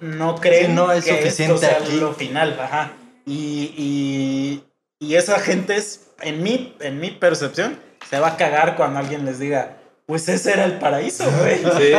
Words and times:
no 0.00 0.36
creen 0.36 0.68
Sí, 0.68 0.72
no 0.72 0.90
es 0.90 1.04
que 1.04 1.10
suficiente 1.18 1.54
esto 1.54 1.66
sea 1.66 1.78
aquí. 1.82 2.00
lo 2.00 2.14
final, 2.14 2.58
ajá. 2.58 2.92
Y, 3.26 3.74
y, 3.76 4.64
y 4.98 5.16
esa 5.16 5.38
gente 5.38 5.76
es, 5.76 6.06
en 6.22 6.42
mi, 6.42 6.74
en 6.80 6.98
mi 6.98 7.10
percepción, 7.10 7.78
se 8.08 8.18
va 8.18 8.28
a 8.28 8.36
cagar 8.36 8.76
cuando 8.76 9.00
alguien 9.00 9.26
les 9.26 9.38
diga, 9.38 9.76
pues 10.06 10.28
ese 10.30 10.52
era 10.52 10.64
el 10.64 10.78
paraíso, 10.78 11.24
güey. 11.40 11.56
Sí. 11.76 11.92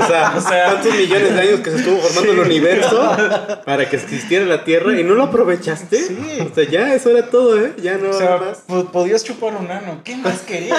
O 0.00 0.06
sea, 0.06 0.32
O 0.36 0.40
sea- 0.40 0.66
tantos 0.74 0.94
millones 0.94 1.34
de 1.34 1.40
años 1.40 1.60
que 1.60 1.70
se 1.70 1.76
estuvo 1.78 1.98
formando 1.98 2.32
el 2.34 2.38
universo 2.46 3.16
para 3.64 3.88
que 3.90 3.96
existiera 3.96 4.44
la 4.44 4.62
Tierra 4.62 4.96
y 5.00 5.02
no 5.02 5.14
lo 5.14 5.24
aprovechaste. 5.24 5.96
Sí. 5.96 6.38
O 6.48 6.54
sea, 6.54 6.68
ya 6.70 6.94
eso 6.94 7.10
era 7.10 7.28
todo, 7.30 7.58
¿eh? 7.58 7.72
Ya 7.82 7.96
no 7.96 8.10
O 8.10 8.12
sea, 8.12 8.36
más. 8.36 8.58
po- 8.58 8.92
podías 8.92 9.24
chupar 9.24 9.56
un 9.56 9.68
ano, 9.72 10.02
¿qué 10.04 10.14
más 10.18 10.38
querías? 10.42 10.78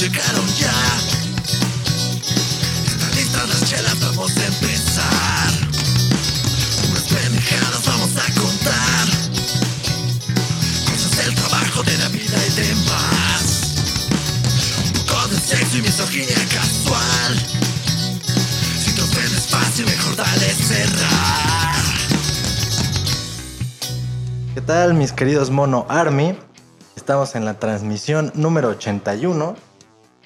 Llegaron 0.00 0.46
ya. 0.56 0.72
Están 2.84 3.14
listas 3.14 3.48
las 3.48 3.64
chelas, 3.64 4.00
vamos 4.00 4.36
a 4.36 4.46
empezar. 4.46 5.52
Unas 6.90 7.02
pendejadas 7.02 7.86
vamos 7.86 8.10
a 8.16 8.40
contar. 8.40 9.06
Cosas 10.90 11.16
del 11.16 11.34
trabajo, 11.34 11.82
de 11.84 11.98
la 11.98 12.08
vida 12.08 12.38
y 12.48 12.52
demás. 12.60 13.74
Un 14.96 15.06
poco 15.06 15.28
de 15.28 15.38
sexo 15.38 15.78
y 15.78 15.82
misoginia 15.82 16.48
casual. 16.52 17.38
Si 18.84 18.92
te 18.92 19.02
ofendes 19.02 19.46
fácil, 19.46 19.86
mejor 19.86 20.16
dale 20.16 20.54
cerrar. 20.54 21.84
¿Qué 24.54 24.60
tal, 24.60 24.94
mis 24.94 25.12
queridos 25.12 25.50
Mono 25.50 25.86
Army? 25.88 26.36
Estamos 26.96 27.36
en 27.36 27.44
la 27.44 27.60
transmisión 27.60 28.32
número 28.34 28.70
81. 28.70 29.73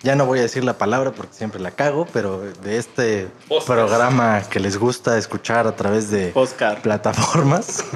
Ya 0.02 0.14
no 0.14 0.27
voy 0.27 0.38
a 0.38 0.42
decir 0.42 0.62
la 0.62 0.78
palabra 0.78 1.10
porque 1.12 1.34
siempre 1.34 1.60
la 1.60 1.72
cago, 1.72 2.06
pero 2.12 2.41
de 2.41 2.77
este 2.78 3.28
programa 3.66 4.42
que 4.48 4.60
les 4.60 4.78
gusta 4.78 5.18
escuchar 5.18 5.66
a 5.66 5.74
través 5.74 6.10
de 6.10 6.32
Oscar. 6.34 6.80
plataformas. 6.82 7.84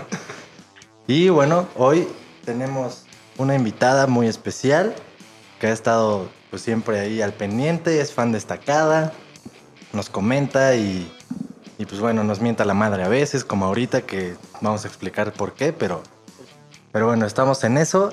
Y 1.09 1.31
bueno, 1.31 1.67
hoy 1.77 2.07
tenemos 2.45 3.03
una 3.37 3.57
invitada 3.57 4.07
muy 4.07 4.29
especial 4.29 4.95
que 5.61 5.67
ha 5.67 5.73
estado 5.73 6.29
pues 6.49 6.63
siempre 6.63 7.01
ahí 7.01 7.21
al 7.21 7.33
pendiente, 7.33 8.01
es 8.01 8.13
fan 8.13 8.31
destacada, 8.31 9.13
nos 9.93 10.09
comenta 10.09 10.77
y, 10.77 11.11
y 11.77 11.87
pues 11.87 12.01
bueno, 12.01 12.23
nos 12.23 12.41
mienta 12.41 12.65
la 12.65 12.75
madre 12.75 13.03
a 13.03 13.09
veces, 13.09 13.45
como 13.45 13.67
ahorita 13.67 14.03
que 14.03 14.37
vamos 14.61 14.85
a 14.85 14.89
explicar 14.89 15.33
por 15.33 15.55
qué, 15.55 15.73
pero, 15.73 16.03
pero 16.93 17.09
bueno, 17.09 17.27
estamos 17.27 17.63
en 17.65 17.79
eso. 17.79 18.11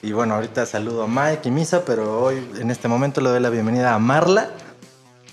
Y 0.00 0.12
bueno, 0.12 0.34
ahorita 0.34 0.64
saludo 0.64 1.02
a 1.02 1.08
Mike 1.08 1.48
y 1.48 1.50
Misa, 1.50 1.84
pero 1.84 2.20
hoy 2.20 2.36
en 2.60 2.70
este 2.70 2.86
momento 2.86 3.20
le 3.20 3.30
doy 3.30 3.40
la 3.40 3.50
bienvenida 3.50 3.94
a 3.94 3.98
Marla. 3.98 4.50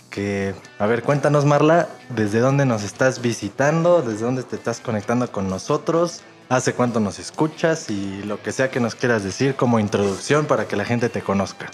Que, 0.09 0.55
a 0.79 0.87
ver, 0.87 1.03
cuéntanos 1.03 1.45
Marla, 1.45 1.87
¿desde 2.09 2.39
dónde 2.39 2.65
nos 2.65 2.83
estás 2.83 3.21
visitando? 3.21 4.01
¿Desde 4.01 4.25
dónde 4.25 4.41
te 4.41 4.55
estás 4.55 4.79
conectando 4.79 5.31
con 5.31 5.49
nosotros? 5.49 6.23
¿Hace 6.49 6.73
cuánto 6.73 6.99
nos 6.99 7.19
escuchas? 7.19 7.91
Y 7.91 8.23
lo 8.23 8.41
que 8.41 8.51
sea 8.51 8.71
que 8.71 8.79
nos 8.79 8.95
quieras 8.95 9.23
decir 9.23 9.55
como 9.55 9.79
introducción 9.79 10.45
para 10.45 10.67
que 10.67 10.75
la 10.75 10.85
gente 10.85 11.09
te 11.09 11.21
conozca. 11.21 11.69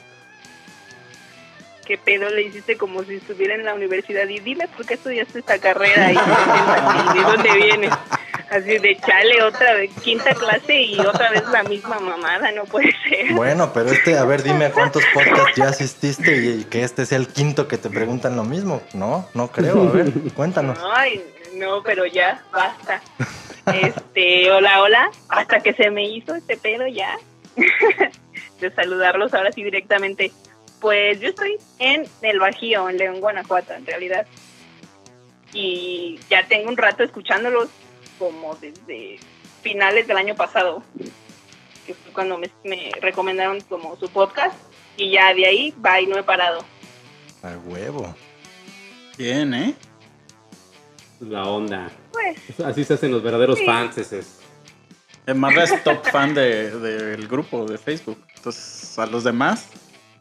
¿Qué 1.85 1.97
pedo 1.97 2.29
le 2.29 2.43
hiciste 2.43 2.77
como 2.77 3.03
si 3.03 3.15
estuviera 3.15 3.55
en 3.55 3.63
la 3.63 3.73
universidad? 3.73 4.27
Y 4.27 4.39
dime 4.39 4.67
por 4.67 4.85
qué 4.85 4.95
estudiaste 4.95 5.39
esta 5.39 5.59
carrera 5.59 6.11
y 6.11 6.15
de 7.17 7.23
dónde 7.23 7.53
vienes. 7.53 7.91
Así 8.51 8.79
de 8.79 8.97
chale 8.97 9.41
otra 9.43 9.75
vez, 9.75 9.91
quinta 10.03 10.33
clase 10.33 10.81
y 10.81 10.99
otra 10.99 11.31
vez 11.31 11.47
la 11.53 11.63
misma 11.63 11.99
mamada, 11.99 12.51
no 12.51 12.65
puede 12.65 12.93
ser. 13.07 13.31
Bueno, 13.33 13.71
pero 13.73 13.91
este, 13.91 14.17
a 14.17 14.25
ver, 14.25 14.43
dime 14.43 14.65
a 14.65 14.73
cuántos 14.73 15.03
podcasts 15.13 15.55
ya 15.55 15.69
asististe 15.69 16.35
y, 16.35 16.61
y 16.61 16.63
que 16.65 16.83
este 16.83 17.05
sea 17.05 17.17
el 17.17 17.29
quinto 17.29 17.69
que 17.69 17.77
te 17.77 17.89
preguntan 17.89 18.35
lo 18.35 18.43
mismo. 18.43 18.81
No, 18.93 19.25
no 19.33 19.47
creo. 19.47 19.87
A 19.87 19.91
ver, 19.93 20.11
cuéntanos. 20.35 20.77
Ay, 20.93 21.23
no, 21.53 21.81
pero 21.81 22.05
ya, 22.05 22.43
basta. 22.51 23.01
Este, 23.67 24.51
hola, 24.51 24.81
hola, 24.81 25.11
hasta 25.29 25.61
que 25.61 25.73
se 25.73 25.89
me 25.89 26.03
hizo 26.09 26.35
este 26.35 26.57
pedo 26.57 26.87
ya. 26.87 27.17
De 28.59 28.69
saludarlos 28.71 29.33
ahora 29.33 29.53
sí 29.53 29.63
directamente. 29.63 30.33
Pues 30.81 31.21
yo 31.21 31.29
estoy 31.29 31.57
en 31.79 32.05
el 32.21 32.39
Bajío, 32.39 32.89
en 32.89 32.97
León, 32.97 33.21
Guanajuato, 33.21 33.73
en 33.73 33.85
realidad. 33.85 34.27
Y 35.53 36.19
ya 36.29 36.45
tengo 36.47 36.69
un 36.69 36.75
rato 36.75 37.03
escuchándolos 37.03 37.69
como 38.21 38.55
desde 38.55 39.17
finales 39.63 40.05
del 40.07 40.17
año 40.17 40.35
pasado, 40.35 40.83
que 41.87 41.95
fue 41.95 42.13
cuando 42.13 42.37
me, 42.37 42.51
me 42.63 42.91
recomendaron 43.01 43.59
como 43.61 43.97
su 43.97 44.07
podcast. 44.09 44.55
Y 44.95 45.09
ya 45.11 45.33
de 45.33 45.47
ahí, 45.47 45.73
va 45.83 45.99
y 45.99 46.05
no 46.05 46.17
he 46.19 46.23
parado. 46.23 46.63
A 47.41 47.57
huevo. 47.65 48.13
Bien, 49.17 49.51
¿eh? 49.55 49.73
La 51.19 51.45
onda. 51.47 51.89
Pues, 52.11 52.59
Así 52.59 52.83
se 52.83 52.93
hacen 52.93 53.11
los 53.11 53.23
verdaderos 53.23 53.57
Sí. 53.57 53.65
fans. 53.65 53.97
Es. 53.97 54.39
El 55.25 55.35
Marla 55.35 55.63
es 55.63 55.83
top 55.83 56.05
fan 56.11 56.33
de- 56.35 56.71
del 56.79 57.27
grupo 57.27 57.65
de 57.65 57.77
Facebook. 57.79 58.23
Entonces, 58.35 58.99
a 58.99 59.05
los 59.07 59.23
demás, 59.23 59.67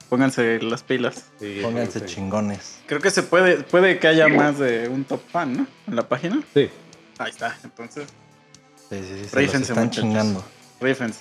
pónganse 0.09 0.61
las 0.63 0.83
pilas. 0.83 1.27
Sí, 1.39 1.61
Pónganse 1.63 2.01
sí. 2.01 2.07
chingones. 2.07 2.81
Creo 2.87 3.01
que 3.01 3.11
se 3.11 3.23
puede, 3.23 3.63
puede 3.65 3.99
que 3.99 4.09
haya 4.09 4.29
más 4.29 4.59
de 4.59 4.89
un 4.89 5.05
top 5.05 5.21
fan, 5.31 5.53
¿no? 5.57 5.67
En 5.89 5.97
la 5.97 6.09
página. 6.09 6.43
Sí. 6.55 6.71
Ahí 7.21 7.31
está, 7.31 7.55
entonces, 7.63 8.09
Sí, 8.89 8.97
sí, 9.03 9.25
sí, 9.29 9.37
Rífense, 9.37 9.73
están 9.73 9.85
muchachos. 9.85 10.03
chingando. 10.05 10.45
rífense. 10.81 11.21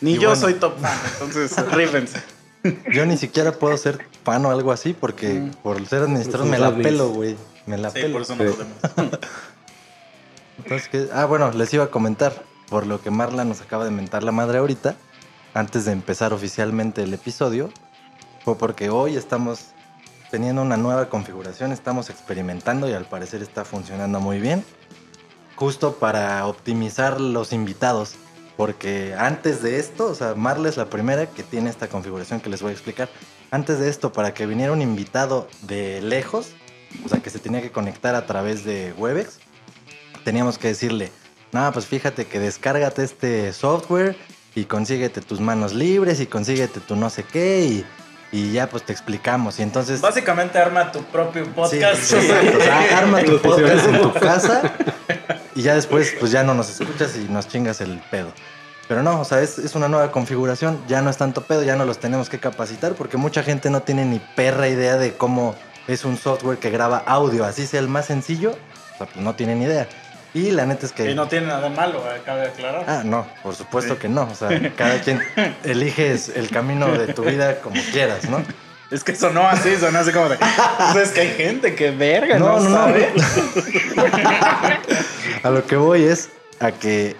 Ni 0.00 0.12
Y 0.12 0.14
yo 0.14 0.30
bueno. 0.30 0.36
soy 0.40 0.54
top 0.54 0.78
fan, 0.80 0.98
entonces 1.12 1.56
rífense. 1.72 2.22
Yo 2.92 3.04
ni 3.06 3.16
siquiera 3.18 3.52
puedo 3.52 3.76
ser 3.76 4.06
fan 4.24 4.44
o 4.46 4.50
algo 4.50 4.72
así 4.72 4.94
porque 4.94 5.34
Mm. 5.34 5.50
por 5.62 5.86
ser 5.86 6.02
administrador 6.02 6.46
me 6.48 6.58
la 6.58 6.74
pelo, 6.74 7.10
güey. 7.10 7.36
Me 7.66 7.76
la 7.76 7.90
Sí, 7.90 8.00
pelo. 8.00 8.14
por 8.14 8.22
eso 8.22 8.34
no 8.36 8.44
podemos. 8.44 8.76
Entonces, 10.58 10.88
¿qué? 10.88 11.08
Ah, 11.12 11.24
bueno, 11.26 11.50
les 11.52 11.72
iba 11.74 11.84
a 11.84 11.90
comentar, 11.90 12.44
por 12.68 12.86
lo 12.86 13.00
que 13.02 13.10
Marla 13.10 13.44
nos 13.44 13.60
acaba 13.60 13.84
de 13.84 13.90
mentar 13.90 14.22
la 14.22 14.32
madre 14.32 14.58
ahorita, 14.58 14.96
antes 15.54 15.84
de 15.84 15.92
empezar 15.92 16.32
oficialmente 16.32 17.02
el 17.02 17.12
episodio, 17.14 17.70
fue 18.44 18.56
porque 18.56 18.88
hoy 18.90 19.16
estamos 19.16 19.66
teniendo 20.32 20.62
una 20.62 20.78
nueva 20.78 21.10
configuración, 21.10 21.72
estamos 21.72 22.08
experimentando 22.08 22.88
y 22.88 22.94
al 22.94 23.04
parecer 23.04 23.42
está 23.42 23.66
funcionando 23.66 24.18
muy 24.18 24.40
bien, 24.40 24.64
justo 25.56 25.96
para 25.96 26.46
optimizar 26.46 27.20
los 27.20 27.52
invitados, 27.52 28.14
porque 28.56 29.14
antes 29.18 29.62
de 29.62 29.78
esto, 29.78 30.06
o 30.06 30.14
sea, 30.14 30.34
Marla 30.34 30.70
es 30.70 30.78
la 30.78 30.86
primera 30.86 31.26
que 31.26 31.42
tiene 31.42 31.68
esta 31.68 31.86
configuración 31.88 32.40
que 32.40 32.48
les 32.48 32.62
voy 32.62 32.70
a 32.70 32.72
explicar. 32.72 33.10
Antes 33.50 33.78
de 33.78 33.90
esto, 33.90 34.14
para 34.14 34.32
que 34.32 34.46
viniera 34.46 34.72
un 34.72 34.80
invitado 34.80 35.48
de 35.64 36.00
lejos, 36.00 36.52
o 37.04 37.10
sea, 37.10 37.20
que 37.20 37.28
se 37.28 37.38
tenía 37.38 37.60
que 37.60 37.70
conectar 37.70 38.14
a 38.14 38.24
través 38.24 38.64
de 38.64 38.94
Webex, 38.96 39.38
teníamos 40.24 40.56
que 40.56 40.68
decirle, 40.68 41.12
no, 41.52 41.70
pues 41.74 41.84
fíjate 41.84 42.24
que 42.24 42.40
descárgate 42.40 43.04
este 43.04 43.52
software 43.52 44.16
y 44.54 44.64
consíguete 44.64 45.20
tus 45.20 45.40
manos 45.40 45.74
libres 45.74 46.20
y 46.20 46.26
consíguete 46.26 46.80
tu 46.80 46.96
no 46.96 47.10
sé 47.10 47.22
qué 47.22 47.66
y, 47.66 47.84
y 48.32 48.50
ya 48.50 48.68
pues 48.68 48.82
te 48.82 48.92
explicamos. 48.92 49.60
Y 49.60 49.62
entonces... 49.62 50.00
Básicamente 50.00 50.58
arma 50.58 50.90
tu 50.90 51.04
propio 51.04 51.46
podcast. 51.52 52.02
sí, 52.02 52.16
exacto. 52.16 52.58
O 52.58 52.60
sea, 52.62 52.98
arma 52.98 53.22
tu 53.22 53.38
podcast 53.42 53.86
en 53.86 54.00
tu 54.00 54.12
casa 54.14 54.72
y 55.54 55.62
ya 55.62 55.74
después 55.74 56.14
pues 56.18 56.32
ya 56.32 56.42
no 56.42 56.54
nos 56.54 56.80
escuchas 56.80 57.14
y 57.16 57.30
nos 57.30 57.46
chingas 57.46 57.80
el 57.82 58.00
pedo. 58.10 58.32
Pero 58.88 59.02
no, 59.02 59.20
o 59.20 59.24
sea, 59.24 59.40
es, 59.40 59.58
es 59.58 59.74
una 59.74 59.88
nueva 59.88 60.10
configuración, 60.10 60.82
ya 60.88 61.02
no 61.02 61.10
es 61.10 61.16
tanto 61.16 61.42
pedo, 61.42 61.62
ya 61.62 61.76
no 61.76 61.84
los 61.84 61.98
tenemos 61.98 62.28
que 62.28 62.40
capacitar 62.40 62.94
porque 62.94 63.16
mucha 63.16 63.42
gente 63.42 63.70
no 63.70 63.82
tiene 63.82 64.04
ni 64.04 64.18
perra 64.18 64.68
idea 64.68 64.96
de 64.96 65.14
cómo 65.14 65.54
es 65.86 66.04
un 66.04 66.16
software 66.16 66.58
que 66.58 66.70
graba 66.70 67.02
audio, 67.06 67.44
así 67.44 67.66
sea 67.66 67.80
el 67.80 67.88
más 67.88 68.06
sencillo, 68.06 68.50
o 68.50 68.98
sea, 68.98 69.06
pues 69.06 69.16
no 69.16 69.34
tienen 69.34 69.62
idea. 69.62 69.88
Y 70.34 70.50
la 70.50 70.64
neta 70.64 70.86
es 70.86 70.92
que... 70.92 71.10
Y 71.10 71.14
no 71.14 71.28
tiene 71.28 71.48
nada 71.48 71.68
de 71.68 71.76
malo, 71.76 71.98
eh, 72.10 72.22
cabe 72.24 72.46
aclarar. 72.48 72.84
Ah, 72.88 73.02
no, 73.04 73.26
por 73.42 73.54
supuesto 73.54 73.94
Sí. 73.94 74.00
que 74.00 74.08
no. 74.08 74.22
O 74.22 74.34
sea, 74.34 74.48
cada 74.76 74.98
quien 75.00 75.20
eliges 75.64 76.30
el 76.34 76.48
camino 76.48 76.86
de 76.96 77.12
tu 77.12 77.22
vida 77.22 77.60
como 77.60 77.76
quieras, 77.92 78.28
¿no? 78.30 78.42
Es 78.90 79.02
que 79.04 79.14
sonó 79.14 79.46
así, 79.48 79.76
sonó 79.76 79.98
así 80.00 80.12
como 80.12 80.28
de. 80.28 80.36
Pues 80.92 81.08
es 81.08 81.14
que 81.14 81.20
hay 81.22 81.30
gente 81.34 81.74
que 81.74 81.90
verga, 81.90 82.38
No, 82.38 82.58
no, 82.58 82.60
no, 82.60 82.68
no. 82.68 82.76
sabe. 82.76 83.12
A 85.42 85.50
lo 85.50 85.66
que 85.66 85.76
voy 85.76 86.04
es 86.04 86.30
a 86.60 86.72
que 86.72 87.16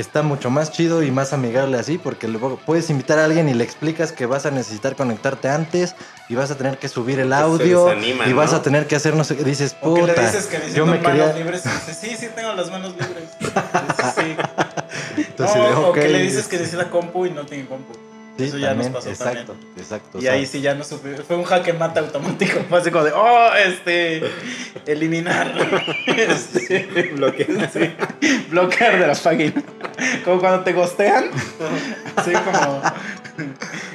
está 0.00 0.22
mucho 0.22 0.50
más 0.50 0.70
chido 0.72 1.02
y 1.02 1.10
más 1.10 1.32
amigable 1.32 1.78
así, 1.78 1.98
porque 1.98 2.28
luego 2.28 2.60
puedes 2.64 2.90
invitar 2.90 3.18
a 3.18 3.24
alguien 3.24 3.48
y 3.48 3.54
le 3.54 3.64
explicas 3.64 4.12
que 4.12 4.26
vas 4.26 4.46
a 4.46 4.50
necesitar 4.50 4.96
conectarte 4.96 5.48
antes 5.48 5.94
y 6.28 6.34
vas 6.34 6.50
a 6.50 6.56
tener 6.56 6.78
que 6.78 6.88
subir 6.88 7.18
el 7.20 7.32
audio 7.32 7.86
desanima, 7.86 8.26
y 8.26 8.32
vas 8.32 8.52
¿no? 8.52 8.58
a 8.58 8.62
tener 8.62 8.86
que 8.86 8.96
hacer 8.96 9.14
no 9.14 9.24
sé 9.24 9.36
qué. 9.36 9.44
Dices, 9.44 9.76
O 9.80 9.94
que 9.94 10.02
le 10.02 10.08
puta, 10.08 10.26
dices 10.26 10.46
que 10.46 10.72
yo 10.72 10.86
me 10.86 10.98
manos 10.98 11.10
quería. 11.10 11.32
libres 11.32 11.64
y 11.66 11.68
dice, 11.68 11.94
sí, 11.94 12.16
sí, 12.18 12.28
tengo 12.34 12.52
las 12.54 12.70
manos 12.70 12.92
libres. 12.92 13.28
Dice, 13.40 14.12
sí. 14.16 14.36
Entonces, 15.16 15.56
No, 15.56 15.68
de, 15.68 15.74
O 15.86 15.92
que 15.92 16.08
le 16.08 16.22
dices 16.22 16.38
este, 16.40 16.56
que 16.56 16.62
necesita 16.62 16.90
compu 16.90 17.26
y 17.26 17.30
no 17.30 17.44
tiene 17.46 17.66
compu. 17.66 17.92
Sí, 18.38 18.44
Eso 18.44 18.58
ya 18.58 18.68
también, 18.68 18.92
nos 18.92 19.04
pasó 19.04 19.10
exacto, 19.10 19.52
también. 19.52 19.72
exacto. 19.76 20.18
Y 20.20 20.28
ahí 20.28 20.46
sí 20.46 20.60
ya 20.60 20.72
no 20.74 20.84
supe. 20.84 21.16
Fue 21.18 21.36
un 21.36 21.42
jaque 21.42 21.72
mate 21.72 21.98
automático. 21.98 22.60
Fue 22.68 22.78
así 22.78 22.92
como 22.92 23.02
de, 23.04 23.10
oh, 23.12 23.50
este. 23.54 24.22
Eliminar. 24.86 25.52
Este, 26.06 27.12
Bloquear, 27.16 27.70
sí. 27.72 27.90
bloquear 28.50 28.98
de 28.98 29.06
la 29.08 29.14
página. 29.14 29.62
Como 30.24 30.40
cuando 30.40 30.62
te 30.62 30.72
gostean. 30.72 31.30
Así 32.16 32.32
como. 32.32 32.80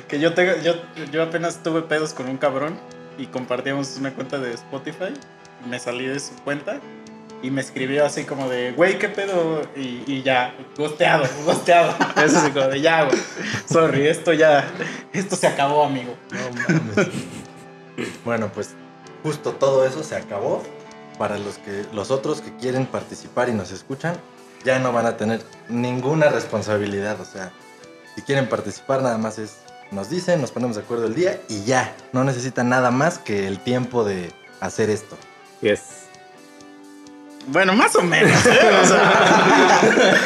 Que 0.10 0.19
yo, 0.19 0.34
tengo, 0.34 0.54
yo, 0.62 0.75
yo 1.12 1.24
apenas 1.24 1.63
tuve 1.63 1.81
pedos 1.81 2.13
con 2.13 2.28
un 2.30 2.38
cabrón 2.38 2.78
y 3.18 3.28
compartíamos 3.28 3.96
una 3.98 4.13
cuenta 4.13 4.38
de 4.39 4.54
Spotify. 4.54 5.13
Me 5.69 5.80
salí 5.80 6.06
de 6.06 6.19
su 6.19 6.36
cuenta 6.44 6.80
y 7.44 7.51
me 7.51 7.60
escribió 7.62 8.06
así 8.06 8.24
como 8.24 8.50
de, 8.50 8.72
güey, 8.72 8.98
¿qué 8.98 9.10
pedo? 9.10 9.62
Y, 9.75 10.04
y 10.07 10.24
ya, 10.24 10.56
gosteado, 10.78 11.25
gosteado. 11.45 11.94
Eso 12.24 12.40
así 12.40 12.51
como 12.51 12.68
de, 12.68 12.81
ya, 12.81 13.04
güey. 13.04 13.19
Sorry, 13.69 14.07
esto 14.07 14.31
ya. 14.31 14.66
Esto 15.12 15.36
se 15.36 15.48
acabó, 15.48 15.84
amigo. 15.84 16.16
No 16.31 16.40
mames. 16.62 17.07
bueno, 18.24 18.50
pues 18.54 18.69
justo 19.22 19.51
todo 19.51 19.86
eso 19.86 20.04
se 20.04 20.16
acabó. 20.16 20.63
Para 21.19 21.38
los 21.38 21.57
que 21.60 21.86
los 21.94 22.10
otros 22.10 22.42
que 22.42 22.56
quieren 22.57 22.88
participar 22.88 23.50
y 23.50 23.54
nos 23.54 23.72
escuchan, 23.72 24.16
ya 24.63 24.80
no 24.80 24.92
van 24.94 25.06
a 25.06 25.18
tener 25.18 25.42
ninguna 25.68 26.30
responsabilidad. 26.30 27.19
O 27.19 27.25
sea, 27.25 27.51
si 28.16 28.22
quieren 28.22 28.48
participar, 28.48 29.04
nada 29.04 29.18
más 29.18 29.38
es 29.38 29.57
nos 29.92 30.10
dicen, 30.10 30.42
nos 30.42 30.51
ponemos 30.51 30.75
de 30.75 30.81
acuerdo 30.81 31.06
el 31.06 31.13
día 31.13 31.39
y 31.50 31.66
ya. 31.66 31.96
No 32.13 32.24
necesitan 32.24 32.69
nada 32.69 32.89
más 32.89 33.19
que 33.19 33.48
el 33.48 33.60
tiempo 33.60 34.04
de 34.04 34.31
hacer 34.60 34.89
esto. 34.89 35.18
Yes. 35.62 36.02
Bueno, 37.48 37.74
más 37.74 37.95
o 37.95 38.01
menos. 38.01 38.45
¿eh? 38.45 38.60
O 38.81 38.86
sea, 38.86 40.19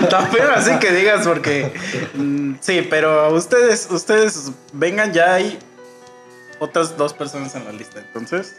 tampoco 0.10 0.44
así 0.54 0.78
que 0.78 0.92
digas 0.92 1.26
porque 1.26 1.72
mm, 2.14 2.54
sí, 2.60 2.86
pero 2.88 3.32
ustedes, 3.34 3.88
ustedes 3.90 4.50
vengan 4.72 5.12
ya 5.12 5.34
hay 5.34 5.58
otras 6.58 6.96
dos 6.96 7.12
personas 7.12 7.54
en 7.54 7.64
la 7.64 7.72
lista, 7.72 8.00
entonces 8.00 8.56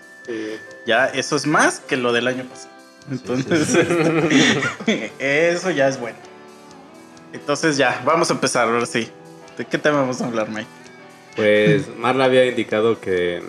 ya 0.85 1.05
eso 1.07 1.35
es 1.35 1.45
más 1.45 1.79
que 1.79 1.97
lo 1.97 2.13
del 2.13 2.27
año 2.27 2.45
pasado. 2.45 2.73
Entonces 3.11 3.67
eso 5.19 5.71
ya 5.71 5.87
es 5.87 5.99
bueno. 5.99 6.17
Entonces 7.33 7.77
ya, 7.77 8.01
vamos 8.05 8.29
a 8.31 8.33
empezar 8.33 8.67
ahora 8.67 8.85
sí. 8.85 9.09
¿De 9.57 9.65
qué 9.65 9.77
tema 9.77 10.01
vamos 10.01 10.21
a 10.21 10.25
hablar, 10.25 10.49
Mike? 10.49 10.67
Pues 11.35 11.95
Marla 11.97 12.25
había 12.25 12.45
indicado 12.45 12.99
que 12.99 13.43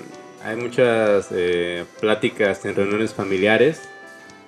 hay 0.45 0.57
muchas 0.57 1.29
eh, 1.31 1.85
pláticas 2.01 2.65
en 2.65 2.75
reuniones 2.75 3.15
familiares 3.15 3.81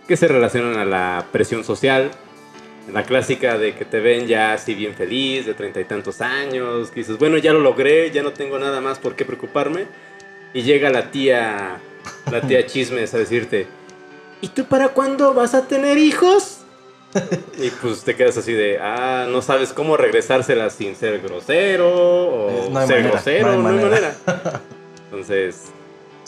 que 0.09 0.17
se 0.17 0.27
relacionan 0.27 0.79
a 0.79 0.85
la 0.85 1.27
presión 1.31 1.63
social. 1.63 2.11
La 2.93 3.03
clásica 3.03 3.59
de 3.59 3.75
que 3.75 3.85
te 3.85 4.01
ven 4.01 4.27
ya 4.27 4.55
así 4.55 4.75
bien 4.75 4.95
feliz, 4.95 5.45
de 5.45 5.53
treinta 5.53 5.79
y 5.81 5.85
tantos 5.85 6.23
años, 6.23 6.91
que 6.91 7.01
dices, 7.01 7.19
bueno, 7.19 7.37
ya 7.37 7.53
lo 7.53 7.61
logré, 7.61 8.11
ya 8.11 8.23
no 8.23 8.33
tengo 8.33 8.59
nada 8.59 8.81
más 8.81 8.99
por 8.99 9.15
qué 9.15 9.27
preocuparme. 9.27 9.87
Y 10.55 10.63
llega 10.63 10.89
la 10.89 11.11
tía, 11.11 11.77
la 12.33 12.41
tía 12.41 12.65
Chismes 12.67 13.13
a 13.13 13.19
decirte, 13.19 13.67
¿y 14.41 14.49
tú 14.49 14.65
para 14.65 14.89
cuándo 14.89 15.35
vas 15.35 15.55
a 15.55 15.69
tener 15.69 15.99
hijos? 15.99 16.63
Y 17.61 17.71
pues 17.71 18.05
te 18.05 18.15
quedas 18.15 18.37
así 18.37 18.53
de, 18.53 18.79
ah, 18.81 19.27
no 19.29 19.43
sabes 19.43 19.73
cómo 19.73 19.97
regresárselas 19.97 20.75
sin 20.75 20.95
ser 20.95 21.21
grosero 21.21 21.91
o 21.91 22.71
no 22.71 22.79
hay 22.79 22.87
ser 22.87 22.97
manera, 22.97 23.11
grosero, 23.11 23.47
no 23.47 23.53
hay 23.53 23.59
no 23.59 23.69
hay 23.69 23.75
manera. 23.77 24.15
manera. 24.27 24.61
Entonces, 25.11 25.73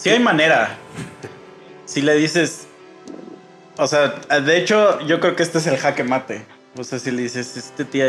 Sí 0.01 0.09
hay 0.09 0.19
manera. 0.19 0.79
Si 1.85 2.01
le 2.01 2.15
dices, 2.15 2.67
o 3.81 3.87
sea, 3.87 4.09
de 4.41 4.57
hecho, 4.59 5.01
yo 5.01 5.21
creo 5.21 5.35
que 5.35 5.43
este 5.43 5.59
es 5.59 5.67
el 5.67 5.77
jaque 5.77 6.05
mate. 6.05 6.45
O 6.77 6.85
sea, 6.85 7.01
si 7.01 7.11
le 7.11 7.23
dices, 7.23 7.57
este 7.57 7.85
tía 7.85 8.07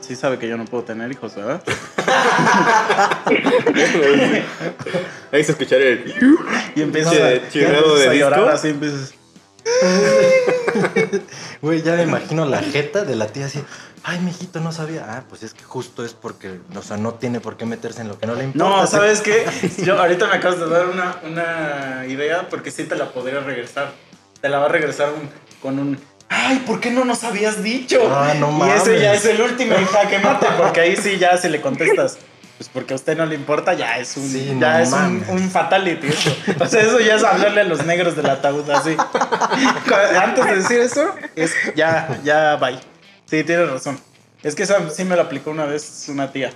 sí 0.00 0.14
sabe 0.14 0.38
que 0.38 0.46
yo 0.46 0.56
no 0.56 0.64
puedo 0.64 0.84
tener 0.84 1.10
hijos, 1.10 1.34
¿verdad? 1.34 1.60
hay 5.32 5.44
que 5.44 5.50
escuchar 5.52 5.80
el... 5.80 6.14
Y 6.76 6.82
empiezas 6.82 7.14
a, 7.14 7.16
de 7.16 8.08
a 8.08 8.14
llorar 8.14 8.48
así, 8.50 8.68
empiezas. 8.68 9.14
Güey, 11.62 11.82
ya 11.82 11.96
me 11.96 12.04
imagino 12.04 12.46
la 12.46 12.62
jeta 12.62 13.04
de 13.04 13.16
la 13.16 13.26
tía 13.26 13.46
así. 13.46 13.60
Ay, 14.04 14.20
mijito, 14.20 14.60
no 14.60 14.70
sabía. 14.70 15.04
Ah, 15.08 15.24
pues 15.28 15.42
es 15.42 15.52
que 15.52 15.64
justo 15.64 16.04
es 16.04 16.12
porque, 16.12 16.60
o 16.76 16.82
sea, 16.82 16.96
no 16.96 17.14
tiene 17.14 17.40
por 17.40 17.56
qué 17.56 17.66
meterse 17.66 18.02
en 18.02 18.08
lo 18.08 18.20
que 18.20 18.26
no 18.26 18.36
le 18.36 18.44
importa. 18.44 18.76
No, 18.82 18.86
¿sabes 18.86 19.20
qué? 19.20 19.44
Yo 19.78 19.98
ahorita 19.98 20.28
me 20.28 20.36
acabas 20.36 20.60
de 20.60 20.68
dar 20.68 20.86
una, 20.86 21.16
una 21.24 22.06
idea 22.06 22.48
porque 22.48 22.70
sí 22.70 22.84
te 22.84 22.94
la 22.94 23.12
podría 23.12 23.40
regresar. 23.40 23.92
Te 24.46 24.50
la 24.50 24.60
va 24.60 24.66
a 24.66 24.68
regresar 24.68 25.08
un- 25.08 25.28
con 25.60 25.76
un. 25.80 25.98
Ay, 26.28 26.62
¿por 26.64 26.78
qué 26.78 26.92
no 26.92 27.04
nos 27.04 27.24
habías 27.24 27.64
dicho? 27.64 27.98
Ah, 28.14 28.32
no 28.38 28.46
y 28.64 28.70
ese 28.70 28.90
mames. 28.90 29.02
ya 29.02 29.14
es 29.14 29.24
el 29.24 29.40
último 29.42 29.74
jaque 29.90 30.20
mate, 30.20 30.46
porque 30.56 30.82
ahí 30.82 30.94
sí 30.96 31.18
ya 31.18 31.36
si 31.36 31.48
le 31.48 31.60
contestas. 31.60 32.16
Pues 32.56 32.68
porque 32.72 32.92
a 32.92 32.96
usted 32.96 33.16
no 33.16 33.26
le 33.26 33.34
importa, 33.34 33.74
ya 33.74 33.98
es 33.98 34.16
un, 34.16 34.28
Sí, 34.30 34.56
ya 34.60 34.74
no 34.74 34.78
es 34.84 34.92
un, 34.92 34.98
mames. 35.00 35.28
un 35.30 35.50
fatality 35.50 36.06
eso. 36.06 36.36
O 36.60 36.66
sea, 36.68 36.80
eso 36.82 37.00
ya 37.00 37.16
es 37.16 37.24
hablarle 37.24 37.62
a 37.62 37.64
los 37.64 37.84
negros 37.86 38.14
del 38.14 38.26
ataúd 38.30 38.70
así. 38.70 38.96
Antes 40.22 40.44
de 40.44 40.56
decir 40.58 40.78
eso, 40.80 41.12
es 41.34 41.52
ya, 41.74 42.20
ya, 42.22 42.54
bye. 42.54 42.78
Sí, 43.24 43.42
tienes 43.42 43.68
razón. 43.68 43.98
Es 44.44 44.54
que 44.54 44.62
esa 44.62 44.88
sí 44.90 45.04
me 45.04 45.16
lo 45.16 45.22
aplicó 45.22 45.50
una 45.50 45.64
vez 45.64 46.04
una 46.08 46.30
tía. 46.30 46.52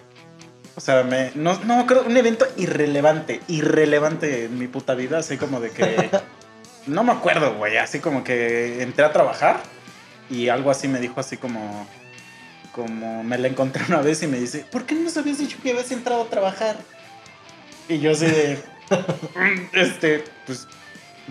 O 0.76 0.80
sea, 0.80 1.02
me, 1.02 1.32
no, 1.34 1.58
no, 1.64 1.84
creo, 1.86 2.04
un 2.04 2.16
evento 2.16 2.46
irrelevante, 2.56 3.40
irrelevante 3.48 4.44
en 4.44 4.60
mi 4.60 4.68
puta 4.68 4.94
vida, 4.94 5.18
así 5.18 5.36
como 5.38 5.58
de 5.58 5.70
que... 5.72 6.08
No 6.86 7.04
me 7.04 7.12
acuerdo, 7.12 7.54
güey, 7.54 7.76
así 7.76 7.98
como 8.00 8.24
que 8.24 8.82
entré 8.82 9.04
a 9.04 9.12
trabajar 9.12 9.62
y 10.30 10.48
algo 10.48 10.70
así 10.70 10.88
me 10.88 11.00
dijo 11.00 11.20
así 11.20 11.36
como... 11.36 11.86
Como 12.72 13.24
me 13.24 13.36
la 13.36 13.48
encontré 13.48 13.82
una 13.88 14.00
vez 14.00 14.22
y 14.22 14.28
me 14.28 14.38
dice, 14.38 14.64
¿por 14.70 14.86
qué 14.86 14.94
no 14.94 15.00
nos 15.02 15.16
habías 15.16 15.38
dicho 15.38 15.58
que 15.60 15.70
habías 15.70 15.90
entrado 15.90 16.22
a 16.22 16.26
trabajar? 16.30 16.76
Y 17.88 17.98
yo 17.98 18.12
así 18.12 18.26
de... 18.26 18.58
"Mm, 18.90 19.76
Este, 19.76 20.24
pues... 20.46 20.66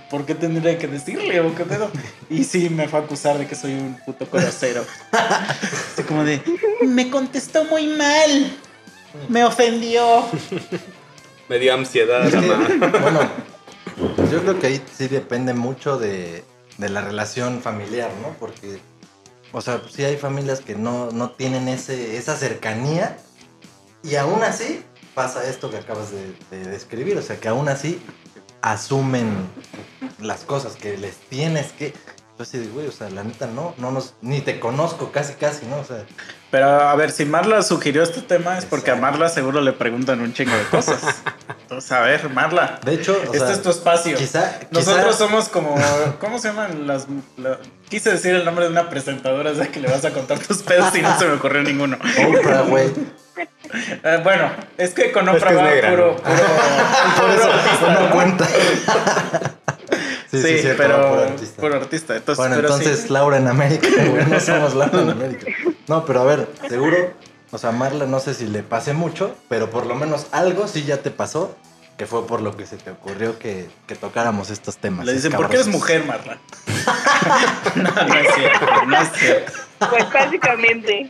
¿Por 0.09 0.25
qué 0.25 0.33
tendría 0.33 0.77
que 0.77 0.87
decirle 0.87 1.39
o 1.41 1.53
qué 1.55 1.65
pedo? 1.65 1.91
Y 2.29 2.43
sí, 2.43 2.69
me 2.69 2.87
fue 2.87 2.99
a 2.99 3.03
acusar 3.03 3.37
de 3.37 3.45
que 3.47 3.55
soy 3.55 3.73
un 3.73 3.97
puto 4.05 4.25
grosero. 4.31 4.85
Así 5.11 6.03
como 6.03 6.23
de, 6.23 6.41
me 6.83 7.09
contestó 7.09 7.63
muy 7.65 7.87
mal. 7.87 8.51
Me 9.27 9.43
ofendió. 9.43 10.25
Me 11.49 11.59
dio 11.59 11.73
ansiedad, 11.73 12.31
mamá. 12.31 12.67
bueno, 13.01 13.29
yo 14.31 14.41
creo 14.41 14.59
que 14.59 14.67
ahí 14.67 14.83
sí 14.95 15.07
depende 15.07 15.53
mucho 15.53 15.97
de, 15.97 16.43
de 16.77 16.89
la 16.89 17.01
relación 17.01 17.61
familiar, 17.61 18.09
¿no? 18.21 18.35
Porque, 18.39 18.79
o 19.51 19.61
sea, 19.61 19.81
sí 19.89 20.03
hay 20.03 20.17
familias 20.17 20.61
que 20.61 20.75
no, 20.75 21.11
no 21.11 21.31
tienen 21.31 21.67
ese, 21.67 22.17
esa 22.17 22.35
cercanía 22.35 23.17
y 24.03 24.15
aún 24.15 24.43
así 24.43 24.83
pasa 25.13 25.47
esto 25.49 25.69
que 25.69 25.77
acabas 25.77 26.11
de, 26.11 26.33
de 26.51 26.69
describir, 26.69 27.17
o 27.17 27.21
sea, 27.21 27.39
que 27.39 27.49
aún 27.49 27.67
así 27.67 28.01
asumen 28.61 29.49
las 30.19 30.43
cosas 30.43 30.75
que 30.75 30.97
les 30.97 31.17
tienes 31.17 31.71
que... 31.73 31.93
Entonces, 32.31 32.71
güey, 32.73 32.87
o 32.87 32.91
sea, 32.91 33.09
la 33.09 33.23
neta 33.23 33.47
no, 33.47 33.73
no 33.77 33.91
nos, 33.91 34.13
ni 34.21 34.39
te 34.39 34.61
conozco 34.61 35.11
casi, 35.11 35.33
casi, 35.33 35.65
¿no? 35.65 35.77
O 35.79 35.83
sea, 35.83 36.05
Pero 36.51 36.65
a 36.67 36.95
ver, 36.95 37.11
si 37.11 37.25
Marla 37.25 37.61
sugirió 37.61 38.01
este 38.01 38.21
tema 38.21 38.57
es 38.57 38.65
porque 38.65 38.89
a. 38.91 38.95
Marla 38.95 39.29
seguro 39.29 39.61
le 39.61 39.71
preguntan 39.71 40.19
un 40.21 40.33
chingo 40.33 40.55
de 40.55 40.63
cosas. 40.63 40.99
Entonces, 41.61 41.91
a 41.91 41.99
ver, 42.01 42.27
Marla, 42.31 42.79
de 42.83 42.95
hecho, 42.95 43.15
este 43.23 43.37
sea, 43.39 43.51
es 43.51 43.61
tu 43.61 43.69
espacio. 43.69 44.17
quizá, 44.17 44.59
Nosotros 44.71 45.05
quizá- 45.15 45.17
somos 45.17 45.49
como, 45.49 45.75
¿cómo 46.19 46.39
se 46.39 46.47
llaman 46.47 46.87
las? 46.87 47.05
la- 47.37 47.59
quise 47.87 48.11
decir 48.11 48.33
el 48.33 48.45
nombre 48.45 48.65
de 48.65 48.71
una 48.71 48.89
presentadora, 48.89 49.51
o 49.51 49.55
sea 49.55 49.67
que 49.67 49.79
le 49.79 49.89
vas 49.89 50.03
a 50.05 50.09
contar 50.11 50.39
tus 50.39 50.63
pedos 50.63 50.95
y 50.95 51.01
no 51.03 51.19
se 51.19 51.25
me 51.27 51.33
ocurrió 51.33 51.61
ninguno. 51.61 51.97
Oprah, 52.27 52.61
güey. 52.61 52.87
Eh, 54.03 54.19
bueno, 54.23 54.49
es 54.79 54.95
que 54.95 55.11
con 55.11 55.29
Es 55.29 55.35
Oprah 55.35 55.49
que 55.49 55.77
es 55.77 55.85
va 55.85 55.89
puro, 55.91 56.15
puro, 56.15 56.25
Por 57.15 57.29
puro 57.29 57.33
eso 57.33 57.91
no 58.01 58.09
cuenta. 58.11 58.47
Sí, 60.31 60.41
sí, 60.43 60.59
cierto, 60.59 60.77
pero 60.83 61.09
por 61.09 61.19
artista. 61.27 61.61
puro 61.61 61.75
artista. 61.75 62.15
Entonces, 62.15 62.37
Bueno, 62.37 62.55
pero 62.55 62.67
entonces 62.67 63.01
sí. 63.01 63.09
Laura 63.13 63.37
en 63.37 63.47
América, 63.47 63.87
güey, 64.05 64.25
no 64.27 64.39
somos 64.39 64.75
Laura 64.75 65.01
en 65.01 65.09
América. 65.09 65.45
No, 65.89 66.05
pero 66.05 66.21
a 66.21 66.23
ver, 66.23 66.47
seguro, 66.69 67.13
o 67.51 67.57
sea, 67.57 67.71
Marla 67.71 68.05
no 68.05 68.19
sé 68.19 68.35
si 68.35 68.45
le 68.45 68.61
pase 68.61 68.93
mucho, 68.93 69.35
pero 69.49 69.71
por 69.71 69.87
lo 69.87 69.95
menos 69.95 70.27
algo 70.31 70.67
sí 70.67 70.83
ya 70.83 70.97
te 70.97 71.09
pasó, 71.09 71.57
que 71.97 72.05
fue 72.05 72.27
por 72.27 72.41
lo 72.41 72.55
que 72.55 72.67
se 72.67 72.77
te 72.77 72.91
ocurrió 72.91 73.39
que, 73.39 73.67
que 73.87 73.95
tocáramos 73.95 74.51
estos 74.51 74.77
temas. 74.77 75.07
le 75.07 75.13
dicen, 75.13 75.31
¿por 75.31 75.49
qué 75.49 75.55
eres 75.55 75.67
escabrosos". 75.67 75.81
mujer, 75.81 76.05
Marla? 76.05 76.37
no, 77.75 78.07
no 78.07 78.13
es 78.13 78.35
cierto, 78.35 78.85
no 78.85 79.01
es 79.01 79.11
cierto. 79.13 79.51
Pues 79.89 80.13
básicamente. 80.13 81.09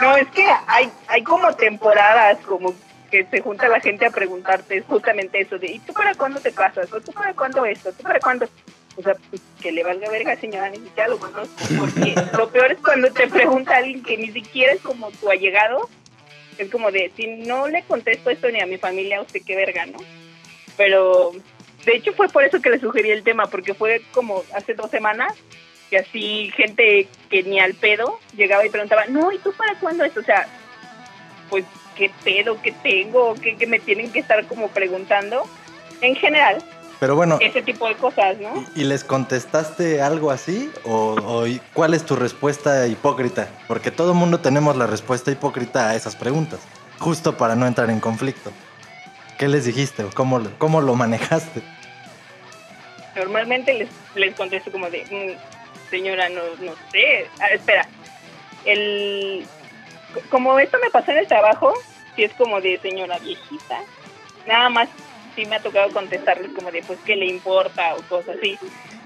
No, 0.00 0.16
es 0.16 0.28
que 0.30 0.46
hay, 0.66 0.90
hay 1.06 1.22
como 1.22 1.52
temporadas 1.54 2.38
como 2.46 2.74
que 3.08 3.24
se 3.30 3.40
junta 3.40 3.68
la 3.68 3.78
gente 3.78 4.04
a 4.04 4.10
preguntarte 4.10 4.82
justamente 4.82 5.40
eso 5.40 5.58
de 5.58 5.68
¿y 5.68 5.78
tú 5.78 5.92
para 5.92 6.12
cuándo 6.16 6.40
te 6.40 6.50
casas? 6.50 6.92
¿O 6.92 7.00
tú 7.00 7.12
para 7.12 7.32
cuándo 7.34 7.64
esto? 7.64 7.92
¿Tú 7.92 8.02
para 8.02 8.18
cuándo? 8.18 8.48
O 8.96 9.02
sea, 9.02 9.14
pues, 9.30 9.42
que 9.60 9.72
le 9.72 9.82
valga 9.82 10.08
verga, 10.10 10.36
señora, 10.36 10.70
ni 10.70 10.78
siquiera 10.78 11.08
lo 11.08 11.18
conozco. 11.18 11.64
Porque 11.78 12.14
lo 12.36 12.50
peor 12.50 12.72
es 12.72 12.78
cuando 12.78 13.12
te 13.12 13.26
pregunta 13.28 13.76
alguien 13.76 14.02
que 14.02 14.16
ni 14.16 14.30
siquiera 14.30 14.72
es 14.72 14.80
como 14.80 15.10
tu 15.10 15.30
allegado. 15.30 15.88
Es 16.58 16.70
como 16.70 16.92
de, 16.92 17.10
si 17.16 17.26
no 17.26 17.66
le 17.66 17.82
contesto 17.82 18.30
esto 18.30 18.48
ni 18.50 18.60
a 18.60 18.66
mi 18.66 18.78
familia, 18.78 19.20
usted 19.20 19.42
qué 19.44 19.56
verga, 19.56 19.86
¿no? 19.86 19.98
Pero, 20.76 21.32
de 21.84 21.96
hecho 21.96 22.12
fue 22.12 22.28
por 22.28 22.44
eso 22.44 22.60
que 22.60 22.70
le 22.70 22.78
sugerí 22.78 23.10
el 23.10 23.24
tema, 23.24 23.46
porque 23.46 23.74
fue 23.74 24.02
como 24.12 24.44
hace 24.54 24.74
dos 24.74 24.90
semanas 24.90 25.34
que 25.90 25.98
así 25.98 26.50
gente 26.56 27.08
que 27.28 27.42
ni 27.42 27.60
al 27.60 27.74
pedo 27.74 28.18
llegaba 28.36 28.64
y 28.64 28.70
preguntaba, 28.70 29.06
no, 29.06 29.32
¿y 29.32 29.38
tú 29.38 29.52
para 29.52 29.74
cuándo 29.80 30.04
esto? 30.04 30.20
O 30.20 30.24
sea, 30.24 30.46
pues, 31.50 31.64
¿qué 31.96 32.10
pedo? 32.22 32.60
¿Qué 32.62 32.72
tengo? 32.82 33.34
¿Qué, 33.34 33.56
qué 33.56 33.66
me 33.66 33.80
tienen 33.80 34.10
que 34.12 34.20
estar 34.20 34.46
como 34.46 34.68
preguntando? 34.68 35.44
En 36.00 36.16
general, 36.16 36.62
Pero 37.00 37.16
bueno, 37.16 37.38
ese 37.40 37.62
tipo 37.62 37.86
de 37.88 37.96
cosas, 37.96 38.38
¿no? 38.38 38.64
¿y 38.74 38.84
les 38.84 39.04
contestaste 39.04 40.00
algo 40.00 40.30
así? 40.30 40.70
¿O, 40.84 41.44
cuál 41.72 41.94
es 41.94 42.04
tu 42.04 42.16
respuesta 42.16 42.86
hipócrita? 42.86 43.48
Porque 43.68 43.90
todo 43.90 44.12
el 44.12 44.16
mundo 44.18 44.40
tenemos 44.40 44.76
la 44.76 44.86
respuesta 44.86 45.30
hipócrita 45.30 45.90
a 45.90 45.94
esas 45.96 46.16
preguntas, 46.16 46.60
justo 46.98 47.36
para 47.36 47.56
no 47.56 47.66
entrar 47.66 47.90
en 47.90 48.00
conflicto. 48.00 48.50
¿Qué 49.38 49.48
les 49.48 49.64
dijiste 49.64 50.04
o 50.04 50.10
cómo, 50.10 50.40
cómo 50.58 50.80
lo 50.80 50.94
manejaste? 50.94 51.62
Normalmente 53.16 53.74
les, 53.74 53.88
les 54.14 54.34
contesto 54.34 54.70
como 54.70 54.88
de, 54.90 55.04
"Mm, 55.10 55.90
señora, 55.90 56.28
no, 56.28 56.40
no 56.60 56.72
sé. 56.92 57.28
Ah, 57.40 57.48
espera, 57.48 57.86
el, 58.64 59.46
como 60.30 60.58
esto 60.58 60.78
me 60.82 60.90
pasó 60.90 61.10
en 61.10 61.18
el 61.18 61.26
trabajo, 61.26 61.72
si 62.14 62.24
es 62.24 62.32
como 62.34 62.60
de 62.60 62.78
señora 62.80 63.18
viejita, 63.18 63.80
nada 64.46 64.68
más 64.68 64.88
sí 65.34 65.44
me 65.46 65.56
ha 65.56 65.60
tocado 65.60 65.90
contestarles 65.92 66.50
como 66.54 66.70
de, 66.70 66.82
pues, 66.82 66.98
¿qué 67.04 67.16
le 67.16 67.26
importa? 67.26 67.94
o 67.94 68.02
cosas 68.08 68.36
así. 68.38 68.58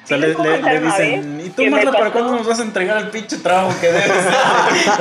O 0.04 0.06
sea, 0.08 0.16
le, 0.16 0.28
le- 0.28 0.62
le 0.62 0.80
dicen, 0.80 1.40
¿y 1.44 1.50
tú, 1.50 1.66
Marla, 1.66 1.92
para 1.92 2.10
cuándo 2.10 2.32
nos 2.36 2.46
vas 2.46 2.58
a 2.60 2.62
entregar 2.62 2.96
el 2.96 3.10
pinche 3.10 3.36
trabajo 3.38 3.78
que 3.78 3.88
debes 3.88 4.06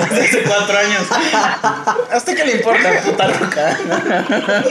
desde, 0.09 0.21
hace 0.21 0.43
cuatro 0.43 0.77
años? 0.77 1.07
¿A 2.11 2.17
usted 2.17 2.35
qué 2.35 2.43
le 2.45 2.51
importa, 2.57 2.89
puta 3.05 3.27
loca? 3.29 3.77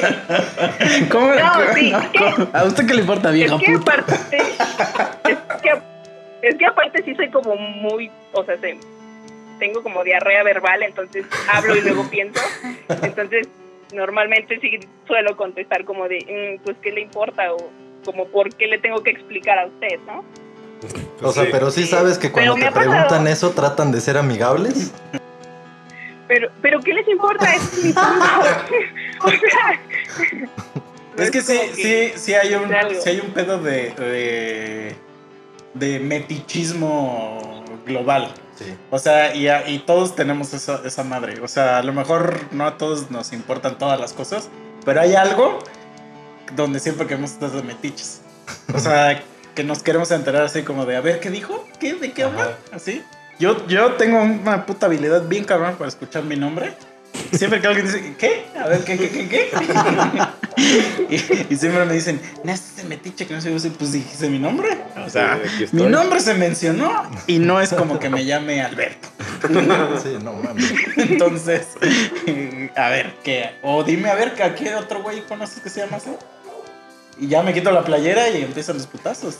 ¿Cómo? 1.11 1.27
No, 1.29 1.75
sí, 1.75 1.91
no, 1.91 1.99
es 2.01 2.09
que- 2.11 2.19
¿cómo? 2.19 2.49
¿A 2.53 2.65
usted 2.65 2.87
qué 2.87 2.95
le 2.95 3.01
importa, 3.01 3.31
vieja 3.31 3.55
es 3.57 3.61
que 3.63 3.73
puta? 3.79 3.93
aparte, 3.93 4.39
es 5.29 5.39
que, 5.63 5.71
es 6.43 6.55
que 6.57 6.67
aparte 6.67 7.03
sí 7.05 7.15
soy 7.15 7.31
como 7.31 7.57
muy, 7.57 8.11
o 8.33 8.45
sea, 8.45 8.59
se- 8.59 8.79
tengo 9.59 9.83
como 9.83 10.05
diarrea 10.05 10.43
verbal, 10.43 10.83
entonces 10.83 11.25
hablo 11.51 11.77
y 11.77 11.81
luego 11.81 12.09
pienso. 12.11 12.41
Entonces, 12.91 13.49
normalmente 13.95 14.59
sí 14.61 14.81
suelo 15.07 15.37
contestar 15.37 15.85
como 15.85 16.09
de, 16.09 16.57
"Mm, 16.59 16.65
pues, 16.65 16.77
¿qué 16.83 16.93
le 16.93 17.01
importa? 17.03 17.53
O 17.53 17.71
como, 18.05 18.27
¿por 18.29 18.55
qué 18.55 18.67
le 18.67 18.79
tengo 18.79 19.03
que 19.03 19.11
explicar 19.11 19.59
a 19.59 19.67
usted, 19.67 19.99
no? 20.07 20.25
O 21.23 21.33
sea, 21.33 21.45
Sí. 21.45 21.49
pero 21.53 21.71
sí 21.71 21.87
sabes 21.87 22.19
que 22.19 22.31
cuando 22.31 22.55
te 22.55 22.67
pasado. 22.67 22.81
preguntan 22.91 23.27
eso 23.27 23.51
tratan 23.53 23.91
de 23.93 24.01
ser 24.01 24.17
amigables. 24.19 24.93
Pero, 26.29 26.51
pero 26.61 26.81
¿qué 26.81 26.93
les 26.93 27.07
importa? 27.09 27.53
Es 27.55 27.85
mi 27.85 27.91
o 29.23 29.31
sea, 29.31 29.81
Es 31.17 31.31
que 31.31 31.41
sí, 31.41 31.59
sí, 31.75 32.13
sí 32.17 32.35
hay 32.35 32.55
un, 32.55 32.69
sí 33.01 33.09
hay 33.09 33.21
un 33.21 33.31
pedo 33.33 33.59
de, 33.59 33.91
de, 33.95 34.95
de 35.75 35.99
metichismo 36.01 37.65
global. 37.87 38.33
Sí. 38.59 38.75
O 38.91 38.99
sea, 38.99 39.35
y, 39.35 39.49
a- 39.49 39.69
y 39.69 39.81
todos 39.81 40.17
tenemos 40.17 40.55
esa, 40.55 40.81
esa 40.85 41.05
madre. 41.05 41.41
O 41.41 41.49
sea, 41.49 41.79
a 41.79 41.83
lo 41.83 41.93
mejor 41.93 42.41
no 42.53 42.67
a 42.67 42.79
todos 42.79 43.11
nos 43.11 43.33
importan 43.33 43.79
todas 43.79 44.01
las 44.01 44.13
cosas, 44.13 44.49
pero 44.85 45.01
hay 45.01 45.15
algo 45.15 45.59
donde 46.55 46.81
siempre 46.81 47.07
queremos 47.07 47.33
estar 47.33 47.51
de 47.51 47.63
metiches. 47.63 48.23
O 48.75 48.79
sea, 48.79 49.23
que 49.55 49.65
nos 49.65 49.83
queremos 49.83 50.11
enterar 50.11 50.43
así 50.45 50.63
como 50.63 50.87
de, 50.87 50.97
a 50.97 51.01
ver, 51.01 51.21
¿qué 51.21 51.31
dijo? 51.31 51.65
¿Qué? 51.81 51.95
¿De 51.95 52.13
qué 52.13 52.25
habla? 52.25 52.57
Así. 52.73 53.03
Yo, 53.39 53.67
yo 53.67 53.93
tengo 53.95 54.23
una 54.23 54.65
puta 54.65 54.87
habilidad 54.87 55.23
bien 55.29 55.45
cabrón 55.45 55.75
para 55.77 55.89
escuchar 55.89 56.23
mi 56.25 56.37
nombre. 56.37 56.73
Siempre 57.37 57.61
que 57.61 57.67
alguien 57.67 57.87
dice, 57.87 58.15
¿qué? 58.19 58.47
A 58.59 58.69
ver, 58.69 58.85
¿qué, 58.85 58.97
qué, 58.97 59.09
qué, 59.11 59.29
qué? 59.29 59.51
y, 61.49 61.55
y 61.55 61.57
siempre 61.57 61.85
me 61.85 61.95
dicen, 61.95 62.21
no, 62.45 62.53
es 62.53 62.73
ese 62.77 62.87
metiche 62.87 63.27
que 63.27 63.35
no 63.35 63.41
sé 63.41 63.57
yo, 63.57 63.73
pues 63.73 63.93
dijiste 63.93 64.29
mi 64.29 64.39
nombre. 64.39 64.79
O 65.05 65.11
sea, 65.11 65.39
Sí, 65.59 65.67
mi 65.73 65.85
nombre 65.85 66.21
se 66.21 66.35
mencionó 66.35 67.11
y 67.27 67.39
no 67.39 67.61
es 67.61 67.73
como 67.73 67.99
que 67.99 68.09
me 68.09 68.25
llame 68.25 68.63
Alberto. 68.63 69.09
Sí, 70.03 70.17
no 70.23 70.33
mames. 70.33 70.73
Entonces, 70.97 71.69
a 72.77 72.89
ver, 72.89 73.15
¿qué? 73.23 73.51
O 73.63 73.85
dime, 73.85 74.11
a 74.11 74.15
ver, 74.15 74.35
¿a 74.43 74.55
qué 74.55 74.75
otro 74.75 75.03
güey 75.03 75.23
conoces 75.27 75.61
que 75.61 75.71
se 75.71 75.81
llama 75.81 75.99
así? 75.99 76.11
Y 77.19 77.29
ya 77.29 77.43
me 77.43 77.55
quito 77.55 77.71
la 77.71 77.85
playera 77.85 78.29
y 78.31 78.43
empiezan 78.43 78.77
los 78.77 78.87
putazos. 78.87 79.37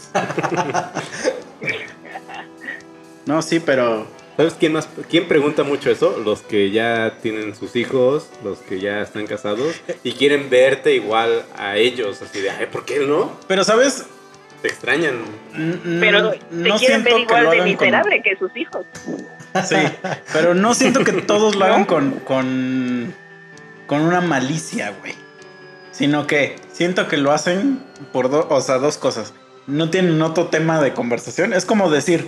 No, 3.27 3.43
sí, 3.43 3.59
pero 3.59 4.07
¿Sabes 4.37 4.55
quién 4.59 4.75
más? 4.75 4.89
¿Quién 5.09 5.29
pregunta 5.29 5.63
mucho 5.63 5.91
eso? 5.91 6.19
Los 6.25 6.43
que 6.43 6.71
ya 6.71 7.19
tienen 7.23 7.55
sus 7.55 7.75
hijos, 7.75 8.29
los 8.45 8.59
que 8.59 8.81
ya 8.81 9.01
están 9.01 9.27
casados 9.27 9.75
y 10.05 10.13
quieren 10.13 10.51
verte 10.51 10.95
igual 10.95 11.45
a 11.57 11.77
ellos, 11.77 12.21
así 12.21 12.41
de, 12.43 12.51
ay, 12.51 12.67
¿por 12.67 12.85
qué 12.85 12.99
no? 13.01 13.33
pero 13.49 13.65
sabes, 13.65 14.05
Te 14.61 14.69
extrañan. 14.69 15.23
N- 15.55 16.01
Pero 16.01 16.31
te 16.33 16.41
no 16.51 16.77
quieren 16.79 17.03
ver 17.05 17.19
igual 17.21 17.51
de 17.51 17.57
con- 17.59 17.65
miserable 17.65 18.23
que 18.23 18.37
sus 18.37 18.55
hijos. 18.57 18.85
Sí, 19.67 19.77
pero 20.35 20.55
no 20.55 20.75
siento 20.75 21.03
que 21.03 21.13
todos 21.13 21.57
lo 21.57 21.65
hagan 21.65 21.85
con, 21.87 22.11
con, 22.21 23.15
con 23.87 24.01
una 24.03 24.21
malicia, 24.21 24.93
güey. 25.01 25.15
Sino 25.93 26.27
que 26.27 26.57
siento 26.73 27.09
que 27.09 27.17
lo 27.17 27.33
hacen 27.33 27.83
por 28.13 28.29
dos, 28.29 28.47
o 28.51 28.61
sea, 28.61 28.77
dos 28.79 28.99
cosas. 28.99 29.33
No 29.67 29.89
tienen 29.89 30.21
otro 30.21 30.49
tema 30.49 30.83
de 30.83 30.93
conversación. 30.93 31.55
Es 31.55 31.65
como 31.65 31.91
decir, 31.91 32.27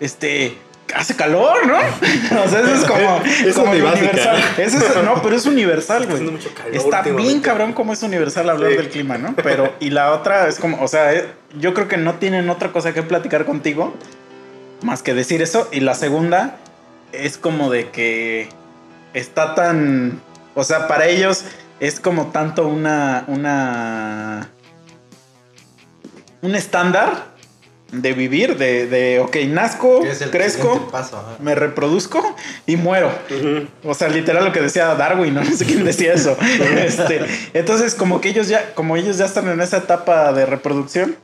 este, 0.00 0.56
hace 0.94 1.16
calor, 1.16 1.66
¿no? 1.66 1.76
o 2.44 2.48
sea, 2.48 2.60
eso 2.60 2.74
es 2.74 2.84
como, 2.84 3.20
Es 3.46 3.54
como 3.54 3.70
universal. 3.72 4.36
Eso 4.58 4.78
es- 4.78 5.04
no, 5.04 5.22
pero 5.22 5.36
es 5.36 5.46
universal, 5.46 6.06
güey. 6.06 6.38
Está 6.72 7.02
bien 7.02 7.40
cabrón 7.40 7.72
como 7.72 7.92
es 7.92 8.02
universal 8.02 8.48
hablar 8.50 8.70
Sí. 8.70 8.76
del 8.76 8.88
clima, 8.88 9.18
¿no? 9.18 9.34
Pero, 9.36 9.72
y 9.80 9.90
la 9.90 10.12
otra 10.12 10.48
es 10.48 10.58
como, 10.58 10.82
o 10.82 10.88
sea, 10.88 11.12
eh, 11.14 11.26
yo 11.58 11.74
creo 11.74 11.88
que 11.88 11.96
no 11.96 12.14
tienen 12.14 12.48
otra 12.50 12.72
cosa 12.72 12.92
que 12.92 13.02
platicar 13.02 13.44
contigo 13.44 13.94
más 14.82 15.02
que 15.02 15.14
decir 15.14 15.42
eso. 15.42 15.68
Y 15.72 15.80
la 15.80 15.94
segunda 15.94 16.56
es 17.12 17.36
como 17.38 17.70
de 17.70 17.90
que 17.90 18.48
está 19.14 19.54
tan, 19.54 20.20
o 20.54 20.64
sea, 20.64 20.86
para 20.88 21.06
ellos 21.06 21.44
es 21.80 21.98
como 22.00 22.26
tanto 22.28 22.66
una, 22.66 23.24
una, 23.26 24.48
un 26.42 26.54
estándar 26.54 27.30
de 27.92 28.12
vivir, 28.12 28.56
de, 28.56 28.86
de 28.86 29.20
ok, 29.20 29.36
nazco, 29.48 30.02
crezco, 30.30 30.88
paso, 30.90 31.22
me 31.40 31.54
reproduzco 31.54 32.36
y 32.66 32.76
muero. 32.76 33.10
O 33.84 33.94
sea, 33.94 34.08
literal 34.08 34.44
lo 34.44 34.52
que 34.52 34.60
decía 34.60 34.94
Darwin, 34.94 35.34
¿no? 35.34 35.42
No 35.50 35.56
sé 35.56 35.64
quién 35.64 35.84
decía 35.84 36.12
eso. 36.12 36.36
Este, 36.40 37.26
entonces, 37.52 37.94
como 37.94 38.20
que 38.20 38.28
ellos 38.28 38.48
ya, 38.48 38.74
como 38.74 38.96
ellos 38.96 39.18
ya 39.18 39.24
están 39.24 39.48
en 39.48 39.60
esa 39.60 39.78
etapa 39.78 40.32
de 40.32 40.46
reproducción, 40.46 41.16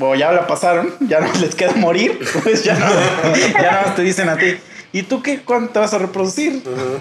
o 0.00 0.14
ya 0.14 0.32
la 0.32 0.46
pasaron, 0.46 0.94
ya 1.00 1.20
no 1.20 1.32
les 1.40 1.54
queda 1.54 1.72
morir, 1.72 2.18
pues 2.42 2.64
ya 2.64 2.78
no, 2.78 2.86
ya 3.36 3.62
nada 3.62 3.82
más 3.86 3.96
te 3.96 4.02
dicen 4.02 4.28
a 4.28 4.36
ti. 4.36 4.56
¿Y 4.92 5.02
tú 5.02 5.22
qué? 5.22 5.42
¿Cuándo 5.42 5.70
te 5.72 5.78
vas 5.78 5.92
a 5.94 5.98
reproducir? 5.98 6.62
Ujú. 6.64 7.00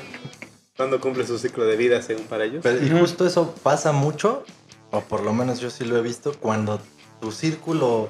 ¿Cuándo 0.75 0.99
cumple 0.99 1.25
su 1.25 1.37
ciclo 1.37 1.65
de 1.65 1.77
vida 1.77 2.01
según 2.01 2.25
para 2.25 2.43
ellos? 2.43 2.61
Pero, 2.63 2.85
y 2.85 2.89
justo 2.89 3.25
eso 3.25 3.55
pasa 3.63 3.91
mucho, 3.91 4.43
o 4.91 5.01
por 5.01 5.23
lo 5.23 5.33
menos 5.33 5.59
yo 5.59 5.69
sí 5.69 5.85
lo 5.85 5.97
he 5.97 6.01
visto, 6.01 6.33
cuando 6.39 6.81
tu 7.21 7.31
círculo 7.31 8.09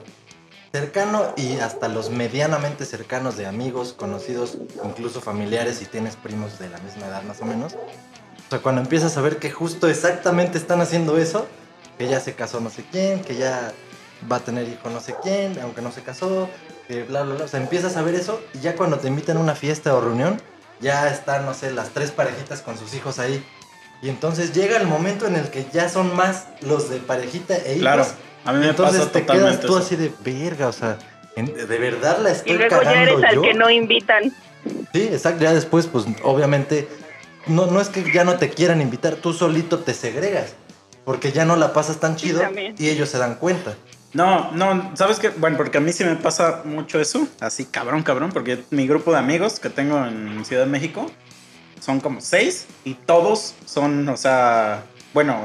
cercano 0.76 1.34
y 1.38 1.60
hasta 1.60 1.88
los 1.88 2.10
medianamente 2.10 2.86
cercanos 2.86 3.38
de 3.38 3.46
amigos, 3.46 3.94
conocidos, 3.94 4.58
incluso 4.84 5.22
familiares, 5.22 5.78
si 5.78 5.86
tienes 5.86 6.18
primos 6.18 6.60
de 6.60 6.68
la 6.68 6.78
misma 6.80 7.08
edad 7.08 7.24
más 7.24 7.40
o 7.42 7.46
menos. 7.46 7.76
O 7.76 8.50
sea, 8.50 8.60
cuando 8.60 8.82
empiezas 8.82 9.16
a 9.16 9.22
ver 9.22 9.38
que 9.38 9.52
justo 9.52 9.88
exactamente 9.88 10.58
están 10.58 10.82
haciendo 10.82 11.18
eso, 11.18 11.48
que 11.98 12.10
ya 12.10 12.20
se 12.20 12.34
casó 12.34 12.60
no 12.60 12.70
sé 12.70 12.84
quién, 12.92 13.22
que 13.22 13.38
ya 13.38 13.72
va 14.30 14.38
a 14.38 14.40
tener 14.42 14.68
hijo 14.68 14.90
no 14.90 15.00
sé 15.00 15.16
quién, 15.24 15.58
aunque 15.62 15.82
no 15.82 15.94
se 15.94 16.02
casó, 16.02 16.50
que 16.90 17.04
bla, 17.04 17.24
bla, 17.24 17.36
bla. 17.36 17.46
O 17.46 17.48
sea, 17.48 17.62
empiezas 17.62 17.96
a 17.96 18.02
ver 18.02 18.16
eso 18.16 18.42
y 18.54 18.60
ya 18.60 18.76
cuando 18.76 19.00
te 19.00 19.08
invitan 19.08 19.38
a 19.38 19.40
una 19.40 19.56
fiesta 19.56 19.96
o 19.96 20.02
reunión, 20.02 20.42
ya 20.82 21.08
están, 21.08 21.46
no 21.46 21.54
sé, 21.54 21.72
las 21.72 21.92
tres 21.92 22.12
parejitas 22.12 22.62
con 22.62 22.78
sus 22.78 22.94
hijos 22.96 23.18
ahí. 23.20 23.42
Y 24.02 24.10
entonces 24.10 24.52
llega 24.52 24.76
el 24.76 24.88
momento 24.88 25.26
en 25.26 25.38
el 25.38 25.50
que 25.50 25.66
ya 25.72 25.88
son 25.88 26.14
más 26.18 26.48
los 26.60 26.90
de 26.90 26.98
parejita 26.98 27.56
e 27.56 27.76
hijos. 27.76 27.80
Claro, 27.80 28.06
a 28.46 28.54
mí 28.54 28.60
me 28.60 28.70
entonces 28.70 29.00
pasa 29.02 29.12
te 29.12 29.26
quedas 29.26 29.60
tú 29.60 29.68
eso. 29.68 29.78
así 29.78 29.96
de 29.96 30.12
verga, 30.24 30.68
o 30.68 30.74
sea, 30.74 30.98
en- 31.36 31.54
de 31.54 31.78
verdad 31.78 32.20
la 32.22 32.32
estoy 32.32 32.54
Y 32.54 32.58
luego 32.58 32.82
ya 32.84 33.02
eres 33.04 33.24
al 33.24 33.36
yo. 33.36 33.42
que 33.42 33.54
no 33.54 33.70
invitan. 33.70 34.32
Sí, 34.94 35.04
exacto. 35.12 35.44
Ya 35.44 35.54
después, 35.54 35.88
pues 35.88 36.06
obviamente, 36.24 36.88
no, 37.48 37.68
no 37.68 37.82
es 37.82 37.90
que 37.90 38.10
ya 38.12 38.24
no 38.24 38.38
te 38.38 38.50
quieran 38.50 38.82
invitar, 38.82 39.16
tú 39.16 39.34
solito 39.34 39.80
te 39.80 39.94
segregas. 39.94 40.54
Porque 41.04 41.32
ya 41.32 41.46
no 41.46 41.56
la 41.56 41.72
pasas 41.72 42.00
tan 42.00 42.16
chido 42.16 42.42
y 42.80 42.90
ellos 42.90 43.10
se 43.10 43.20
dan 43.20 43.36
cuenta. 43.36 43.76
No, 44.14 44.52
no, 44.54 44.92
¿sabes 44.96 45.20
qué? 45.20 45.30
Bueno, 45.30 45.56
porque 45.58 45.78
a 45.78 45.82
mí 45.82 45.92
sí 45.92 46.04
me 46.04 46.16
pasa 46.16 46.62
mucho 46.64 47.00
eso, 47.00 47.28
así 47.42 47.66
cabrón, 47.66 48.02
cabrón, 48.02 48.32
porque 48.32 48.64
mi 48.72 48.88
grupo 48.88 49.12
de 49.12 49.20
amigos 49.20 49.60
que 49.60 49.70
tengo 49.70 50.04
en 50.06 50.44
Ciudad 50.46 50.64
de 50.64 50.72
México 50.72 51.12
son 51.80 52.00
como 52.00 52.22
seis 52.22 52.66
y 52.86 52.94
todos 52.96 53.54
son, 53.66 54.08
o 54.10 54.18
sea, 54.18 54.84
bueno, 55.14 55.38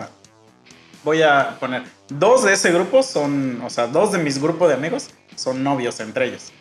voy 1.05 1.21
a 1.21 1.57
poner, 1.61 1.83
dos 2.11 2.45
de 2.45 2.53
ese 2.53 2.71
grupo 2.73 3.03
son, 3.03 3.61
o 3.63 3.71
sea, 3.71 3.87
dos 3.87 4.13
de 4.13 4.19
mis 4.19 4.41
grupos 4.41 4.69
de 4.69 4.75
amigos 4.75 5.09
son 5.37 5.63
novios 5.65 6.01
entre 6.01 6.27
ellos, 6.27 6.53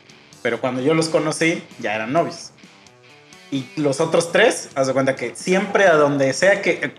pero 0.41 0.62
cuando 0.62 0.82
yo 0.82 0.94
los 0.94 1.10
conocí 1.10 1.63
ya 1.79 1.96
eran 1.96 2.13
novios. 2.13 2.51
Y 3.51 3.68
los 3.77 4.00
otros 4.00 4.32
tres, 4.32 4.70
haz 4.75 4.88
de 4.88 4.94
cuenta 4.94 5.15
que 5.15 5.36
siempre 5.36 5.86
a 5.88 5.94
donde 5.96 6.32
sea 6.34 6.62
que, 6.62 6.94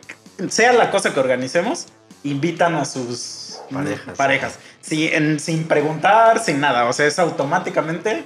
sea 0.49 0.73
la 0.73 0.91
cosa 0.91 1.15
que 1.15 1.21
organicemos, 1.21 1.87
invitan 2.25 2.75
a 2.75 2.85
sus 2.85 3.61
Parejas. 3.71 4.17
parejas. 4.17 4.59
Sí, 4.81 5.09
en- 5.13 5.39
sin 5.39 5.65
preguntar, 5.69 6.43
sin 6.43 6.61
nada. 6.61 6.87
O 6.87 6.93
sea, 6.93 7.07
es 7.07 7.19
automáticamente 7.21 8.25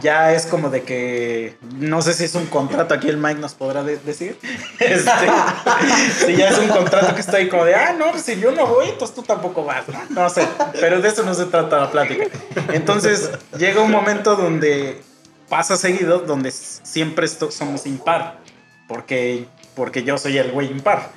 ya 0.00 0.32
es 0.32 0.46
como 0.46 0.70
de 0.70 0.82
que 0.82 1.56
no 1.76 2.00
sé 2.02 2.14
si 2.14 2.24
es 2.24 2.34
un 2.34 2.46
contrato, 2.46 2.94
aquí 2.94 3.08
el 3.08 3.18
Mike 3.18 3.40
nos 3.40 3.54
podrá 3.54 3.82
de- 3.82 3.98
decir. 3.98 4.38
Este, 4.80 5.10
si 6.26 6.36
ya 6.36 6.48
es 6.48 6.58
un 6.58 6.68
contrato 6.68 7.14
que 7.14 7.20
está 7.20 7.36
ahí 7.36 7.48
como 7.48 7.64
de, 7.64 7.74
ah, 7.74 7.92
no, 7.96 8.10
pues 8.10 8.22
si 8.22 8.38
yo 8.40 8.50
no 8.52 8.66
voy, 8.66 8.88
entonces 8.88 9.14
tú 9.14 9.22
tampoco 9.22 9.64
vas, 9.64 9.84
¿no? 10.10 10.28
Sé, 10.30 10.46
pero 10.80 11.00
de 11.00 11.08
eso 11.08 11.22
no 11.22 11.34
se 11.34 11.44
trata 11.46 11.78
la 11.78 11.90
plática. 11.90 12.24
Entonces 12.72 13.30
llega 13.58 13.80
un 13.80 13.90
momento 13.90 14.34
donde 14.36 15.00
pasa 15.48 15.76
seguido, 15.76 16.20
donde 16.20 16.50
siempre 16.50 17.28
somos 17.28 17.86
impar, 17.86 18.38
porque, 18.88 19.46
porque 19.76 20.02
yo 20.02 20.18
soy 20.18 20.38
el 20.38 20.50
güey 20.50 20.70
impar. 20.70 21.10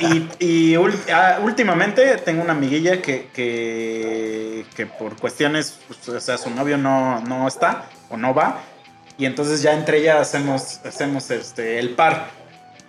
Y, 0.00 0.06
y- 0.44 0.74
y 0.74 0.76
ah, 1.12 1.40
últimamente 1.42 2.16
tengo 2.18 2.42
una 2.42 2.52
amiguilla 2.52 3.02
que, 3.02 3.28
que, 3.34 4.64
que 4.74 4.86
por 4.86 5.16
cuestiones, 5.16 5.78
pues, 5.88 6.08
o 6.08 6.20
sea, 6.20 6.38
su 6.38 6.50
novio 6.50 6.78
no, 6.78 7.20
no 7.20 7.48
está 7.48 7.88
o 8.08 8.16
no 8.16 8.34
va. 8.34 8.60
Y 9.18 9.26
entonces 9.26 9.62
ya 9.62 9.72
entre 9.74 9.98
ellas 9.98 10.20
hacemos, 10.20 10.80
hacemos 10.84 11.30
este, 11.30 11.78
el 11.78 11.90
par. 11.90 12.28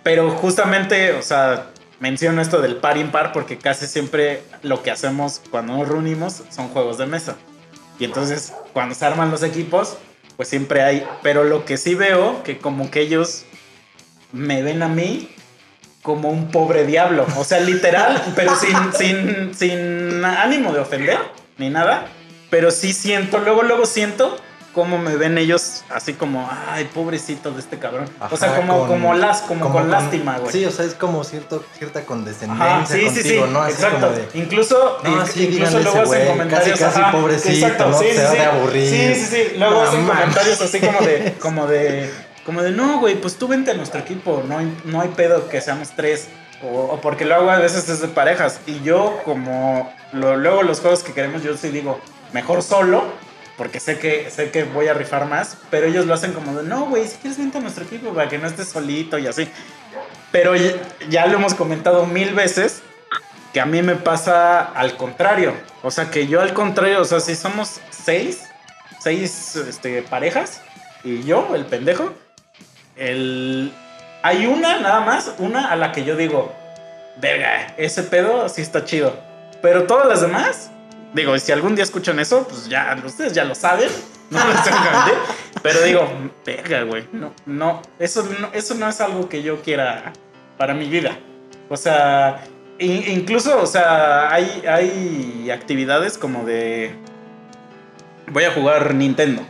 Pero 0.02 0.30
justamente, 0.32 1.12
o 1.12 1.22
sea, 1.22 1.70
menciono 2.00 2.40
esto 2.42 2.60
del 2.60 2.76
par 2.76 2.96
impar 2.98 3.32
porque 3.32 3.58
casi 3.58 3.86
siempre 3.86 4.42
lo 4.62 4.82
que 4.82 4.90
hacemos 4.90 5.40
cuando 5.50 5.76
nos 5.76 5.88
reunimos 5.88 6.42
son 6.50 6.68
juegos 6.68 6.98
de 6.98 7.06
mesa. 7.06 7.36
Y 7.98 8.04
entonces 8.04 8.52
cuando 8.72 8.94
se 8.94 9.04
arman 9.06 9.30
los 9.30 9.42
equipos, 9.42 9.96
pues 10.36 10.48
siempre 10.48 10.82
hay. 10.82 11.06
Pero 11.22 11.44
lo 11.44 11.64
que 11.64 11.76
sí 11.76 11.94
veo, 11.94 12.42
que 12.42 12.58
como 12.58 12.90
que 12.90 13.00
ellos 13.00 13.44
me 14.32 14.62
ven 14.62 14.82
a 14.82 14.88
mí 14.88 15.30
como 16.04 16.28
un 16.28 16.50
pobre 16.52 16.84
diablo. 16.86 17.26
O 17.38 17.44
sea, 17.44 17.58
literal, 17.60 18.22
pero 18.36 18.54
sin, 18.60 18.76
sin, 18.92 19.54
sin 19.56 20.24
ánimo 20.24 20.72
de 20.72 20.78
ofender 20.80 21.18
ni 21.58 21.70
nada. 21.70 22.04
Pero 22.50 22.70
sí 22.70 22.92
siento, 22.92 23.38
luego, 23.38 23.62
luego 23.64 23.86
siento 23.86 24.36
cómo 24.74 24.98
me 24.98 25.14
ven 25.16 25.38
ellos 25.38 25.84
así 25.88 26.14
como, 26.14 26.50
ay, 26.68 26.90
pobrecito 26.92 27.52
de 27.52 27.60
este 27.60 27.78
cabrón. 27.78 28.10
o 28.30 28.36
sea, 28.36 28.56
como, 28.56 28.80
con- 28.80 28.88
como, 28.88 29.14
las, 29.14 29.40
como, 29.42 29.70
con, 29.72 29.88
lástima, 29.90 30.38
güey. 30.38 30.52
Sí, 30.52 30.64
o 30.66 30.70
sea, 30.72 30.84
es 30.84 30.94
como 30.94 31.22
cierto, 31.24 31.64
cierta 31.78 32.04
condescendencia 32.04 32.76
Ajá, 32.76 32.86
sí, 32.86 32.98
sí, 33.08 33.14
contigo, 33.14 33.46
sí, 33.46 33.52
¿no? 33.52 33.62
Así 33.62 33.72
exacto. 33.74 34.00
como 34.08 34.12
de, 34.18 34.28
Incluso, 34.34 34.98
No, 35.04 35.10
inc- 35.24 35.26
sí, 35.28 35.44
incluso 35.52 35.78
luego 35.80 36.02
hacen 36.02 36.26
comentarios. 36.28 36.78
casi, 36.80 36.84
casi 36.84 37.00
ajá, 37.00 37.12
pobrecito, 37.12 37.66
exacto, 37.66 37.88
¿no? 37.88 37.98
sí, 37.98 38.04
Se 38.06 38.14
sí, 38.20 38.26
sí. 38.30 38.36
de 38.36 38.44
aburrir. 38.44 38.88
Sí, 38.90 39.14
sí, 39.14 39.26
sí. 39.30 39.56
Luego 39.58 39.74
No, 39.74 39.82
hacen 39.82 40.06
man. 40.06 40.16
comentarios 40.18 40.60
así 40.60 40.80
como 40.80 41.00
de, 41.00 41.34
como 41.40 41.66
de, 41.68 42.10
como 42.44 42.62
de, 42.62 42.70
no, 42.70 43.00
güey, 43.00 43.20
pues 43.20 43.36
tú 43.36 43.48
vente 43.48 43.70
a 43.70 43.74
nuestro 43.74 44.00
equipo, 44.00 44.42
no 44.46 44.58
hay, 44.58 44.76
no 44.84 45.00
hay 45.00 45.08
pedo 45.08 45.48
que 45.48 45.60
seamos 45.60 45.90
tres. 45.96 46.28
O, 46.62 46.66
o 46.92 47.00
porque 47.00 47.24
luego 47.24 47.50
a 47.50 47.58
veces 47.58 47.88
es 47.88 48.00
de 48.00 48.08
parejas. 48.08 48.60
Y 48.66 48.80
yo, 48.82 49.20
como 49.24 49.92
lo- 50.12 50.36
luego 50.36 50.62
los 50.62 50.80
juegos 50.80 51.02
que 51.02 51.12
queremos, 51.12 51.42
yo 51.42 51.56
sí 51.56 51.68
digo, 51.70 52.00
mejor 52.32 52.62
solo, 52.62 53.04
porque 53.58 53.80
sé 53.80 53.98
que, 53.98 54.30
sé 54.30 54.50
que 54.50 54.64
voy 54.64 54.88
a 54.88 54.94
rifar 54.94 55.26
más. 55.26 55.56
Pero 55.70 55.86
ellos 55.86 56.06
lo 56.06 56.14
hacen 56.14 56.32
como 56.32 56.54
de, 56.54 56.62
no, 56.66 56.86
güey, 56.86 57.06
si 57.06 57.16
quieres 57.18 57.38
vente 57.38 57.58
a 57.58 57.60
nuestro 57.60 57.84
equipo 57.84 58.14
para 58.14 58.28
que 58.28 58.38
no 58.38 58.46
estés 58.46 58.68
solito 58.68 59.18
y 59.18 59.26
así. 59.26 59.48
Pero 60.32 60.56
ya, 60.56 60.72
ya 61.08 61.26
lo 61.26 61.38
hemos 61.38 61.54
comentado 61.54 62.06
mil 62.06 62.34
veces 62.34 62.82
que 63.52 63.60
a 63.60 63.66
mí 63.66 63.82
me 63.82 63.94
pasa 63.94 64.60
al 64.62 64.96
contrario. 64.96 65.52
O 65.82 65.90
sea, 65.90 66.10
que 66.10 66.26
yo 66.26 66.40
al 66.40 66.52
contrario, 66.54 67.00
o 67.00 67.04
sea, 67.04 67.20
si 67.20 67.36
somos 67.36 67.80
seis, 67.90 68.42
seis 69.00 69.54
este, 69.56 70.02
parejas 70.02 70.60
y 71.04 71.22
yo, 71.24 71.54
el 71.54 71.66
pendejo, 71.66 72.12
el... 72.96 73.72
hay 74.22 74.46
una 74.46 74.80
nada 74.80 75.00
más, 75.00 75.32
una 75.38 75.70
a 75.70 75.76
la 75.76 75.92
que 75.92 76.04
yo 76.04 76.16
digo, 76.16 76.52
verga, 77.20 77.74
ese 77.76 78.02
pedo 78.02 78.48
sí 78.48 78.62
está 78.62 78.84
chido. 78.84 79.16
Pero 79.62 79.84
todas 79.84 80.06
las 80.06 80.20
demás, 80.20 80.70
digo, 81.14 81.38
si 81.38 81.52
algún 81.52 81.74
día 81.74 81.84
escuchan 81.84 82.18
eso, 82.20 82.46
pues 82.48 82.68
ya, 82.68 82.96
ustedes 83.04 83.32
ya 83.32 83.44
lo 83.44 83.54
saben. 83.54 83.88
Pero 85.62 85.80
digo, 85.82 86.06
verga, 86.44 86.82
güey, 86.82 87.04
no, 87.12 87.32
no, 87.46 87.80
eso 87.98 88.22
no, 88.38 88.50
eso 88.52 88.74
no 88.74 88.88
es 88.88 89.00
algo 89.00 89.28
que 89.28 89.42
yo 89.42 89.62
quiera 89.62 90.12
para 90.58 90.74
mi 90.74 90.88
vida. 90.88 91.16
O 91.70 91.76
sea, 91.76 92.44
in- 92.78 93.04
incluso, 93.08 93.60
o 93.62 93.66
sea, 93.66 94.30
hay, 94.32 94.62
hay 94.68 95.50
actividades 95.50 96.18
como 96.18 96.44
de... 96.44 96.94
Voy 98.30 98.44
a 98.44 98.50
jugar 98.52 98.94
Nintendo. 98.94 99.42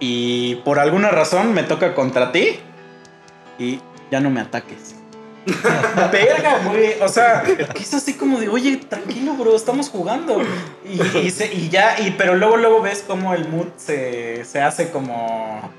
Y 0.00 0.56
por 0.56 0.78
alguna 0.78 1.10
razón 1.10 1.54
me 1.54 1.62
toca 1.62 1.94
contra 1.94 2.32
ti. 2.32 2.60
Y 3.58 3.80
ya 4.10 4.20
no 4.20 4.30
me 4.30 4.40
ataques. 4.40 4.94
Verga, 6.12 6.58
güey. 6.64 7.00
O 7.00 7.08
sea, 7.08 7.42
que 7.42 7.82
es 7.82 7.94
así 7.94 8.14
como 8.14 8.40
de, 8.40 8.48
oye, 8.48 8.76
tranquilo, 8.76 9.34
bro, 9.34 9.54
estamos 9.54 9.88
jugando. 9.88 10.42
Y, 10.84 11.18
y 11.18 11.30
se- 11.30 11.52
y 11.52 11.68
ya, 11.68 12.00
y, 12.00 12.10
pero 12.12 12.34
luego, 12.34 12.56
luego 12.56 12.82
ves 12.82 13.04
como 13.06 13.32
el 13.32 13.48
mood 13.48 13.68
se, 13.76 14.44
se 14.44 14.60
hace 14.60 14.90
como. 14.90 15.70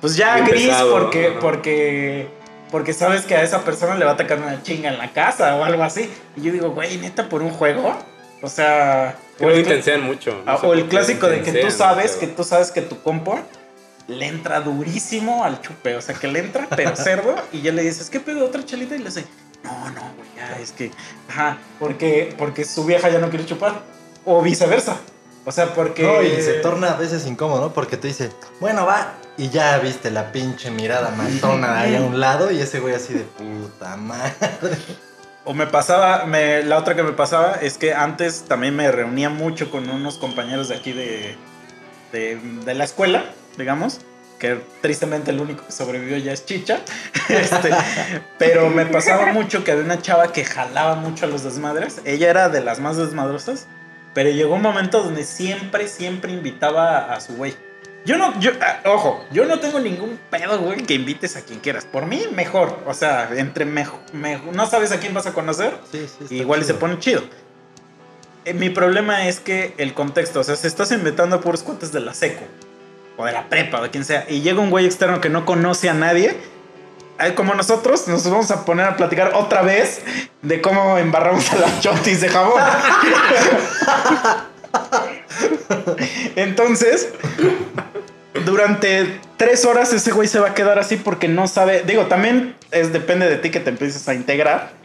Pues 0.00 0.16
ya 0.16 0.36
Bien 0.36 0.46
gris 0.46 0.68
pesado, 0.68 0.92
porque, 0.92 1.36
porque, 1.40 2.28
porque 2.70 2.92
sabes 2.92 3.22
que 3.22 3.34
a 3.34 3.42
esa 3.42 3.64
persona 3.64 3.96
le 3.96 4.04
va 4.04 4.12
a 4.12 4.14
atacar 4.14 4.38
una 4.38 4.62
chinga 4.62 4.88
en 4.88 4.98
la 4.98 5.10
casa 5.12 5.56
o 5.56 5.64
algo 5.64 5.82
así. 5.82 6.08
Y 6.36 6.42
yo 6.42 6.52
digo, 6.52 6.70
güey, 6.70 6.96
neta, 6.98 7.28
por 7.28 7.42
un 7.42 7.50
juego. 7.50 7.96
O 8.40 8.48
sea. 8.48 9.16
Intensean 9.40 10.02
mucho. 10.02 10.42
no 10.46 10.52
ah, 10.52 10.60
o 10.62 10.72
el 10.74 10.84
qué 10.84 10.88
clásico 10.88 11.26
de 11.26 11.42
que 11.42 11.52
tú 11.52 11.70
sabes 11.72 12.12
que 12.12 12.28
tú 12.28 12.44
sabes 12.44 12.70
que 12.70 12.82
tu 12.82 13.00
compo 13.02 13.38
le 14.08 14.26
entra 14.26 14.60
durísimo 14.60 15.44
al 15.44 15.60
chupe, 15.60 15.94
o 15.94 16.00
sea 16.02 16.14
que 16.14 16.26
le 16.26 16.40
entra 16.40 16.66
pero 16.74 16.96
cerdo 16.96 17.36
y 17.52 17.60
ya 17.60 17.72
le 17.72 17.82
dices, 17.82 18.10
¿qué 18.10 18.18
pedo 18.18 18.44
otra 18.44 18.64
chelita? 18.64 18.96
Y 18.96 18.98
le 18.98 19.04
dice, 19.04 19.26
no, 19.62 19.90
no, 19.90 20.00
güey, 20.16 20.28
ya 20.36 20.58
es 20.58 20.72
que, 20.72 20.90
ajá, 21.28 21.58
porque, 21.78 22.34
porque 22.36 22.64
su 22.64 22.84
vieja 22.84 23.10
ya 23.10 23.18
no 23.18 23.28
quiere 23.28 23.46
chupar 23.46 23.82
o 24.24 24.42
viceversa. 24.42 24.96
O 25.44 25.52
sea, 25.52 25.72
porque 25.72 26.02
No, 26.02 26.22
y 26.22 26.42
se 26.42 26.54
torna 26.54 26.92
a 26.92 26.96
veces 26.96 27.26
incómodo, 27.26 27.62
¿no? 27.62 27.72
Porque 27.72 27.96
te 27.96 28.08
dice, 28.08 28.30
bueno, 28.60 28.84
va. 28.84 29.14
Y 29.38 29.48
ya 29.48 29.78
viste 29.78 30.10
la 30.10 30.30
pinche 30.30 30.70
mirada 30.70 31.10
matona 31.10 31.80
ahí 31.80 31.96
a 31.96 32.02
un 32.02 32.20
lado 32.20 32.50
y 32.50 32.60
ese 32.60 32.80
güey 32.80 32.94
así 32.94 33.14
de 33.14 33.20
puta 33.20 33.96
madre. 33.96 34.34
O 35.44 35.54
me 35.54 35.66
pasaba, 35.66 36.26
me, 36.26 36.62
la 36.64 36.76
otra 36.76 36.94
que 36.94 37.02
me 37.02 37.12
pasaba 37.12 37.54
es 37.54 37.78
que 37.78 37.94
antes 37.94 38.42
también 38.42 38.76
me 38.76 38.92
reunía 38.92 39.30
mucho 39.30 39.70
con 39.70 39.88
unos 39.88 40.18
compañeros 40.18 40.68
de 40.68 40.74
aquí 40.74 40.92
de, 40.92 41.36
de, 42.12 42.36
de 42.66 42.74
la 42.74 42.84
escuela, 42.84 43.24
digamos, 43.58 44.00
que 44.38 44.60
tristemente 44.80 45.32
el 45.32 45.40
único 45.40 45.66
que 45.66 45.72
sobrevivió 45.72 46.16
ya 46.16 46.32
es 46.32 46.46
Chicha. 46.46 46.80
Este, 47.28 47.68
pero 48.38 48.70
me 48.70 48.86
pasaba 48.86 49.26
mucho 49.34 49.62
que 49.62 49.72
había 49.72 49.84
una 49.84 50.00
chava 50.00 50.32
que 50.32 50.44
jalaba 50.46 50.94
mucho 50.94 51.26
a 51.26 51.28
los 51.28 51.44
desmadres. 51.44 52.00
Ella 52.06 52.30
era 52.30 52.48
de 52.48 52.62
las 52.62 52.80
más 52.80 52.96
desmadrosas, 52.96 53.66
pero 54.14 54.30
llegó 54.30 54.54
un 54.54 54.62
momento 54.62 55.02
donde 55.02 55.24
siempre, 55.24 55.88
siempre 55.88 56.32
invitaba 56.32 57.12
a 57.12 57.20
su 57.20 57.34
güey. 57.36 57.54
Yo 58.06 58.16
no, 58.16 58.40
yo, 58.40 58.52
ah, 58.62 58.78
ojo, 58.86 59.22
yo 59.30 59.44
no 59.44 59.60
tengo 59.60 59.78
ningún 59.80 60.18
pedo, 60.30 60.58
güey, 60.60 60.82
que 60.84 60.94
invites 60.94 61.36
a 61.36 61.42
quien 61.42 61.60
quieras. 61.60 61.84
Por 61.84 62.06
mí, 62.06 62.22
mejor. 62.32 62.78
O 62.86 62.94
sea, 62.94 63.28
entre 63.36 63.66
mejor, 63.66 64.00
no 64.54 64.66
sabes 64.66 64.90
a 64.92 64.98
quién 64.98 65.12
vas 65.12 65.26
a 65.26 65.34
conocer, 65.34 65.74
Sí, 65.92 66.06
sí. 66.26 66.36
igual 66.36 66.60
y 66.60 66.62
se 66.62 66.68
chido. 66.68 66.78
pone 66.78 66.98
chido. 66.98 67.22
Eh, 68.46 68.54
mi 68.54 68.70
problema 68.70 69.26
es 69.28 69.40
que 69.40 69.74
el 69.76 69.92
contexto, 69.92 70.40
o 70.40 70.44
sea, 70.44 70.56
si 70.56 70.66
estás 70.66 70.90
inventando 70.92 71.36
a 71.36 71.40
puros 71.42 71.62
cuates 71.62 71.92
de 71.92 72.00
la 72.00 72.14
seco, 72.14 72.44
o 73.18 73.26
de 73.26 73.32
la 73.32 73.48
prepa, 73.48 73.80
o 73.80 73.82
de 73.82 73.90
quien 73.90 74.04
sea, 74.04 74.24
y 74.28 74.40
llega 74.40 74.60
un 74.60 74.70
güey 74.70 74.86
externo 74.86 75.20
que 75.20 75.28
no 75.28 75.44
conoce 75.44 75.90
a 75.90 75.94
nadie, 75.94 76.36
como 77.34 77.54
nosotros, 77.54 78.06
nos 78.06 78.28
vamos 78.30 78.50
a 78.52 78.64
poner 78.64 78.86
a 78.86 78.96
platicar 78.96 79.32
otra 79.34 79.62
vez 79.62 80.00
de 80.40 80.60
cómo 80.60 80.96
embarramos 80.98 81.52
a 81.52 81.56
las 81.56 81.80
chotis 81.80 82.20
de 82.20 82.28
jabón. 82.28 82.62
Entonces, 86.36 87.08
durante 88.44 89.20
tres 89.36 89.64
horas 89.64 89.92
ese 89.92 90.12
güey 90.12 90.28
se 90.28 90.38
va 90.38 90.50
a 90.50 90.54
quedar 90.54 90.78
así 90.78 90.96
porque 90.96 91.26
no 91.26 91.48
sabe. 91.48 91.82
Digo, 91.82 92.06
también 92.06 92.54
es, 92.70 92.92
depende 92.92 93.28
de 93.28 93.36
ti 93.36 93.50
que 93.50 93.58
te 93.58 93.70
empieces 93.70 94.08
a 94.08 94.14
integrar. 94.14 94.78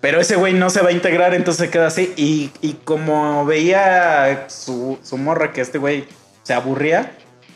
Pero 0.00 0.20
ese 0.20 0.36
güey 0.36 0.54
no 0.54 0.70
se 0.70 0.80
va 0.80 0.90
a 0.90 0.92
integrar, 0.92 1.34
entonces 1.34 1.66
se 1.66 1.70
queda 1.70 1.88
así. 1.88 2.14
Y, 2.16 2.52
y 2.62 2.74
como 2.84 3.44
veía 3.44 4.46
su, 4.48 4.98
su 5.02 5.18
morra 5.18 5.52
que 5.52 5.60
este 5.60 5.76
güey 5.76 6.06
se 6.42 6.54
aburría, 6.54 7.12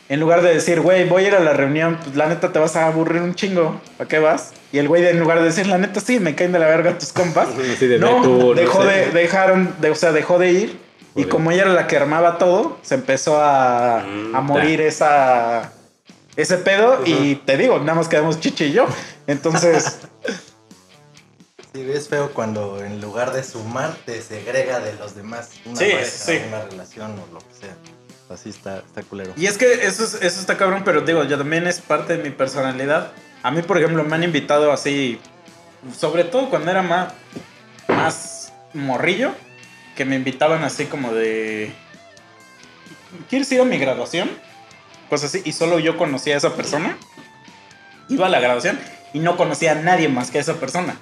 en 0.07 0.19
lugar 0.19 0.41
de 0.41 0.53
decir, 0.53 0.81
güey, 0.81 1.07
voy 1.09 1.25
a 1.25 1.27
ir 1.29 1.35
a 1.35 1.39
la 1.39 1.53
reunión, 1.53 1.97
pues 2.03 2.15
la 2.15 2.27
neta 2.27 2.51
te 2.51 2.59
vas 2.59 2.75
a 2.75 2.87
aburrir 2.87 3.21
un 3.21 3.33
chingo. 3.35 3.79
¿A 3.99 4.05
qué 4.05 4.19
vas? 4.19 4.51
Y 4.71 4.77
el 4.77 4.87
güey, 4.87 5.05
en 5.07 5.19
lugar 5.19 5.39
de 5.39 5.45
decir, 5.45 5.65
la 5.67 5.77
neta 5.77 5.99
sí, 5.99 6.19
me 6.19 6.35
caen 6.35 6.51
de 6.51 6.59
la 6.59 6.67
verga 6.67 6.97
tus 6.97 7.11
compas. 7.11 7.47
Así 7.75 7.87
de, 7.87 7.97
no, 7.97 8.17
"Ve 8.21 8.27
tú", 8.27 8.37
no 8.49 8.53
dejó 8.53 8.81
sé. 8.83 8.87
de, 8.89 9.11
dejaron, 9.11 9.73
de, 9.81 9.89
o 9.89 9.95
sea, 9.95 10.11
dejó 10.11 10.37
de 10.37 10.51
ir. 10.51 10.79
Y 11.15 11.23
como 11.25 11.49
ella 11.51 11.61
era 11.63 11.71
la 11.73 11.87
que 11.87 11.95
armaba 11.95 12.37
todo, 12.37 12.77
se 12.81 12.95
empezó 12.95 13.41
a, 13.41 14.03
Mm, 14.05 14.35
a 14.35 14.41
morir 14.41 14.81
esa, 14.81 15.71
ese 16.35 16.57
pedo. 16.57 16.99
Y 17.05 17.35
te 17.35 17.55
digo, 17.57 17.79
nada 17.79 17.93
más 17.95 18.09
quedamos 18.09 18.39
Chichi 18.41 18.65
y 18.65 18.71
yo. 18.73 18.85
Entonces, 19.27 19.99
Sí, 21.73 21.85
es 21.93 22.07
feo 22.07 22.31
cuando 22.31 22.81
en 22.83 23.01
lugar 23.01 23.33
de 23.33 23.43
sumar 23.43 23.93
te 24.05 24.21
segrega 24.21 24.79
de 24.79 24.93
los 24.93 25.13
demás. 25.15 25.49
Una 25.65 25.75
Sí, 25.75 25.85
pareja, 25.91 26.05
sí. 26.09 26.39
una 26.47 26.61
relación 26.63 27.11
o 27.11 27.33
lo 27.33 27.39
que 27.39 27.53
sea. 27.59 27.75
Así 28.29 28.49
está, 28.49 28.77
está 28.79 29.03
culero. 29.03 29.33
y 29.37 29.45
es 29.45 29.57
que 29.57 29.71
eso, 29.85 30.03
es- 30.03 30.15
eso 30.15 30.39
está 30.39 30.57
cabrón, 30.57 30.81
pero 30.83 31.01
digo, 31.01 31.23
yo 31.25 31.37
también 31.37 31.67
es 31.67 31.79
parte 31.79 32.17
de 32.17 32.23
mi 32.23 32.31
personalidad. 32.31 33.11
A 33.43 33.51
mí, 33.51 33.61
por 33.61 33.77
ejemplo, 33.77 34.03
me 34.03 34.15
han 34.15 34.23
invitado 34.23 34.71
así, 34.71 35.19
sobre 35.95 36.23
todo 36.23 36.49
cuando 36.49 36.71
era 36.71 36.81
más, 36.81 37.13
más 37.87 38.53
morrillo, 38.73 39.31
que 39.95 40.05
me 40.05 40.15
invitaban 40.15 40.63
así 40.63 40.85
como 40.85 41.13
de... 41.13 41.71
¿Quieres 43.29 43.51
ir 43.51 43.61
a 43.61 43.65
mi 43.65 43.77
graduación? 43.77 44.29
cosas 45.09 45.29
así, 45.35 45.43
y 45.45 45.51
solo 45.53 45.77
yo 45.77 45.97
conocía 45.97 46.33
a 46.33 46.37
esa 46.39 46.55
persona. 46.55 46.97
Iba 48.09 48.25
a 48.25 48.29
la 48.29 48.39
graduación 48.39 48.79
y 49.13 49.19
no 49.19 49.37
conocía 49.37 49.73
a 49.73 49.75
nadie 49.75 50.09
más 50.09 50.31
que 50.31 50.39
a 50.39 50.41
esa 50.41 50.55
persona. 50.55 50.97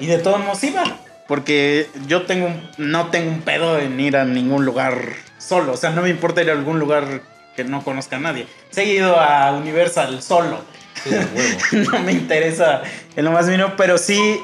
Y 0.00 0.06
de 0.06 0.18
todos 0.18 0.40
modos 0.40 0.62
iba. 0.64 0.82
Porque 1.28 1.88
yo 2.08 2.26
tengo 2.26 2.50
no 2.78 3.10
tengo 3.10 3.30
un 3.30 3.42
pedo 3.42 3.78
en 3.78 3.98
ir 4.00 4.16
a 4.16 4.24
ningún 4.24 4.64
lugar 4.64 5.00
solo. 5.38 5.72
O 5.72 5.76
sea, 5.76 5.90
no 5.90 6.02
me 6.02 6.10
importa 6.10 6.42
ir 6.42 6.50
a 6.50 6.52
algún 6.52 6.78
lugar 6.78 7.22
que 7.56 7.64
no 7.64 7.82
conozca 7.82 8.16
a 8.16 8.20
nadie. 8.20 8.46
Se 8.70 8.82
he 8.82 8.94
ido 8.94 9.18
a 9.18 9.52
Universal 9.52 10.22
solo. 10.22 10.60
Sí, 11.02 11.10
de 11.10 11.18
huevo. 11.18 11.90
no 11.92 11.98
me 12.00 12.12
interesa 12.12 12.82
en 13.16 13.24
lo 13.24 13.32
más 13.32 13.46
mínimo, 13.46 13.74
pero 13.76 13.98
sí, 13.98 14.40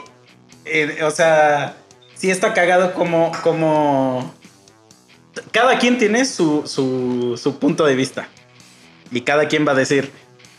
eh, 0.65 1.01
o 1.03 1.11
sea, 1.11 1.77
sí 2.15 2.31
está 2.31 2.55
cagado 2.55 2.95
como, 2.95 3.33
como... 3.43 4.35
Cada 5.51 5.79
quien 5.79 5.99
tiene 5.99 6.25
su, 6.25 6.67
su, 6.67 7.39
su 7.41 7.59
punto 7.59 7.85
de 7.85 7.97
vista. 7.97 8.29
Y 9.11 9.23
cada 9.23 9.49
quien 9.49 9.67
va 9.67 9.73
a 9.73 9.77
decir, 9.77 10.11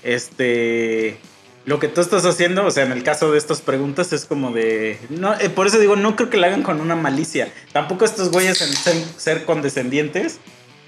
este... 0.03 1.17
Lo 1.65 1.79
que 1.79 1.87
tú 1.87 1.99
estás 2.01 2.25
haciendo, 2.25 2.63
o 2.65 2.69
sea, 2.71 2.83
en 2.85 2.91
el 2.91 3.01
caso 3.03 3.31
de 3.31 3.37
estas 3.39 3.61
preguntas 3.61 4.13
es 4.13 4.25
como 4.25 4.51
de... 4.51 4.99
No, 5.09 5.33
eh, 5.39 5.49
por 5.49 5.65
eso 5.65 5.79
digo, 5.79 5.95
no 5.95 6.15
creo 6.15 6.29
que 6.29 6.37
lo 6.37 6.45
hagan 6.45 6.61
con 6.61 6.79
una 6.79 6.95
malicia. 6.95 7.51
Tampoco 7.73 8.05
estos 8.05 8.29
güeyes 8.31 8.61
en 8.61 8.71
ser, 8.73 8.95
ser 9.17 9.45
condescendientes 9.45 10.39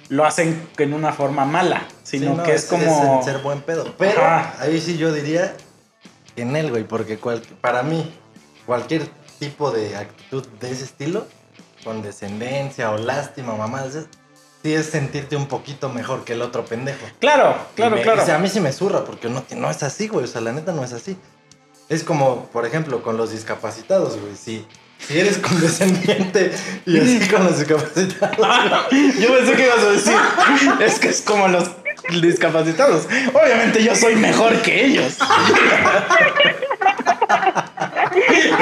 lo 0.10 0.24
hacen 0.24 0.62
en 0.78 0.94
una 0.94 1.14
forma 1.14 1.46
mala, 1.46 1.88
sino 2.04 2.32
Sí, 2.32 2.38
no, 2.38 2.44
que 2.44 2.54
es, 2.54 2.66
como... 2.66 3.18
en 3.18 3.24
ser 3.24 3.40
buen 3.40 3.62
pedo. 3.62 3.96
Pero 3.98 4.22
Ajá. 4.24 4.56
ahí 4.60 4.80
sí 4.80 4.98
yo 4.98 5.12
diría 5.12 5.56
en 6.36 6.56
él, 6.56 6.70
güey, 6.70 6.84
porque 6.84 7.18
cual- 7.18 7.42
para 7.60 7.82
mí, 7.82 8.14
cualquier 8.68 9.10
tipo 9.40 9.72
de 9.72 9.96
actitud 9.98 10.46
de 10.60 10.72
ese 10.72 10.84
estilo, 10.84 11.28
condescendencia 11.84 12.92
o 12.92 12.98
lástima 12.98 13.54
o 13.54 13.58
mamadas, 13.58 14.06
es 14.74 14.88
sentirte 14.88 15.36
un 15.36 15.48
poquito 15.48 15.90
mejor 15.90 16.24
que 16.24 16.34
el 16.34 16.42
otro 16.42 16.66
pendejo. 16.66 17.06
Claro, 17.20 17.56
claro, 17.76 17.96
me- 17.96 18.02
claro. 18.02 18.22
o 18.22 18.26
sea, 18.26 18.36
a 18.36 18.40
mí 18.40 18.50
sí 18.50 18.60
me 18.60 18.72
zurra 18.72 19.04
porque 19.06 19.30
no, 19.30 19.44
no 19.56 19.70
es 19.72 19.84
así, 19.84 20.08
güey. 20.08 20.26
O 20.26 20.28
sea, 20.28 20.42
la 20.42 20.52
neta 20.52 20.72
no 20.74 20.84
es 20.84 20.94
así. 20.94 21.18
Es 21.90 22.04
como, 22.04 22.46
por 22.48 22.66
ejemplo, 22.66 23.02
con 23.02 23.16
los 23.18 23.32
discapacitados, 23.32 24.20
güey. 24.20 24.36
Si, 24.36 24.66
si 25.00 25.20
eres 25.20 25.38
condescendiente 25.48 26.52
y 26.86 27.00
así 27.00 27.20
con 27.30 27.44
los 27.46 27.58
discapacitados. 27.60 28.38
Yo 29.20 29.34
pensé 29.38 29.54
que 29.56 29.66
ibas 29.66 29.80
a 29.80 29.90
decir, 29.92 30.18
es 30.82 31.00
que 31.00 31.08
es 31.10 31.22
como 31.22 31.48
los 31.48 31.70
discapacitados. 32.22 33.06
Obviamente 33.34 33.84
yo 33.84 33.94
soy 33.96 34.16
mejor 34.16 34.56
que 34.62 34.86
ellos. 34.86 35.18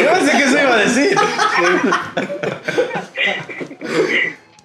Yo 0.01 0.11
pensé 0.13 0.31
que 0.31 0.43
eso 0.43 0.59
iba 0.61 0.73
a 0.73 0.77
decir. 0.77 1.15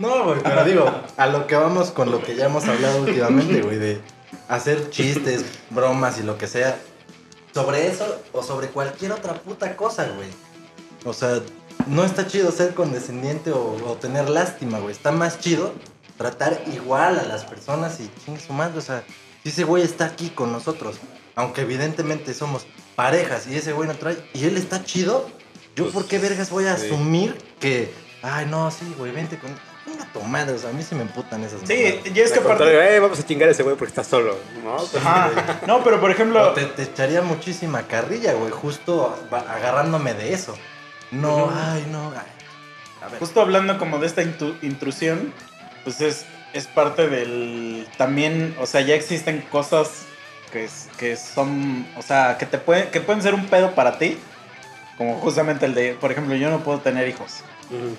No, 0.00 0.24
güey, 0.24 0.40
pero 0.42 0.64
digo, 0.64 0.90
a 1.18 1.26
lo 1.26 1.46
que 1.46 1.54
vamos 1.56 1.90
con 1.90 2.10
lo 2.10 2.22
que 2.22 2.34
ya 2.34 2.46
hemos 2.46 2.64
hablado 2.66 3.02
últimamente, 3.02 3.60
güey, 3.62 3.78
de 3.78 4.00
hacer 4.48 4.88
chistes, 4.90 5.44
bromas 5.70 6.18
y 6.18 6.22
lo 6.22 6.38
que 6.38 6.46
sea. 6.46 6.78
Sobre 7.52 7.86
eso 7.86 8.20
o 8.32 8.42
sobre 8.42 8.68
cualquier 8.68 9.12
otra 9.12 9.34
puta 9.34 9.76
cosa, 9.76 10.08
güey. 10.16 10.28
O 11.04 11.12
sea, 11.12 11.40
no 11.86 12.04
está 12.04 12.26
chido 12.26 12.50
ser 12.50 12.74
condescendiente 12.74 13.52
o, 13.52 13.76
o 13.86 13.94
tener 13.96 14.30
lástima, 14.30 14.78
güey. 14.78 14.92
Está 14.92 15.12
más 15.12 15.38
chido 15.38 15.72
tratar 16.16 16.62
igual 16.72 17.18
a 17.18 17.24
las 17.24 17.44
personas 17.44 18.00
y 18.00 18.10
chingue 18.24 18.40
su 18.40 18.52
madre. 18.54 18.78
O 18.78 18.82
sea, 18.82 19.04
si 19.42 19.50
ese 19.50 19.64
güey 19.64 19.82
está 19.82 20.06
aquí 20.06 20.30
con 20.30 20.50
nosotros, 20.50 20.96
aunque 21.34 21.60
evidentemente 21.62 22.32
somos 22.32 22.66
parejas 22.96 23.46
y 23.48 23.56
ese 23.56 23.72
güey 23.72 23.86
no 23.88 23.94
trae, 23.96 24.16
y 24.32 24.44
él 24.44 24.56
está 24.56 24.82
chido, 24.84 25.28
yo 25.76 25.84
Pues, 25.84 25.94
por 25.94 26.06
qué 26.06 26.18
vergas 26.18 26.48
voy 26.50 26.66
a 26.66 26.76
sí. 26.78 26.86
asumir 26.86 27.36
que, 27.58 27.92
ay, 28.22 28.46
no, 28.46 28.70
sí, 28.70 28.94
güey, 28.96 29.12
vente 29.12 29.38
con. 29.38 29.50
Tu 30.12 30.20
madre, 30.22 30.54
o 30.54 30.58
sea, 30.58 30.70
a 30.70 30.72
mí 30.72 30.82
se 30.82 30.94
me 30.96 31.02
emputan 31.02 31.44
esas 31.44 31.60
Sí, 31.64 32.00
y 32.12 32.18
es 32.20 32.32
que 32.32 32.40
aparte. 32.40 32.96
"Eh, 32.96 32.98
vamos 32.98 33.20
a 33.20 33.24
chingar 33.24 33.48
a 33.48 33.52
ese 33.52 33.62
güey 33.62 33.76
porque 33.76 33.90
está 33.90 34.02
solo, 34.02 34.36
¿no? 34.64 34.76
Ajá. 34.98 35.60
No, 35.68 35.84
pero 35.84 36.00
por 36.00 36.10
ejemplo. 36.10 36.50
O 36.50 36.52
te, 36.52 36.64
te 36.64 36.82
echaría 36.82 37.22
muchísima 37.22 37.82
carrilla, 37.82 38.32
güey, 38.32 38.50
justo 38.50 39.16
agarrándome 39.30 40.14
de 40.14 40.32
eso. 40.32 40.56
No, 41.12 41.50
ay, 41.54 41.86
no. 41.92 42.10
ay. 42.10 42.26
A 43.02 43.08
ver. 43.08 43.18
Justo 43.20 43.40
hablando 43.40 43.78
como 43.78 43.98
de 43.98 44.06
esta 44.08 44.22
intu- 44.22 44.56
intrusión, 44.62 45.32
pues 45.84 46.00
es, 46.00 46.26
es 46.52 46.66
parte 46.66 47.08
del... 47.08 47.86
También, 47.96 48.54
o 48.60 48.66
sea, 48.66 48.80
ya 48.80 48.94
existen 48.94 49.40
cosas 49.50 49.90
que, 50.52 50.64
es- 50.64 50.88
que 50.98 51.16
son, 51.16 51.86
o 51.96 52.02
sea, 52.02 52.36
que, 52.36 52.46
te 52.46 52.58
pueden, 52.58 52.90
que 52.90 53.00
pueden 53.00 53.22
ser 53.22 53.34
un 53.34 53.46
pedo 53.46 53.74
para 53.76 53.96
ti, 53.98 54.18
como 54.98 55.14
justamente 55.20 55.66
el 55.66 55.74
de, 55.74 55.94
por 55.94 56.10
ejemplo, 56.12 56.34
yo 56.34 56.50
no 56.50 56.58
puedo 56.64 56.80
tener 56.80 57.08
hijos. 57.08 57.42
Ujú. 57.70 57.96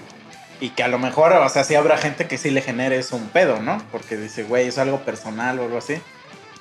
Y 0.62 0.70
que 0.70 0.84
a 0.84 0.88
lo 0.88 1.00
mejor, 1.00 1.34
o 1.34 1.50
sea, 1.50 1.64
sí 1.66 1.76
habrá 1.76 1.98
gente 1.98 2.28
que 2.28 2.38
sí 2.38 2.52
le 2.52 2.62
genere 2.62 2.98
eso 2.98 3.16
un 3.18 3.28
pedo, 3.30 3.60
¿no? 3.60 3.82
Porque 3.92 4.16
dice, 4.16 4.44
güey, 4.44 4.68
es 4.68 4.78
algo 4.78 5.00
personal 5.02 5.60
o 5.60 5.64
algo 5.64 5.80
así. 5.80 6.00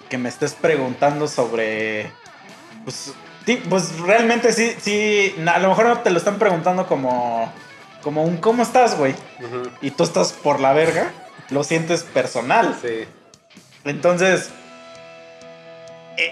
Que 0.08 0.18
me 0.18 0.28
estés 0.28 0.54
preguntando 0.54 1.28
sobre... 1.28 2.10
Pues, 2.84 3.12
ti- 3.44 3.62
pues 3.68 3.98
realmente 4.00 4.52
sí, 4.52 4.74
sí, 4.80 5.36
a 5.46 5.58
lo 5.58 5.68
mejor 5.68 6.02
te 6.02 6.10
lo 6.10 6.16
están 6.16 6.38
preguntando 6.38 6.86
como... 6.86 7.52
Como 8.02 8.24
un 8.24 8.38
¿cómo 8.38 8.62
estás, 8.62 8.96
güey? 8.96 9.14
Y 9.82 9.90
tú 9.90 10.04
estás 10.04 10.32
por 10.32 10.58
la 10.58 10.72
verga, 10.72 11.12
lo 11.50 11.62
sientes 11.62 12.02
personal. 12.02 12.74
Sí. 12.80 13.04
Entonces, 13.84 14.48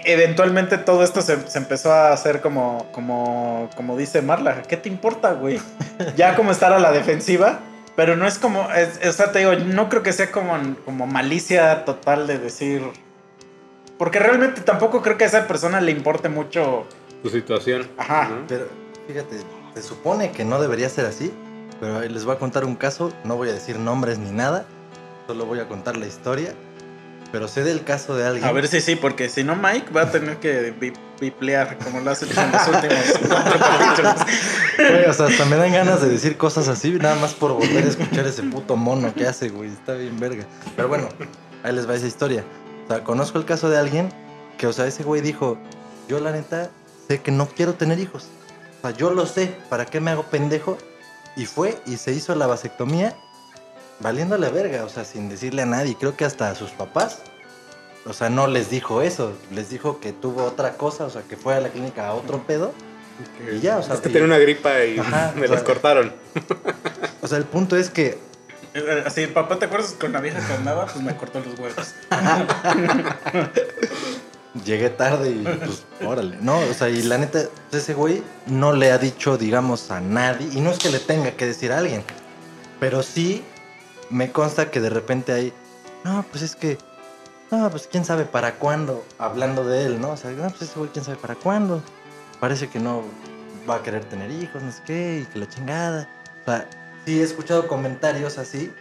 eventualmente 0.05 0.77
todo 0.77 1.03
esto 1.03 1.21
se, 1.21 1.47
se 1.49 1.57
empezó 1.57 1.91
a 1.91 2.11
hacer 2.13 2.41
como, 2.41 2.87
como, 2.91 3.69
como 3.75 3.97
dice 3.97 4.21
Marla, 4.21 4.61
¿qué 4.63 4.77
te 4.77 4.89
importa, 4.89 5.33
güey? 5.33 5.59
Ya 6.15 6.35
como 6.35 6.51
estar 6.51 6.71
a 6.73 6.79
la 6.79 6.91
defensiva, 6.91 7.59
pero 7.95 8.15
no 8.15 8.25
es 8.27 8.37
como, 8.37 8.69
es- 8.71 9.05
o 9.05 9.11
sea, 9.11 9.31
te 9.31 9.39
digo, 9.39 9.53
no 9.55 9.89
creo 9.89 10.01
que 10.03 10.13
sea 10.13 10.31
como, 10.31 10.57
como 10.85 11.07
malicia 11.07 11.85
total 11.85 12.27
de 12.27 12.37
decir... 12.39 12.81
Porque 13.97 14.17
realmente 14.19 14.61
tampoco 14.61 15.01
creo 15.01 15.17
que 15.17 15.25
a 15.25 15.27
esa 15.27 15.45
persona 15.45 15.81
le 15.81 15.91
importe 15.91 16.29
mucho... 16.29 16.85
Tu 17.21 17.29
situación. 17.29 17.85
Ajá. 17.97 18.29
Pero 18.47 18.67
fíjate, 19.07 19.35
se 19.75 19.81
supone 19.81 20.31
que 20.31 20.45
no 20.45 20.61
debería 20.61 20.87
ser 20.87 21.05
así, 21.05 21.33
pero 21.81 21.99
les 22.01 22.23
voy 22.23 22.35
a 22.35 22.39
contar 22.39 22.63
un 22.63 22.75
caso, 22.75 23.11
no 23.25 23.35
voy 23.35 23.49
a 23.49 23.53
decir 23.53 23.77
nombres 23.77 24.17
ni 24.17 24.31
nada, 24.31 24.65
solo 25.27 25.45
voy 25.45 25.59
a 25.59 25.67
contar 25.67 25.97
la 25.97 26.05
historia, 26.07 26.53
pero 27.31 27.47
sé 27.47 27.63
del 27.63 27.83
caso 27.83 28.15
de 28.15 28.25
alguien. 28.25 28.45
A 28.45 28.51
ver 28.51 28.67
si 28.67 28.81
sí, 28.81 28.95
porque 28.95 29.29
si 29.29 29.43
no 29.43 29.55
Mike 29.55 29.91
va 29.95 30.03
a 30.03 30.11
tener 30.11 30.37
que 30.37 30.71
bi- 30.71 30.93
biplear 31.19 31.77
como 31.77 31.99
lo 31.99 32.11
has 32.11 32.23
hecho 32.23 32.41
en 32.41 32.51
los 32.51 32.67
últimos 32.67 32.97
cuatro 33.27 33.59
capítulos. 33.59 34.13
Güey, 34.77 35.05
o 35.05 35.13
sea, 35.13 35.27
hasta 35.27 35.45
me 35.45 35.55
dan 35.57 35.71
ganas 35.73 36.01
de 36.01 36.09
decir 36.09 36.37
cosas 36.37 36.67
así, 36.67 36.91
nada 36.91 37.15
más 37.15 37.33
por 37.33 37.53
volver 37.53 37.83
a 37.85 37.87
escuchar 37.87 38.25
ese 38.25 38.43
puto 38.43 38.75
mono 38.75 39.13
que 39.13 39.27
hace, 39.27 39.49
güey. 39.49 39.69
Está 39.71 39.93
bien 39.93 40.19
verga. 40.19 40.45
Pero 40.75 40.87
bueno, 40.87 41.09
ahí 41.63 41.73
les 41.73 41.87
va 41.89 41.95
esa 41.95 42.07
historia. 42.07 42.43
O 42.85 42.87
sea, 42.87 43.03
conozco 43.03 43.37
el 43.37 43.45
caso 43.45 43.69
de 43.69 43.77
alguien 43.77 44.09
que, 44.57 44.67
o 44.67 44.73
sea, 44.73 44.87
ese 44.87 45.03
güey 45.03 45.21
dijo, 45.21 45.57
yo 46.07 46.19
la 46.19 46.31
neta 46.31 46.69
sé 47.07 47.21
que 47.21 47.31
no 47.31 47.47
quiero 47.47 47.73
tener 47.75 47.99
hijos. 47.99 48.27
O 48.79 48.87
sea, 48.87 48.97
yo 48.97 49.11
lo 49.11 49.25
sé, 49.25 49.53
¿para 49.69 49.85
qué 49.85 49.99
me 49.99 50.11
hago 50.11 50.23
pendejo? 50.23 50.77
Y 51.35 51.45
fue 51.45 51.77
y 51.85 51.97
se 51.97 52.11
hizo 52.11 52.33
la 52.35 52.47
vasectomía 52.47 53.15
valiéndole 53.99 54.49
verga, 54.49 54.83
o 54.85 54.89
sea, 54.89 55.03
sin 55.05 55.29
decirle 55.29 55.61
a 55.61 55.65
nadie. 55.65 55.95
Creo 55.99 56.15
que 56.15 56.25
hasta 56.25 56.49
a 56.49 56.55
sus 56.55 56.71
papás. 56.71 57.19
O 58.05 58.13
sea, 58.13 58.29
no 58.29 58.47
les 58.47 58.69
dijo 58.69 59.01
eso, 59.01 59.33
les 59.51 59.69
dijo 59.69 59.99
que 59.99 60.13
tuvo 60.13 60.43
otra 60.45 60.75
cosa, 60.77 61.03
o 61.05 61.09
sea, 61.09 61.21
que 61.23 61.35
fue 61.35 61.55
a 61.55 61.59
la 61.59 61.69
clínica 61.69 62.07
a 62.07 62.13
otro 62.13 62.43
pedo. 62.47 62.71
Y 63.53 63.59
ya, 63.59 63.77
o 63.77 63.83
sea, 63.83 63.95
Es 63.95 64.01
que 64.01 64.09
y- 64.09 64.13
tenía 64.13 64.25
una 64.27 64.37
gripa 64.37 64.83
y 64.85 64.97
Ajá, 64.97 65.33
me 65.35 65.43
o 65.43 65.47
sea, 65.47 65.55
los 65.57 65.63
cortaron. 65.63 66.13
O 67.21 67.27
sea, 67.27 67.37
el 67.37 67.43
punto 67.45 67.75
es 67.75 67.89
que 67.89 68.17
Eh, 68.73 69.03
Así, 69.05 69.27
papá, 69.27 69.59
¿te 69.59 69.65
acuerdas 69.65 69.91
con 69.99 70.13
la 70.13 70.21
vieja 70.21 70.39
que 70.47 70.53
andaba? 70.53 70.85
Pues 70.85 71.03
me 71.03 71.15
cortó 71.17 71.41
los 71.41 71.59
huevos. 71.59 71.93
llegué 74.65 74.89
tarde 74.89 75.31
y 75.31 75.43
pues, 75.43 75.83
órale. 76.05 76.37
No, 76.41 76.59
o 76.59 76.73
sea, 76.73 76.89
y 76.89 77.01
la 77.03 77.17
neta, 77.17 77.43
ese 77.71 77.93
güey 77.93 78.23
no 78.47 78.73
le 78.73 78.91
ha 78.91 78.97
dicho, 78.97 79.37
digamos, 79.37 79.91
a 79.91 80.01
nadie. 80.01 80.47
Y 80.53 80.61
no 80.61 80.71
es 80.71 80.79
que 80.79 80.89
le 80.89 80.99
tenga 80.99 81.31
que 81.31 81.45
decir 81.45 81.71
a 81.71 81.77
alguien. 81.79 82.03
Pero 82.79 83.03
sí 83.03 83.43
me 84.09 84.31
consta 84.31 84.71
que 84.71 84.79
de 84.79 84.89
repente 84.89 85.31
hay. 85.31 85.53
No, 86.03 86.25
pues 86.31 86.43
es 86.43 86.55
que. 86.55 86.77
No, 87.51 87.69
pues 87.69 87.87
quién 87.87 88.05
sabe 88.05 88.25
para 88.25 88.55
cuándo. 88.55 89.03
Hablando 89.17 89.65
de 89.65 89.85
él, 89.85 90.01
¿no? 90.01 90.11
O 90.11 90.17
sea, 90.17 90.31
no, 90.31 90.49
pues 90.49 90.63
ese 90.63 90.77
güey 90.77 90.91
quién 90.91 91.03
sabe 91.05 91.17
para 91.17 91.35
cuándo. 91.35 91.81
Parece 92.39 92.69
que 92.69 92.79
no 92.79 93.03
va 93.69 93.75
a 93.75 93.83
querer 93.83 94.05
tener 94.05 94.31
hijos, 94.31 94.61
no 94.61 94.71
sé 94.71 94.81
qué, 94.85 95.19
y 95.23 95.25
que 95.31 95.39
la 95.39 95.47
chingada. 95.47 96.09
O 96.41 96.45
sea, 96.45 96.69
sí 97.05 97.19
he 97.19 97.23
escuchado 97.23 97.67
comentarios 97.67 98.37
así. 98.37 98.71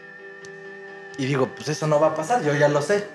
Y 1.16 1.26
digo, 1.26 1.48
pues 1.54 1.68
eso 1.68 1.86
no 1.86 1.98
va 1.98 2.08
a 2.08 2.14
pasar, 2.14 2.42
yo 2.44 2.54
ya 2.54 2.68
lo 2.68 2.80
sé. 2.80 3.06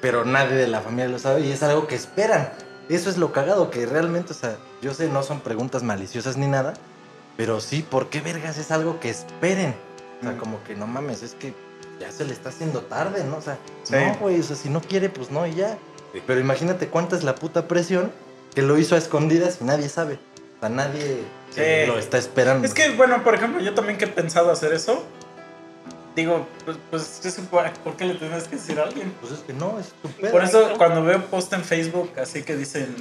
Pero 0.00 0.24
nadie 0.24 0.54
de 0.54 0.68
la 0.68 0.80
familia 0.80 1.08
lo 1.08 1.18
sabe 1.18 1.40
y 1.40 1.50
es 1.50 1.62
algo 1.62 1.86
que 1.86 1.96
esperan. 1.96 2.50
Eso 2.88 3.10
es 3.10 3.18
lo 3.18 3.32
cagado, 3.32 3.70
que 3.70 3.86
realmente, 3.86 4.32
o 4.32 4.36
sea, 4.36 4.56
yo 4.80 4.94
sé, 4.94 5.08
no 5.08 5.22
son 5.22 5.40
preguntas 5.40 5.82
maliciosas 5.82 6.36
ni 6.36 6.46
nada. 6.46 6.74
Pero 7.36 7.60
sí, 7.60 7.82
¿por 7.82 8.10
qué 8.10 8.20
vergas 8.20 8.58
es 8.58 8.70
algo 8.70 9.00
que 9.00 9.10
esperen? 9.10 9.74
O 10.20 10.22
sea, 10.22 10.32
Mm. 10.32 10.38
como 10.38 10.62
que 10.64 10.74
no 10.76 10.86
mames, 10.86 11.22
es 11.22 11.34
que 11.34 11.54
ya 11.98 12.10
se 12.12 12.24
le 12.24 12.32
está 12.32 12.48
haciendo 12.50 12.80
tarde, 12.82 13.24
¿no? 13.24 13.36
O 13.38 13.42
sea, 13.42 13.58
Sí. 13.84 13.94
no, 13.94 14.14
güey, 14.20 14.40
o 14.40 14.42
sea, 14.42 14.56
si 14.56 14.68
no 14.68 14.80
quiere, 14.80 15.08
pues 15.08 15.30
no, 15.30 15.46
y 15.46 15.54
ya. 15.54 15.78
Sí. 16.12 16.22
Pero 16.26 16.40
imagínate 16.40 16.88
cuánta 16.88 17.16
es 17.16 17.22
la 17.24 17.34
puta 17.34 17.68
presión 17.68 18.10
que 18.54 18.62
lo 18.62 18.76
hizo 18.78 18.94
a 18.94 18.98
escondidas 18.98 19.58
y 19.60 19.64
nadie 19.64 19.88
sabe. 19.88 20.18
O 20.56 20.60
sea, 20.60 20.68
nadie 20.68 21.22
Sí. 21.54 21.86
lo 21.86 21.98
está 21.98 22.18
esperando. 22.18 22.66
Es 22.66 22.74
que, 22.74 22.90
bueno, 22.90 23.22
por 23.24 23.34
ejemplo, 23.34 23.60
yo 23.62 23.74
también 23.74 23.96
que 23.98 24.04
he 24.06 24.08
pensado 24.08 24.50
hacer 24.50 24.72
eso. 24.72 25.04
digo, 26.16 26.46
pues, 26.64 26.76
pues 26.90 27.40
¿por 27.84 27.96
qué 27.96 28.04
le 28.04 28.14
tienes 28.14 28.44
que 28.48 28.56
decir 28.56 28.78
a 28.80 28.82
alguien? 28.82 29.14
Pues 29.20 29.32
es 29.32 29.38
que 29.40 29.52
no, 29.52 29.78
es 29.78 29.90
tu 30.02 30.08
pedo. 30.08 30.32
Por 30.32 30.42
eso 30.42 30.74
cuando 30.76 31.04
veo 31.04 31.24
post 31.26 31.52
en 31.52 31.62
Facebook 31.62 32.10
así 32.20 32.42
que 32.42 32.56
dicen 32.56 32.94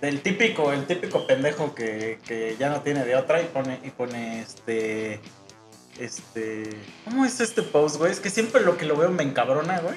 del 0.00 0.22
típico, 0.22 0.72
el 0.72 0.86
típico 0.86 1.26
pendejo 1.26 1.74
que, 1.74 2.20
que 2.24 2.56
ya 2.56 2.70
no 2.70 2.80
tiene 2.82 3.04
de 3.04 3.16
otra 3.16 3.42
y 3.42 3.46
pone, 3.46 3.80
y 3.82 3.90
pone 3.90 4.40
este. 4.40 5.20
Este. 5.98 6.70
¿Cómo 7.04 7.24
es 7.24 7.40
este 7.40 7.62
post, 7.62 7.96
güey? 7.96 8.12
Es 8.12 8.20
que 8.20 8.30
siempre 8.30 8.62
lo 8.62 8.76
que 8.76 8.86
lo 8.86 8.96
veo 8.96 9.10
me 9.10 9.22
encabrona, 9.22 9.80
güey. 9.80 9.96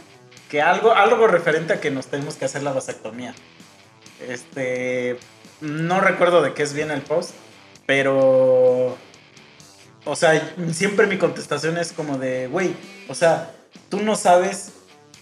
Que 0.50 0.62
algo, 0.62 0.94
algo 0.94 1.28
referente 1.28 1.74
a 1.74 1.80
que 1.80 1.92
nos 1.92 2.08
tenemos 2.08 2.36
que 2.36 2.46
hacer 2.46 2.64
la 2.64 2.74
vasectomía. 2.74 3.34
Este. 4.28 5.18
No 5.62 6.02
recuerdo 6.02 6.42
de 6.42 6.54
qué 6.54 6.64
es 6.64 6.74
bien 6.74 6.92
el 6.92 7.02
post, 7.02 7.32
pero. 7.86 8.98
O 10.04 10.16
sea, 10.16 10.54
siempre 10.72 11.06
mi 11.06 11.18
contestación 11.18 11.78
es 11.78 11.94
como 11.94 12.18
de, 12.18 12.48
güey, 12.48 12.74
o 13.08 13.14
sea, 13.14 13.52
tú 13.90 14.02
no 14.02 14.16
sabes 14.16 14.72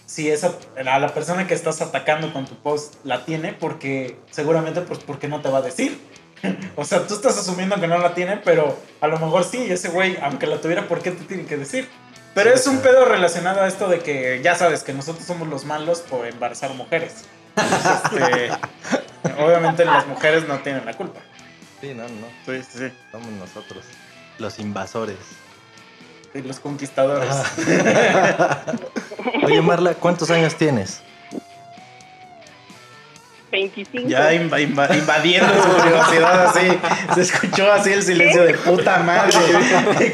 si 0.06 0.28
esa, 0.30 0.58
a 0.76 0.98
la 0.98 1.14
persona 1.14 1.46
que 1.46 1.54
estás 1.54 1.80
atacando 1.82 2.32
con 2.32 2.46
tu 2.46 2.56
post 2.56 2.94
la 3.04 3.24
tiene 3.24 3.52
porque 3.52 4.16
seguramente 4.30 4.80
pues 4.80 4.98
porque 5.00 5.28
no 5.28 5.40
te 5.40 5.50
va 5.50 5.58
a 5.58 5.62
decir. 5.62 6.00
o 6.76 6.84
sea, 6.84 7.06
tú 7.06 7.14
estás 7.14 7.38
asumiendo 7.38 7.80
que 7.80 7.86
no 7.86 7.98
la 7.98 8.14
tiene, 8.14 8.36
pero 8.38 8.78
a 9.00 9.08
lo 9.08 9.18
mejor 9.18 9.44
sí, 9.44 9.66
y 9.68 9.72
ese 9.72 9.88
güey, 9.88 10.18
aunque 10.22 10.46
la 10.46 10.60
tuviera, 10.60 10.88
¿por 10.88 11.02
qué 11.02 11.10
te 11.10 11.24
tiene 11.24 11.44
que 11.44 11.56
decir? 11.56 11.88
Pero 12.34 12.52
es 12.52 12.66
un 12.66 12.78
pedo 12.78 13.04
relacionado 13.04 13.62
a 13.62 13.68
esto 13.68 13.88
de 13.88 14.00
que 14.00 14.40
ya 14.42 14.54
sabes 14.54 14.84
que 14.84 14.92
nosotros 14.92 15.26
somos 15.26 15.48
los 15.48 15.64
malos 15.64 16.00
por 16.00 16.26
embarazar 16.26 16.72
mujeres. 16.74 17.24
Entonces, 17.56 17.90
este, 18.04 19.42
obviamente 19.42 19.84
las 19.84 20.06
mujeres 20.06 20.46
no 20.46 20.58
tienen 20.60 20.86
la 20.86 20.94
culpa. 20.94 21.20
Sí, 21.80 21.92
no, 21.94 22.04
no. 22.04 22.26
Sí, 22.46 22.62
sí, 22.62 22.78
sí. 22.78 22.92
Somos 23.10 23.28
nosotros. 23.32 23.84
Los 24.38 24.58
invasores. 24.58 25.16
Y 26.32 26.42
los 26.42 26.60
conquistadores. 26.60 27.34
Oye, 29.44 29.60
Marla, 29.60 29.94
¿cuántos 29.94 30.30
años 30.30 30.54
tienes? 30.54 31.02
25. 33.50 34.08
Ya 34.08 34.32
inva- 34.32 34.60
inva- 34.60 34.96
invadiendo 34.96 35.52
su 35.62 35.82
privacidad 35.82 36.46
así. 36.46 36.68
Se 37.14 37.20
escuchó 37.22 37.72
así 37.72 37.92
el 37.92 38.02
silencio 38.02 38.42
de 38.44 38.54
puta 38.54 38.98
madre. 38.98 39.32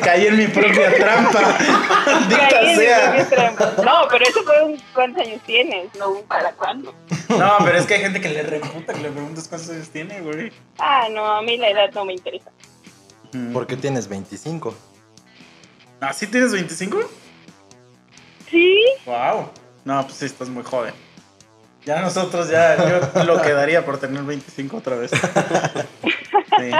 Caí 0.02 0.26
en 0.26 0.38
mi 0.38 0.46
propia 0.46 0.94
trampa. 0.96 1.40
Maldita 2.06 2.48
Caí 2.48 2.70
en 2.70 2.78
mi 2.78 2.84
sea. 2.84 3.12
propia 3.14 3.28
trampa. 3.28 3.82
No, 3.84 4.08
pero 4.10 4.24
eso 4.26 4.42
fue 4.42 4.62
un 4.64 4.80
cuántos 4.94 5.26
años 5.26 5.40
tienes, 5.46 5.94
no 5.98 6.10
un 6.10 6.22
para 6.24 6.52
cuándo. 6.52 6.94
No, 7.28 7.56
pero 7.64 7.78
es 7.78 7.86
que 7.86 7.94
hay 7.94 8.00
gente 8.00 8.20
que 8.20 8.28
le 8.30 8.42
reputa 8.42 8.92
que 8.94 9.00
le 9.00 9.10
preguntas 9.10 9.46
cuántos 9.48 9.70
años 9.70 9.88
tiene, 9.90 10.20
güey. 10.20 10.52
Ah, 10.78 11.08
no, 11.10 11.24
a 11.26 11.42
mí 11.42 11.56
la 11.56 11.68
edad 11.70 11.90
no 11.94 12.04
me 12.04 12.14
interesa. 12.14 12.50
¿Por 13.52 13.66
qué 13.66 13.76
tienes 13.76 14.08
25? 14.08 14.74
¿Ah, 16.00 16.12
sí 16.12 16.26
tienes 16.26 16.52
25? 16.52 16.98
Sí, 18.50 18.78
Wow. 19.04 19.50
No, 19.84 20.02
pues 20.04 20.14
sí, 20.16 20.24
estás 20.26 20.48
muy 20.48 20.62
joven. 20.64 20.94
Ya 21.86 22.00
nosotros 22.02 22.50
ya, 22.50 22.76
yo 23.14 23.24
lo 23.24 23.40
quedaría 23.40 23.84
por 23.84 23.98
tener 23.98 24.22
25 24.24 24.76
otra 24.76 24.96
vez. 24.96 25.10
Sí. 26.58 26.70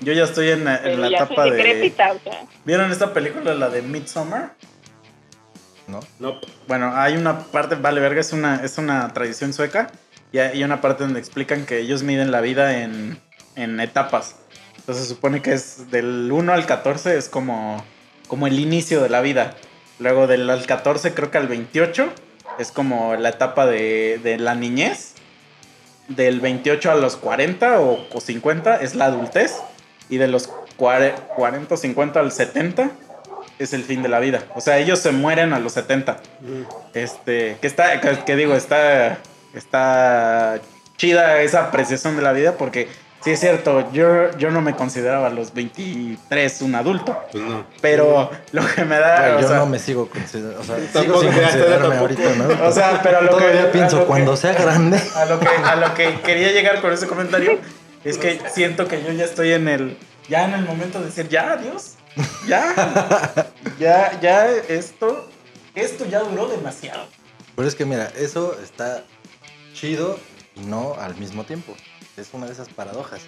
Yo 0.00 0.12
ya 0.12 0.24
estoy 0.24 0.50
en, 0.50 0.64
la- 0.64 0.76
en 0.78 1.00
la 1.00 1.08
etapa 1.08 1.44
de... 1.44 1.50
decrépita, 1.52 2.12
o 2.12 2.18
sea. 2.18 2.44
¿Vieron 2.64 2.90
esta 2.90 3.12
película, 3.12 3.54
la 3.54 3.68
de 3.68 3.82
Midsommar? 3.82 4.54
¿No? 5.86 6.00
No, 6.18 6.40
Bueno, 6.66 6.92
hay 6.96 7.16
una 7.16 7.38
parte, 7.40 7.74
vale, 7.74 8.00
verga, 8.00 8.20
es 8.20 8.32
una, 8.32 8.64
es 8.64 8.78
una 8.78 9.12
tradición 9.12 9.52
sueca 9.52 9.90
y 10.32 10.38
hay 10.38 10.64
una 10.64 10.80
parte 10.80 11.04
donde 11.04 11.20
explican 11.20 11.66
que 11.66 11.78
ellos 11.78 12.02
miden 12.02 12.30
la 12.30 12.40
vida 12.40 12.80
en, 12.82 13.20
en 13.56 13.78
etapas. 13.80 14.36
Entonces 14.78 15.06
se 15.06 15.14
supone 15.14 15.42
que 15.42 15.52
es 15.52 15.90
del 15.90 16.30
1 16.32 16.52
al 16.52 16.64
14 16.66 17.16
es 17.18 17.28
como, 17.28 17.84
como 18.28 18.46
el 18.46 18.58
inicio 18.58 19.02
de 19.02 19.10
la 19.10 19.20
vida. 19.20 19.54
Luego 19.98 20.26
del 20.26 20.48
al 20.48 20.64
14 20.64 21.12
creo 21.14 21.30
que 21.30 21.38
al 21.38 21.48
28 21.48 22.10
es 22.58 22.70
como 22.70 23.14
la 23.16 23.30
etapa 23.30 23.66
de, 23.66 24.18
de 24.22 24.38
la 24.38 24.54
niñez. 24.54 25.12
Del 26.08 26.40
28 26.40 26.90
a 26.90 26.94
los 26.96 27.16
40 27.16 27.80
o, 27.80 28.06
o 28.12 28.20
50 28.20 28.76
es 28.76 28.94
la 28.94 29.06
adultez. 29.06 29.54
Y 30.10 30.18
de 30.18 30.28
los 30.28 30.50
cuare- 30.78 31.14
40 31.36 31.74
o 31.74 31.76
50 31.78 32.20
al 32.20 32.30
70 32.30 32.90
es 33.58 33.72
el 33.72 33.84
fin 33.84 34.02
de 34.02 34.08
la 34.10 34.18
vida. 34.18 34.42
O 34.54 34.60
sea, 34.60 34.78
ellos 34.78 34.98
se 34.98 35.12
mueren 35.12 35.52
a 35.54 35.58
los 35.60 35.72
70. 35.72 36.18
Este, 36.92 37.56
que 37.60 37.66
está, 37.66 38.00
que, 38.00 38.18
que 38.24 38.36
digo, 38.36 38.54
está, 38.54 39.18
está 39.54 40.60
chida 40.96 41.40
esa 41.40 41.64
apreciación 41.66 42.16
de 42.16 42.22
la 42.22 42.32
vida 42.32 42.52
porque 42.58 42.88
sí 43.24 43.30
es 43.32 43.40
cierto, 43.40 43.90
yo, 43.92 44.30
yo 44.36 44.50
no 44.50 44.60
me 44.60 44.76
consideraba 44.76 45.28
a 45.28 45.30
los 45.30 45.52
23 45.54 46.62
un 46.62 46.74
adulto, 46.74 47.18
pues 47.32 47.42
no. 47.42 47.64
pero 47.80 48.30
lo 48.52 48.66
que 48.66 48.84
me 48.84 48.98
da, 48.98 49.40
yo 49.40 49.48
sea, 49.48 49.56
no 49.56 49.66
me 49.66 49.78
sigo 49.78 50.08
considerando. 50.08 50.60
O 50.60 50.64
sea, 50.64 50.76
sigo 51.02 51.20
sin 51.20 51.32
considerarme 51.32 51.96
ahorita, 51.96 52.34
¿no? 52.36 52.66
o 52.66 52.72
sea, 52.72 53.00
pero 53.02 53.18
a 53.18 53.20
lo 53.22 53.36
que 53.36 53.44
Todavía 53.44 53.72
pienso, 53.72 54.00
que- 54.00 54.04
cuando 54.06 54.36
sea 54.36 54.52
grande. 54.52 55.00
a 55.14 55.24
lo 55.24 55.40
que 55.40 55.48
a 55.48 55.76
lo 55.76 55.94
que 55.94 56.20
quería 56.20 56.52
llegar 56.52 56.80
con 56.80 56.92
ese 56.92 57.06
comentario 57.06 57.58
es 58.04 58.18
que 58.18 58.40
siento 58.52 58.86
que 58.86 59.02
yo 59.02 59.10
ya 59.12 59.24
estoy 59.24 59.52
en 59.52 59.66
el 59.68 59.98
ya 60.28 60.44
en 60.44 60.54
el 60.54 60.64
momento 60.64 61.00
de 61.00 61.06
decir 61.06 61.28
ya 61.28 61.52
adiós 61.52 61.94
ya 62.46 63.46
ya 63.78 64.20
ya 64.20 64.46
esto 64.68 65.26
esto 65.74 66.04
ya 66.06 66.20
duró 66.20 66.46
demasiado 66.48 67.06
Pero 67.56 67.66
es 67.66 67.74
que 67.74 67.84
mira, 67.86 68.10
eso 68.16 68.56
está 68.62 69.02
chido 69.72 70.18
y 70.54 70.60
no 70.66 70.94
al 71.00 71.16
mismo 71.16 71.44
tiempo. 71.44 71.74
Es 72.16 72.28
una 72.32 72.46
de 72.46 72.52
esas 72.52 72.68
paradojas. 72.68 73.22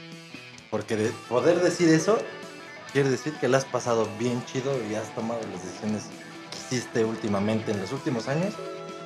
Porque 0.70 0.96
de 0.96 1.10
poder 1.28 1.60
decir 1.60 1.88
eso 1.88 2.18
quiere 2.92 3.10
decir 3.10 3.34
que 3.34 3.48
la 3.48 3.58
has 3.58 3.64
pasado 3.64 4.08
bien 4.18 4.44
chido 4.46 4.72
y 4.90 4.94
has 4.94 5.14
tomado 5.14 5.40
las 5.52 5.62
decisiones 5.62 6.04
que 6.50 6.76
hiciste 6.76 7.04
últimamente 7.04 7.72
en 7.72 7.80
los 7.80 7.92
últimos 7.92 8.28
años. 8.28 8.54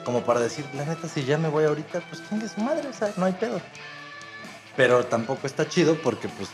Como 0.04 0.22
para 0.22 0.40
decir, 0.40 0.64
la 0.74 0.84
neta, 0.84 1.08
si 1.08 1.24
ya 1.24 1.38
me 1.38 1.48
voy 1.48 1.64
ahorita, 1.64 2.00
pues 2.08 2.22
chingue 2.28 2.48
su 2.48 2.60
madre, 2.60 2.88
o 2.88 2.92
sea, 2.92 3.12
no 3.16 3.26
hay 3.26 3.32
pedo. 3.32 3.60
Pero 4.76 5.04
tampoco 5.06 5.46
está 5.46 5.68
chido 5.68 5.96
porque 5.96 6.28
pues 6.28 6.50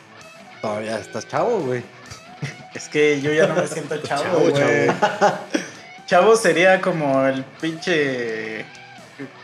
todavía 0.60 0.98
estás 0.98 1.28
chavo, 1.28 1.60
güey. 1.60 1.84
es 2.74 2.88
que 2.88 3.20
yo 3.20 3.32
ya 3.32 3.46
no 3.46 3.54
me 3.54 3.66
siento 3.66 3.96
chavo 3.98 4.22
Chavo, 4.22 4.38
güey. 4.50 4.90
chavo 6.06 6.36
sería 6.36 6.80
como 6.80 7.24
el 7.26 7.44
pinche 7.44 8.64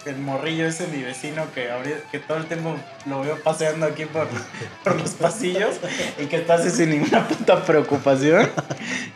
el 0.05 0.17
morrillo 0.19 0.67
ese 0.67 0.87
mi 0.89 1.03
vecino 1.03 1.47
que 1.55 1.71
que 2.11 2.19
todo 2.19 2.37
el 2.37 2.47
tiempo 2.47 2.77
lo 3.07 3.21
veo 3.23 3.39
paseando 3.43 3.87
aquí 3.87 4.05
por, 4.05 4.29
por 4.85 5.01
los 5.01 5.11
pasillos 5.13 5.77
y 6.19 6.27
que 6.27 6.37
está 6.37 6.55
así 6.55 6.71
sin 6.71 6.91
ninguna 6.91 7.27
puta 7.27 7.65
preocupación. 7.65 8.51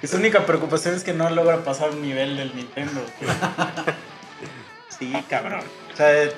Que 0.01 0.07
su 0.07 0.16
única 0.16 0.47
preocupación 0.47 0.95
es 0.95 1.05
que 1.05 1.12
no 1.12 1.29
logra 1.31 1.64
pasar 1.64 1.90
un 1.90 2.03
nivel 2.03 2.37
del 2.37 2.55
Nintendo. 2.55 3.01
Sí, 4.99 5.12
cabrón. 5.29 5.62
O 5.92 5.97
sea, 5.97 6.31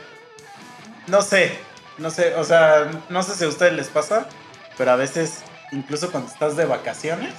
no 1.06 1.22
sé, 1.22 1.56
no 1.98 2.10
sé, 2.10 2.34
o 2.34 2.44
sea, 2.44 2.90
no 3.08 3.22
sé 3.22 3.34
si 3.34 3.44
a 3.44 3.48
ustedes 3.48 3.72
les 3.72 3.88
pasa, 3.88 4.28
pero 4.76 4.92
a 4.92 4.96
veces, 4.96 5.42
incluso 5.72 6.10
cuando 6.10 6.30
estás 6.30 6.56
de 6.56 6.64
vacaciones, 6.64 7.34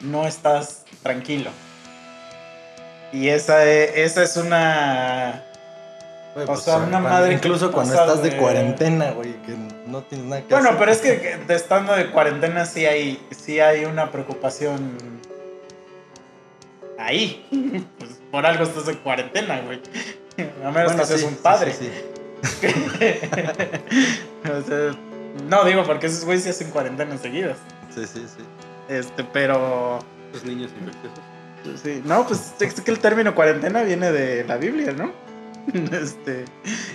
no 0.00 0.26
estás 0.26 0.84
tranquilo. 1.02 1.50
Y 3.16 3.28
esa 3.28 3.64
es, 3.64 3.92
esa 3.96 4.22
es 4.24 4.36
una... 4.36 5.42
Güey, 6.34 6.46
O 6.48 6.56
sea, 6.56 6.76
una 6.78 6.98
madre 7.00 7.30
que 7.30 7.34
Incluso 7.36 7.72
cuando 7.72 7.94
estás 7.94 8.22
de 8.22 8.30
de- 8.30 8.36
cuarentena, 8.36 9.12
güey, 9.12 9.32
que 9.42 9.56
no 9.86 10.02
tienes 10.02 10.26
nada 10.26 10.42
que 10.42 10.48
Bueno, 10.52 10.68
hacer. 10.68 10.78
pero 10.78 10.92
es 10.92 10.98
que 11.00 11.36
de 11.46 11.54
estando 11.54 11.94
de 11.94 12.10
cuarentena 12.10 12.66
sí 12.66 12.84
hay, 12.84 13.26
sí 13.30 13.58
hay 13.60 13.86
una 13.86 14.10
preocupación 14.12 14.98
ahí. 16.98 17.46
Pues 17.98 18.10
por 18.30 18.44
algo 18.44 18.64
estás 18.64 18.84
de 18.86 18.98
cuarentena, 18.98 19.60
güey. 19.62 19.80
A 20.62 20.70
menos 20.70 20.92
Bueno, 20.92 20.96
que 20.98 21.06
seas 21.06 21.20
sí, 21.20 21.26
un 21.26 21.36
padre. 21.36 21.72
sí, 21.72 21.90
sí. 22.60 22.66
O 24.50 24.62
sea, 24.62 24.90
no, 25.48 25.64
digo, 25.64 25.84
porque 25.84 26.06
esos 26.06 26.24
güeyes 26.24 26.44
sí 26.44 26.50
hacen 26.50 26.70
cuarentenas 26.70 27.20
seguidas. 27.22 27.56
Sí, 27.94 28.06
sí, 28.06 28.26
sí. 28.26 28.44
Este, 28.88 29.24
pero... 29.24 30.00
Los 30.32 30.44
niños 30.44 30.70
infecciosos. 30.78 31.24
Sí, 31.82 32.02
no, 32.04 32.26
pues 32.26 32.54
es 32.60 32.80
que 32.80 32.90
el 32.90 32.98
término 32.98 33.34
cuarentena 33.34 33.82
viene 33.82 34.12
de 34.12 34.44
la 34.44 34.56
Biblia, 34.56 34.92
¿no? 34.92 35.12
Este, 35.72 36.44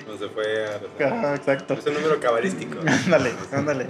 No 0.08 0.18
se 0.18 0.30
fue 0.30 0.66
a... 0.66 1.08
ajá, 1.08 1.36
exacto. 1.36 1.74
Es 1.74 1.86
un 1.86 1.94
número 1.94 2.20
cabalístico. 2.20 2.80
Ándale, 3.06 3.32
ándale. 3.52 3.88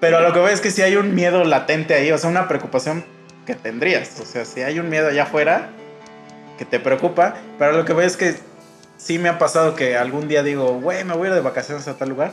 Pero 0.00 0.20
lo 0.20 0.32
que 0.32 0.38
veo 0.38 0.48
es 0.48 0.60
que 0.60 0.70
si 0.70 0.82
hay 0.82 0.96
un 0.96 1.14
miedo 1.14 1.44
latente 1.44 1.94
ahí, 1.94 2.10
o 2.12 2.18
sea, 2.18 2.30
una 2.30 2.46
preocupación 2.46 3.04
que 3.46 3.54
tendrías. 3.54 4.20
O 4.20 4.24
sea, 4.24 4.44
si 4.44 4.62
hay 4.62 4.78
un 4.78 4.88
miedo 4.88 5.08
allá 5.08 5.24
afuera 5.24 5.70
que 6.56 6.64
te 6.64 6.78
preocupa, 6.78 7.36
pero 7.58 7.72
lo 7.72 7.84
que 7.84 7.92
veo 7.92 8.06
es 8.06 8.16
que 8.16 8.36
sí 8.96 9.18
me 9.18 9.28
ha 9.28 9.38
pasado 9.38 9.74
que 9.74 9.96
algún 9.96 10.28
día 10.28 10.42
digo, 10.42 10.80
güey, 10.80 11.04
me 11.04 11.14
voy 11.14 11.26
a 11.26 11.30
ir 11.30 11.34
de 11.34 11.40
vacaciones 11.40 11.88
a 11.88 11.96
tal 11.96 12.10
lugar 12.10 12.32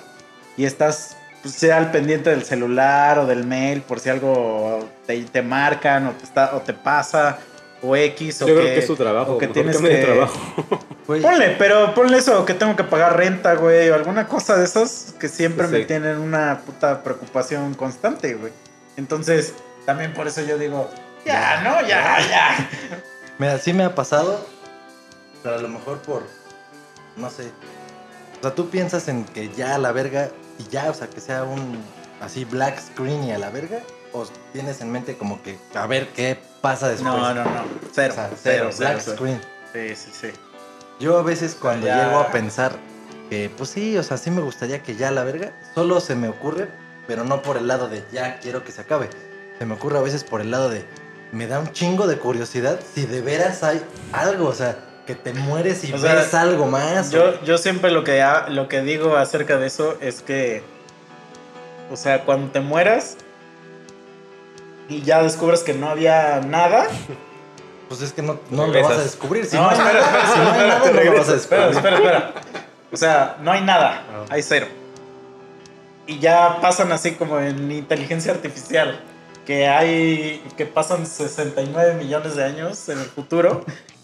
y 0.58 0.66
estás, 0.66 1.18
pues, 1.42 1.56
sea 1.56 1.78
al 1.78 1.92
pendiente 1.92 2.30
del 2.30 2.44
celular 2.44 3.20
o 3.20 3.26
del 3.26 3.46
mail 3.46 3.82
por 3.82 4.00
si 4.00 4.10
algo 4.10 4.88
te, 5.06 5.20
te 5.24 5.42
marcan 5.42 6.08
o 6.08 6.12
te, 6.12 6.24
está, 6.24 6.56
o 6.56 6.62
te 6.62 6.74
pasa 6.74 7.40
o 7.82 7.96
X 7.96 8.42
o 8.42 8.48
Yo 8.48 8.56
que, 8.56 8.62
creo 8.62 8.74
que 8.74 8.80
es 8.80 8.88
su 8.88 8.96
trabajo. 8.96 9.34
o 9.34 9.38
que 9.38 9.48
tienes 9.48 9.78
que- 9.78 9.98
trabajo. 9.98 10.38
Ponle, 11.06 11.56
pero 11.60 11.94
ponle 11.94 12.18
eso, 12.18 12.46
que 12.46 12.56
tengo 12.56 12.76
que 12.76 12.84
pagar 12.84 13.16
renta, 13.16 13.54
güey, 13.54 13.90
o 13.92 13.94
alguna 13.96 14.28
cosa 14.28 14.56
de 14.58 14.66
esas 14.66 15.14
que 15.20 15.28
siempre 15.30 15.68
me 15.68 15.86
tienen 15.86 16.18
una 16.18 16.62
puta 16.66 17.04
preocupación 17.04 17.76
constante, 17.76 18.34
güey. 18.34 18.52
Entonces, 18.98 19.54
también 19.86 20.16
por 20.16 20.28
eso 20.28 20.42
yo 20.42 20.58
digo, 20.58 20.90
Ya, 21.24 21.62
no, 21.62 21.80
ya, 21.88 22.18
ya. 22.28 22.70
Mira, 23.38 23.60
sí 23.60 23.72
me 23.72 23.84
ha 23.84 23.94
pasado, 23.94 24.44
pero 25.44 25.56
a 25.56 25.58
lo 25.60 25.68
mejor 25.68 26.00
por, 26.00 26.24
no 27.18 27.30
sé. 27.30 27.44
O 28.40 28.42
sea, 28.42 28.56
tú 28.56 28.70
piensas 28.72 29.08
en 29.08 29.26
que 29.26 29.50
ya 29.50 29.76
a 29.76 29.78
la 29.78 29.92
verga 29.92 30.30
y 30.58 30.64
ya, 30.72 30.90
o 30.90 30.94
sea, 30.96 31.08
que 31.08 31.22
sea 31.22 31.44
un 31.44 31.78
así 32.20 32.46
black 32.46 32.80
screen 32.82 33.26
y 33.26 33.32
a 33.32 33.38
la 33.38 33.52
verga, 33.52 33.80
o 34.16 34.26
tienes 34.54 34.82
en 34.82 34.92
mente 34.92 35.18
como 35.18 35.42
que 35.44 35.58
a 35.74 35.86
ver 35.88 36.08
qué 36.10 36.40
pasa 36.62 36.88
después. 36.90 37.12
No, 37.14 37.34
no, 37.34 37.44
no. 37.44 37.64
Cero. 37.94 38.14
O 38.14 38.16
sea, 38.16 38.30
cero, 38.42 38.70
cero, 38.70 38.70
black 38.78 39.02
cero. 39.04 39.18
screen. 39.18 39.42
Sí, 39.74 39.96
sí, 39.96 40.12
sí. 40.22 40.28
Yo 41.00 41.18
a 41.18 41.22
veces 41.24 41.56
cuando 41.60 41.86
Ya. 41.88 42.06
llego 42.06 42.20
a 42.20 42.32
pensar 42.32 42.72
que, 43.30 43.50
pues 43.56 43.70
sí, 43.72 43.98
o 43.98 44.04
sea, 44.04 44.18
sí 44.18 44.32
me 44.32 44.42
gustaría 44.42 44.82
que 44.82 44.96
ya 44.96 45.12
la 45.12 45.24
verga, 45.24 45.52
solo 45.74 46.00
se 46.00 46.16
me 46.16 46.30
ocurre, 46.30 46.70
pero 47.08 47.24
no 47.24 47.42
por 47.42 47.58
el 47.58 47.68
lado 47.68 47.90
de 47.90 48.04
ya 48.12 48.40
quiero 48.40 48.64
que 48.64 48.72
se 48.72 48.82
acabe. 48.82 49.10
Se 49.60 49.66
me 49.66 49.74
ocurre 49.74 49.98
a 49.98 50.02
veces 50.02 50.24
por 50.24 50.42
el 50.42 50.52
lado 50.52 50.70
de 50.70 50.86
me 51.32 51.48
da 51.48 51.60
un 51.60 51.72
chingo 51.72 52.08
de 52.08 52.18
curiosidad 52.18 52.80
si 52.94 53.06
de 53.06 53.20
veras 53.22 53.64
hay 53.64 53.82
algo, 54.14 54.48
o 54.48 54.54
sea, 54.54 54.78
que 55.06 55.16
te 55.16 55.34
mueres 55.34 55.84
y 55.84 55.92
O 55.94 55.98
sea, 55.98 56.16
ves 56.16 56.34
algo 56.34 56.66
más. 56.68 57.12
Yo, 57.12 57.44
yo 57.44 57.58
siempre 57.58 57.92
lo 57.92 58.04
que, 58.04 58.26
lo 58.50 58.68
que 58.70 58.82
digo 58.82 59.18
acerca 59.18 59.58
de 59.58 59.68
eso 59.68 59.98
es 60.02 60.22
que, 60.22 60.64
o 61.92 61.96
sea, 61.98 62.24
cuando 62.24 62.52
te 62.52 62.60
mueras 62.60 63.18
y 64.90 65.02
ya 65.02 65.22
descubres 65.24 65.62
que 65.64 65.74
no 65.74 65.90
había 65.90 66.42
nada. 66.42 66.88
Pues 67.88 68.02
es 68.02 68.14
que 68.14 68.22
no, 68.22 68.40
no 68.50 68.68
lo 68.68 68.82
vas 68.82 68.92
a 68.98 69.02
descubrir. 69.04 69.46
Si 69.46 69.56
no, 69.56 69.64
no, 69.64 69.70
hay 69.70 69.78
espera, 69.78 70.02
nada, 70.02 70.24
espera, 70.24 70.44
no 70.44 70.50
espera, 70.52 70.68
nada, 70.68 70.82
te 70.84 70.94
no 70.94 71.12
lo 71.12 71.18
vas 71.20 71.30
a 71.30 71.36
Espera, 71.36 71.68
descubrir. 71.68 71.94
espera, 71.94 72.18
espera. 72.18 72.34
O 72.92 72.98
sea, 72.98 73.38
no 73.42 73.52
hay 73.52 73.62
nada, 73.62 74.04
Ah. 74.12 74.26
hay 74.30 74.42
cero. 74.42 74.68
Y 76.08 76.20
ya 76.20 76.60
pasan 76.62 76.92
así 76.92 77.12
como 77.12 77.40
en 77.40 77.72
inteligencia 77.72 78.32
artificial, 78.32 79.00
que 79.46 79.68
hay, 79.68 80.44
que 80.58 80.66
pasan 80.66 81.06
69 81.06 81.96
millones 81.96 82.36
de 82.36 82.44
años 82.44 82.90
en 82.90 83.00
el 83.00 83.06
futuro 83.06 83.64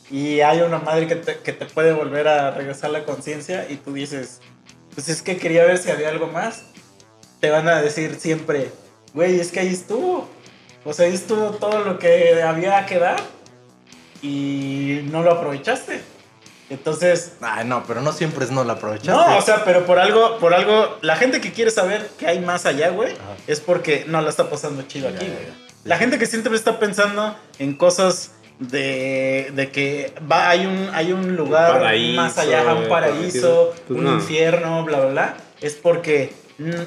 y 0.10 0.42
hay 0.42 0.62
una 0.62 0.78
madre 0.80 1.08
que 1.08 1.16
te, 1.16 1.38
que 1.40 1.54
te 1.54 1.66
puede 1.66 1.94
volver 1.94 2.28
a 2.28 2.52
regresar 2.52 2.90
la 2.92 3.04
conciencia 3.06 3.66
y 3.70 3.78
tú 3.78 3.94
dices, 3.94 4.42
pues 4.94 5.10
es 5.10 5.22
que 5.22 5.38
quería 5.38 5.64
ver 5.64 5.78
si 5.78 5.90
había 5.90 6.10
algo 6.10 6.28
más. 6.28 6.64
Te 7.40 7.50
van 7.50 7.68
a 7.68 7.82
decir 7.82 8.18
siempre, 8.20 8.72
güey, 9.14 9.40
es 9.40 9.52
que 9.52 9.60
ahí 9.62 9.70
estuvo. 9.70 10.28
O 10.84 10.94
sea, 10.94 11.06
ahí 11.06 11.14
estuvo 11.14 11.52
todo 11.52 11.80
lo 11.84 12.00
que 12.00 12.42
había 12.44 12.86
que 12.86 12.98
dar 13.00 13.18
y 14.22 15.02
no 15.12 15.24
lo 15.24 15.32
aprovechaste. 15.32 16.02
Entonces, 16.70 17.34
Ay, 17.42 17.66
no, 17.66 17.84
pero 17.86 18.02
no 18.02 18.14
siempre 18.14 18.46
es 18.46 18.52
no 18.52 18.64
la 18.64 18.74
aprovechaste. 18.74 19.12
no, 19.12 19.38
o 19.38 19.42
sea, 19.42 19.66
pero 19.66 19.86
por 19.86 20.00
algo, 20.00 20.38
por 20.40 20.54
algo, 20.54 20.98
la 21.02 21.18
gente 21.18 21.42
que 21.42 21.52
quiere 21.52 21.70
saber 21.70 22.10
qué 22.18 22.28
hay 22.28 22.40
más 22.40 22.66
allá, 22.66 22.90
güey, 22.90 23.12
Ajá. 23.12 23.20
es 23.48 23.60
porque 23.60 24.06
no 24.08 24.22
la 24.22 24.30
está 24.30 24.50
pasando 24.50 24.84
chido 24.84 25.10
aquí, 25.10 25.26
Ya, 25.26 25.34
güey. 25.34 25.44
ya, 25.46 25.50
ya. 25.50 25.56
La 25.84 25.98
gente 25.98 26.18
que 26.18 26.26
siempre 26.28 26.56
está 26.56 26.80
pensando 26.80 27.36
en 27.60 27.74
cosas 27.76 28.32
de, 28.60 29.52
de 29.54 29.70
que 29.72 30.14
va, 30.32 30.50
hay 30.50 30.66
un, 30.66 30.90
hay 30.94 31.12
un 31.12 31.36
lugar 31.36 31.74
paraíso, 31.80 32.22
más 32.22 32.38
allá, 32.38 32.74
un 32.74 32.84
eh, 32.84 32.88
paraíso, 32.88 33.74
pues 33.88 34.00
un 34.00 34.06
no. 34.06 34.14
infierno, 34.14 34.86
bla, 34.86 35.00
bla, 35.00 35.10
bla, 35.10 35.38
es 35.60 35.74
porque 35.74 36.32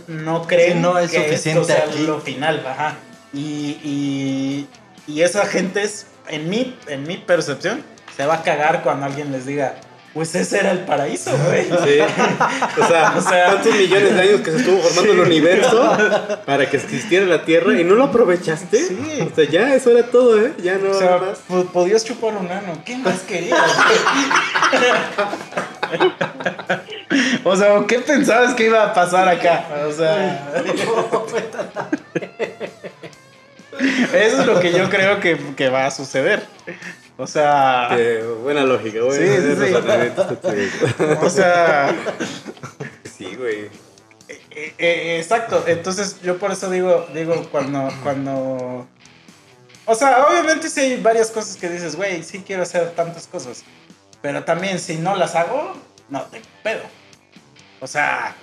no 0.06 0.46
creen 0.46 0.74
Sí, 0.74 0.78
no 0.78 0.98
es 0.98 1.10
que 1.10 1.24
suficiente 1.24 1.60
esto 1.62 1.64
sea 1.74 1.84
aquí. 1.90 2.06
lo 2.06 2.20
final, 2.20 2.64
ajá. 2.66 2.94
Y, 3.34 3.78
y, 3.82 4.68
y 5.12 5.22
esa 5.22 5.44
gente 5.46 5.82
es, 5.82 6.06
en 6.28 6.48
mi, 6.48 6.76
en 6.86 7.02
mi 7.02 7.16
percepción, 7.18 7.82
se 8.16 8.24
va 8.26 8.34
a 8.34 8.42
cagar 8.42 8.82
cuando 8.82 9.06
alguien 9.06 9.32
les 9.32 9.44
diga, 9.44 9.74
pues 10.12 10.32
ese 10.36 10.60
era 10.60 10.70
el 10.70 10.78
paraíso, 10.84 11.32
güey. 11.46 11.64
Sí. 11.84 11.98
O 12.80 12.86
sea, 12.86 13.14
O 13.18 13.20
sea- 13.20 13.46
tantos 13.50 13.74
millones 13.74 14.14
de 14.14 14.20
años 14.20 14.40
que 14.42 14.52
se 14.52 14.56
estuvo 14.58 14.78
formando 14.78 15.12
el 15.14 15.20
universo 15.28 15.96
para 16.46 16.70
que 16.70 16.76
existiera 16.76 17.26
la 17.26 17.44
Tierra 17.44 17.72
y 17.78 17.82
no 17.82 17.96
lo 17.96 18.04
aprovechaste. 18.04 18.78
Sí. 18.86 19.28
O 19.30 19.34
sea, 19.34 19.44
ya 19.50 19.74
eso 19.74 19.90
era 19.90 20.06
todo, 20.08 20.40
¿eh? 20.40 20.52
Ya 20.62 20.78
no 20.78 20.90
O 20.90 20.94
sea, 20.94 21.18
más. 21.18 21.64
podías 21.72 22.04
chupar 22.04 22.36
un 22.36 22.48
ano. 22.48 22.80
¿Qué 22.84 22.96
más 22.98 23.18
querías? 23.22 23.58
o 27.44 27.56
sea, 27.56 27.84
¿qué 27.88 27.98
pensabas 27.98 28.54
que 28.54 28.66
iba 28.66 28.84
a 28.84 28.94
pasar 28.94 29.28
acá? 29.28 29.66
O 29.88 29.92
sea. 29.92 30.52
Eso 33.78 34.40
es 34.40 34.46
lo 34.46 34.60
que 34.60 34.72
yo 34.72 34.88
creo 34.88 35.20
que, 35.20 35.38
que 35.56 35.68
va 35.68 35.86
a 35.86 35.90
suceder. 35.90 36.46
O 37.16 37.26
sea. 37.26 37.88
Qué 37.96 38.22
buena 38.42 38.64
lógica, 38.64 39.00
güey. 39.00 39.18
Sí, 39.18 39.36
sí, 39.42 39.66
sí. 39.66 39.74
O 41.20 41.30
sea. 41.30 41.94
Sí, 43.16 43.34
güey. 43.36 43.70
Eh, 44.56 44.72
eh, 44.78 45.18
exacto, 45.18 45.64
entonces 45.66 46.20
yo 46.22 46.38
por 46.38 46.52
eso 46.52 46.70
digo, 46.70 47.08
digo 47.12 47.48
cuando, 47.50 47.88
cuando, 48.04 48.86
o 49.84 49.94
sea, 49.96 50.26
obviamente 50.28 50.70
sí 50.70 50.80
hay 50.80 51.02
varias 51.02 51.32
cosas 51.32 51.56
que 51.56 51.68
dices, 51.68 51.96
güey, 51.96 52.22
sí 52.22 52.44
quiero 52.46 52.62
hacer 52.62 52.92
tantas 52.92 53.26
cosas, 53.26 53.64
pero 54.22 54.44
también 54.44 54.78
si 54.78 54.96
no 54.96 55.16
las 55.16 55.34
hago, 55.34 55.74
no 56.08 56.22
te 56.22 56.40
pedo. 56.62 56.82
O 57.80 57.88
sea, 57.88 58.36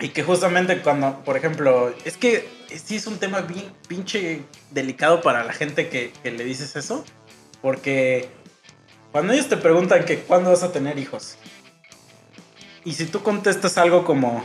y 0.00 0.08
que 0.08 0.22
justamente 0.22 0.80
cuando, 0.80 1.22
por 1.22 1.36
ejemplo, 1.36 1.94
es 2.06 2.16
que 2.16 2.48
sí 2.78 2.96
es 2.96 3.06
un 3.06 3.18
tema 3.18 3.40
bien 3.40 3.72
pinche 3.88 4.42
delicado 4.70 5.20
para 5.20 5.44
la 5.44 5.52
gente 5.52 5.88
que, 5.88 6.12
que 6.22 6.30
le 6.30 6.44
dices 6.44 6.76
eso, 6.76 7.04
porque 7.62 8.28
cuando 9.12 9.32
ellos 9.32 9.48
te 9.48 9.56
preguntan 9.56 10.04
que 10.04 10.20
cuándo 10.20 10.50
vas 10.50 10.62
a 10.62 10.72
tener 10.72 10.98
hijos, 10.98 11.36
y 12.84 12.92
si 12.92 13.06
tú 13.06 13.22
contestas 13.22 13.78
algo 13.78 14.04
como, 14.04 14.44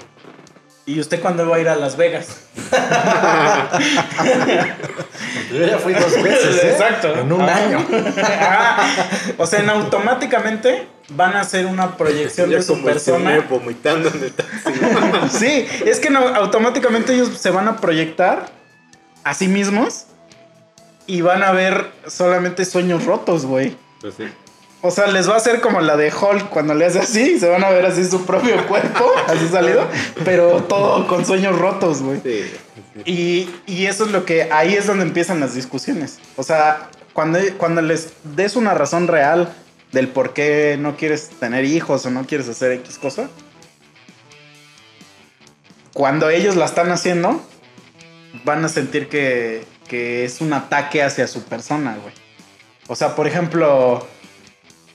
¿y 0.86 1.00
usted 1.00 1.22
cuándo 1.22 1.48
va 1.50 1.58
a 1.58 1.60
ir 1.60 1.70
a 1.70 1.76
Las 1.76 1.96
Vegas? 1.98 2.28
Yo 5.52 5.66
ya 5.66 5.78
fui 5.78 5.94
dos 5.94 6.22
veces, 6.24 6.64
¿eh? 6.64 6.72
Exacto. 6.72 7.14
En 7.20 7.32
un 7.32 7.42
Ajá. 7.42 7.56
año. 7.56 7.86
O 9.38 9.46
sea, 9.46 9.60
en 9.60 9.70
automáticamente 9.70 10.88
van 11.10 11.36
a 11.36 11.42
hacer 11.42 11.66
una 11.66 11.98
proyección 11.98 12.50
Ya 12.50 12.58
de 12.58 12.64
su 12.64 12.82
persona. 12.84 13.46
vomitando 13.50 14.10
en 14.10 14.24
el 14.24 14.32
taxi. 14.34 14.72
Sí, 15.38 15.68
es 15.86 16.00
que 16.00 16.10
no, 16.10 16.20
automáticamente 16.28 17.14
ellos 17.14 17.38
se 17.38 17.50
van 17.52 17.68
a 17.68 17.78
proyectar 17.78 18.48
a 19.24 19.34
sí 19.34 19.48
mismos 19.48 20.06
y 21.08 21.22
van 21.22 21.44
a 21.44 21.52
ver 21.52 21.92
solamente 22.08 22.66
sueños 22.66 23.06
rotos, 23.06 23.46
güey. 23.46 23.76
Pues 24.00 24.16
sí. 24.16 24.26
O 24.84 24.90
sea, 24.90 25.08
les 25.08 25.30
va 25.30 25.36
a 25.36 25.38
hacer 25.38 25.62
como 25.62 25.80
la 25.80 25.96
de 25.96 26.12
Hulk 26.12 26.50
cuando 26.50 26.74
le 26.74 26.86
hace 26.88 27.00
así, 27.00 27.40
se 27.40 27.48
van 27.48 27.64
a 27.64 27.70
ver 27.70 27.86
así 27.86 28.04
su 28.04 28.26
propio 28.26 28.66
cuerpo, 28.68 29.12
así 29.28 29.48
salido, 29.48 29.88
pero 30.26 30.64
todo 30.64 31.06
con 31.08 31.24
sueños 31.24 31.58
rotos, 31.58 32.02
güey. 32.02 32.20
Sí. 32.24 32.52
sí. 32.96 33.02
Y, 33.06 33.72
y 33.72 33.86
eso 33.86 34.06
es 34.06 34.12
lo 34.12 34.26
que 34.26 34.52
ahí 34.52 34.74
es 34.74 34.88
donde 34.88 35.04
empiezan 35.04 35.40
las 35.40 35.54
discusiones. 35.54 36.20
O 36.36 36.42
sea, 36.42 36.90
cuando, 37.14 37.40
cuando 37.58 37.84
les 37.84 38.14
des 38.24 38.56
una 38.56 38.74
razón 38.74 39.08
real 39.08 39.54
del 39.92 40.08
por 40.08 40.34
qué 40.34 40.78
no 40.80 40.98
quieres 40.98 41.30
tener 41.30 41.64
hijos 41.66 42.06
o 42.08 42.10
no 42.10 42.26
quieres 42.26 42.50
hacer 42.50 42.72
X 42.72 42.98
cosa, 42.98 43.30
cuando 45.94 46.30
ellos 46.30 46.56
la 46.56 46.66
están 46.66 46.92
haciendo, 46.92 47.40
van 48.46 48.66
a 48.66 48.70
sentir 48.70 49.10
que, 49.10 49.64
que 49.88 50.26
es 50.26 50.42
un 50.42 50.54
ataque 50.54 51.04
hacia 51.04 51.28
su 51.28 51.44
persona, 51.44 51.98
güey. 52.02 52.14
O 52.88 52.96
sea, 52.96 53.16
por 53.16 53.28
ejemplo, 53.28 54.08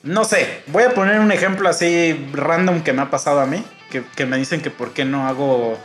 no 0.07 0.25
sé, 0.25 0.63
voy 0.69 0.85
a 0.85 0.95
poner 0.95 1.19
un 1.19 1.33
ejemplo 1.33 1.69
así 1.69 2.29
random 2.33 2.83
que 2.83 2.93
me 2.93 3.03
ha 3.03 3.11
pasado 3.11 3.41
a 3.41 3.47
mí, 3.47 3.65
que, 3.91 4.05
que 4.15 4.25
me 4.25 4.37
dicen 4.37 4.61
que 4.61 4.71
por 4.71 4.93
qué 4.93 5.05
no 5.05 5.27
hago, 5.27 5.77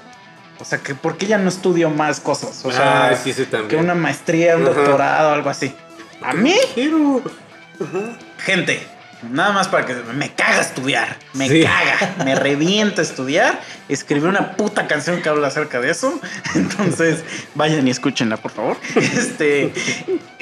o 0.60 0.64
sea, 0.66 0.78
que 0.78 0.94
por 0.94 1.18
qué 1.18 1.26
ya 1.26 1.40
no 1.40 1.50
estudio 1.50 1.90
más 1.90 2.20
cosas, 2.20 2.64
o 2.64 2.72
sea, 2.72 3.10
ah, 3.10 3.16
sí, 3.16 3.34
sí, 3.34 3.48
que 3.68 3.76
una 3.76 3.96
maestría, 3.96 4.58
un 4.58 4.64
Ajá. 4.68 4.74
doctorado, 4.74 5.34
algo 5.34 5.50
así. 5.50 5.74
A 6.22 6.34
mí, 6.34 6.54
Quiero. 6.76 7.24
gente, 8.38 8.88
nada 9.30 9.52
más 9.52 9.68
para 9.68 9.86
que 9.86 9.94
me 10.14 10.34
caga 10.34 10.62
estudiar, 10.62 11.18
me 11.34 11.48
Sí. 11.48 11.64
caga, 11.64 12.24
me 12.26 12.36
revienta 12.36 13.02
estudiar. 13.02 13.60
Escribí 13.90 14.28
una 14.28 14.56
puta 14.56 14.88
canción 14.88 15.22
que 15.22 15.30
habla 15.30 15.48
acerca 15.48 15.80
de 15.80 15.92
eso, 15.92 16.20
entonces 16.56 17.24
vayan 17.56 17.88
y 17.88 17.92
escúchenla, 17.92 18.38
por 18.38 18.52
favor. 18.52 18.78
Este, 18.96 19.72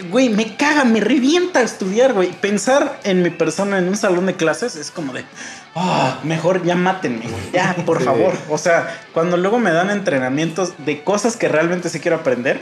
güey, 0.10 0.30
me 0.30 0.56
caga, 0.56 0.86
me 0.86 1.00
revienta 1.02 1.62
estudiar, 1.62 2.13
güey. 2.13 2.32
Pensar 2.32 3.00
en 3.04 3.22
mi 3.24 3.30
persona 3.30 3.78
en 3.80 3.88
un 3.88 3.98
salón 3.98 4.26
de 4.28 4.36
clases 4.36 4.76
es 4.76 4.92
como 4.92 5.12
de, 5.13 5.26
"Ah, 5.76 6.20
mejor 6.24 6.63
ya 6.63 6.76
mátenme, 6.76 7.28
güey, 7.28 7.52
ya, 7.54 7.76
por 7.86 8.00
Sí. 8.00 8.06
favor. 8.06 8.34
O 8.50 8.58
sea, 8.58 9.02
cuando 9.13 9.38
luego 9.38 9.60
me 9.60 9.72
dan 9.72 9.89
entrenamientos 9.89 10.74
de 10.78 11.04
cosas 11.04 11.36
que 11.38 11.48
realmente 11.48 11.89
sí 11.89 12.00
quiero 12.00 12.18
aprender, 12.18 12.62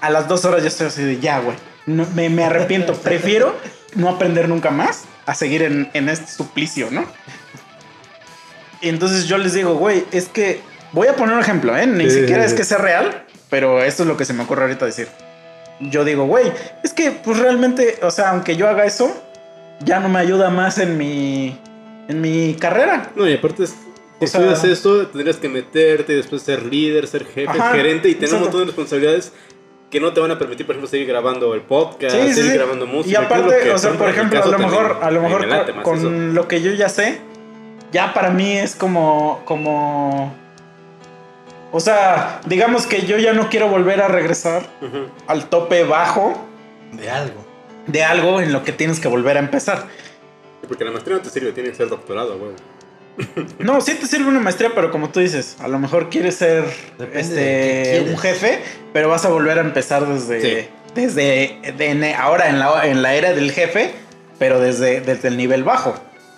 a 0.00 0.10
las 0.10 0.28
dos 0.28 0.44
horas 0.44 0.62
ya 0.62 0.68
estoy 0.68 0.86
así 0.86 1.02
de, 1.02 1.18
ya, 1.18 1.40
güey, 1.40 1.56
no, 1.88 2.06
me, 2.14 2.28
me 2.30 2.44
arrepiento. 2.44 2.92
Prefiero 3.02 3.54
no 3.94 4.08
aprender 4.08 4.48
nunca 4.48 4.70
más 4.70 5.04
a 5.26 5.34
seguir 5.34 5.62
en, 5.62 5.90
en 5.94 6.08
este 6.08 6.30
suplicio, 6.30 6.88
¿no? 6.90 7.04
Y 8.80 8.88
entonces 8.88 9.26
yo 9.26 9.38
les 9.38 9.54
digo, 9.54 9.74
güey, 9.74 10.04
es 10.12 10.28
que 10.28 10.60
voy 10.92 11.08
a 11.08 11.16
poner 11.16 11.34
un 11.34 11.40
ejemplo, 11.40 11.76
¿eh? 11.76 11.86
Ni 11.86 12.08
Sí, 12.10 12.20
siquiera 12.20 12.44
es 12.44 12.54
que 12.54 12.64
sea 12.64 12.78
real, 12.78 13.24
pero 13.50 13.82
esto 13.82 14.04
es 14.04 14.08
lo 14.08 14.16
que 14.16 14.24
se 14.24 14.32
me 14.32 14.44
ocurre 14.44 14.62
ahorita 14.62 14.86
decir. 14.86 15.08
Yo 15.80 16.04
digo, 16.04 16.26
güey, 16.26 16.52
es 16.84 16.92
que 16.92 17.10
pues 17.10 17.38
realmente, 17.38 17.98
o 18.02 18.10
sea, 18.10 18.30
aunque 18.30 18.56
yo 18.56 18.68
haga 18.68 18.84
eso, 18.84 19.12
ya 19.80 20.00
no 20.00 20.08
me 20.08 20.18
ayuda 20.20 20.50
más 20.50 20.78
en 20.78 20.96
mi, 20.96 21.58
en 22.08 22.20
mi 22.20 22.54
carrera. 22.54 23.10
No, 23.16 23.28
y 23.28 23.34
aparte, 23.34 23.64
es- 23.64 23.70
si 24.20 24.24
O 24.24 24.26
sea- 24.26 24.40
estudias 24.40 24.64
esto, 24.64 25.06
tendrías 25.08 25.36
que 25.36 25.48
meterte 25.48 26.12
y 26.12 26.16
después 26.16 26.42
ser 26.42 26.64
líder, 26.64 27.06
ser 27.06 27.24
jefe, 27.24 27.48
Ajá, 27.48 27.72
gerente 27.72 28.08
y 28.08 28.14
tener 28.14 28.24
exacto. 28.30 28.36
un 28.36 28.42
montón 28.44 28.60
de 28.62 28.66
responsabilidades 28.66 29.32
que 29.90 30.00
no 30.00 30.12
te 30.12 30.20
van 30.20 30.30
a 30.30 30.38
permitir, 30.38 30.66
por 30.66 30.74
ejemplo, 30.74 30.88
seguir 30.88 31.06
grabando 31.06 31.54
el 31.54 31.62
podcast, 31.62 32.14
Sí, 32.14 32.34
seguir 32.34 32.52
sí. 32.52 32.56
grabando 32.58 32.86
música. 32.86 33.20
Y 33.20 33.24
aparte, 33.24 33.70
o 33.72 33.78
sea, 33.78 33.92
por 33.92 34.08
ejemplo, 34.08 34.42
a 34.42 34.46
lo 34.46 34.58
mejor, 34.58 34.98
a 35.02 35.10
lo 35.10 35.22
me 35.22 35.28
mejor 35.28 35.82
con, 35.82 36.34
lo 36.34 36.46
que 36.48 36.60
yo 36.60 36.72
ya 36.72 36.88
sé, 36.88 37.20
ya 37.92 38.12
para 38.12 38.30
mí 38.30 38.52
es 38.52 38.76
como, 38.76 39.40
como, 39.46 40.34
o 41.72 41.80
sea, 41.80 42.40
digamos 42.46 42.86
que 42.86 43.06
yo 43.06 43.16
ya 43.18 43.32
no 43.32 43.48
quiero 43.48 43.68
volver 43.68 44.02
a 44.02 44.08
regresar 44.08 44.62
al 45.26 45.48
tope 45.48 45.84
bajo 45.84 46.34
De 46.92 47.08
algo. 47.10 47.44
de 47.86 48.04
algo 48.04 48.40
en 48.40 48.52
lo 48.52 48.64
que 48.64 48.72
tienes 48.72 49.00
que 49.00 49.08
volver 49.08 49.36
a 49.36 49.40
empezar. 49.40 49.86
Porque 50.66 50.84
la 50.84 50.90
maestría 50.90 51.16
no 51.16 51.22
te 51.22 51.30
sirve, 51.30 51.52
tiene 51.52 51.70
que 51.70 51.76
ser 51.76 51.88
doctorado, 51.88 52.36
güey. 52.38 52.52
No, 53.58 53.80
sí 53.80 53.94
te 53.94 54.06
sirve 54.06 54.26
una 54.28 54.40
maestría, 54.40 54.70
pero 54.74 54.90
como 54.90 55.10
tú 55.10 55.20
dices, 55.20 55.56
a 55.60 55.68
lo 55.68 55.78
mejor 55.78 56.08
quieres 56.08 56.36
ser 56.36 56.64
Depende 56.98 57.20
este, 57.20 57.82
quieres. 57.90 58.10
un 58.10 58.18
jefe, 58.18 58.60
pero 58.92 59.08
vas 59.08 59.24
a 59.24 59.28
volver 59.28 59.58
a 59.58 59.62
empezar 59.62 60.06
desde, 60.06 60.40
Sí. 60.62 60.68
desde 60.94 61.58
de- 61.76 62.14
ahora 62.14 62.48
en 62.48 62.58
la, 62.58 62.86
en 62.86 63.02
la 63.02 63.14
era 63.14 63.32
del 63.32 63.50
jefe, 63.52 63.92
pero 64.38 64.60
desde, 64.60 65.00
desde 65.00 65.28
el 65.28 65.36
nivel 65.36 65.64
bajo. 65.64 65.94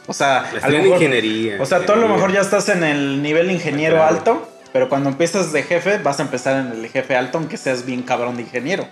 O 0.06 0.12
sea, 0.14 0.38
a 0.62 0.68
lo 0.70 0.78
mejor, 0.78 0.94
ingeniería. 1.02 1.56
o 1.60 1.66
sea, 1.66 1.84
tú 1.84 1.92
a 1.92 1.96
lo 1.96 2.08
mejor 2.08 2.32
ya 2.32 2.40
estás 2.40 2.68
en 2.70 2.82
el 2.82 3.22
nivel 3.22 3.50
ingeniero 3.50 3.96
Claro. 3.96 4.16
alto, 4.16 4.48
pero 4.72 4.88
cuando 4.88 5.10
empiezas 5.10 5.52
de 5.52 5.62
jefe 5.62 5.98
vas 5.98 6.18
a 6.18 6.22
empezar 6.22 6.64
en 6.66 6.72
el 6.72 6.88
jefe 6.88 7.14
alto, 7.14 7.38
aunque 7.38 7.56
seas 7.56 7.84
bien 7.84 8.02
cabrón 8.02 8.36
de 8.36 8.42
ingeniero. 8.42 8.88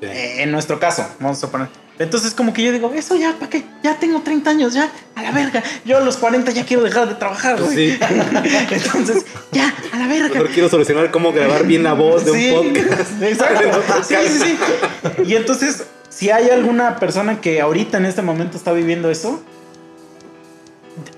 Sí. 0.00 0.06
Eh, 0.06 0.42
en 0.42 0.50
nuestro 0.52 0.78
caso, 0.80 1.06
vamos 1.20 1.42
a 1.44 1.50
poner. 1.50 1.68
Entonces, 1.98 2.34
como 2.34 2.52
que 2.52 2.62
yo 2.62 2.72
digo, 2.72 2.92
eso 2.94 3.16
ya, 3.16 3.32
¿para 3.34 3.48
qué? 3.48 3.64
Ya 3.82 3.98
tengo 3.98 4.20
30 4.20 4.50
años, 4.50 4.74
ya, 4.74 4.90
a 5.14 5.22
la 5.22 5.30
verga. 5.32 5.62
Yo 5.84 5.96
a 5.96 6.00
los 6.00 6.18
40 6.18 6.50
ya 6.50 6.66
quiero 6.66 6.82
dejar 6.82 7.08
de 7.08 7.14
trabajar, 7.14 7.60
güey. 7.60 7.74
Sí. 7.74 7.98
Entonces, 8.70 9.24
ya, 9.52 9.74
a 9.92 9.98
la 9.98 10.06
verga. 10.06 10.28
Mejor 10.28 10.50
quiero 10.50 10.68
solucionar 10.68 11.10
cómo 11.10 11.32
grabar 11.32 11.66
bien 11.66 11.82
la 11.82 11.94
voz 11.94 12.26
de 12.26 12.32
Sí, 12.32 12.50
un 12.50 12.72
podcast. 12.74 13.10
Exacto. 13.22 13.82
Sí, 14.06 14.14
sí, 14.26 14.38
sí. 14.38 15.22
Y 15.26 15.36
entonces, 15.36 15.86
si 16.10 16.30
hay 16.30 16.50
alguna 16.50 16.98
persona 16.98 17.40
que 17.40 17.60
ahorita 17.60 17.96
en 17.96 18.06
este 18.06 18.20
momento 18.20 18.58
está 18.58 18.72
viviendo 18.72 19.10
eso, 19.10 19.42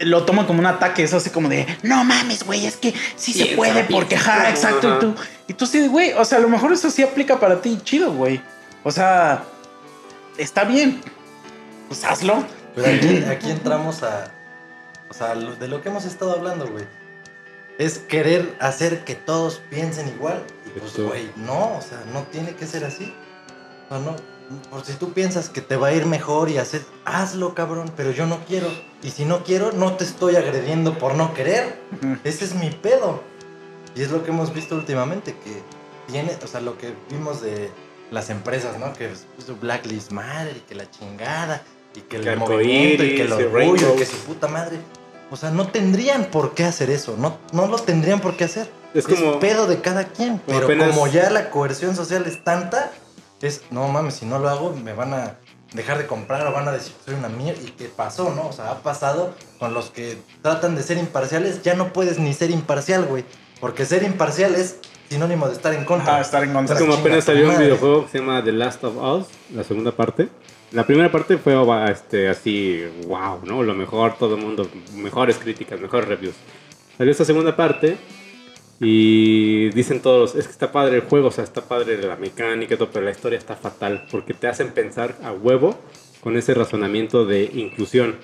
lo 0.00 0.24
toma 0.24 0.46
como 0.46 0.60
un 0.60 0.66
ataque, 0.66 1.02
es 1.02 1.12
así 1.12 1.30
como 1.30 1.48
de, 1.48 1.66
no 1.82 2.04
mames, 2.04 2.44
güey, 2.44 2.66
es 2.66 2.76
que 2.76 2.94
sí 3.16 3.32
se 3.32 3.56
puede, 3.56 3.84
porque, 3.84 4.16
¿cómo? 4.16 4.48
exacto. 4.48 4.96
Y 4.96 5.00
tú, 5.00 5.14
y 5.48 5.52
tú 5.54 5.66
sí, 5.66 5.86
güey, 5.88 6.12
o 6.12 6.24
sea, 6.24 6.38
a 6.38 6.40
lo 6.40 6.48
mejor 6.48 6.72
eso 6.72 6.90
sí 6.90 7.02
aplica 7.02 7.40
para 7.40 7.60
ti, 7.60 7.78
chido, 7.82 8.12
güey. 8.12 8.40
O 8.84 8.90
sea, 8.90 9.44
está 10.38 10.64
bien. 10.64 11.00
Pues 11.88 12.04
hazlo. 12.04 12.44
Pero 12.74 12.88
aquí, 12.94 13.24
aquí 13.24 13.50
entramos 13.50 14.02
a. 14.02 14.30
O 15.10 15.14
sea, 15.14 15.34
lo- 15.34 15.56
de 15.56 15.68
lo 15.68 15.82
que 15.82 15.88
hemos 15.88 16.04
estado 16.04 16.32
hablando, 16.32 16.66
güey. 16.68 16.84
Es 17.78 17.98
querer 17.98 18.56
hacer 18.60 19.04
que 19.04 19.14
todos 19.14 19.60
piensen 19.70 20.08
igual. 20.08 20.42
Y 20.66 20.78
pues, 20.78 20.98
güey, 20.98 21.30
no, 21.36 21.76
o 21.78 21.82
sea, 21.82 22.02
no 22.12 22.22
tiene 22.24 22.54
que 22.54 22.66
ser 22.66 22.84
así. 22.84 23.14
O 23.86 23.94
sea, 23.94 23.98
no. 24.04 24.16
Por 24.70 24.82
si 24.84 24.94
tú 24.94 25.12
piensas 25.12 25.50
que 25.50 25.60
te 25.60 25.76
va 25.76 25.88
a 25.88 25.92
ir 25.92 26.06
mejor 26.06 26.48
y 26.48 26.56
hacer, 26.56 26.82
hazlo, 27.04 27.54
cabrón, 27.54 27.92
pero 27.96 28.12
yo 28.12 28.26
no 28.26 28.38
quiero. 28.46 28.66
Y 29.02 29.10
si 29.10 29.24
no 29.26 29.44
quiero, 29.44 29.72
no 29.72 29.94
te 29.94 30.04
estoy 30.04 30.36
agrediendo 30.36 30.98
por 30.98 31.14
no 31.14 31.34
querer. 31.34 31.78
Ese 32.24 32.46
es 32.46 32.54
mi 32.54 32.70
pedo. 32.70 33.22
Y 33.94 34.02
es 34.02 34.10
lo 34.10 34.22
que 34.24 34.30
hemos 34.30 34.54
visto 34.54 34.74
últimamente, 34.74 35.34
que 35.44 35.62
tiene, 36.10 36.36
o 36.42 36.46
sea, 36.46 36.60
lo 36.60 36.78
que 36.78 36.94
vimos 37.10 37.42
de 37.42 37.70
las 38.10 38.30
empresas, 38.30 38.78
¿no? 38.78 38.92
Que 38.94 39.10
puso 39.36 39.56
Black 39.56 39.86
Lives 39.86 40.10
Matter 40.12 40.56
y 40.56 40.60
que 40.60 40.74
la 40.74 40.90
chingada, 40.90 41.62
y 41.94 42.00
que 42.02 42.16
el 42.16 42.24
Que 42.24 42.36
movimiento 42.36 43.04
y 43.04 43.16
que 43.16 43.22
el 43.22 43.32
orgullo, 43.32 43.94
y 43.94 43.98
que 43.98 44.06
su 44.06 44.16
puta 44.18 44.48
madre. 44.48 44.78
O 45.30 45.36
sea, 45.36 45.50
no 45.50 45.68
tendrían 45.68 46.26
por 46.26 46.54
qué 46.54 46.64
hacer 46.64 46.88
eso, 46.90 47.16
no, 47.18 47.36
no 47.52 47.66
lo 47.66 47.78
tendrían 47.78 48.20
por 48.20 48.36
qué 48.36 48.44
hacer. 48.44 48.70
Es 48.94 49.06
como- 49.06 49.38
pedo 49.40 49.66
de 49.66 49.80
cada 49.82 50.04
quien, 50.08 50.38
como 50.38 50.46
pero 50.58 50.64
apenas- 50.66 50.88
como 50.90 51.06
ya 51.06 51.28
la 51.30 51.50
coerción 51.50 51.94
social 51.94 52.24
es 52.26 52.42
tanta, 52.44 52.90
es, 53.42 53.62
no 53.70 53.86
mames, 53.88 54.14
si 54.14 54.26
no 54.26 54.38
lo 54.38 54.48
hago 54.48 54.72
me 54.74 54.94
van 54.94 55.12
a 55.12 55.36
dejar 55.74 55.98
de 55.98 56.06
comprar 56.06 56.46
o 56.46 56.52
van 56.52 56.66
a 56.66 56.72
decir 56.72 56.94
que 56.94 57.04
soy 57.10 57.14
una 57.14 57.28
mierda. 57.28 57.60
¿Y 57.62 57.72
qué 57.72 57.90
pasó, 57.94 58.32
no? 58.34 58.48
O 58.48 58.52
sea, 58.54 58.70
ha 58.70 58.82
pasado 58.82 59.34
con 59.58 59.74
los 59.74 59.90
que 59.90 60.16
tratan 60.40 60.74
de 60.76 60.82
ser 60.82 60.96
imparciales, 60.96 61.62
ya 61.62 61.74
no 61.74 61.92
puedes 61.92 62.18
ni 62.18 62.32
ser 62.32 62.50
imparcial, 62.50 63.04
güey. 63.04 63.26
Porque 63.60 63.84
ser 63.84 64.04
imparcial 64.04 64.54
es 64.54 64.76
sinónimo 65.08 65.46
de 65.46 65.54
estar 65.54 65.74
en 65.74 65.84
contra. 65.84 66.14
Ajá, 66.14 66.20
estar 66.22 66.44
en 66.44 66.52
contra. 66.52 66.74
Es 66.74 66.80
como 66.80 66.94
Chinga 66.94 67.02
apenas 67.06 67.24
salió 67.24 67.44
un 67.44 67.52
madre. 67.52 67.64
videojuego 67.64 68.04
que 68.04 68.10
se 68.10 68.18
llama 68.18 68.44
The 68.44 68.52
Last 68.52 68.84
of 68.84 68.96
Us, 68.96 69.26
la 69.54 69.64
segunda 69.64 69.92
parte. 69.92 70.28
La 70.72 70.86
primera 70.86 71.10
parte 71.10 71.38
fue 71.38 71.56
oh, 71.56 71.86
este, 71.86 72.28
así, 72.28 72.84
wow, 73.06 73.40
¿no? 73.44 73.62
Lo 73.62 73.74
mejor, 73.74 74.18
todo 74.18 74.34
el 74.34 74.42
mundo, 74.42 74.68
mejores 74.94 75.38
críticas, 75.38 75.80
mejores 75.80 76.08
reviews. 76.08 76.34
Salió 76.98 77.10
esta 77.10 77.24
segunda 77.24 77.56
parte 77.56 77.96
y 78.80 79.70
dicen 79.70 80.00
todos, 80.00 80.34
es 80.34 80.44
que 80.44 80.52
está 80.52 80.70
padre 80.70 80.96
el 80.96 81.02
juego, 81.02 81.28
o 81.28 81.30
sea, 81.30 81.44
está 81.44 81.62
padre 81.62 81.96
la 82.02 82.16
mecánica 82.16 82.74
y 82.74 82.76
todo, 82.76 82.90
pero 82.92 83.04
la 83.04 83.12
historia 83.12 83.38
está 83.38 83.56
fatal 83.56 84.06
porque 84.10 84.34
te 84.34 84.46
hacen 84.46 84.72
pensar 84.72 85.16
a 85.24 85.32
huevo 85.32 85.78
con 86.20 86.36
ese 86.36 86.52
razonamiento 86.52 87.24
de 87.24 87.44
inclusión. 87.44 88.16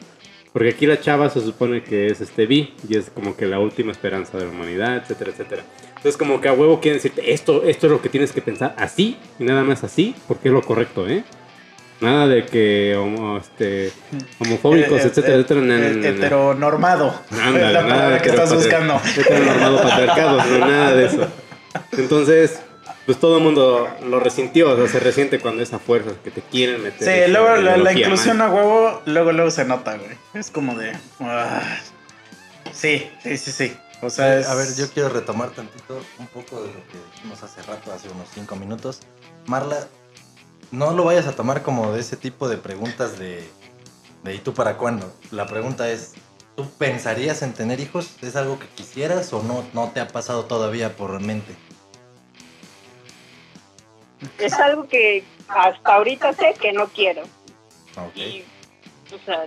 Porque 0.53 0.69
aquí 0.69 0.87
la 0.87 1.01
chava 1.01 1.31
se 1.31 1.41
supone 1.41 1.83
que 1.83 2.07
es 2.07 2.21
este 2.21 2.47
Vi 2.47 2.75
y 2.89 2.97
es 2.97 3.11
como 3.11 3.37
que 3.37 3.47
la 3.47 3.59
última 3.59 3.91
esperanza 3.91 4.39
de 4.39 4.45
la 4.45 4.51
humanidad, 4.51 4.99
etcétera, 4.99 5.31
etcétera. 5.33 5.65
Entonces 6.05 6.19
como 6.19 6.39
que 6.39 6.49
a 6.49 6.53
huevo 6.53 6.81
quieren 6.81 6.99
decirte, 6.99 7.33
esto, 7.33 7.63
esto 7.65 7.87
es 7.87 7.91
lo 7.93 8.03
que 8.03 8.11
tienes 8.11 8.31
que 8.33 8.43
pensar 8.43 8.75
así 8.77 9.17
y 9.39 9.45
nada 9.45 9.63
más 9.63 9.85
así, 9.85 10.15
porque 10.29 10.49
es 10.49 10.53
lo 10.53 10.61
correcto, 10.61 11.09
¿eh? 11.09 11.25
Nada 12.03 12.29
de 12.29 12.45
que 12.45 12.95
homo- 12.95 13.39
este, 13.39 13.91
homofóbicos, 14.39 15.01
Eh, 15.01 15.07
etcétera, 15.07 15.39
eh, 15.39 15.41
etcétera. 15.41 15.61
eh, 15.61 15.95
no, 15.95 16.01
no. 16.03 16.09
Heteronormado. 16.09 17.21
Ándale, 17.31 17.73
la 17.73 17.83
nada 17.85 18.11
de 18.11 18.21
que 18.21 18.29
estás 18.29 18.53
buscando. 18.55 19.01
Heteronormado 19.17 19.83
patriarcado, 19.83 20.45
no, 20.45 20.59
nada 20.67 20.95
de 20.95 21.07
eso. 21.07 21.27
Entonces, 21.93 22.61
pues 23.07 23.19
todo 23.19 23.39
el 23.39 23.43
mundo 23.43 23.89
lo 24.07 24.21
resintió, 24.21 24.73
o 24.73 24.77
sea, 24.77 24.89
se 24.89 25.01
resiente 25.01 25.39
cuando 25.39 25.63
esa 25.63 25.79
fuerza 25.79 26.11
que 26.23 26.31
te 26.31 26.43
quieren 26.43 26.83
meter. 26.83 27.27
Sí, 27.27 27.33
luego 27.33 27.57
la, 27.57 27.93
inclusión 27.95 28.43
a 28.43 28.51
huevo, 28.51 29.01
luego 29.07 29.33
luego 29.33 29.51
se 29.51 29.65
nota, 29.65 29.97
güey. 29.97 30.19
Es 30.35 30.51
como 30.51 30.75
de. 30.77 30.93
ah, 31.21 31.63
sí, 32.73 33.09
sí, 33.23 33.39
sí, 33.39 33.53
sí. 33.53 33.73
O 34.03 34.11
sea, 34.11 34.39
es- 34.39 34.47
A 34.47 34.55
ver, 34.55 34.75
yo 34.75 34.89
quiero 34.91 35.09
retomar 35.09 35.51
tantito 35.51 36.01
un 36.19 36.27
poco 36.29 36.61
de 36.63 36.69
lo 36.69 36.81
que 36.89 36.99
dijimos 37.15 37.43
hace 37.43 37.63
rato, 37.63 37.93
hace 37.93 38.09
unos 38.11 38.29
cinco 38.35 38.57
minutos. 38.57 39.01
Marla, 39.47 39.87
no 40.71 40.93
lo 40.93 41.05
vayas 41.05 41.27
a 41.27 41.33
tomar 41.37 41.63
como 41.63 41.93
de 41.93 42.01
ese 42.01 42.17
tipo 42.17 42.49
de 42.49 42.57
preguntas 42.59 43.19
de, 43.19 43.49
de 44.23 44.35
¿y 44.35 44.39
tú 44.39 44.53
para 44.55 44.77
cuándo? 44.77 45.13
La 45.31 45.47
pregunta 45.47 45.89
es, 45.89 46.13
¿tú 46.57 46.69
pensarías 46.79 47.43
en 47.43 47.53
tener 47.55 47.81
hijos? 47.81 48.11
¿Es 48.23 48.37
algo 48.37 48.59
que 48.59 48.67
quisieras 48.69 49.33
o 49.33 49.43
no, 49.43 49.65
no 49.73 49.91
te 49.93 50.01
ha 50.01 50.09
pasado 50.09 50.45
todavía 50.45 50.97
por 50.97 51.21
mente? 51.21 51.55
Es 54.39 54.53
algo 54.55 54.89
que 54.89 55.25
hasta 55.49 55.95
ahorita 55.95 56.33
sé 56.33 56.55
que 56.61 56.73
no 56.73 56.89
quiero. 56.89 57.23
Ok. 57.23 58.17
Y, 58.17 58.45
o 59.15 59.19
sea, 59.25 59.47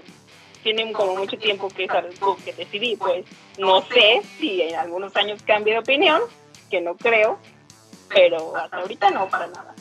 tiene 0.74 0.92
como 0.92 1.16
mucho 1.16 1.38
tiempo 1.38 1.70
que 1.70 1.86
es 1.86 1.90
algo 1.92 2.36
que 2.44 2.52
decidí. 2.52 2.98
Pues 2.98 3.26
no 3.58 3.82
sé 3.84 4.22
si 4.38 4.62
en 4.62 4.76
algunos 4.76 5.16
años 5.16 5.42
cambie 5.44 5.74
de 5.74 5.80
opinión, 5.80 6.22
que 6.70 6.82
no 6.82 6.96
creo, 6.98 7.40
pero 8.10 8.54
hasta 8.58 8.78
ahorita 8.78 9.12
no, 9.12 9.30
para 9.30 9.48
nada. 9.48 9.74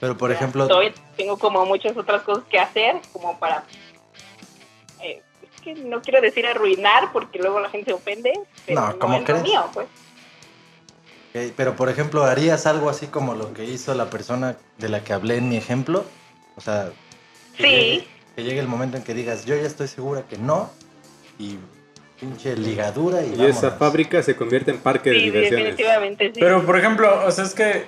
Pero 0.00 0.16
por 0.16 0.30
Ya, 0.30 0.36
ejemplo, 0.36 0.66
todavía 0.66 0.92
tengo 1.16 1.38
como 1.38 1.64
muchas 1.64 1.96
otras 1.96 2.22
cosas 2.22 2.44
que 2.50 2.58
hacer, 2.58 2.96
como 3.12 3.38
para. 3.38 3.62
eh, 5.00 5.22
es 5.42 5.60
que 5.62 5.74
no 5.74 6.02
quiero 6.02 6.20
decir 6.20 6.44
arruinar, 6.44 7.12
porque 7.12 7.38
luego 7.38 7.60
la 7.60 7.70
gente 7.70 7.92
se 7.92 7.94
ofende. 7.94 8.32
Pero 8.66 8.80
No, 8.80 8.88
no, 8.88 8.98
¿cómo 8.98 9.18
lo 9.18 9.24
crees? 9.24 9.42
mío, 9.44 9.64
pues. 9.72 9.86
pero 11.56 11.76
por 11.76 11.88
ejemplo, 11.88 12.24
¿harías 12.24 12.66
algo 12.66 12.90
así 12.90 13.06
como 13.06 13.36
lo 13.36 13.52
que 13.52 13.64
hizo 13.64 13.94
la 13.94 14.10
persona 14.10 14.56
de 14.78 14.88
la 14.88 15.04
que 15.04 15.12
hablé 15.12 15.36
en 15.36 15.48
mi 15.48 15.56
ejemplo? 15.56 16.04
O 16.56 16.60
sea, 16.60 16.90
Sí. 17.56 18.06
Que 18.38 18.44
llegue 18.44 18.60
el 18.60 18.68
momento 18.68 18.96
en 18.96 19.02
que 19.02 19.14
digas, 19.14 19.44
yo 19.46 19.56
ya 19.56 19.62
estoy 19.66 19.88
segura 19.88 20.22
que 20.22 20.38
no, 20.38 20.70
y 21.40 21.56
pinche 22.20 22.56
ligadura 22.56 23.20
y, 23.24 23.34
Y 23.34 23.46
esa 23.46 23.72
fábrica 23.72 24.22
se 24.22 24.36
convierte 24.36 24.70
en 24.70 24.78
parque 24.78 25.10
de 25.10 25.16
diversiones. 25.16 25.64
definitivamente 25.76 26.26
sí. 26.32 26.38
Pero, 26.38 26.64
por 26.64 26.78
ejemplo, 26.78 27.26
o 27.26 27.32
sea, 27.32 27.42
es 27.42 27.52
que. 27.52 27.86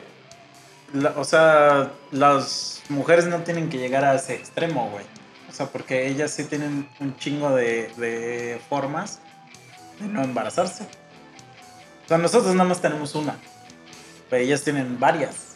la- 0.92 1.14
o 1.16 1.22
sea, 1.22 1.92
las 2.10 2.82
mujeres 2.88 3.26
no 3.28 3.38
tienen 3.44 3.68
que 3.68 3.78
llegar 3.78 4.04
a 4.04 4.16
ese 4.16 4.34
extremo, 4.34 4.90
güey. 4.90 5.04
O 5.48 5.52
sea, 5.52 5.66
porque 5.66 6.08
ellas 6.08 6.32
sí 6.32 6.42
tienen 6.42 6.88
un 6.98 7.16
chingo 7.16 7.54
de, 7.54 7.88
de 7.96 8.60
formas 8.68 9.20
de 10.00 10.08
no 10.08 10.20
embarazarse. 10.24 10.82
O 12.06 12.08
sea, 12.08 12.18
nosotros 12.18 12.52
nada 12.56 12.68
más 12.68 12.80
tenemos 12.82 13.14
una. 13.14 13.36
Pero 14.28 14.42
ellas 14.42 14.64
tienen 14.64 14.98
varias. 14.98 15.49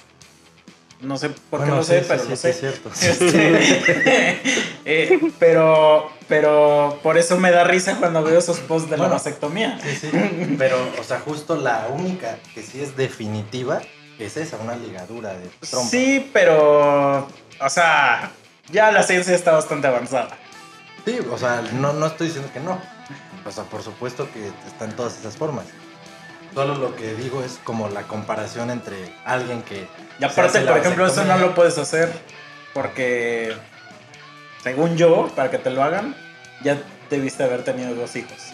No 1.00 1.18
sé 1.18 1.28
por 1.28 1.60
qué 1.60 1.66
Bueno, 1.66 1.76
lo 1.76 1.82
sí, 1.82 1.92
sé, 1.92 2.00
sí, 2.00 2.06
pero 2.08 2.22
sí, 2.22 2.28
lo 2.30 2.36
sí, 2.36 2.42
sé. 2.42 2.50
es 2.50 2.60
cierto. 2.60 2.90
Este, 2.90 4.40
eh, 4.84 5.20
pero, 5.38 6.10
pero 6.28 6.98
por 7.02 7.18
eso 7.18 7.36
me 7.38 7.50
da 7.50 7.64
risa 7.64 7.96
cuando 7.98 8.22
veo 8.22 8.38
esos 8.38 8.58
posts 8.60 8.88
de 8.90 8.96
la 8.96 9.02
Bueno. 9.04 9.14
vasectomía. 9.14 9.78
Sí, 9.82 9.96
sí. 9.96 10.10
Pero, 10.58 10.76
o 10.98 11.04
sea, 11.04 11.20
justo 11.20 11.56
la 11.56 11.88
única 11.92 12.38
que 12.54 12.62
sí 12.62 12.80
es 12.80 12.96
definitiva 12.96 13.80
es 14.18 14.36
esa, 14.36 14.56
una 14.58 14.76
ligadura 14.76 15.34
de 15.34 15.48
trompa. 15.68 15.88
Sí, 15.90 16.30
pero, 16.32 17.26
o 17.60 17.68
sea, 17.68 18.30
ya 18.70 18.92
la 18.92 19.02
ciencia 19.02 19.34
está 19.34 19.52
bastante 19.52 19.88
avanzada. 19.88 20.38
Sí, 21.04 21.18
o 21.30 21.36
sea, 21.36 21.62
no, 21.74 21.92
no 21.92 22.06
estoy 22.06 22.28
diciendo 22.28 22.50
que 22.52 22.60
no. 22.60 22.80
O 23.44 23.50
sea, 23.50 23.64
por 23.64 23.82
supuesto 23.82 24.28
que 24.32 24.46
están 24.66 24.94
todas 24.96 25.18
esas 25.18 25.36
formas. 25.36 25.66
Solo 26.54 26.76
lo 26.76 26.94
que 26.94 27.14
digo 27.14 27.42
es 27.42 27.58
como 27.64 27.88
la 27.88 28.02
comparación 28.04 28.70
entre 28.70 29.12
alguien 29.24 29.62
que. 29.62 29.88
Y 30.20 30.24
aparte, 30.24 30.60
por 30.60 30.78
ejemplo, 30.78 31.06
eso 31.06 31.24
no 31.24 31.36
lo 31.38 31.54
puedes 31.54 31.76
hacer 31.78 32.12
porque, 32.72 33.54
según 34.62 34.96
yo, 34.96 35.32
para 35.34 35.50
que 35.50 35.58
te 35.58 35.70
lo 35.70 35.82
hagan, 35.82 36.14
ya 36.62 36.78
debiste 37.10 37.42
haber 37.42 37.64
tenido 37.64 37.94
dos 37.94 38.14
hijos. 38.14 38.52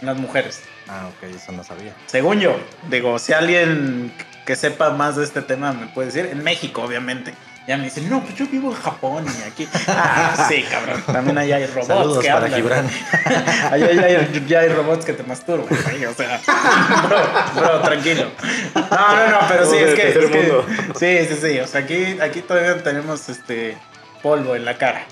Las 0.00 0.16
mujeres. 0.16 0.62
Ah, 0.88 1.08
ok, 1.08 1.34
eso 1.34 1.52
no 1.52 1.62
sabía. 1.62 1.94
Según 2.06 2.40
yo, 2.40 2.56
digo, 2.88 3.18
si 3.18 3.32
alguien 3.32 4.12
que 4.44 4.56
sepa 4.56 4.90
más 4.90 5.16
de 5.16 5.24
este 5.24 5.42
tema 5.42 5.72
me 5.72 5.86
puede 5.88 6.06
decir, 6.06 6.26
en 6.26 6.42
México, 6.42 6.82
obviamente. 6.82 7.34
Ya 7.66 7.78
me 7.78 7.84
dicen, 7.84 8.10
no, 8.10 8.22
pues 8.22 8.34
yo 8.34 8.46
vivo 8.46 8.70
en 8.70 8.76
Japón 8.76 9.24
y 9.26 9.42
aquí. 9.48 9.66
Ah, 9.88 10.46
sí, 10.48 10.62
cabrón. 10.70 11.02
También 11.06 11.38
allá 11.38 11.56
hay 11.56 11.66
robots 11.66 11.86
Saludos 11.86 12.18
que 12.22 12.28
para 12.30 12.44
hablan. 12.44 12.60
Gibran. 12.60 12.86
Allá 13.72 13.92
ya 13.92 14.02
hay, 14.04 14.44
ya 14.46 14.60
hay 14.60 14.68
robots 14.68 15.06
que 15.06 15.14
te 15.14 15.22
masturban, 15.22 15.66
güey, 15.68 16.04
O 16.04 16.12
sea, 16.14 16.40
bro, 17.08 17.18
bro, 17.62 17.80
tranquilo. 17.80 18.30
No, 18.74 19.16
no, 19.16 19.30
no, 19.30 19.38
pero 19.48 19.70
sí, 19.70 19.76
es 19.78 19.94
que. 19.94 20.08
es 20.10 21.28
sí, 21.28 21.34
sí, 21.34 21.40
sí. 21.40 21.60
O 21.60 21.66
sea, 21.66 21.80
aquí, 21.80 22.18
aquí 22.20 22.42
todavía 22.42 22.82
tenemos 22.82 23.30
este 23.30 23.78
polvo 24.22 24.54
en 24.56 24.66
la 24.66 24.76
cara. 24.76 25.06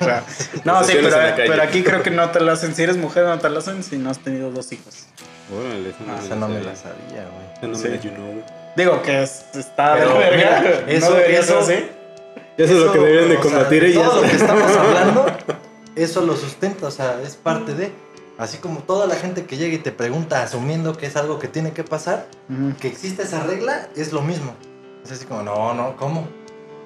O 0.00 0.04
sea, 0.04 0.24
no, 0.64 0.82
sí, 0.82 0.94
pero, 1.00 1.16
pero 1.36 1.62
aquí 1.62 1.84
creo 1.84 2.02
que 2.02 2.10
no 2.10 2.30
te 2.30 2.40
lo 2.40 2.50
hacen. 2.50 2.74
Si 2.74 2.82
eres 2.82 2.96
mujer, 2.96 3.24
no 3.26 3.38
te 3.38 3.48
lo 3.48 3.60
hacen 3.60 3.84
si 3.84 3.96
no 3.96 4.10
has 4.10 4.18
tenido 4.18 4.50
dos 4.50 4.72
hijos. 4.72 5.06
Órale, 5.56 5.90
esa 5.90 5.98
no, 6.04 6.12
Ah, 6.12 6.16
me 6.18 6.24
esa 6.24 6.34
la 6.34 6.40
no 6.40 6.48
me 6.48 6.54
sabía. 6.54 6.70
la 6.70 6.76
sabía, 6.76 7.28
güey. 7.30 7.46
Esa 7.58 7.66
no 7.68 7.74
Sí. 7.76 7.84
me 7.84 7.90
la 7.96 8.02
you 8.02 8.10
know. 8.10 8.61
Digo 8.76 9.02
que 9.02 9.22
es- 9.22 9.44
está 9.54 9.94
Pero, 9.94 10.14
de 10.14 10.18
verga. 10.18 10.36
mira, 10.36 10.60
no 10.60 10.90
eso- 10.90 11.18
eso- 11.18 11.58
así. 11.58 11.72
Eso, 12.56 12.74
es 12.74 12.78
lo 12.84 12.92
que 12.92 12.98
deberían 12.98 13.28
de 13.30 13.36
combatir 13.36 13.84
ellas. 13.84 14.04
Todo 14.08 14.22
lo 14.22 14.28
que 14.28 14.36
estamos 14.36 14.76
hablando, 14.76 15.26
eso 15.96 16.20
lo 16.20 16.36
sustenta, 16.36 16.86
o 16.86 16.90
sea, 16.90 17.20
es 17.24 17.36
parte 17.36 17.74
de. 17.74 17.92
Así 18.38 18.58
como 18.58 18.80
toda 18.80 19.06
la 19.06 19.14
gente 19.14 19.44
que 19.44 19.56
llega 19.56 19.74
y 19.74 19.78
te 19.78 19.92
pregunta 19.92 20.42
asumiendo 20.42 20.96
que 20.96 21.06
es 21.06 21.16
algo 21.16 21.38
que 21.38 21.48
tiene 21.48 21.72
que 21.72 21.84
pasar, 21.84 22.26
que 22.80 22.88
existe 22.88 23.22
esa 23.22 23.42
regla, 23.44 23.88
es 23.96 24.12
lo 24.12 24.20
mismo. 24.22 24.54
Es 25.04 25.12
así 25.12 25.26
como, 25.26 25.42
no, 25.42 25.74
no, 25.74 25.96
¿cómo? 25.96 26.26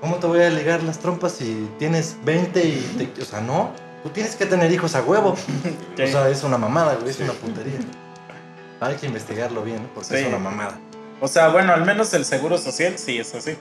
¿Cómo 0.01 0.17
te 0.17 0.27
voy 0.27 0.43
a 0.43 0.51
ligar 0.51 0.83
las 0.83 0.99
trompas 0.99 1.33
si 1.33 1.69
tienes 1.79 2.17
20 2.25 2.63
y 2.65 3.11
te... 3.15 3.23
O 3.23 3.25
sea, 3.25 3.41
no, 3.41 3.71
tú 4.03 4.11
tienes 4.11 4.37
que 4.37 4.45
tener 4.45 4.71
hijos 4.73 4.95
a 4.97 5.03
huevo. 5.03 5.35
Sí. 5.97 6.03
O 6.03 6.07
sea, 6.09 6.29
es 6.29 6.43
una 6.43 6.59
mamada, 6.59 6.97
güey, 6.97 7.11
es 7.11 7.21
una 7.21 7.33
puntería. 7.33 7.79
Hay 8.81 8.97
que 8.97 9.07
investigarlo 9.07 9.63
bien, 9.63 9.89
porque 9.95 10.09
Sí. 10.11 10.15
es 10.17 10.27
una 10.29 10.39
mamada. 10.39 10.79
O 11.21 11.29
sea, 11.29 11.49
bueno, 11.49 11.73
al 11.73 11.85
menos 11.85 12.13
el 12.15 12.25
seguro 12.25 12.59
social 12.59 12.99
sí 12.99 13.19
es 13.19 13.35
así. 13.35 13.57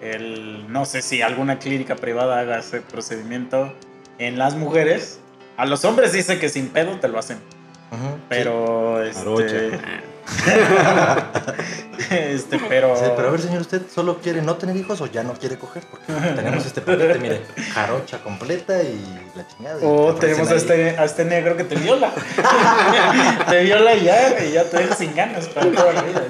El, 0.00 0.72
no 0.72 0.84
sé 0.84 1.02
si 1.02 1.22
alguna 1.22 1.58
clínica 1.58 1.96
privada 1.96 2.40
haga 2.40 2.58
ese 2.58 2.80
procedimiento 2.80 3.72
en 4.18 4.38
las 4.38 4.54
mujeres. 4.54 5.20
A 5.56 5.66
los 5.66 5.84
hombres 5.84 6.12
dice 6.12 6.38
que 6.38 6.48
sin 6.48 6.68
pedo 6.68 6.98
te 6.98 7.08
lo 7.08 7.18
hacen. 7.18 7.38
Pero, 8.28 9.02
este, 9.02 9.20
Jarocha. 9.20 10.02
este, 12.10 12.58
pero, 12.68 12.96
Sí, 12.96 13.04
pero 13.16 13.28
a 13.28 13.30
ver, 13.30 13.40
señor, 13.40 13.60
¿usted 13.62 13.82
solo 13.92 14.18
quiere 14.20 14.42
no 14.42 14.56
tener 14.56 14.76
hijos 14.76 15.00
o 15.00 15.06
ya 15.06 15.22
no 15.22 15.34
quiere 15.34 15.58
coger? 15.58 15.82
Porque 15.90 16.12
tenemos 16.34 16.64
este 16.66 16.80
paquete, 16.80 17.18
mire, 17.18 17.42
jarocha 17.74 18.22
completa 18.22 18.82
y 18.82 19.00
la 19.36 19.46
chingada. 19.46 19.78
o 19.82 20.14
te 20.14 20.28
tenemos 20.28 20.50
a 20.50 20.54
este, 20.56 20.90
a 20.98 21.04
este 21.04 21.24
negro 21.24 21.56
que 21.56 21.64
te 21.64 21.74
viola. 21.76 22.10
te 23.50 23.62
viola 23.64 23.94
y 23.94 24.04
ya, 24.04 24.44
y 24.44 24.52
ya 24.52 24.64
te 24.64 24.78
deja 24.78 24.94
sin 24.96 25.14
ganas 25.14 25.48
para 25.48 25.70
toda 25.70 25.92
la 25.92 26.02
vida. 26.02 26.22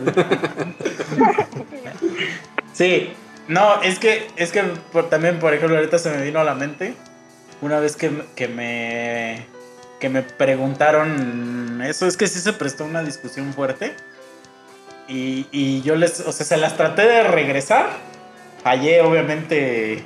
Sí, 2.73 3.13
no, 3.49 3.83
es 3.83 3.99
que, 3.99 4.29
es 4.37 4.53
que 4.53 4.63
por- 4.93 5.09
también, 5.11 5.39
por 5.39 5.53
ejemplo, 5.55 5.77
ahorita 5.77 5.99
se 5.99 6.11
me 6.11 6.23
vino 6.23 6.41
a 6.41 6.45
la 6.45 6.55
mente 6.55 6.95
una 7.61 7.79
vez 7.81 7.97
que, 7.97 8.11
que 8.35 8.49
me 8.49 9.47
que 10.01 10.09
me 10.09 10.23
preguntaron 10.23 11.81
eso, 11.83 12.07
es 12.07 12.17
que 12.17 12.27
sí 12.27 12.41
se 12.41 12.53
prestó 12.53 12.85
una 12.85 13.03
discusión 13.03 13.53
fuerte 13.53 13.95
y, 15.07 15.47
y 15.53 15.83
yo 15.83 15.95
les, 15.97 16.21
o 16.21 16.33
sea, 16.33 16.47
se 16.47 16.57
las 16.57 16.77
traté 16.77 17.03
de 17.03 17.23
regresar, 17.25 17.91
fallé 18.63 19.03
obviamente 19.03 20.05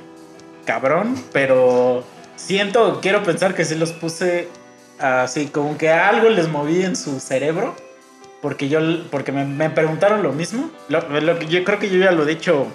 cabrón, 0.65 1.15
pero 1.31 2.03
siento, 2.35 2.99
quiero 3.01 3.23
pensar 3.23 3.55
que 3.55 3.65
sí 3.65 3.75
los 3.75 3.91
puse 3.93 4.49
así, 4.99 5.47
como 5.47 5.77
que 5.77 5.89
algo 5.89 6.29
les 6.29 6.47
moví 6.49 6.83
en 6.83 6.95
su 6.95 7.19
cerebro, 7.19 7.75
porque 8.41 8.67
yo, 8.67 8.79
porque 9.09 9.31
me, 9.31 9.45
me 9.45 9.69
preguntaron 9.69 10.23
lo 10.23 10.33
mismo, 10.33 10.71
lo, 10.89 11.01
lo 11.21 11.39
yo 11.41 11.63
creo 11.63 11.79
que 11.79 11.89
yo 11.89 11.99
ya 11.99 12.11
lo 12.11 12.23
he 12.23 12.27
dicho 12.27 12.67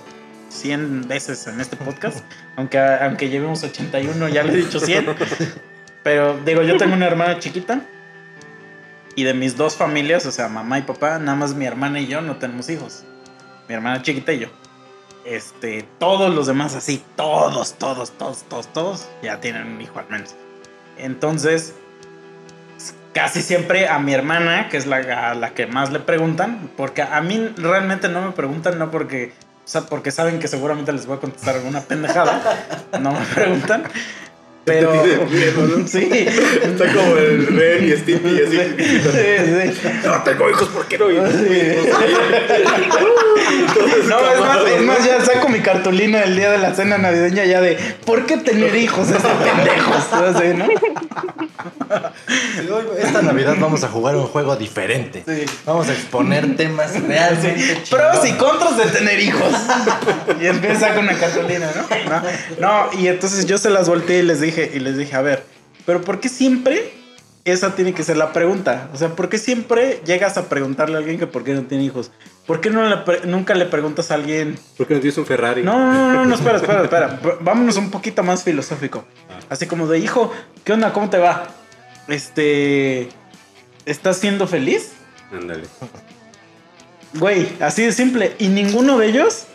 100 0.49 1.09
veces 1.09 1.47
en 1.47 1.61
este 1.61 1.77
podcast, 1.77 2.25
aunque, 2.57 2.79
aunque 2.79 3.29
llevemos 3.29 3.63
81, 3.63 4.29
ya 4.29 4.43
lo 4.43 4.53
he 4.53 4.57
dicho 4.57 4.81
100. 4.81 5.07
Pero 6.11 6.37
digo, 6.45 6.63
yo 6.63 6.77
tengo 6.77 6.95
una 6.95 7.07
hermana 7.07 7.39
chiquita 7.39 7.83
y 9.15 9.23
de 9.23 9.33
mis 9.33 9.57
dos 9.57 9.77
familias, 9.77 10.27
o 10.27 10.33
sea, 10.33 10.49
mamá 10.49 10.81
y 10.81 10.83
papá, 10.83 11.21
nada 11.21 11.37
más 11.37 11.55
mi 11.55 11.67
hermana 11.67 12.01
y 12.01 12.09
yo 12.09 12.21
no 12.21 12.35
tenemos 12.35 12.69
hijos. 12.69 13.05
Mi 13.69 13.77
hermana 13.77 14.03
chiquita 14.03 14.33
y 14.33 14.41
yo. 14.41 14.49
Este, 15.25 15.87
todos 16.01 16.35
los 16.35 16.49
demás 16.49 16.75
así, 16.75 17.01
todos, 17.15 17.75
todos, 17.75 18.11
todos, 18.11 18.43
todos, 18.43 18.67
todos, 18.73 19.09
ya 19.23 19.39
tienen 19.41 19.69
un 19.69 19.81
hijo 19.81 20.01
al 20.01 20.09
menos. 20.09 20.35
Entonces, 20.99 21.75
casi 23.15 23.41
siempre 23.41 23.87
a 23.87 24.01
mi 24.01 24.13
hermana, 24.13 24.69
que 24.69 24.79
es 24.79 24.87
la, 24.87 25.31
a 25.31 25.35
la 25.37 25.51
que 25.51 25.69
más 25.69 25.93
le 25.93 26.01
preguntan, 26.01 26.73
porque 26.77 27.03
a 27.03 27.21
mí 27.21 27.53
realmente 27.57 28.09
no 28.09 28.21
me 28.23 28.33
preguntan, 28.33 28.81
no 28.81 28.91
porque, 28.91 29.33
o 29.65 29.69
sea, 29.69 29.83
porque 29.83 30.11
saben 30.11 30.41
que 30.41 30.49
seguramente 30.49 30.93
les 30.93 31.07
voy 31.07 31.19
a 31.19 31.21
contestar 31.21 31.55
alguna 31.55 31.83
pendejada, 31.83 32.43
no 33.01 33.13
me 33.13 33.25
preguntan. 33.27 33.85
Pero, 34.71 34.93
Tiene 34.93 35.25
miedo, 35.31 35.67
¿no? 35.67 35.89
sí, 35.89 36.09
Está 36.63 36.93
como 36.93 37.17
el 37.17 37.47
Ren 37.49 37.89
y 37.89 37.93
Stimpy 37.97 38.41
así. 38.43 38.59
sí, 38.79 39.73
sí. 39.83 39.89
No 40.05 40.23
tengo 40.23 40.49
hijos, 40.51 40.69
¿por 40.69 40.87
qué 40.87 40.99
no 40.99 41.11
hijos? 41.11 41.31
No, 44.09 44.19
es 44.33 44.41
más, 44.41 44.59
es 44.67 44.83
más, 44.83 45.05
ya 45.05 45.25
saco 45.25 45.49
mi 45.49 45.61
cartulina 45.61 46.23
el 46.23 46.37
día 46.37 46.51
de 46.51 46.59
la 46.59 46.75
cena 46.75 46.99
navideña 46.99 47.45
ya 47.45 47.61
de 47.61 47.77
¿por 48.05 48.27
qué 48.27 48.37
tener 48.37 48.75
hijos 48.75 49.09
estos 49.11 49.33
pendejos? 49.33 50.07
Esta 52.99 53.23
Navidad 53.23 53.57
vamos 53.59 53.83
a 53.83 53.89
jugar 53.89 54.15
un 54.17 54.27
juego 54.27 54.57
diferente. 54.57 55.25
Sí. 55.27 55.45
Vamos 55.67 55.89
a 55.89 55.93
exponer 55.93 56.57
temas 56.57 56.93
realmente 57.01 57.83
Pros 57.91 58.27
y 58.27 58.33
contras 58.35 58.77
de 58.77 58.85
tener 58.85 59.19
hijos. 59.21 59.53
Y 60.41 60.47
empieza 60.47 60.95
con 60.95 61.05
una 61.05 61.19
cartulina, 61.19 61.69
¿no? 61.75 61.83
¿no? 62.11 62.23
No, 62.61 62.99
y 62.99 63.09
entonces 63.09 63.47
yo 63.47 63.59
se 63.59 63.71
las 63.71 63.89
volteé 63.89 64.21
y 64.21 64.23
les 64.23 64.41
dije, 64.41 64.60
y 64.65 64.81
les 64.81 64.97
dije, 64.97 65.15
a 65.15 65.23
ver, 65.23 65.45
pero 65.87 66.01
¿por 66.03 66.21
qué 66.21 66.29
siempre 66.29 66.93
esa 67.45 67.75
tiene 67.75 67.95
que 67.95 68.03
ser 68.03 68.17
la 68.17 68.33
pregunta? 68.33 68.91
O 68.93 68.97
sea, 68.97 69.11
¿por 69.11 69.29
qué 69.29 69.39
siempre 69.39 70.01
llegas 70.05 70.37
a 70.37 70.49
preguntarle 70.49 70.97
a 70.97 70.99
alguien 70.99 71.19
que 71.19 71.27
por 71.27 71.45
qué 71.45 71.55
no 71.55 71.63
tiene 71.63 71.85
hijos? 71.85 72.11
¿Por 72.47 72.61
qué 72.61 72.71
no 72.71 72.89
le 72.89 72.97
nunca 73.27 73.55
le 73.55 73.67
preguntas 73.67 74.11
a 74.11 74.15
alguien 74.15 74.59
¿Por 74.77 74.87
qué 74.87 74.95
no 74.95 75.01
tienes 75.01 75.19
un 75.19 75.27
Ferrari? 75.27 75.63
No, 75.63 75.79
no, 75.79 76.13
no, 76.13 76.25
no, 76.25 76.35
espera, 76.35 76.57
espera, 76.57 76.83
espera. 76.83 77.21
Vámonos 77.41 77.77
un 77.77 77.91
poquito 77.91 78.23
más 78.23 78.43
filosófico. 78.43 79.05
Así 79.49 79.67
como 79.67 79.87
de, 79.87 79.99
hijo, 79.99 80.33
¿qué 80.65 80.73
onda? 80.73 80.93
¿Cómo 80.93 81.11
te 81.11 81.19
va? 81.19 81.47
Este. 82.09 83.09
¿Estás 83.87 84.19
siendo 84.19 84.47
feliz? 84.47 84.93
Ándale. 85.33 85.65
Güey, 87.15 87.49
así 87.61 87.83
de 87.83 87.93
simple. 87.93 88.35
Y 88.39 88.49
ninguno 88.49 88.99
de 88.99 89.09
ellos, 89.09 89.47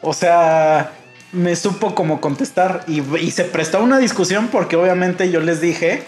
o 0.00 0.12
sea, 0.12 0.92
me 1.32 1.56
supo 1.56 1.94
cómo 1.94 2.20
contestar. 2.20 2.84
Y, 2.86 3.02
y 3.16 3.30
se 3.30 3.44
prestó 3.44 3.82
una 3.82 3.98
discusión 3.98 4.48
porque 4.48 4.76
obviamente 4.76 5.30
yo 5.30 5.40
les 5.40 5.60
dije, 5.60 6.02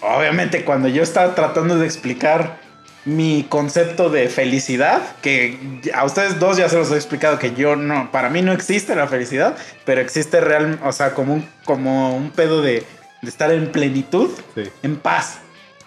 obviamente 0.00 0.64
cuando 0.64 0.88
yo 0.88 1.02
estaba 1.02 1.34
tratando 1.34 1.76
de 1.78 1.86
explicar 1.86 2.58
mi 3.04 3.46
concepto 3.48 4.10
de 4.10 4.28
felicidad, 4.28 5.00
que 5.22 5.58
a 5.94 6.04
ustedes 6.04 6.40
dos 6.40 6.56
ya 6.56 6.68
se 6.68 6.76
los 6.76 6.90
he 6.90 6.96
explicado 6.96 7.38
que 7.38 7.54
yo 7.54 7.76
no, 7.76 8.10
para 8.10 8.30
mí 8.30 8.42
no 8.42 8.52
existe 8.52 8.96
la 8.96 9.06
felicidad, 9.06 9.56
pero 9.84 10.00
existe 10.00 10.40
real, 10.40 10.80
o 10.84 10.90
sea, 10.90 11.14
como 11.14 11.34
un, 11.34 11.48
como 11.64 12.16
un 12.16 12.30
pedo 12.30 12.62
de, 12.62 12.82
de 13.22 13.28
estar 13.28 13.52
en 13.52 13.70
plenitud 13.70 14.30
Sí. 14.56 14.64
en 14.82 14.96
paz. 14.96 15.38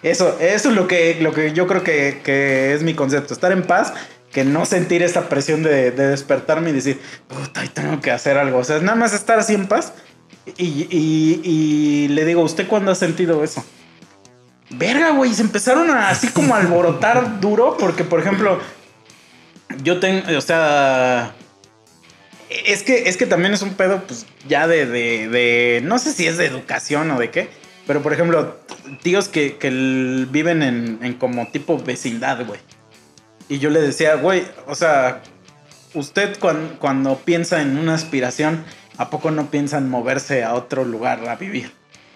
Eso, 0.02 0.38
eso 0.40 0.70
es 0.70 0.74
lo 0.74 0.88
que, 0.88 1.18
lo 1.20 1.34
que 1.34 1.52
yo 1.52 1.66
creo 1.66 1.82
que, 1.84 2.22
que 2.24 2.72
es 2.72 2.82
mi 2.82 2.94
concepto. 2.94 3.34
Estar 3.34 3.52
en 3.52 3.64
paz, 3.64 3.92
que 4.32 4.44
no 4.44 4.64
sentir 4.64 5.02
esa 5.02 5.28
presión 5.28 5.62
de, 5.62 5.90
de 5.90 6.08
despertarme 6.08 6.70
y 6.70 6.72
decir, 6.74 7.00
puta, 7.28 7.62
tengo 7.72 8.00
que 8.00 8.10
hacer 8.10 8.38
algo. 8.38 8.58
O 8.58 8.64
sea, 8.64 8.78
nada 8.80 8.94
más 8.96 9.12
estar 9.12 9.38
así 9.38 9.54
en 9.54 9.66
paz. 9.66 9.92
Y, 10.56 10.86
y- 10.90 12.08
le 12.08 12.24
digo, 12.24 12.42
¿usted 12.42 12.66
cuándo 12.66 12.90
ha 12.90 12.94
sentido 12.94 13.44
eso? 13.44 13.64
Verga, 14.70 15.10
güey, 15.10 15.34
se 15.34 15.42
empezaron 15.42 15.90
a 15.90 16.08
así 16.10 16.28
como 16.28 16.54
a 16.54 16.58
alborotar 16.58 17.40
duro, 17.40 17.76
porque, 17.78 18.04
por 18.04 18.20
ejemplo, 18.20 18.60
yo 19.82 19.98
tengo, 20.00 20.22
o 20.36 20.40
sea, 20.40 21.34
es 22.66 22.82
que, 22.82 23.08
es 23.08 23.16
que 23.16 23.26
también 23.26 23.52
es 23.52 23.62
un 23.62 23.74
pedo, 23.74 24.02
pues, 24.06 24.26
ya 24.48 24.66
de, 24.66 24.86
de, 24.86 25.28
de- 25.28 25.80
no 25.84 25.98
sé 25.98 26.12
si 26.12 26.26
es 26.26 26.38
de 26.38 26.46
educación 26.46 27.10
o 27.10 27.18
de 27.18 27.30
qué, 27.30 27.48
pero, 27.86 28.00
por 28.02 28.12
ejemplo, 28.12 28.58
tíos 29.02 29.28
que, 29.28 29.56
que 29.56 29.70
viven 30.30 30.62
en, 30.62 30.98
en 31.02 31.14
como 31.14 31.48
tipo 31.50 31.78
vecindad, 31.78 32.44
güey. 32.46 32.60
Y 33.50 33.58
yo 33.58 33.68
le 33.68 33.80
decía, 33.82 34.14
güey, 34.14 34.44
o 34.66 34.74
sea, 34.74 35.20
usted 35.94 36.38
cuan- 36.38 36.76
cuando 36.78 37.18
piensa 37.18 37.60
en 37.60 37.76
una 37.76 37.94
aspiración, 37.94 38.64
¿a 38.96 39.10
poco 39.10 39.30
no 39.30 39.50
piensa 39.50 39.76
en 39.78 39.90
moverse 39.90 40.42
a 40.44 40.54
otro 40.54 40.84
lugar 40.86 41.28
a 41.28 41.36
vivir? 41.36 41.72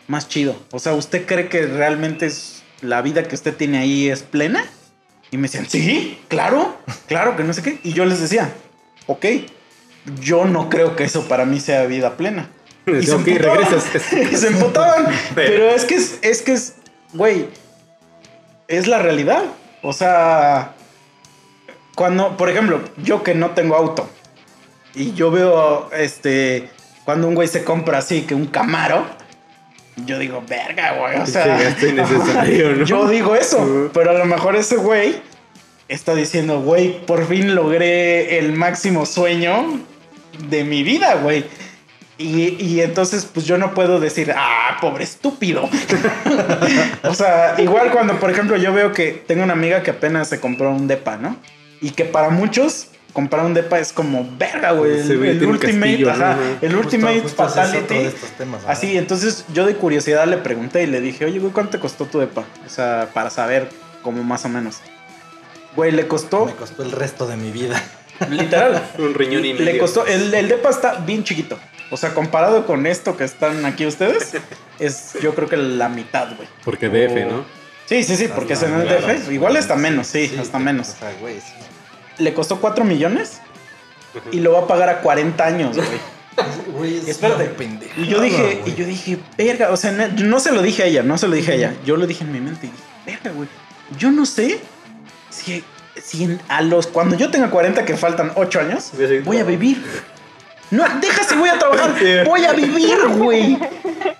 Más 0.09 0.29
chido. 0.29 0.57
O 0.71 0.79
sea, 0.79 0.95
¿usted 0.95 1.27
cree 1.27 1.49
que 1.49 1.67
realmente 1.67 2.27
es 2.27 2.63
la 2.81 3.03
vida 3.03 3.25
que 3.25 3.35
usted 3.35 3.55
tiene 3.55 3.79
ahí 3.79 4.09
es 4.09 4.23
plena? 4.23 4.65
Y 5.31 5.37
me 5.37 5.43
decían, 5.49 5.67
sí, 5.69 6.19
claro, 6.29 6.77
claro 7.09 7.37
que 7.37 7.43
no 7.43 7.53
sé 7.53 7.63
qué. 7.63 7.81
Y 7.83 7.93
yo 7.95 8.05
les 8.05 8.21
decía, 8.21 8.53
ok, 9.07 9.27
yo 10.21 10.45
no 10.45 10.69
creo 10.69 10.95
que 10.95 11.05
eso 11.05 11.27
para 11.27 11.45
mí 11.45 11.59
sea 11.59 11.85
vida 11.87 12.17
plena. 12.17 12.49
Y 12.87 13.03
se 13.05 13.13
Ok, 13.15 13.27
emputaban. 13.27 13.59
regresas. 13.59 14.13
Y 14.33 14.37
se 14.37 14.47
emputaban. 14.49 15.07
Pero 15.35 15.71
es 15.71 15.85
que 15.87 15.95
es, 15.97 16.19
es 16.23 16.43
que 16.43 16.53
es, 16.53 16.75
güey, 17.15 17.47
es 18.69 18.87
la 18.87 18.99
realidad. 19.01 19.43
O 19.83 19.93
sea, 19.95 20.74
cuando, 21.95 22.37
por 22.37 22.49
ejemplo, 22.49 22.81
yo 22.97 23.23
que 23.23 23.35
no 23.35 23.51
tengo 23.51 23.77
auto 23.77 24.09
y 24.95 25.13
yo 25.15 25.31
veo, 25.31 25.91
este, 25.93 26.69
cuando 27.05 27.29
un 27.29 27.35
güey 27.35 27.49
se 27.49 27.65
compra 27.65 27.99
así, 27.99 28.23
que 28.23 28.35
un 28.35 28.47
Camaro, 28.47 29.05
yo 30.07 30.19
digo, 30.19 30.43
verga, 30.49 30.97
güey, 30.99 31.19
o 31.21 31.27
sea, 31.27 31.77
yo 32.85 33.09
digo 33.09 33.35
eso, 33.37 33.91
pero 33.93 34.11
a 34.11 34.15
lo 34.15 34.25
mejor 34.25 34.57
ese 34.57 34.77
güey 34.77 35.21
está 35.89 36.15
diciendo, 36.15 36.61
güey, 36.61 37.05
por 37.07 37.27
fin 37.27 37.55
logré 37.55 38.39
el 38.39 38.53
máximo 38.53 39.07
sueño 39.07 39.81
de 40.49 40.65
mi 40.65 40.83
vida, 40.83 41.15
güey. 41.17 41.45
Y, 42.17 42.63
y 42.65 42.81
entonces, 42.81 43.25
pues 43.25 43.45
yo 43.45 43.59
no 43.59 43.75
puedo 43.75 43.99
decir, 43.99 44.33
ah, 44.37 44.79
pobre 44.81 45.03
estúpido. 45.03 45.69
o 47.03 47.15
sea, 47.15 47.57
igual 47.59 47.91
cuando, 47.91 48.21
por 48.21 48.31
ejemplo, 48.31 48.57
yo 48.57 48.73
veo 48.73 48.93
que 48.93 49.25
tengo 49.27 49.43
una 49.43 49.55
amiga 49.55 49.83
que 49.83 49.91
apenas 49.91 50.29
se 50.29 50.39
compró 50.39 50.71
un 50.71 50.87
depa, 50.87 51.17
¿no? 51.17 51.37
Y 51.85 51.91
que 51.91 52.05
para 52.05 52.31
muchos 52.31 52.87
comprar 53.13 53.45
un 53.45 53.55
depa 53.55 53.79
es 53.79 53.93
como 53.93 54.27
verga, 54.39 54.73
güey. 54.73 54.99
El, 55.01 55.47
ultimate, 55.47 56.11
ajá, 56.11 56.37
el 56.63 56.73
Justo- 56.73 56.79
ultimate 56.87 57.21
justo 57.21 57.47
es 57.47 57.53
fatality. 57.55 57.95
temas. 58.39 58.63
Así, 58.67 58.97
entonces 58.97 59.45
yo 59.53 59.67
de 59.67 59.77
curiosidad 59.77 60.27
le 60.27 60.39
pregunté 60.39 60.83
y 60.83 60.87
le 60.87 61.01
dije, 61.01 61.25
oye, 61.27 61.39
güey, 61.39 61.53
¿cuánto 61.53 61.73
te 61.73 61.79
costó 61.79 62.07
tu 62.07 62.19
depa? 62.19 62.45
O 62.67 62.69
sea, 62.71 63.11
para 63.13 63.31
saber 63.31 63.69
como 64.03 64.25
más 64.25 64.45
o 64.45 64.49
menos. 64.49 64.79
Güey, 65.77 65.93
le 65.93 66.07
costó, 66.09 66.47
Me 66.47 66.55
costó 66.55 66.83
el 66.83 66.91
resto 66.93 67.27
de 67.27 67.37
mi 67.37 67.51
vida. 67.51 67.81
literal, 68.31 68.83
Un 68.99 69.13
riñón 69.15 69.45
y 69.45 69.53
medio. 69.53 69.65
le 69.67 69.79
costó, 69.79 70.07
el, 70.07 70.33
el 70.33 70.49
depa 70.49 70.71
está 70.71 70.95
bien 70.95 71.23
chiquito. 71.25 71.59
O 71.91 71.97
sea, 71.97 72.15
comparado 72.15 72.65
con 72.67 72.87
esto 72.87 73.17
que 73.17 73.25
están 73.25 73.65
aquí 73.67 73.87
ustedes, 73.87 74.33
es 74.79 75.13
yo 75.21 75.35
creo 75.35 75.49
que 75.49 75.57
la 75.59 75.89
mitad, 75.89 76.29
güey. 76.37 76.49
Porque 76.65 76.89
DF, 76.89 77.31
¿no? 77.31 77.45
Sí, 77.87 78.03
sí, 78.03 78.17
sí, 78.17 78.29
porque 78.35 78.55
es 78.55 78.63
en 78.63 78.73
el. 78.75 78.89
DF. 78.89 79.31
Igual 79.31 79.57
está 79.57 79.77
menos, 79.77 80.07
sí, 80.07 80.35
hasta 80.41 80.59
que- 80.59 80.65
menos. 80.65 80.89
O 80.89 80.97
sea, 80.99 81.13
güey, 81.21 81.37
sí. 81.41 81.53
Le 82.19 82.35
costó 82.35 82.61
4 82.61 82.85
millones 82.85 83.41
y 84.33 84.41
lo 84.41 84.53
va 84.53 84.61
a 84.61 84.67
pagar 84.67 84.89
a 84.89 85.01
40 85.01 85.45
años, 85.45 85.77
güey. 85.77 85.89
Güey, 86.77 86.99
es 86.99 87.09
Espérate. 87.09 87.55
Y 87.97 88.07
yo 88.07 88.21
dije, 88.21 88.63
y 88.67 88.75
yo 88.75 88.85
dije, 88.85 89.19
verga, 89.39 89.71
o 89.71 89.77
sea, 89.77 89.93
no, 89.93 90.41
se 90.41 90.51
lo 90.51 90.63
dije 90.63 90.83
a 90.83 90.87
ella, 90.87 91.05
no 91.05 91.17
se 91.17 91.29
lo 91.29 91.35
dije 91.37 91.53
a 91.53 91.55
ella. 91.55 91.75
Yo 91.85 91.97
lo 91.97 92.09
dije 92.09 92.25
en 92.25 92.33
mi 92.33 92.41
mente 92.41 92.67
y 92.67 92.71
dije, 92.71 92.83
verga, 93.07 93.31
güey. 93.37 93.49
Yo 93.97 94.11
no 94.11 94.27
sé 94.27 94.59
si, 95.31 95.63
si 96.03 96.25
en- 96.25 96.41
a 96.49 96.61
los, 96.63 96.89
cuando 96.89 97.15
yo 97.15 97.31
tenga 97.31 97.51
40, 97.51 97.85
que 97.85 97.97
faltan 97.97 98.33
8 98.35 98.61
años, 98.61 98.91
Voy 99.25 99.39
a 99.39 99.45
voy 99.45 99.57
vivir. 99.57 99.85
No, 100.73 100.83
deja 101.01 101.23
si 101.23 101.37
voy 101.37 101.51
a 101.51 101.59
trabajar, 101.59 101.95
voy 102.25 102.45
a 102.45 102.53
vivir, 102.53 102.97
güey. 103.17 103.57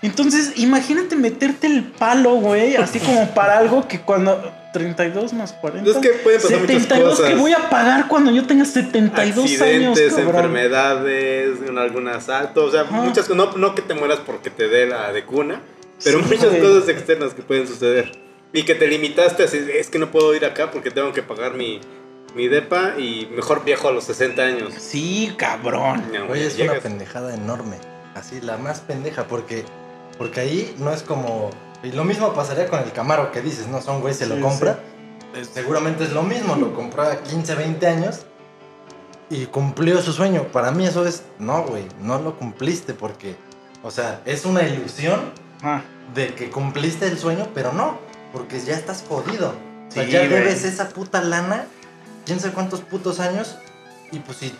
Entonces, 0.01 0.53
imagínate 0.55 1.17
meterte 1.17 1.67
el 1.67 1.83
palo, 1.83 2.35
güey, 2.35 2.77
así 2.77 2.99
como 2.99 3.29
para 3.31 3.57
algo 3.57 3.87
que 3.89 3.99
cuando 3.99 4.53
32 4.75 5.33
más 5.33 5.53
40. 5.53 5.89
Es 5.89 5.97
que 5.97 6.09
pueden 6.09 6.41
pasar 6.41 6.59
muchas 6.59 6.81
72 6.83 7.21
que 7.21 7.35
voy 7.35 7.53
a 7.53 7.69
pagar 7.69 8.07
cuando 8.07 8.31
yo 8.31 8.45
tenga 8.45 8.65
72 8.65 9.37
años, 9.37 9.51
Accidentes, 9.51 10.13
cabrón. 10.13 10.35
enfermedades, 10.35 11.59
en 11.67 11.77
algún 11.77 12.07
asalto, 12.07 12.65
o 12.65 12.71
sea, 12.71 12.81
Ajá. 12.81 12.91
muchas 13.01 13.27
cosas. 13.27 13.37
No, 13.37 13.57
no 13.57 13.75
que 13.75 13.81
te 13.81 13.93
mueras 13.93 14.19
porque 14.25 14.49
te 14.49 14.67
dé 14.67 14.85
la 14.87 15.11
de 15.13 15.23
cuna, 15.25 15.61
pero 16.03 16.19
Sí, 16.19 16.25
muchas 16.29 16.49
güey. 16.49 16.61
cosas 16.61 16.89
externas 16.89 17.33
que 17.33 17.41
pueden 17.41 17.67
suceder. 17.67 18.11
Y 18.53 18.63
que 18.63 18.75
te 18.75 18.87
limitaste 18.87 19.43
así, 19.43 19.65
es 19.73 19.89
que 19.89 19.99
no 19.99 20.11
puedo 20.11 20.33
ir 20.35 20.45
acá 20.45 20.71
porque 20.71 20.91
tengo 20.91 21.11
que 21.11 21.21
pagar 21.23 21.55
mi, 21.55 21.81
mi 22.35 22.47
depa 22.47 22.93
y 22.97 23.27
mejor 23.35 23.65
viejo 23.65 23.89
a 23.89 23.91
los 23.91 24.03
60 24.05 24.41
años. 24.43 24.73
Sí, 24.77 25.33
cabrón. 25.37 26.03
No, 26.13 26.27
Güey, 26.27 26.43
es 26.43 26.55
llegas- 26.57 26.73
una 26.75 26.81
pendejada 26.81 27.33
enorme. 27.33 27.77
Así, 28.13 28.39
la 28.41 28.57
más 28.57 28.79
pendeja, 28.79 29.25
porque, 29.27 29.65
porque 30.17 30.39
ahí 30.39 30.75
no 30.79 30.93
es 30.93 31.01
como. 31.01 31.49
Y 31.83 31.91
lo 31.91 32.03
mismo 32.03 32.33
pasaría 32.33 32.67
con 32.67 32.79
el 32.79 32.91
Camaro 32.91 33.31
que 33.31 33.41
dices, 33.41 33.67
¿no? 33.67 33.81
Son 33.81 34.01
güey, 34.01 34.13
se 34.13 34.25
lo 34.25 34.35
Sí, 34.35 34.41
compra. 34.41 34.79
Eh, 35.35 35.45
Seguramente 35.51 36.03
es 36.05 36.11
lo 36.13 36.23
mismo, 36.23 36.55
lo 36.55 36.73
compró 36.73 37.03
a 37.03 37.17
15, 37.21 37.55
20 37.55 37.87
años 37.87 38.21
y 39.29 39.45
cumplió 39.47 40.01
su 40.01 40.13
sueño. 40.13 40.43
Para 40.51 40.71
mí 40.71 40.85
eso 40.85 41.05
es, 41.05 41.23
no, 41.39 41.63
güey, 41.63 41.85
no 41.99 42.19
lo 42.19 42.37
cumpliste 42.37 42.93
porque, 42.93 43.35
o 43.83 43.91
sea, 43.91 44.21
es 44.25 44.45
una 44.45 44.63
ilusión 44.63 45.19
Ah, 45.63 45.81
de 46.13 46.33
que 46.35 46.49
cumpliste 46.49 47.07
el 47.07 47.17
sueño, 47.17 47.47
pero 47.53 47.71
no, 47.73 47.97
porque 48.33 48.59
ya 48.59 48.73
estás 48.75 49.03
jodido. 49.07 49.53
O 49.87 49.91
sea, 49.91 50.03
Sí, 50.05 50.11
ya 50.11 50.21
debes 50.27 50.63
esa 50.63 50.89
puta 50.89 51.21
lana, 51.21 51.65
quién 52.25 52.39
sabe 52.39 52.53
cuántos 52.53 52.81
putos 52.81 53.19
años, 53.19 53.57
y 54.11 54.19
pues 54.19 54.37
si 54.39 54.53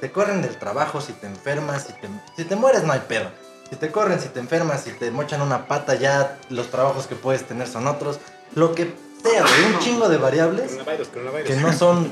te 0.00 0.10
corren 0.10 0.40
del 0.42 0.56
trabajo, 0.58 1.00
si 1.00 1.12
te 1.12 1.26
enfermas, 1.26 1.84
si 1.84 1.92
te, 1.94 2.08
si 2.36 2.44
te 2.44 2.56
mueres 2.56 2.84
no 2.84 2.92
hay 2.92 3.00
pedo. 3.08 3.28
Si 3.68 3.76
te 3.76 3.90
corren, 3.90 4.20
si 4.20 4.28
te 4.28 4.38
enfermas, 4.40 4.82
si 4.82 4.92
te 4.92 5.10
mochan 5.10 5.40
una 5.42 5.66
pata, 5.66 5.94
ya 5.96 6.38
los 6.50 6.70
trabajos 6.70 7.06
que 7.06 7.14
puedes 7.16 7.44
tener 7.46 7.66
son 7.66 7.86
otros. 7.86 8.18
Lo 8.54 8.74
que 8.74 8.94
sea, 9.22 9.42
güey, 9.42 9.74
un 9.74 9.78
chingo 9.80 10.08
de 10.08 10.18
variables 10.18 10.70
Coronavirus, 10.72 11.08
coronavirus. 11.08 11.48
que 11.50 11.56
no 11.56 11.72
son 11.72 12.08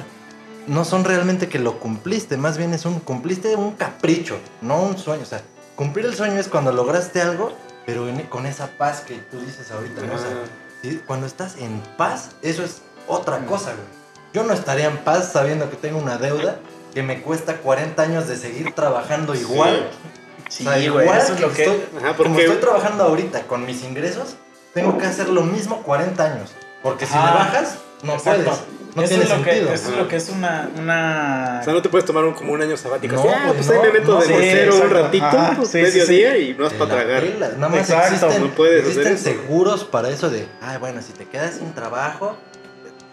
no 0.66 0.84
son 0.86 1.04
realmente 1.04 1.48
que 1.50 1.58
lo 1.58 1.78
cumpliste, 1.78 2.38
más 2.38 2.56
bien 2.56 2.72
es 2.72 2.86
un 2.86 2.98
cumpliste 2.98 3.54
un 3.54 3.72
capricho, 3.72 4.38
no 4.62 4.80
un 4.82 4.96
sueño, 4.96 5.22
o 5.22 5.26
sea, 5.26 5.42
cumplir 5.76 6.06
el 6.06 6.14
sueño 6.14 6.40
es 6.40 6.48
cuando 6.48 6.72
lograste 6.72 7.20
algo, 7.20 7.52
pero 7.84 8.08
en- 8.08 8.22
con 8.28 8.46
esa 8.46 8.68
paz 8.78 9.02
que 9.02 9.14
tú 9.30 9.38
dices 9.40 9.70
ahorita, 9.70 10.00
¿no? 10.02 10.14
O 10.14 10.18
sea, 10.18 10.28
Ah. 10.30 10.88
cuando 11.06 11.26
estás 11.26 11.56
en 11.58 11.82
paz, 11.98 12.30
eso 12.40 12.64
es 12.64 12.80
otra 13.06 13.44
cosa, 13.44 13.72
güey. 13.74 13.86
Yo 14.32 14.42
no 14.44 14.54
estaría 14.54 14.86
en 14.86 14.96
paz 15.04 15.30
sabiendo 15.32 15.68
que 15.68 15.76
tengo 15.76 15.98
una 15.98 16.16
deuda 16.16 16.56
que 16.94 17.02
me 17.02 17.20
cuesta 17.20 17.58
40 17.58 18.02
años 18.02 18.26
de 18.26 18.36
seguir 18.36 18.72
trabajando 18.72 19.34
igual. 19.34 19.90
sí, 19.92 20.20
O 20.60 20.62
sea, 20.64 20.72
güey, 20.72 20.84
igual 20.84 21.18
eso 21.18 21.34
es 21.34 21.40
lo 21.40 21.52
que... 21.52 21.64
estoy- 21.64 21.84
Ajá, 21.98 22.16
como 22.16 22.38
estoy 22.38 22.56
trabajando 22.56 23.04
ahorita 23.04 23.42
con 23.46 23.66
mis 23.66 23.82
ingresos, 23.82 24.36
tengo 24.72 24.96
que 24.98 25.06
hacer 25.06 25.28
lo 25.28 25.42
mismo 25.42 25.82
40 25.82 26.24
años. 26.24 26.50
Porque 26.82 27.06
si 27.06 27.14
Ajá. 27.14 27.30
le 27.30 27.38
bajas, 27.38 27.78
no 28.02 28.14
Exacto. 28.14 28.42
puedes. 28.44 28.60
No 28.94 29.02
eso 29.02 29.08
tiene 29.08 29.24
es 29.24 29.30
lo 29.30 29.34
sentido. 29.36 29.68
Que, 29.68 29.74
eso 29.74 29.90
es 29.90 29.96
lo 29.98 30.06
que 30.08 30.16
es 30.16 30.28
una... 30.28 30.70
una... 30.78 31.58
O 31.60 31.64
sea, 31.64 31.72
no 31.72 31.82
te 31.82 31.88
puedes 31.88 32.04
tomar 32.04 32.22
un, 32.24 32.34
como 32.34 32.52
un 32.52 32.62
año 32.62 32.76
sabático. 32.76 33.16
No, 33.16 33.22
así, 33.22 33.28
ah, 33.34 33.40
güey, 33.46 33.54
pues 33.56 33.66
no, 33.66 33.72
ahí 33.72 33.80
me 33.80 33.92
meto 33.98 34.12
no, 34.12 34.20
de 34.20 34.26
sí, 34.26 34.32
mesero 34.34 34.76
un 34.76 34.90
ratito, 34.90 35.24
Ajá, 35.24 35.52
pues, 35.56 35.68
sí, 35.70 35.78
sí, 35.78 35.98
mediodía 35.98 36.32
sí. 36.34 36.38
y 36.38 36.54
no 36.54 36.66
es 36.66 36.72
Te 36.74 36.78
para 36.78 36.90
tragar. 36.94 37.24
Nada 37.56 37.68
más 37.68 37.80
Exacto, 37.80 38.14
existen, 38.14 38.42
no 38.42 38.54
puedes 38.54 38.86
hacer 38.88 39.06
existen 39.08 39.32
eso. 39.34 39.42
seguros 39.42 39.84
para 39.84 40.10
eso 40.10 40.30
de, 40.30 40.46
ay, 40.62 40.78
bueno, 40.78 41.02
si 41.02 41.12
te 41.12 41.24
quedas 41.26 41.54
sin 41.56 41.72
trabajo, 41.74 42.36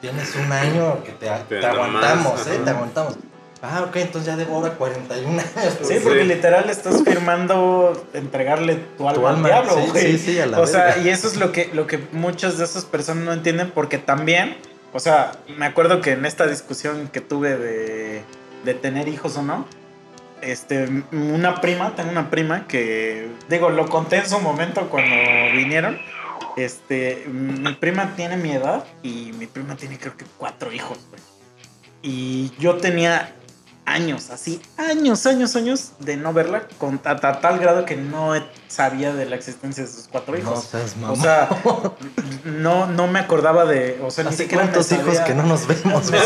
tienes 0.01 0.35
un 0.35 0.51
año 0.51 1.03
que 1.03 1.13
te, 1.13 1.27
más, 1.31 1.41
aguantamos, 1.65 2.45
¿eh? 2.47 2.51
ajá. 2.55 2.63
Te 2.63 2.69
aguantamos. 2.69 3.13
Ah, 3.63 3.83
ok, 3.87 3.95
entonces 3.97 4.25
ya 4.25 4.35
debo 4.37 4.55
ahora 4.55 4.73
41 4.73 5.29
años. 5.29 5.43
Sí, 5.83 5.93
Sí. 5.95 5.99
porque 6.03 6.23
literal 6.23 6.69
estás 6.69 7.03
firmando 7.03 8.07
entregarle 8.13 8.75
tu 8.97 9.07
alma, 9.07 9.21
Tu 9.21 9.27
al 9.27 9.35
alma, 9.35 9.47
diablo, 9.49 9.75
sí, 9.83 9.89
güey. 9.91 10.17
sí, 10.17 10.17
sí, 10.17 10.39
a 10.39 10.47
la 10.47 10.59
O 10.59 10.65
sea, 10.65 10.85
verga. 10.85 11.01
y 11.03 11.09
eso 11.09 11.27
es 11.27 11.37
lo 11.37 11.51
que, 11.51 11.69
lo 11.73 11.85
que 11.85 11.99
muchas 12.11 12.57
de 12.57 12.65
esas 12.65 12.85
personas 12.85 13.23
no 13.23 13.33
entienden 13.33 13.69
porque 13.71 13.97
también, 13.99 14.57
o 14.93 14.99
sea, 14.99 15.33
me 15.57 15.65
acuerdo 15.67 16.01
que 16.01 16.13
en 16.13 16.25
esta 16.25 16.47
discusión 16.47 17.07
que 17.13 17.21
tuve 17.21 17.55
de, 17.57 18.23
de 18.65 18.73
tener 18.73 19.07
hijos 19.07 19.37
o 19.37 19.43
no, 19.43 19.65
este, 20.41 21.03
una 21.11 21.61
prima, 21.61 21.95
tengo 21.95 22.09
una 22.09 22.31
prima 22.31 22.65
que, 22.67 23.27
digo, 23.47 23.69
lo 23.69 23.87
conté 23.89 24.17
en 24.17 24.27
su 24.27 24.39
momento 24.39 24.89
cuando 24.89 25.15
vinieron. 25.55 25.99
Este, 26.57 27.25
mi 27.31 27.73
prima 27.75 28.15
tiene 28.15 28.37
mi 28.37 28.51
edad 28.51 28.83
y 29.03 29.31
mi 29.37 29.45
prima 29.45 29.75
tiene 29.75 29.99
creo 29.99 30.17
que 30.17 30.25
cuatro 30.37 30.71
hijos, 30.73 30.97
güey. 31.11 31.21
Y 32.01 32.51
yo 32.57 32.77
tenía 32.77 33.35
años, 33.91 34.29
así, 34.29 34.61
años, 34.77 35.25
años, 35.25 35.55
años 35.55 35.91
de 35.99 36.17
no 36.17 36.33
verla, 36.33 36.67
con, 36.77 36.99
a, 37.03 37.11
a 37.11 37.41
tal 37.41 37.59
grado 37.59 37.85
que 37.85 37.95
no 37.95 38.33
sabía 38.67 39.13
de 39.13 39.25
la 39.25 39.35
existencia 39.35 39.83
de 39.83 39.89
sus 39.89 40.07
cuatro 40.07 40.33
No 40.33 40.39
hijos. 40.39 40.65
seas 40.65 40.93
o 40.95 40.99
mamón. 40.99 41.21
sea, 41.21 41.49
no, 42.45 42.87
no 42.87 43.07
me 43.07 43.19
acordaba 43.19 43.65
de, 43.65 43.99
o 44.03 44.09
sea, 44.11 44.23
ni 44.23 44.33
siquiera 44.35 44.63
cuántos 44.63 44.91
hijos 44.91 45.19
que 45.19 45.33
no 45.33 45.43
nos 45.43 45.67
vemos. 45.67 46.11
no, 46.11 46.17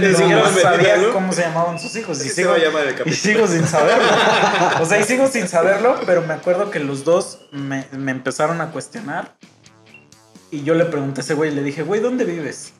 ni 0.00 0.06
Ni 0.08 0.14
siquiera 0.14 0.48
sabía 0.60 0.96
¿no? 0.98 1.12
cómo 1.12 1.32
se 1.32 1.42
llamaban 1.42 1.78
sus 1.78 1.96
hijos. 1.96 2.24
Y 2.24 2.28
sigo 2.28 3.46
sin 3.46 3.66
saberlo. 3.66 4.04
O 4.80 4.86
sea, 4.86 5.00
y 5.00 5.04
sigo 5.04 5.26
sin 5.28 5.48
saberlo, 5.48 5.96
pero 6.06 6.22
me 6.22 6.34
acuerdo 6.34 6.70
que 6.70 6.78
los 6.80 7.04
dos 7.04 7.38
me, 7.52 7.86
me 7.92 8.12
empezaron 8.12 8.60
a 8.60 8.70
cuestionar. 8.70 9.34
Y 10.50 10.62
yo 10.62 10.74
le 10.74 10.84
pregunté 10.84 11.20
a 11.20 11.24
ese 11.24 11.34
güey, 11.34 11.50
le 11.52 11.62
dije, 11.62 11.82
güey, 11.82 12.00
¿dónde 12.00 12.24
vives? 12.24 12.72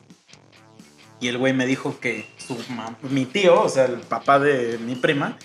Y 1.25 1.27
el 1.27 1.39
güey 1.39 1.53
me 1.53 1.65
dijo 1.65 1.99
que 1.99 2.29
su 2.37 2.55
mi 3.09 3.25
tío, 3.25 3.59
o 3.59 3.67
sea, 3.67 3.85
el 3.85 4.01
papá 4.01 4.37
de 4.37 4.77
mi 4.77 4.93
prima, 4.93 5.39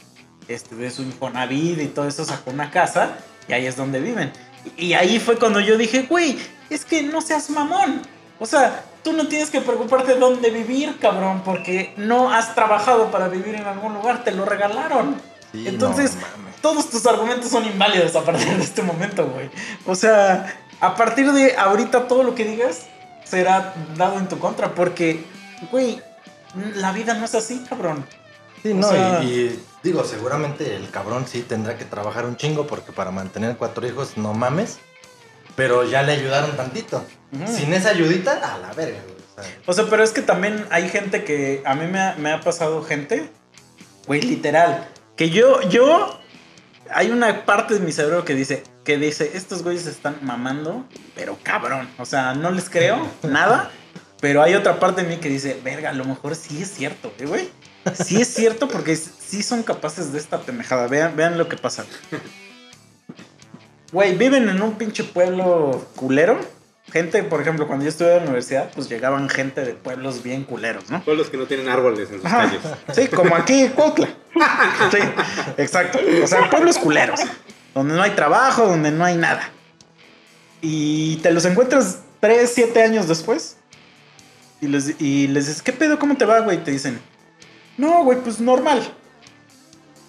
este, 0.47 0.75
de 0.75 0.91
su 0.91 1.01
Infonavit 1.01 1.81
y 1.81 1.87
todo 1.87 2.07
eso, 2.07 2.23
sacó 2.23 2.51
una 2.51 2.71
casa 2.71 3.17
y 3.49 3.55
ahí 3.55 3.65
es 3.65 3.77
donde 3.77 3.99
viven. 3.99 4.31
Y 4.77 4.93
ahí 4.93 5.19
fue 5.19 5.39
cuando 5.39 5.59
yo 5.59 5.79
dije, 5.79 6.03
güey, 6.03 6.39
es 6.69 6.85
que 6.85 7.03
no 7.03 7.23
seas 7.23 7.49
mamón. 7.49 8.03
O 8.39 8.45
sea, 8.45 8.85
tú 9.03 9.15
no 9.15 9.27
tienes 9.27 9.49
que 9.49 9.63
preocuparte 9.63 10.17
dónde 10.17 10.51
vivir, 10.51 10.99
cabrón, 10.99 11.41
porque 11.47 11.95
no 11.97 12.31
has 12.31 12.55
trabajado 12.55 13.11
para 13.11 13.29
vivir 13.29 13.55
en 13.55 13.65
algún 13.65 13.95
lugar, 13.95 14.23
te 14.23 14.33
lo 14.33 14.45
regalaron. 14.45 15.17
Sí, 15.53 15.67
Entonces, 15.67 16.15
no. 16.15 16.51
Todos 16.61 16.91
tus 16.91 17.07
argumentos 17.07 17.49
son 17.49 17.65
inválidos 17.65 18.15
a 18.17 18.23
partir 18.23 18.55
de 18.55 18.63
este 18.63 18.83
momento, 18.83 19.27
güey. 19.29 19.49
O 19.87 19.95
sea, 19.95 20.61
a 20.79 20.95
partir 20.95 21.33
de 21.33 21.57
ahorita 21.57 22.07
todo 22.07 22.23
lo 22.23 22.35
que 22.35 22.45
digas 22.45 22.85
será 23.25 23.73
dado 23.97 24.19
en 24.19 24.29
tu 24.29 24.39
contra, 24.39 24.75
porque 24.75 25.25
güey, 25.71 26.01
la 26.77 26.93
vida 26.93 27.15
no 27.15 27.25
es 27.25 27.35
así, 27.35 27.65
cabrón. 27.69 28.05
Sí, 28.63 28.73
O 28.73 28.75
no, 28.75 28.89
sea- 28.89 29.23
y, 29.23 29.27
y 29.27 29.65
digo, 29.83 30.05
seguramente 30.05 30.77
el 30.77 30.91
cabrón 30.91 31.27
sí 31.27 31.43
tendrá 31.43 31.77
que 31.79 31.85
trabajar 31.85 32.27
un 32.27 32.37
chingo 32.37 32.67
porque 32.67 32.93
para 32.93 33.11
mantener 33.11 33.57
cuatro 33.57 33.87
hijos 33.87 34.17
no 34.17 34.35
mames. 34.35 34.79
Pero 35.57 35.85
ya 35.85 36.03
le 36.03 36.13
ayudaron 36.13 36.57
tantito. 36.57 37.05
Ujú. 37.33 37.53
Sin 37.53 37.73
esa 37.75 37.91
ayudita, 37.91 38.55
a 38.55 38.59
la 38.59 38.73
verga. 38.73 38.99
O 39.37 39.43
sea, 39.43 39.53
O 39.67 39.73
sea, 39.73 39.85
pero 39.91 40.03
es 40.03 40.11
que 40.13 40.23
también 40.23 40.65
hay 40.71 40.89
gente 40.89 41.25
que. 41.25 41.63
A 41.67 41.75
mí 41.75 41.87
me 41.87 42.01
ha, 42.01 42.15
me 42.19 42.33
ha 42.33 42.41
pasado 42.41 42.83
gente. 42.85 43.31
Güey, 44.07 44.23
literal. 44.23 44.89
Que 45.17 45.31
yo, 45.31 45.61
yo. 45.63 46.19
Hay 46.93 47.11
una 47.11 47.45
parte 47.45 47.75
de 47.75 47.81
mi 47.81 47.93
cerebro 47.93 48.25
que 48.25 48.35
dice. 48.35 48.63
Que 48.85 48.97
dice, 48.97 49.33
estos 49.35 49.63
güeyes 49.63 49.87
están 49.87 50.17
mamando, 50.23 50.85
pero 51.15 51.37
cabrón. 51.43 51.89
O 51.99 52.05
sea, 52.07 52.33
no 52.35 52.51
les 52.51 52.71
creo 52.71 53.07
nada. 53.23 53.71
Pero 54.21 54.43
hay 54.43 54.55
otra 54.55 54.79
parte 54.79 55.03
de 55.03 55.09
mí 55.09 55.17
que 55.17 55.29
dice, 55.29 55.59
verga, 55.65 55.91
a 55.91 55.95
lo 55.95 56.05
mejor 56.05 56.35
sí 56.37 56.63
es 56.63 56.71
cierto, 56.71 57.13
¿eh, 57.19 57.27
güey. 57.27 57.49
Sí 57.95 58.21
es 58.21 58.29
cierto 58.35 58.69
porque 58.69 58.95
sí 58.95 59.43
son 59.43 59.63
capaces 59.63 60.13
de 60.13 60.19
esta 60.19 60.41
pendejada. 60.41 60.87
Vean, 60.87 61.17
vean 61.17 61.39
lo 61.39 61.49
que 61.49 61.57
pasa. 61.57 61.87
Güey, 63.93 64.17
viven 64.17 64.49
en 64.49 64.61
un 64.61 64.75
pinche 64.75 65.03
pueblo 65.03 65.89
culero. 65.97 66.39
Gente, 66.93 67.23
por 67.23 67.41
ejemplo, 67.41 67.67
cuando 67.67 67.85
yo 67.85 67.89
estuve 67.89 68.13
en 68.13 68.19
la 68.19 68.23
universidad, 68.25 68.71
pues 68.75 68.89
llegaban 68.89 69.29
gente 69.29 69.63
de 69.63 69.75
pueblos 69.75 70.23
bien 70.23 70.45
culeros, 70.45 70.91
¿no? 70.91 71.03
Pueblos 71.05 71.31
que 71.31 71.37
no 71.37 71.47
tienen 71.47 71.69
árboles 71.69 72.11
en 72.11 72.17
sus 72.17 72.25
Ajá. 72.27 72.43
calles. 72.43 72.61
Sí, 72.93 73.09
como 73.09 73.35
aquí, 73.37 73.69
Cuautla. 73.69 74.09
Sí, 74.91 74.99
exacto. 75.57 75.99
O 76.23 76.27
sea, 76.27 76.51
pueblos 76.51 76.79
culeros. 76.79 77.21
Donde 77.75 77.95
no 77.95 78.03
hay 78.03 78.11
trabajo, 78.11 78.67
donde 78.67 78.91
no 78.91 79.05
hay 79.05 79.17
nada. 79.17 79.51
Y 80.61 81.17
te 81.17 81.31
los 81.33 81.45
encuentras 81.45 82.01
3, 82.21 82.51
7 82.53 82.83
años 82.83 83.09
después. 83.09 83.57
Y 84.61 84.69
les, 84.69 85.01
y 85.01 85.27
les 85.29 85.47
dices, 85.47 85.63
¿qué 85.63 85.73
pedo? 85.73 85.99
¿Cómo 85.99 86.17
te 86.17 86.25
va, 86.25 86.41
güey? 86.41 86.59
Y 86.59 86.61
te 86.61 86.71
dicen, 86.71 87.01
no, 87.79 88.05
güey, 88.05 88.19
pues 88.21 88.41
normal. 88.41 88.83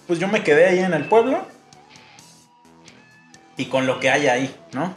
Pues 0.06 0.18
yo 0.18 0.28
me 0.28 0.42
quedé 0.42 0.66
ahí 0.66 0.78
en 0.80 0.92
el 0.92 1.06
pueblo. 1.06 1.46
Y 3.56 3.66
con 3.66 3.86
lo 3.86 4.00
que 4.00 4.10
hay 4.10 4.26
ahí, 4.28 4.54
¿no? 4.72 4.94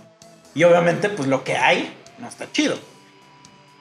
Y 0.53 0.63
obviamente, 0.63 1.09
pues 1.09 1.27
lo 1.27 1.43
que 1.43 1.55
hay 1.55 1.93
no 2.19 2.27
está 2.27 2.51
chido. 2.51 2.77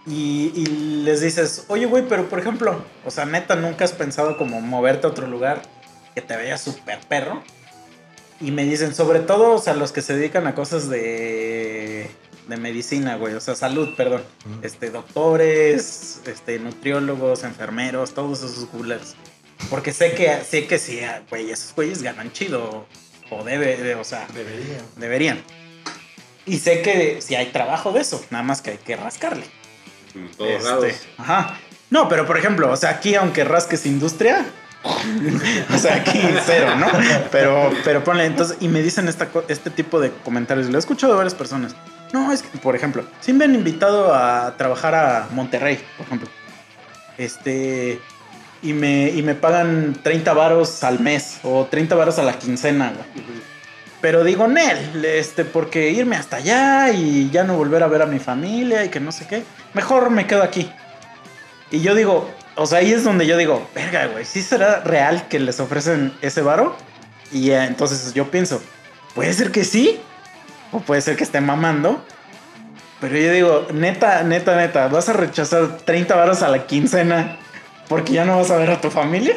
Y, 0.07 0.53
y 0.55 0.67
les 1.05 1.21
dices, 1.21 1.65
oye, 1.69 1.87
güey, 1.87 2.07
pero 2.09 2.29
por 2.29 2.39
ejemplo, 2.39 2.85
o 3.05 3.11
sea, 3.11 3.25
neta, 3.25 3.57
nunca 3.57 3.85
has 3.85 3.93
pensado 3.93 4.37
como 4.37 4.61
moverte 4.61 5.07
a 5.07 5.11
otro 5.11 5.27
lugar 5.27 5.63
que 6.15 6.21
te 6.21 6.37
vea 6.37 6.59
súper 6.59 7.01
perro. 7.09 7.43
Y 8.41 8.51
me 8.51 8.65
dicen, 8.65 8.95
sobre 8.95 9.21
todo, 9.21 9.53
o 9.53 9.59
sea, 9.59 9.75
los 9.75 9.93
que 9.93 10.03
se 10.03 10.17
dedican 10.17 10.47
a 10.47 10.55
cosas 10.55 10.89
de, 10.89 12.11
de 12.49 12.57
medicina, 12.57 13.17
güey, 13.17 13.35
o 13.35 13.41
sea, 13.41 13.55
salud, 13.55 13.95
perdón. 13.97 14.23
Este, 14.63 14.91
doctores, 14.91 16.21
este, 16.27 16.59
nutriólogos, 16.59 17.45
enfermeros, 17.45 18.15
todos 18.15 18.39
esos 18.43 18.67
coolers. 18.67 19.15
Porque 19.71 19.93
sé 19.93 20.13
que, 20.15 20.41
sé 20.49 20.67
que 20.67 20.79
sí, 20.79 21.01
ah, 21.01 21.23
güey, 21.31 21.51
esos 21.51 21.75
güeyes 21.75 22.03
ganan 22.03 22.33
chido. 22.33 22.87
O 23.31 23.43
debe, 23.43 23.77
de- 23.79 23.95
o 23.95 24.05
sea, 24.05 24.27
debería. 24.35 24.79
deberían. 24.97 25.43
Y 26.47 26.59
sé 26.59 26.83
que 26.83 27.23
si 27.23 27.35
hay 27.35 27.47
trabajo 27.47 27.93
de 27.93 28.01
eso, 28.01 28.23
nada 28.31 28.45
más 28.45 28.61
que 28.61 28.73
hay 28.73 28.77
que 28.79 28.97
rascarle. 28.97 29.45
En 30.15 30.31
todos 30.33 30.51
Este, 30.51 30.65
lados. 30.69 30.93
Ajá. 31.17 31.59
No, 31.91 32.09
pero 32.09 32.27
por 32.27 32.37
ejemplo, 32.37 32.71
o 32.71 32.77
sea, 32.77 32.91
aquí 32.91 33.15
aunque 33.15 33.45
rasques 33.45 33.87
industria, 33.87 34.45
o 35.75 35.79
sea, 35.79 35.97
aquí 35.97 36.21
cero, 36.45 36.77
¿no? 36.77 36.87
Pero, 37.33 37.73
pero 37.85 38.05
ponle, 38.05 38.27
entonces, 38.27 38.59
y 38.61 38.69
me 38.69 38.83
dicen 38.83 39.09
esta, 39.09 39.29
este 39.49 39.71
tipo 39.71 39.99
de 40.01 40.11
comentarios, 40.11 40.69
lo 40.69 40.77
he 40.77 40.79
escuchado 40.79 41.15
de 41.15 41.17
varias 41.17 41.35
personas. 41.35 41.75
No, 42.15 42.31
es 42.31 42.43
que, 42.43 42.59
por 42.59 42.77
ejemplo, 42.77 43.05
sí 43.19 43.33
me 43.33 43.45
han 43.45 43.57
invitado 43.57 44.15
a 44.15 44.57
trabajar 44.57 44.95
a 44.95 45.27
Monterrey, 45.33 45.81
por 45.97 46.07
ejemplo. 46.07 46.29
Este, 47.19 48.01
y 48.63 48.73
me, 48.73 49.09
y 49.09 49.21
me 49.25 49.35
pagan 49.35 49.97
30 50.01 50.33
varos 50.33 50.85
al 50.85 51.01
mes 51.01 51.41
o 51.43 51.67
30 51.69 51.97
varos 51.97 52.21
a 52.21 52.23
la 52.23 52.39
quincena, 52.39 52.93
güey. 52.95 53.27
Pero 54.01 54.23
digo, 54.23 54.47
Nel, 54.47 55.05
este, 55.05 55.45
porque 55.45 55.91
irme 55.91 56.15
hasta 56.15 56.37
allá 56.37 56.93
y 56.93 57.31
ya 57.31 57.43
no 57.43 57.57
volver 57.57 57.83
a 57.83 57.89
ver 57.89 58.03
a 58.03 58.07
mi 58.07 58.21
familia 58.21 58.85
y 58.85 58.91
que 58.91 59.01
no 59.01 59.11
sé 59.11 59.27
qué, 59.27 59.43
mejor 59.73 60.11
me 60.11 60.29
quedo 60.29 60.45
aquí. 60.45 60.71
Y 61.73 61.81
yo 61.81 61.97
digo, 61.97 62.31
o 62.55 62.65
sea, 62.65 62.79
ahí 62.79 62.93
es 62.93 63.03
donde 63.03 63.27
yo 63.27 63.37
digo, 63.37 63.69
verga, 63.75 64.07
güey, 64.07 64.25
¿sí 64.25 64.41
será 64.41 64.79
real 64.85 65.27
que 65.27 65.41
les 65.41 65.59
ofrecen 65.59 66.13
ese 66.23 66.43
varo? 66.43 66.77
Y 67.33 67.51
eh, 67.51 67.65
entonces 67.65 68.15
yo 68.15 68.31
pienso, 68.31 68.63
puede 69.17 69.33
ser 69.33 69.51
que 69.51 69.65
sí, 69.65 70.01
o 70.75 70.81
puede 70.81 71.01
ser 71.01 71.17
que 71.17 71.25
esté 71.25 71.41
mamando. 71.41 72.05
Pero 73.01 73.17
yo 73.17 73.33
digo, 73.33 73.67
neta, 73.73 74.23
neta, 74.23 74.57
neta, 74.57 74.89
¿vas 74.89 75.09
a 75.09 75.13
rechazar 75.13 75.79
30 75.85 76.15
varos 76.17 76.43
a 76.43 76.49
la 76.49 76.67
quincena 76.67 77.39
porque 77.89 78.13
ya 78.13 78.25
no 78.25 78.37
vas 78.39 78.51
a 78.51 78.57
ver 78.57 78.71
a 78.71 78.81
tu 78.81 78.91
familia? 78.91 79.35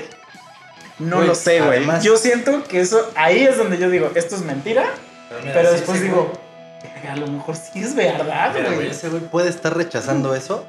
No 1.00 1.22
lo 1.22 1.36
sé, 1.36 1.62
güey. 1.62 1.86
Yo 2.02 2.18
siento 2.18 2.64
que 2.64 2.80
eso, 2.80 3.12
ahí 3.16 3.44
es 3.44 3.58
donde 3.58 3.78
yo 3.78 3.90
digo, 3.90 4.12
esto 4.16 4.36
es 4.36 4.42
mentira. 4.42 4.86
mira, 5.42 5.54
Pero 5.54 5.70
sí, 5.70 5.76
después 5.76 5.98
sí, 6.00 6.06
digo, 6.06 6.32
"Verga, 6.82 7.14
a 7.14 7.16
lo 7.18 7.28
mejor 7.28 7.56
sí 7.56 7.82
es 7.84 7.94
verdad, 7.94 8.52
güey, 8.54 8.76
güey. 8.76 8.88
ese 8.90 9.10
güey 9.10 9.22
puede 9.22 9.50
estar 9.50 9.76
rechazando 9.76 10.34
eso. 10.34 10.66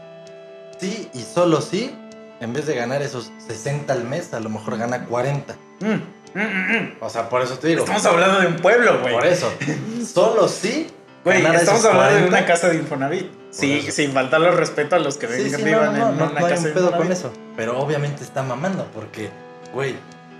Sí, 0.79 1.09
y 1.15 1.21
solo 1.23 1.61
sí, 1.61 1.97
en 2.41 2.53
vez 2.53 2.67
de 2.67 2.75
ganar 2.75 3.01
esos 3.03 3.31
60 3.47 3.93
al 3.93 4.05
mes, 4.05 4.35
a 4.35 4.41
lo 4.41 4.49
mejor 4.51 4.77
gana 4.77 5.07
40. 5.07 5.55
Mm, 5.81 5.95
mm, 6.35 6.41
mm, 6.41 6.73
mm. 6.77 6.97
O 7.01 7.11
sea, 7.11 7.29
por 7.29 7.43
eso 7.43 7.59
te 7.59 7.69
digo. 7.69 7.81
Estamos 7.81 8.05
hablando 8.07 8.41
de 8.41 8.47
un 8.49 8.57
pueblo, 8.57 9.01
güey. 9.01 9.15
Por 9.15 9.27
eso. 9.27 9.53
Solo 10.13 10.49
sí. 10.49 10.89
Güey, 11.25 11.45
estamos 11.45 11.85
hablando 11.85 12.15
de 12.15 12.29
40. 12.29 12.29
una 12.29 12.47
casa 12.47 12.69
de 12.69 12.77
Infonavit. 12.77 13.31
Sí, 13.51 13.79
eso. 13.79 13.93
sin 13.93 14.13
faltarle 14.13 14.51
respeto 14.53 14.97
a 14.97 14.99
los 14.99 15.17
que 15.17 15.27
Sí, 15.27 15.51
sí, 15.51 15.63
vivan 15.63 15.99
no, 15.99 15.99
no, 15.99 16.11
en 16.11 16.19
no, 16.19 16.25
una 16.27 16.41
no 16.41 16.47
hay 16.47 16.53
casa 16.53 16.63
un 16.63 16.65
de 16.65 16.71
pedo 16.73 16.91
con 16.93 17.01
Infonavit. 17.01 17.19
eso. 17.19 17.33
Pero 17.57 17.79
obviamente 17.81 18.23
está 18.25 18.43
mamando 18.43 18.87
porque, 18.95 19.31
güey, 19.75 19.97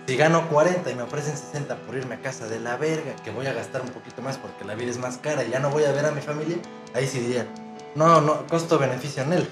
si 0.07 0.17
gano 0.17 0.49
40 0.49 0.91
y 0.91 0.95
me 0.95 1.03
ofrecen 1.03 1.37
60 1.37 1.77
por 1.77 1.97
irme 1.97 2.15
a 2.15 2.21
casa 2.21 2.47
de 2.49 2.61
la 2.61 2.77
verga, 2.77 3.15
que 3.25 3.31
voy 3.31 3.47
a 3.47 3.53
gastar 3.53 3.83
un 3.83 3.89
poquito 3.89 4.23
más 4.23 4.39
porque 4.39 4.65
la 4.65 4.75
vida 4.75 4.91
es 4.91 4.99
más 4.99 5.19
cara 5.19 5.45
y 5.45 5.51
ya 5.51 5.59
no 5.59 5.71
voy 5.71 5.85
a 5.85 5.93
ver 5.93 6.07
a 6.07 6.13
mi 6.13 6.21
familia, 6.23 6.57
ahí 6.95 7.07
sí 7.07 7.21
diría, 7.21 7.47
no, 7.95 8.21
no, 8.23 8.47
costo-beneficio 8.47 9.23
en 9.25 9.33
él. 9.35 9.49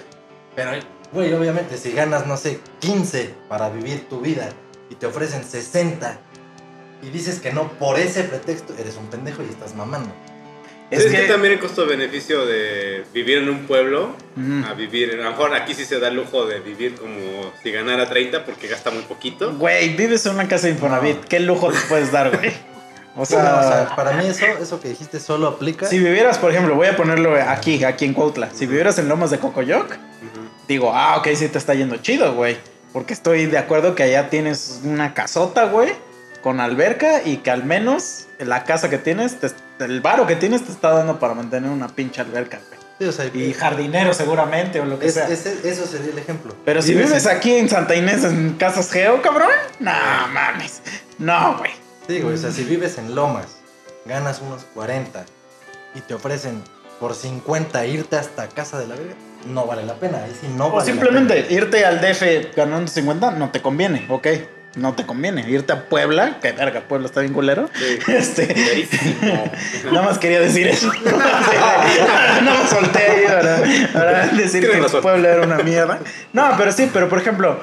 Pero, 0.54 0.70
güey, 1.12 1.34
obviamente 1.34 1.76
si 1.76 1.92
ganas, 1.92 2.26
no 2.26 2.36
sé, 2.38 2.60
15 2.80 3.34
para 3.48 3.68
vivir 3.68 4.08
tu 4.08 4.20
vida 4.20 4.48
y 4.90 4.94
te 4.94 5.06
ofrecen 5.06 5.44
60 5.44 6.18
y 7.02 7.10
dices 7.10 7.40
que 7.40 7.52
no 7.52 7.68
por 7.72 7.98
ese 7.98 8.24
pretexto, 8.24 8.74
eres 8.78 8.96
un 8.96 9.06
pendejo 9.08 9.42
y 9.42 9.46
estás 9.50 9.74
mamando. 9.74 10.12
Es 10.90 11.04
Es, 11.04 11.10
que, 11.10 11.22
que 11.22 11.26
también 11.26 11.54
el 11.54 11.58
costo-beneficio 11.58 12.46
de 12.46 13.04
vivir 13.12 13.38
en 13.38 13.48
un 13.48 13.66
pueblo 13.66 14.14
Mm. 14.36 14.64
a 14.64 14.74
vivir, 14.74 15.12
a 15.14 15.16
lo 15.24 15.30
mejor 15.30 15.54
aquí 15.54 15.72
sí 15.74 15.84
se 15.86 15.98
da 15.98 16.08
el 16.08 16.14
lujo 16.14 16.44
de 16.46 16.60
vivir 16.60 16.94
como 16.94 17.52
si 17.62 17.72
ganara 17.72 18.06
30 18.08 18.44
porque 18.44 18.68
gasta 18.68 18.90
muy 18.90 19.02
poquito. 19.02 19.52
Güey, 19.54 19.96
vives 19.96 20.24
en 20.26 20.34
una 20.34 20.46
casa 20.46 20.66
de 20.66 20.74
Infonavit. 20.74 21.24
¿Qué 21.24 21.40
lujo 21.40 21.70
te 21.72 21.78
puedes 21.88 22.12
dar, 22.12 22.36
güey? 22.36 22.52
O 23.16 23.24
sea, 23.24 23.38
o 23.58 23.62
sea, 23.62 23.96
para 23.96 24.12
mí 24.12 24.26
eso, 24.26 24.44
eso 24.60 24.78
que 24.78 24.90
dijiste 24.90 25.18
solo 25.20 25.48
aplica. 25.48 25.86
si 25.86 25.98
vivieras, 25.98 26.36
por 26.36 26.50
ejemplo, 26.52 26.74
voy 26.74 26.86
a 26.88 26.96
ponerlo 26.96 27.34
aquí, 27.34 27.82
aquí 27.82 28.04
en 28.04 28.12
Cuautla. 28.12 28.50
Si 28.52 28.66
vivieras 28.66 28.98
en 28.98 29.08
Lomas 29.08 29.30
de 29.30 29.38
Cocoyoc, 29.38 29.86
Ujú. 29.92 29.98
digo, 30.68 30.92
ah, 30.94 31.16
ok, 31.16 31.28
sí 31.34 31.48
te 31.48 31.56
está 31.56 31.72
yendo 31.74 31.96
chido, 31.96 32.34
güey. 32.34 32.58
Porque 32.96 33.12
estoy 33.12 33.44
de 33.44 33.58
acuerdo 33.58 33.94
que 33.94 34.04
allá 34.04 34.30
tienes 34.30 34.80
una 34.82 35.12
casota, 35.12 35.64
güey, 35.66 35.92
con 36.42 36.60
alberca 36.60 37.20
y 37.22 37.36
que 37.38 37.50
al 37.50 37.62
menos 37.62 38.24
la 38.38 38.64
casa 38.64 38.88
que 38.88 38.96
tienes, 38.96 39.38
te- 39.38 39.50
el 39.84 40.00
varo 40.00 40.26
que 40.26 40.34
tienes 40.34 40.64
te 40.64 40.72
está 40.72 40.92
dando 40.94 41.18
para 41.18 41.34
mantener 41.34 41.70
una 41.70 41.88
pinche 41.88 42.22
alberca, 42.22 42.58
güey. 42.66 42.80
Sí, 42.98 43.04
o 43.04 43.12
sea, 43.12 43.26
Y 43.26 43.52
jardinero 43.52 44.14
seguramente 44.14 44.80
o 44.80 44.86
lo 44.86 44.98
que 44.98 45.08
es- 45.08 45.12
sea. 45.12 45.28
eso 45.28 45.86
sería 45.86 46.10
el 46.10 46.18
ejemplo. 46.18 46.54
Pero 46.64 46.80
si 46.80 46.94
Vives 46.94 47.08
vives 47.08 47.26
en- 47.26 47.36
aquí 47.36 47.54
en 47.56 47.68
Santa 47.68 47.94
Inés 47.96 48.24
en 48.24 48.54
Casas 48.54 48.90
Geo, 48.90 49.20
cabrón, 49.20 49.50
no 49.78 49.92
mames. 50.32 50.80
No, 51.18 51.58
güey. 51.58 51.72
Sí, 52.08 52.22
güey, 52.22 52.36
o 52.36 52.38
sea, 52.38 52.50
si 52.50 52.64
vives 52.64 52.96
en 52.96 53.14
Lomas, 53.14 53.48
ganas 54.06 54.40
unos 54.40 54.62
40 54.72 55.26
y 55.94 56.00
te 56.00 56.14
ofrecen 56.14 56.62
por 56.98 57.14
50 57.14 57.84
irte 57.84 58.16
hasta 58.16 58.48
casa 58.48 58.78
de 58.78 58.86
la 58.86 58.94
verga, 58.94 59.12
no 59.46 59.66
vale 59.66 59.84
la 59.84 59.94
pena. 59.94 60.18
Ahí 60.24 60.32
sí 60.40 60.46
no 60.56 60.66
O 60.66 60.70
vale 60.72 60.86
la 60.86 60.92
simplemente 60.92 61.34
pena. 61.42 61.52
irte 61.52 61.84
al 61.84 62.00
DF 62.00 62.54
ganando 62.56 62.88
50 62.90 63.32
no 63.32 63.50
te 63.50 63.60
conviene, 63.62 64.06
ok. 64.08 64.26
No 64.76 64.92
te 64.94 65.06
conviene. 65.06 65.48
Irte 65.48 65.72
a 65.72 65.88
Puebla, 65.88 66.38
que 66.40 66.52
verga, 66.52 66.82
Puebla 66.86 67.06
está 67.06 67.20
bien 67.20 67.32
culero. 67.32 67.70
Sí. 67.74 67.98
Este. 68.12 68.54
Nada 69.90 70.02
más 70.02 70.18
quería 70.18 70.38
decir 70.40 70.66
eso. 70.66 70.92
no 72.42 72.62
me 72.62 72.68
solté 72.68 72.98
ahí 72.98 73.24
para, 73.26 73.62
para 73.94 74.26
decir 74.28 74.60
Tienes 74.60 74.76
que 74.76 74.82
razón. 74.82 75.00
Puebla 75.02 75.28
era 75.30 75.42
una 75.42 75.58
mierda. 75.58 76.00
No, 76.34 76.50
pero 76.58 76.72
sí, 76.72 76.90
pero 76.92 77.08
por 77.08 77.18
ejemplo, 77.20 77.58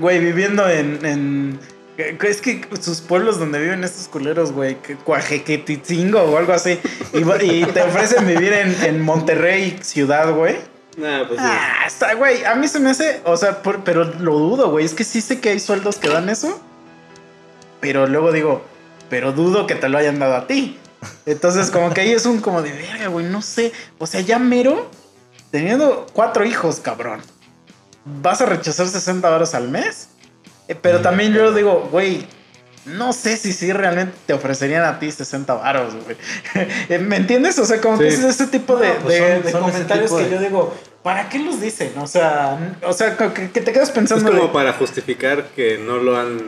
güey, 0.00 0.18
viviendo 0.18 0.68
en. 0.68 1.04
en- 1.06 1.60
es 1.96 2.42
que 2.42 2.60
sus 2.80 3.00
pueblos 3.00 3.38
donde 3.38 3.58
viven 3.58 3.82
estos 3.82 4.08
culeros, 4.08 4.52
güey, 4.52 4.74
que 4.82 4.96
Cuajequetitzingo 4.96 6.20
o 6.24 6.36
algo 6.36 6.52
así, 6.52 6.78
y, 7.14 7.20
y 7.44 7.64
te 7.64 7.82
ofrecen 7.82 8.26
vivir 8.26 8.52
en, 8.52 8.76
en 8.84 9.00
Monterrey, 9.00 9.78
ciudad, 9.80 10.30
güey. 10.34 10.56
Nah, 10.96 11.26
pues 11.28 11.38
sí. 11.40 11.46
Ah, 11.46 11.84
está, 11.86 12.14
güey, 12.14 12.44
a 12.44 12.54
mí 12.54 12.68
se 12.68 12.80
me 12.80 12.90
hace, 12.90 13.20
o 13.24 13.36
sea, 13.36 13.62
por- 13.62 13.84
pero 13.84 14.04
lo 14.04 14.38
dudo, 14.38 14.70
güey, 14.70 14.84
es 14.84 14.94
que 14.94 15.04
sí 15.04 15.20
sé 15.20 15.40
que 15.40 15.50
hay 15.50 15.60
sueldos 15.60 15.96
que 15.96 16.08
dan 16.08 16.28
eso, 16.30 16.58
pero 17.80 18.06
luego 18.06 18.32
digo, 18.32 18.62
pero 19.10 19.32
dudo 19.32 19.66
que 19.66 19.74
te 19.74 19.88
lo 19.88 19.98
hayan 19.98 20.18
dado 20.18 20.36
a 20.36 20.46
ti. 20.46 20.78
Entonces, 21.26 21.70
como 21.70 21.92
que 21.92 22.00
ahí 22.00 22.12
es 22.12 22.24
un 22.26 22.40
como 22.40 22.62
de 22.62 22.72
verga, 22.72 23.08
güey, 23.08 23.26
no 23.26 23.42
sé, 23.42 23.72
o 23.98 24.06
sea, 24.06 24.20
ya 24.22 24.38
mero, 24.38 24.90
teniendo 25.50 26.06
cuatro 26.12 26.44
hijos, 26.44 26.80
cabrón. 26.80 27.20
vas 28.22 28.40
a 28.40 28.46
rechazar 28.46 28.86
60 28.86 29.28
varos 29.28 29.52
al 29.54 29.68
mes. 29.68 30.08
Eh, 30.68 30.76
Pero 30.80 31.00
también 31.00 31.32
yo 31.32 31.52
digo, 31.52 31.88
güey, 31.90 32.24
no 32.84 33.12
sé 33.12 33.36
si 33.36 33.52
sí 33.52 33.72
realmente 33.72 34.16
te 34.26 34.32
ofrecerían 34.32 34.84
a 34.84 35.00
ti 35.00 35.10
60 35.10 35.54
varos, 35.54 35.94
güey. 36.04 36.16
Eh, 36.88 36.98
¿Me 37.00 37.16
entiendes? 37.16 37.58
O 37.58 37.66
sea, 37.66 37.80
como 37.80 37.98
que 37.98 38.10
Sí. 38.12 38.18
es 38.18 38.24
ese 38.24 38.46
tipo 38.46 38.76
de, 38.76 38.88
No, 38.90 38.94
pues 39.00 39.14
de- 39.14 39.18
son- 39.34 39.42
de 39.42 39.50
son 39.50 39.62
ese 39.64 39.70
comentarios 39.72 40.04
tipo 40.10 40.18
que 40.18 40.24
de- 40.24 40.30
yo 40.30 40.38
digo, 40.40 40.74
¿para 41.06 41.28
qué 41.28 41.38
los 41.38 41.60
dicen? 41.60 41.92
O 41.98 42.06
sea, 42.08 42.76
o 42.82 42.92
sea 42.92 43.16
que, 43.16 43.50
que 43.52 43.60
te 43.60 43.72
quedas 43.72 43.90
Es 43.90 43.94
pensando 43.94 44.28
de- 44.28 44.38
como 44.40 44.52
para 44.52 44.72
justificar 44.72 45.44
que 45.54 45.78
no 45.78 45.98
lo 45.98 46.16
han 46.18 46.40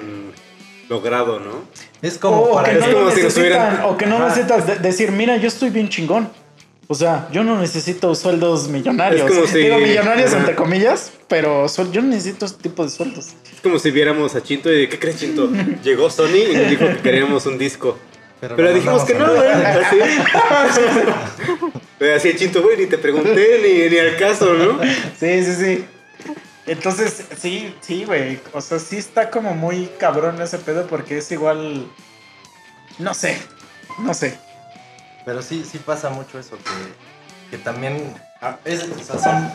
logrado, 0.89 1.39
¿no? 1.39 1.63
Es 2.03 2.19
como 2.19 2.39
o 2.43 2.55
para 2.55 2.71
que 2.71 2.75
no 2.81 2.87
es 2.87 2.93
como 2.95 3.11
si 3.13 3.23
necesitan, 3.23 3.83
o 3.85 3.97
que 3.97 4.07
no 4.07 4.17
Ajá. 4.17 4.25
necesitas 4.31 4.67
de- 4.67 4.79
decir, 4.81 5.13
mira, 5.13 5.37
yo 5.37 5.47
estoy 5.47 5.71
bien 5.71 5.89
chingón. 5.89 6.29
O 6.89 6.95
sea, 6.97 7.29
yo 7.31 7.45
no 7.45 7.61
necesito 7.61 8.13
sueldos 8.17 8.67
millonarios. 8.67 9.31
Es 9.31 9.33
como 9.37 9.47
si- 9.47 9.59
Digo 9.59 9.79
millonarios 9.79 10.31
Ajá. 10.31 10.41
entre 10.41 10.57
comillas, 10.57 11.13
pero 11.29 11.67
yo 11.93 12.03
no 12.03 12.09
necesito 12.09 12.47
ese 12.47 12.57
tipo 12.57 12.83
de 12.83 12.91
sueldos. 12.91 13.27
Es 13.55 13.61
como 13.63 13.79
si 13.79 13.93
viéramos 13.93 14.35
a 14.35 14.43
Chinto 14.43 14.73
y 14.73 14.89
¿qué 14.89 14.99
crees 14.99 15.19
Chinto? 15.21 15.49
Llegó 15.85 16.11
Sony 16.11 16.51
y 16.51 16.57
nos 16.57 16.69
dijo 16.69 16.85
que 16.87 16.97
queríamos 16.97 17.47
un 17.47 17.59
disco. 17.59 17.97
Pero 18.41 18.57
Pero 18.57 18.69
lo 18.71 18.75
dijimos 18.75 19.03
que 19.05 19.15
no, 19.15 19.27
mandamos 19.27 19.87
Así. 21.99 22.29
Así 22.31 22.37
Chinto, 22.37 22.63
güey, 22.63 22.77
ni 22.77 22.87
te 22.87 22.99
pregunté 22.99 23.61
ni, 23.63 23.89
ni 23.91 23.99
al 23.99 24.17
caso, 24.17 24.55
¿no? 24.55 24.81
Sí, 25.19 25.45
sí, 25.45 25.55
sí. 25.55 25.85
Entonces, 26.67 27.25
sí, 27.39 27.75
sí, 27.81 28.05
güey. 28.05 28.41
O 28.53 28.61
sea, 28.61 28.79
sí 28.79 28.99
está 28.99 29.31
como 29.31 29.55
muy 29.55 29.87
cabrón 29.99 30.41
ese 30.41 30.59
pedo 30.59 30.87
porque 30.87 31.19
es 31.19 31.33
igual. 31.33 31.87
No 32.99 33.15
sé, 33.15 33.39
no 34.01 34.13
sé. 34.13 34.39
Pero 35.25 35.43
sí, 35.43 35.65
sí 35.71 35.79
pasa 35.79 36.11
mucho 36.11 36.39
eso, 36.39 36.57
que, 36.57 37.57
que 37.57 37.63
también 37.63 38.15
ah, 38.41 38.59
es, 38.65 38.85
o 38.85 39.03
sea, 39.03 39.19
son, 39.19 39.53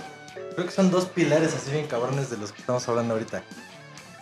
creo 0.54 0.66
que 0.68 0.72
son 0.72 0.92
dos 0.92 1.06
pilares 1.06 1.54
así 1.54 1.72
bien 1.72 1.88
cabrones 1.88 2.30
de 2.30 2.38
los 2.38 2.52
que 2.52 2.62
estamos 2.62 2.88
hablando 2.88 3.14
ahorita. 3.14 3.44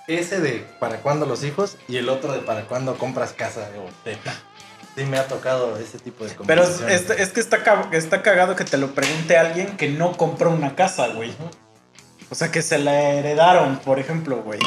Ese 0.07 0.39
de 0.39 0.65
para 0.79 0.97
cuándo 0.97 1.25
los 1.25 1.43
hijos 1.43 1.77
y 1.87 1.97
el 1.97 2.09
otro 2.09 2.33
de 2.33 2.39
para 2.39 2.63
cuándo 2.63 2.97
compras 2.97 3.33
casa 3.33 3.69
o 3.77 3.89
tepa. 4.03 4.33
Sí 4.95 5.05
me 5.05 5.17
ha 5.17 5.27
tocado 5.27 5.77
ese 5.77 5.99
tipo 5.99 6.25
de 6.25 6.31
Pero 6.45 6.63
es, 6.63 6.69
conversaciones. 6.69 7.09
es- 7.19 7.27
es 7.27 7.33
que 7.33 7.39
está, 7.39 7.57
está 7.93 8.21
cagado 8.21 8.55
que 8.55 8.65
te 8.65 8.77
lo 8.77 8.93
pregunte 8.93 9.37
alguien 9.37 9.77
que 9.77 9.89
no 9.89 10.17
compró 10.17 10.51
una 10.51 10.75
casa, 10.75 11.07
güey. 11.09 11.33
O 12.29 12.35
sea, 12.35 12.51
que 12.51 12.61
se 12.61 12.77
la 12.77 12.93
heredaron, 13.13 13.77
por 13.79 13.99
ejemplo, 13.99 14.37
güey. 14.37 14.59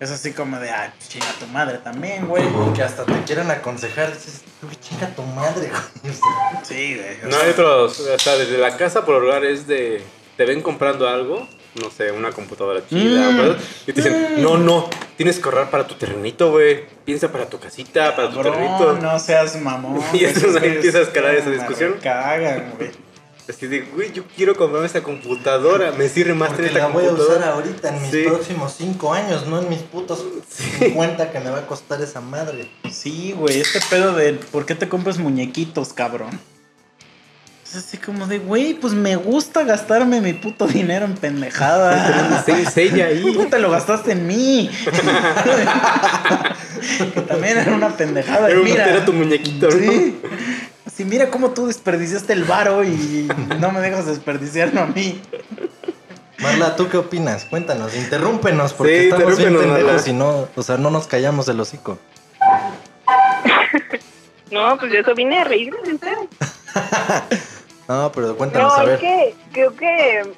Es 0.00 0.10
así 0.12 0.32
como 0.32 0.58
de, 0.60 0.70
ah, 0.70 0.92
chinga 1.08 1.26
tu 1.40 1.46
madre 1.48 1.78
también, 1.78 2.26
güey. 2.28 2.44
Que 2.74 2.82
hasta 2.84 3.04
te 3.04 3.20
quieran 3.24 3.50
aconsejar, 3.50 4.12
dices, 4.12 4.42
"Uy, 4.62 4.76
chinga 4.76 5.08
tu 5.14 5.22
madre, 5.22 5.68
güey. 5.70 6.14
Sí, 6.64 6.96
güey. 6.96 7.30
No 7.30 7.36
hay 7.36 7.50
otros, 7.50 7.98
o 8.00 8.18
sea, 8.18 8.36
desde 8.36 8.58
la 8.58 8.76
casa 8.76 9.04
por 9.04 9.16
hablar 9.16 9.44
es 9.44 9.66
de, 9.66 10.02
te 10.36 10.44
ven 10.44 10.62
comprando 10.62 11.08
algo, 11.08 11.48
no 11.80 11.90
sé, 11.90 12.10
una 12.12 12.30
computadora 12.32 12.80
chida, 12.88 13.30
Mm. 13.30 13.56
y 13.86 13.92
te 13.92 14.02
dicen, 14.02 14.42
no, 14.42 14.56
no, 14.58 14.88
tienes 15.16 15.38
que 15.38 15.44
ahorrar 15.44 15.70
para 15.70 15.86
tu 15.86 15.94
terrenito, 15.94 16.50
güey, 16.50 16.84
piensa 17.04 17.30
para 17.32 17.48
tu 17.48 17.58
casita, 17.58 18.14
para 18.16 18.30
tu 18.30 18.42
terrenito. 18.42 18.94
no 19.00 19.18
seas 19.18 19.60
mamón. 19.60 20.00
Y 20.12 20.18
güey, 20.18 20.24
entonces 20.26 20.54
es 20.54 20.60
que 20.60 20.66
ahí 20.68 20.74
empieza 20.76 20.98
a 20.98 21.02
escalar 21.02 21.34
es- 21.34 21.42
esa 21.42 21.50
discusión. 21.50 21.94
Cagan, 22.02 22.72
güey. 22.76 22.90
Así 23.48 23.66
de, 23.66 23.80
güey, 23.80 24.12
yo 24.12 24.24
quiero 24.36 24.54
comprarme 24.54 24.86
esta 24.86 25.02
computadora, 25.02 25.92
me 25.92 26.06
sirve 26.10 26.34
más 26.34 26.50
tener 26.54 26.66
esta 26.66 26.80
la 26.80 26.86
voy 26.88 27.04
a 27.04 27.08
computadora. 27.08 27.38
usar 27.38 27.52
ahorita 27.54 27.88
en 27.96 28.02
mis 28.02 28.10
Sí. 28.10 28.22
próximos 28.26 28.74
cinco 28.76 29.14
años, 29.14 29.46
no 29.46 29.58
en 29.62 29.70
mis 29.70 29.78
putos 29.78 30.22
50 30.78 31.32
que 31.32 31.40
me 31.40 31.48
va 31.48 31.60
a 31.60 31.66
costar 31.66 31.98
esa 32.02 32.20
madre. 32.20 32.70
Sí, 32.90 33.32
güey, 33.34 33.58
este 33.60 33.80
pedo 33.88 34.12
de 34.14 34.34
¿por 34.34 34.66
qué 34.66 34.74
te 34.74 34.86
compras 34.90 35.16
muñequitos, 35.16 35.94
cabrón? 35.94 36.38
Es 37.70 37.76
así 37.76 37.98
como 37.98 38.26
de, 38.26 38.38
güey, 38.38 38.72
pues 38.74 38.94
me 38.94 39.16
gusta 39.16 39.62
gastarme 39.62 40.22
mi 40.22 40.32
puto 40.32 40.66
dinero 40.66 41.04
en 41.04 41.14
pendejadas. 41.14 42.42
Sí, 42.46 42.64
sella 42.64 43.06
ahí. 43.06 43.32
Tú 43.34 43.44
te 43.46 43.58
lo 43.58 43.70
gastaste 43.70 44.12
en 44.12 44.26
mí. 44.26 44.70
que 47.14 47.20
también 47.22 47.58
era 47.58 47.74
una 47.74 47.88
pendejada. 47.90 48.48
Era, 48.48 48.58
un- 48.58 48.64
mira, 48.64 48.88
era 48.88 49.04
tu 49.04 49.12
muñequito, 49.12 49.68
¿no? 49.68 49.72
Sí. 49.76 50.18
Así, 50.86 51.04
mira 51.04 51.28
cómo 51.30 51.50
tú 51.50 51.66
desperdiciaste 51.66 52.32
el 52.32 52.44
varo 52.44 52.82
y 52.84 53.28
no 53.60 53.70
me 53.70 53.80
dejas 53.80 54.06
desperdiciarlo 54.06 54.80
a 54.80 54.86
mí. 54.86 55.20
Marla, 56.38 56.74
¿tú 56.76 56.88
qué 56.88 56.96
opinas? 56.96 57.44
Cuéntanos, 57.44 57.94
interrúmpenos, 57.96 58.72
porque 58.72 59.00
Sí, 59.00 59.04
estamos 59.08 59.36
bien 59.36 59.58
pendejos 59.58 60.08
y 60.08 60.12
no, 60.14 60.48
o 60.54 60.62
sea, 60.62 60.78
no 60.78 60.90
nos 60.90 61.06
callamos 61.06 61.48
el 61.48 61.60
hocico. 61.60 61.98
No, 64.50 64.78
pues 64.78 64.90
de 64.90 65.00
eso 65.00 65.14
vine 65.14 65.40
a 65.40 65.44
reírme. 65.44 65.76
No, 67.88 68.12
pero 68.12 68.36
cuéntanos, 68.36 68.72
No, 68.72 68.78
a 68.78 68.82
es 68.84 68.88
ver. 68.90 68.98
que 69.00 69.34
creo 69.52 69.74
que 69.74 70.32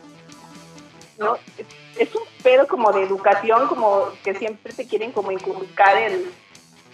no 1.18 1.36
es, 1.59 1.66
es 1.98 2.14
un 2.14 2.22
pedo 2.42 2.66
como 2.66 2.92
de 2.92 3.03
educación, 3.03 3.66
como 3.68 4.09
que 4.24 4.34
siempre 4.34 4.72
te 4.72 4.86
quieren 4.86 5.12
como 5.12 5.32
inculcar 5.32 5.96
el 5.96 6.32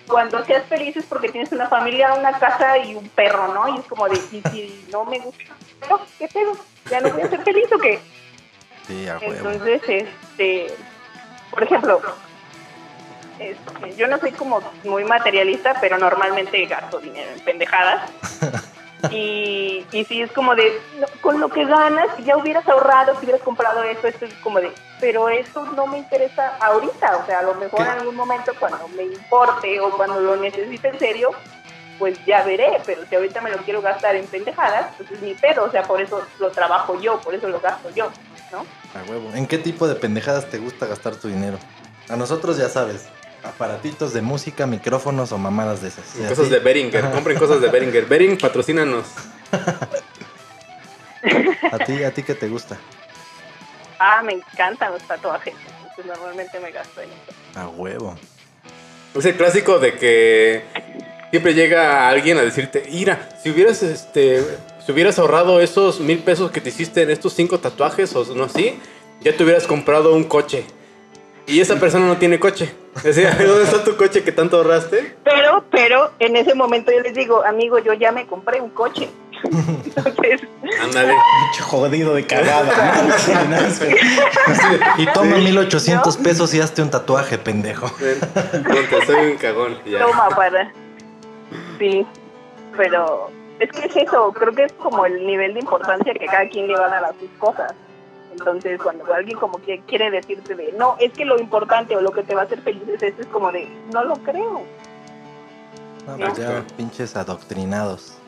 cuando 0.06 0.44
seas 0.44 0.64
feliz 0.66 0.96
es 0.96 1.04
porque 1.04 1.28
tienes 1.30 1.50
una 1.52 1.68
familia, 1.68 2.14
una 2.14 2.38
casa 2.38 2.78
y 2.78 2.94
un 2.94 3.08
perro, 3.08 3.52
¿no? 3.52 3.68
Y 3.74 3.78
es 3.80 3.86
como 3.86 4.08
de, 4.08 4.16
y 4.16 4.42
si 4.50 4.86
no 4.92 5.04
me 5.04 5.18
gusta, 5.18 5.44
no, 5.90 6.00
¿qué 6.18 6.28
pedo? 6.28 6.56
¿Ya 6.90 7.00
no 7.00 7.10
voy 7.10 7.22
a 7.22 7.28
ser 7.28 7.42
feliz 7.42 7.66
o 7.72 7.78
qué? 7.78 7.98
Sí, 8.86 9.08
a 9.08 9.18
huevo. 9.18 9.50
Entonces, 9.50 9.82
este, 9.88 10.74
por 11.50 11.62
ejemplo, 11.64 12.00
este, 13.38 13.96
yo 13.96 14.06
no 14.06 14.18
soy 14.18 14.30
como 14.32 14.60
muy 14.84 15.04
materialista, 15.04 15.74
pero 15.80 15.98
normalmente 15.98 16.64
gasto 16.66 17.00
dinero 17.00 17.32
en 17.32 17.40
pendejadas. 17.40 18.10
Y, 19.10 19.84
y 19.92 20.04
sí, 20.04 20.22
es 20.22 20.32
como 20.32 20.54
de, 20.54 20.80
con 21.20 21.38
lo 21.38 21.48
que 21.48 21.64
ganas, 21.64 22.08
si 22.16 22.24
ya 22.24 22.36
hubieras 22.36 22.66
ahorrado, 22.66 23.12
si 23.18 23.26
hubieras 23.26 23.42
comprado 23.42 23.82
esto, 23.84 24.08
esto 24.08 24.24
es 24.24 24.34
como 24.34 24.60
de, 24.60 24.72
pero 25.00 25.28
eso 25.28 25.64
no 25.72 25.86
me 25.86 25.98
interesa 25.98 26.56
ahorita, 26.60 27.18
o 27.18 27.26
sea, 27.26 27.40
a 27.40 27.42
lo 27.42 27.54
mejor 27.54 27.78
¿Qué? 27.78 27.84
en 27.84 27.90
algún 27.90 28.16
momento 28.16 28.52
cuando 28.58 28.88
me 28.88 29.04
importe 29.04 29.78
o 29.80 29.90
cuando 29.90 30.20
lo 30.20 30.36
necesite 30.36 30.88
en 30.88 30.98
serio, 30.98 31.30
pues 31.98 32.18
ya 32.26 32.42
veré, 32.42 32.80
pero 32.84 33.02
si 33.08 33.14
ahorita 33.14 33.40
me 33.40 33.50
lo 33.50 33.58
quiero 33.58 33.82
gastar 33.82 34.16
en 34.16 34.26
pendejadas, 34.26 34.94
pues 34.96 35.10
es 35.10 35.20
mi 35.20 35.34
pedo, 35.34 35.64
o 35.64 35.70
sea, 35.70 35.82
por 35.82 36.00
eso 36.00 36.22
lo 36.38 36.50
trabajo 36.50 37.00
yo, 37.00 37.20
por 37.20 37.34
eso 37.34 37.48
lo 37.48 37.60
gasto 37.60 37.90
yo, 37.94 38.10
¿no? 38.52 38.58
A 38.98 39.10
huevo. 39.10 39.30
¿En 39.34 39.46
qué 39.46 39.58
tipo 39.58 39.86
de 39.88 39.94
pendejadas 39.94 40.48
te 40.50 40.58
gusta 40.58 40.86
gastar 40.86 41.16
tu 41.16 41.28
dinero? 41.28 41.58
A 42.08 42.16
nosotros 42.16 42.56
ya 42.56 42.68
sabes, 42.68 43.08
aparatitos 43.48 44.12
de 44.12 44.22
música, 44.22 44.66
micrófonos 44.66 45.32
o 45.32 45.38
mamadas 45.38 45.82
de 45.82 45.88
esas. 45.88 46.04
Y 46.16 46.24
Cosas 46.26 46.50
de 46.50 46.58
Beringer, 46.58 47.10
compren 47.10 47.38
cosas 47.38 47.60
de 47.60 47.68
Beringer. 47.68 48.06
Bering, 48.06 48.38
patrocínanos. 48.38 49.06
¿A 51.72 51.78
ti, 51.78 52.04
a 52.04 52.12
ti 52.12 52.22
qué 52.22 52.34
te 52.34 52.48
gusta? 52.48 52.78
Ah, 53.98 54.22
me 54.22 54.34
encantan 54.34 54.92
los 54.92 55.02
tatuajes, 55.02 55.54
entonces 55.82 56.06
normalmente 56.06 56.60
me 56.60 56.70
gasto 56.70 57.00
en 57.00 57.08
eso. 57.10 57.58
A 57.58 57.68
huevo. 57.68 58.16
Es 59.14 59.24
el 59.24 59.34
clásico 59.36 59.78
de 59.78 59.94
que 59.94 60.62
siempre 61.30 61.54
llega 61.54 62.08
alguien 62.08 62.36
a 62.38 62.42
decirte, 62.42 62.86
mira, 62.90 63.30
si 63.42 63.50
hubieras 63.50 63.82
este 63.82 64.44
si 64.84 64.92
hubieras 64.92 65.18
ahorrado 65.18 65.60
esos 65.60 65.98
mil 65.98 66.20
pesos 66.20 66.52
que 66.52 66.60
te 66.60 66.68
hiciste 66.68 67.02
en 67.02 67.10
estos 67.10 67.32
cinco 67.32 67.58
tatuajes 67.58 68.14
o 68.14 68.24
no 68.34 68.44
así, 68.44 68.78
ya 69.20 69.36
te 69.36 69.42
hubieras 69.42 69.66
comprado 69.66 70.14
un 70.14 70.24
coche. 70.24 70.64
Y 71.46 71.60
esa 71.60 71.76
persona 71.76 72.06
no 72.06 72.16
tiene 72.16 72.40
coche. 72.40 72.74
Decía, 73.02 73.30
¿dónde 73.38 73.64
está 73.64 73.84
tu 73.84 73.96
coche 73.96 74.24
que 74.24 74.32
tanto 74.32 74.56
ahorraste? 74.56 75.16
Pero, 75.24 75.64
pero 75.70 76.10
en 76.18 76.36
ese 76.36 76.54
momento 76.54 76.90
yo 76.92 77.00
les 77.00 77.14
digo, 77.14 77.44
amigo, 77.44 77.78
yo 77.78 77.92
ya 77.92 78.10
me 78.12 78.26
compré 78.26 78.60
un 78.60 78.70
coche. 78.70 79.08
Entonces, 79.44 80.40
Ándale. 80.82 81.12
Pinche 81.12 81.62
jodido 81.62 82.14
de 82.14 82.26
cagada. 82.26 82.72
Y 84.98 85.06
toma 85.06 85.36
sí, 85.36 85.42
1800 85.42 86.16
pesos 86.16 86.54
y 86.54 86.60
hazte 86.60 86.82
un 86.82 86.90
tatuaje, 86.90 87.38
pendejo. 87.38 87.90
ven, 88.00 88.18
ponte, 88.64 89.06
soy 89.06 89.32
un 89.32 89.36
cagón. 89.36 89.78
ya. 89.84 90.00
toma 90.00 90.28
para. 90.30 90.72
Sí, 91.78 92.06
pero 92.76 93.30
es 93.60 93.70
que 93.70 93.86
es 93.86 93.96
eso, 93.96 94.32
creo 94.32 94.52
que 94.54 94.64
es 94.64 94.72
como 94.72 95.06
el 95.06 95.26
nivel 95.26 95.54
de 95.54 95.60
importancia 95.60 96.12
que 96.14 96.26
cada 96.26 96.48
quien 96.48 96.66
le 96.66 96.74
va 96.74 96.86
a 96.86 96.90
dar 96.90 97.04
a 97.04 97.12
sus 97.12 97.30
cosas. 97.38 97.74
Entonces, 98.38 98.80
cuando 98.82 99.12
alguien 99.14 99.38
como 99.38 99.58
que 99.58 99.80
quiere 99.80 100.10
decirte 100.10 100.54
de, 100.54 100.72
no, 100.72 100.96
es 101.00 101.12
que 101.12 101.24
lo 101.24 101.38
importante 101.38 101.96
o 101.96 102.00
lo 102.00 102.12
que 102.12 102.22
te 102.22 102.34
va 102.34 102.42
a 102.42 102.44
hacer 102.44 102.60
feliz 102.60 102.82
es 102.86 103.02
esto, 103.02 103.22
es 103.22 103.28
como 103.28 103.50
de, 103.50 103.66
no 103.92 104.04
lo 104.04 104.16
creo. 104.16 104.62
No, 106.06 106.16
pues 106.18 106.36
ya, 106.36 106.62
pinches 106.76 107.16
adoctrinados. 107.16 108.18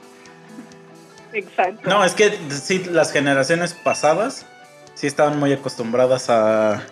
Exacto. 1.33 1.89
No, 1.89 2.03
es 2.05 2.15
que 2.15 2.31
sí, 2.51 2.85
las 2.85 3.13
generaciones 3.13 3.75
pasadas 3.75 4.47
sí 4.95 5.07
estaban 5.07 5.39
muy 5.39 5.53
acostumbradas 5.53 6.31
a, 6.31 6.83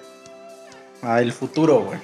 a 1.03 1.21
el 1.21 1.33
futuro, 1.33 1.81
güey. 1.81 1.99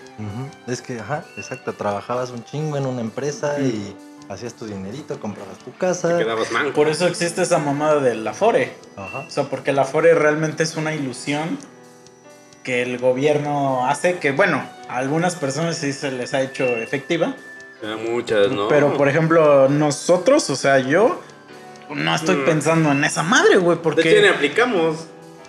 Es 0.67 0.81
que, 0.81 0.99
ajá, 0.99 1.25
exacto, 1.37 1.75
trabajabas 1.75 2.31
un 2.31 2.43
chingo 2.43 2.79
en 2.79 2.87
una 2.87 3.03
empresa 3.03 3.61
y 3.61 3.95
hacías 4.29 4.55
tu 4.55 4.67
dinerito, 4.67 5.19
comprabas 5.21 5.59
tu 5.59 5.73
casa. 5.77 6.17
Te 6.19 6.25
quedabas 6.25 6.51
manco. 6.53 6.73
Por 6.75 6.89
eso 6.89 7.07
existe 7.07 7.43
esa 7.43 7.59
mamada 7.59 8.01
del 8.01 8.27
Afore. 8.27 8.75
Ajá. 8.97 9.21
O 9.27 9.31
sea, 9.31 9.45
porque 9.45 9.71
el 9.71 9.79
Afore 9.79 10.15
realmente 10.15 10.63
es 10.63 10.77
una 10.77 10.95
ilusión 10.95 11.59
que 12.63 12.83
el 12.83 12.99
gobierno 12.99 13.87
hace, 13.89 14.19
que 14.19 14.31
bueno, 14.33 14.63
a 14.89 14.97
algunas 14.99 15.35
personas 15.37 15.77
sí 15.79 15.93
se 15.93 16.13
les 16.13 16.33
ha 16.35 16.43
hecho 16.43 16.65
efectiva. 16.65 17.35
Eran 17.83 18.05
muchas, 18.05 18.51
¿no? 18.53 18.69
Pero 18.69 18.97
por 18.97 19.09
ejemplo, 19.09 19.69
nosotros, 19.69 20.49
o 20.51 20.57
sea, 20.57 20.79
yo 20.79 21.21
no 21.91 22.15
estoy 22.15 22.37
Mm. 22.37 22.45
pensando 22.45 22.93
en 22.93 23.05
esa 23.05 23.23
madre, 23.25 23.57
güey, 23.57 23.77
De 23.77 23.83
hecho, 23.83 23.91
ni 23.91 24.03
porque... 24.03 24.29
aplicamos. 24.29 25.09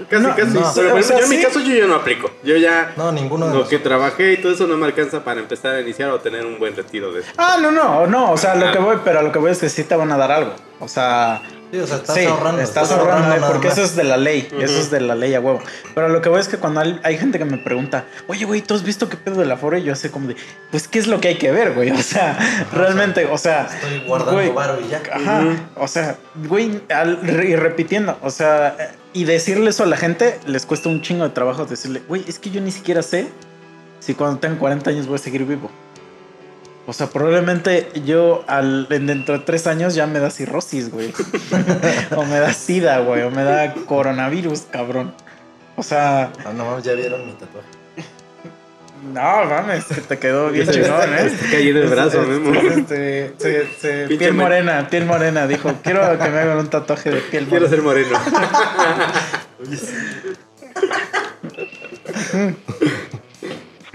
Casi, 0.10 0.24
No, 0.24 0.36
casi. 0.36 0.54
no. 0.58 0.72
Pero 0.76 0.90
por 0.92 1.00
O 1.00 1.04
sea, 1.04 1.18
ejemplo, 1.18 1.18
yo 1.20 1.24
en 1.24 1.30
mi 1.30 1.42
caso 1.44 1.60
yo 1.60 1.76
ya 1.76 1.86
no 1.86 1.96
aplico. 1.96 2.32
Yo 2.44 2.58
ya 2.58 2.94
No, 2.98 3.12
ninguno 3.12 3.48
de 3.48 3.54
lo 3.54 3.60
los. 3.60 3.70
que 3.70 3.80
trabajé 3.80 4.34
y 4.34 4.38
todo 4.38 4.52
eso 4.54 4.66
no 4.68 4.76
me 4.78 4.86
alcanza 4.86 5.24
para 5.24 5.40
empezar 5.40 5.76
a 5.76 5.82
iniciar 5.82 6.10
o 6.10 6.20
tener 6.20 6.46
un 6.46 6.58
buen 6.60 6.76
retiro 6.76 7.12
de 7.14 7.22
eso. 7.22 7.32
Ah, 7.38 7.58
no, 7.62 7.72
no, 7.72 8.08
no. 8.08 8.32
O 8.32 8.38
sea, 8.38 8.56
lo 8.56 8.68
Ah. 8.68 8.72
que 8.72 8.80
voy, 8.80 8.98
pero 9.04 9.22
lo 9.22 9.32
que 9.32 9.40
voy 9.40 9.52
es 9.52 9.60
que 9.60 9.70
sí 9.70 9.84
te 9.84 9.96
van 9.96 10.12
a 10.12 10.18
dar 10.18 10.32
algo. 10.32 10.54
O 10.80 10.88
sea, 10.88 11.42
Sí, 11.74 11.80
o 11.80 11.88
sea, 11.88 11.96
estás 11.98 12.16
sí, 12.16 12.26
ahorrando. 12.26 12.62
estás 12.62 12.92
ahorrando, 12.92 13.36
eh, 13.36 13.42
porque 13.48 13.70
eso 13.70 13.82
es 13.82 13.96
de 13.96 14.04
la 14.04 14.16
ley. 14.16 14.48
Eso 14.60 14.78
es 14.78 14.92
de 14.92 15.02
la 15.02 15.16
ley 15.16 15.34
a 15.34 15.40
huevo. 15.40 15.60
Pero 15.96 16.08
lo 16.08 16.22
que 16.22 16.30
voy 16.30 16.40
es 16.40 16.48
que 16.48 16.58
cuando 16.58 16.82
hay, 16.82 17.00
hay 17.02 17.18
gente 17.18 17.40
que 17.40 17.46
me 17.46 17.58
pregunta, 17.58 18.06
oye, 18.28 18.46
güey, 18.46 18.62
¿tú 18.62 18.76
has 18.76 18.84
visto 18.84 19.10
qué 19.10 19.18
pedo 19.18 19.40
del 19.40 19.52
aforo? 19.52 19.76
Y 19.80 19.82
yo 19.82 19.96
sé 19.96 20.12
como 20.12 20.28
de, 20.28 20.36
pues, 20.70 20.88
¿qué 20.88 21.00
es 21.00 21.08
lo 21.08 21.20
que 21.20 21.30
hay 21.30 21.36
que 21.40 21.52
ver, 21.52 21.74
güey? 21.74 21.90
O 22.00 22.04
sea, 22.04 22.38
realmente, 22.72 23.26
o 23.26 23.40
sea. 23.40 23.68
Estoy 23.74 24.04
guardando 24.06 24.34
güey, 24.34 24.52
varo 24.52 24.78
y 24.80 24.88
ya. 24.90 25.02
Ajá, 25.12 25.44
o 25.76 25.88
sea, 25.88 26.18
güey, 26.48 26.80
al- 26.94 27.20
y 27.28 27.56
repitiendo, 27.56 28.20
o 28.22 28.30
sea, 28.30 28.78
y 29.12 29.24
decirle 29.24 29.72
eso 29.72 29.82
a 29.82 29.88
la 29.88 29.98
gente 29.98 30.40
les 30.46 30.68
cuesta 30.68 30.90
un 30.90 31.02
chingo 31.02 31.24
de 31.24 31.32
trabajo 31.32 31.66
decirle, 31.66 32.04
güey, 32.08 32.24
es 32.28 32.38
que 32.38 32.52
yo 32.52 32.62
ni 32.62 32.72
siquiera 32.72 33.02
sé 33.02 33.30
si 34.00 34.14
cuando 34.14 34.38
tenga 34.40 34.60
40 34.60 34.92
años 34.92 35.08
voy 35.08 35.16
a 35.16 35.18
seguir 35.18 35.44
vivo. 35.46 35.72
O 36.86 36.92
sea, 36.92 37.08
probablemente 37.08 37.90
yo 38.06 38.44
al, 38.48 38.88
en- 38.90 39.08
dentro 39.08 39.38
de 39.38 39.46
tres 39.46 39.68
años 39.68 39.96
ya 39.96 40.06
me 40.06 40.20
da 40.20 40.30
cirrosis, 40.30 40.92
güey. 40.92 41.14
o 42.16 42.26
me 42.26 42.40
da 42.40 42.52
sida, 42.54 43.00
güey. 43.00 43.22
O 43.24 43.32
me 43.32 43.44
da 43.44 43.74
coronavirus, 43.86 44.64
cabrón. 44.72 45.14
O 45.78 45.84
sea, 45.84 46.32
Ah, 46.46 46.52
no 46.56 46.66
mames, 46.66 46.84
ya 46.84 46.94
vieron 46.94 47.26
mi 47.26 47.32
tatuaje. 47.34 47.68
no, 49.14 49.46
mames, 49.46 49.86
que 49.86 50.02
te 50.02 50.20
quedó 50.20 50.50
bien 50.50 50.66
Se 50.66 50.74
chingón, 50.74 51.14
¿eh? 51.14 51.26
está 51.28 51.46
cayendo 51.52 51.82
el 51.84 51.88
brazo, 51.90 52.22
Este, 52.22 52.34
Memo. 52.40 52.60
este, 52.70 53.34
se- 53.38 53.68
se- 54.08 54.18
piel 54.18 54.34
morena, 54.34 54.88
piel 54.90 55.06
morena. 55.06 55.48
Dijo, 55.48 55.72
quiero 55.84 56.02
que 56.20 56.30
me 56.30 56.40
hagan 56.40 56.58
un 56.58 56.70
tatuaje 56.70 57.12
de 57.12 57.22
piel 57.22 57.46
Quiero 57.48 57.70
morena. 57.70 57.70
ser 57.70 57.82
moreno. 57.82 58.20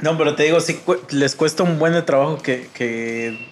No, 0.00 0.16
pero 0.16 0.34
te 0.36 0.44
digo, 0.44 0.60
sí 0.60 0.74
cu- 0.74 0.98
les 1.10 1.34
cuesta 1.34 1.62
un 1.62 1.78
buen 1.78 1.92
de 1.92 2.02
trabajo 2.02 2.38
que, 2.38 2.68
que 2.74 3.48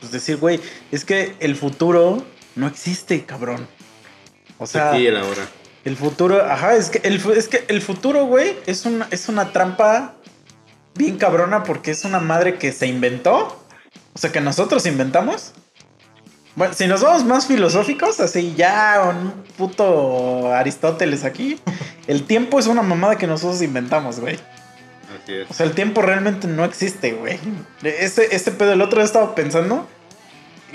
pues 0.00 0.10
decir, 0.12 0.36
güey, 0.38 0.60
es 0.90 1.04
que 1.04 1.34
el 1.40 1.54
futuro 1.56 2.24
no 2.56 2.66
existe, 2.66 3.24
cabrón. 3.24 3.68
O 4.58 4.66
sea, 4.66 4.90
Aquí 4.90 5.02
y 5.02 5.06
el 5.06 5.16
ahora. 5.16 5.46
el 5.84 5.96
futuro, 5.96 6.44
ajá, 6.44 6.74
es 6.74 6.90
que 6.90 6.98
el, 7.06 7.16
es 7.36 7.48
que 7.48 7.64
el 7.68 7.80
futuro, 7.80 8.26
güey, 8.26 8.56
es 8.66 8.84
una, 8.86 9.06
es 9.10 9.28
una 9.28 9.52
trampa 9.52 10.14
bien 10.94 11.16
cabrona 11.16 11.62
porque 11.62 11.92
es 11.92 12.04
una 12.04 12.18
madre 12.18 12.58
que 12.58 12.72
se 12.72 12.86
inventó. 12.86 13.58
O 14.14 14.18
sea, 14.18 14.30
que 14.32 14.40
nosotros 14.40 14.84
inventamos. 14.86 15.52
Bueno, 16.54 16.74
si 16.74 16.86
nos 16.86 17.00
vamos 17.00 17.24
más 17.24 17.46
filosóficos, 17.46 18.20
así 18.20 18.54
ya 18.56 19.02
un 19.08 19.30
puto 19.56 20.52
Aristóteles 20.52 21.24
aquí, 21.24 21.58
el 22.06 22.24
tiempo 22.26 22.58
es 22.58 22.66
una 22.66 22.82
mamada 22.82 23.16
que 23.16 23.26
nosotros 23.26 23.62
inventamos, 23.62 24.20
güey. 24.20 24.38
Así 25.22 25.34
es. 25.34 25.50
O 25.50 25.54
sea, 25.54 25.66
el 25.66 25.72
tiempo 25.72 26.02
realmente 26.02 26.46
no 26.48 26.64
existe, 26.64 27.12
güey. 27.12 27.38
Este, 27.82 28.34
este 28.34 28.50
pedo, 28.50 28.72
el 28.72 28.82
otro 28.82 28.98
día 28.98 29.06
estaba 29.06 29.34
pensando. 29.34 29.88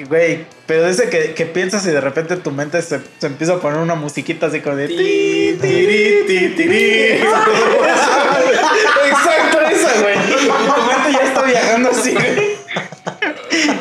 Güey, 0.07 0.45
pero 0.67 0.87
ese 0.87 1.09
que, 1.09 1.33
que 1.33 1.47
piensas 1.47 1.83
y 1.87 1.89
de 1.89 1.99
repente 1.99 2.37
tu 2.37 2.51
mente 2.51 2.79
se, 2.83 3.01
se 3.17 3.25
empieza 3.25 3.53
a 3.53 3.59
poner 3.59 3.79
una 3.79 3.95
musiquita 3.95 4.45
así 4.45 4.59
como 4.59 4.75
de... 4.75 4.89
ti, 4.89 5.57
tiri, 5.59 6.23
ti, 6.27 6.49
tiri. 6.55 7.13
Exacto, 9.07 9.59
esa, 9.71 10.01
güey. 10.01 10.15
Tu 10.15 10.37
mente 10.37 11.11
ya 11.13 11.23
está 11.27 11.41
viajando 11.41 11.89
así, 11.89 12.13
güey. 12.13 12.57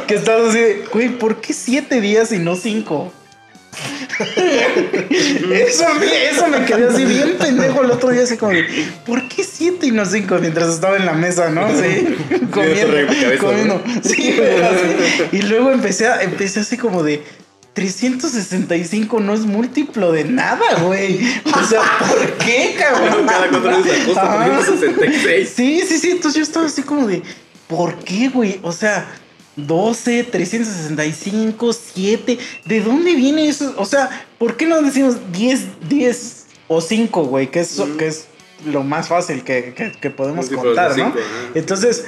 Que 0.06 0.14
estás 0.14 0.40
así 0.40 0.58
de, 0.58 0.84
güey, 0.90 1.10
¿por 1.10 1.40
qué 1.42 1.52
siete 1.52 2.00
días 2.00 2.32
y 2.32 2.38
no 2.38 2.56
cinco? 2.56 3.12
Eso, 5.52 5.84
me- 6.00 6.26
eso 6.30 6.46
me 6.48 6.64
quedé 6.64 6.88
así 6.88 7.04
bien 7.04 7.36
pendejo 7.38 7.82
el 7.82 7.90
otro 7.90 8.10
día, 8.10 8.22
así 8.22 8.36
como 8.36 8.52
de, 8.52 8.64
¿por 9.04 9.28
qué 9.28 9.44
siete 9.44 9.86
y 9.86 9.90
no 9.90 10.04
cinco? 10.06 10.38
Mientras 10.40 10.68
estaba 10.74 10.96
en 10.96 11.06
la 11.06 11.12
mesa, 11.12 11.50
¿no? 11.50 11.68
Sí, 11.68 12.16
comiendo. 12.50 13.82
Sí. 14.02 14.36
Y 15.32 15.42
luego 15.42 15.70
empecé, 15.72 16.06
a- 16.08 16.22
empecé 16.22 16.60
así 16.60 16.76
como 16.76 17.02
de, 17.02 17.22
365 17.74 19.20
no 19.20 19.34
es 19.34 19.40
múltiplo 19.40 20.10
de 20.10 20.24
nada, 20.24 20.64
güey. 20.82 21.20
O 21.44 21.62
sea, 21.66 21.82
¿por 22.08 22.32
qué, 22.38 22.74
cabrón? 22.78 23.26
Cada 23.26 23.48
cuatro 23.50 23.76
veces 23.82 24.02
acosta 24.02 24.22
Ajá. 24.22 24.44
366. 24.46 25.52
Sí, 25.54 25.82
sí, 25.86 25.98
sí. 25.98 26.10
Entonces 26.12 26.38
yo 26.38 26.42
estaba 26.42 26.64
así 26.66 26.80
como 26.82 27.06
de, 27.06 27.22
¿por 27.68 27.96
qué, 27.98 28.30
güey? 28.30 28.60
O 28.62 28.72
sea, 28.72 29.06
12, 29.56 30.24
365, 30.24 31.72
7. 31.72 32.38
¿De 32.64 32.80
dónde 32.80 33.14
viene 33.14 33.48
eso? 33.48 33.74
O 33.78 33.86
sea, 33.86 34.26
¿por 34.38 34.56
qué 34.56 34.66
no 34.66 34.80
decimos 34.82 35.16
10, 35.32 35.88
10 35.88 36.46
o 36.68 36.80
5, 36.80 37.24
güey? 37.24 37.50
Que 37.50 37.60
es, 37.60 37.80
que 37.98 38.06
es 38.06 38.26
lo 38.66 38.82
más 38.82 39.08
fácil 39.08 39.42
que, 39.44 39.74
que- 39.74 39.92
que 39.92 40.10
podemos 40.10 40.50
de 40.50 40.56
contar, 40.56 40.90
¿no? 40.98 41.14
Entonces, 41.54 42.04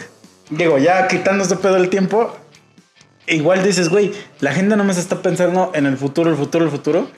digo, 0.51 0.79
ya 0.79 1.09
quitando 1.09 1.43
este 1.45 1.57
pedo 1.57 1.75
del 1.75 1.89
tiempo, 1.91 2.35
igual 3.27 3.63
dices, 3.65 3.89
güey, 3.89 4.13
la 4.41 4.53
gente 4.53 4.77
no 4.77 4.85
más 4.85 4.99
está 4.99 5.23
pensando 5.23 5.71
en 5.75 5.87
el 5.87 5.97
futuro, 5.97 6.31
el 6.31 6.37
futuro, 6.37 6.65
el 6.65 6.71
futuro. 6.71 7.09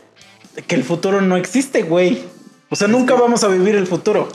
Que 0.67 0.75
el 0.75 0.85
futuro 0.85 1.21
no 1.21 1.37
existe, 1.37 1.83
güey. 1.83 2.25
O 2.71 2.77
sea, 2.77 2.87
nunca 2.89 3.15
vamos 3.15 3.43
a 3.45 3.49
vivir 3.49 3.75
el 3.77 3.87
futuro. 3.87 4.29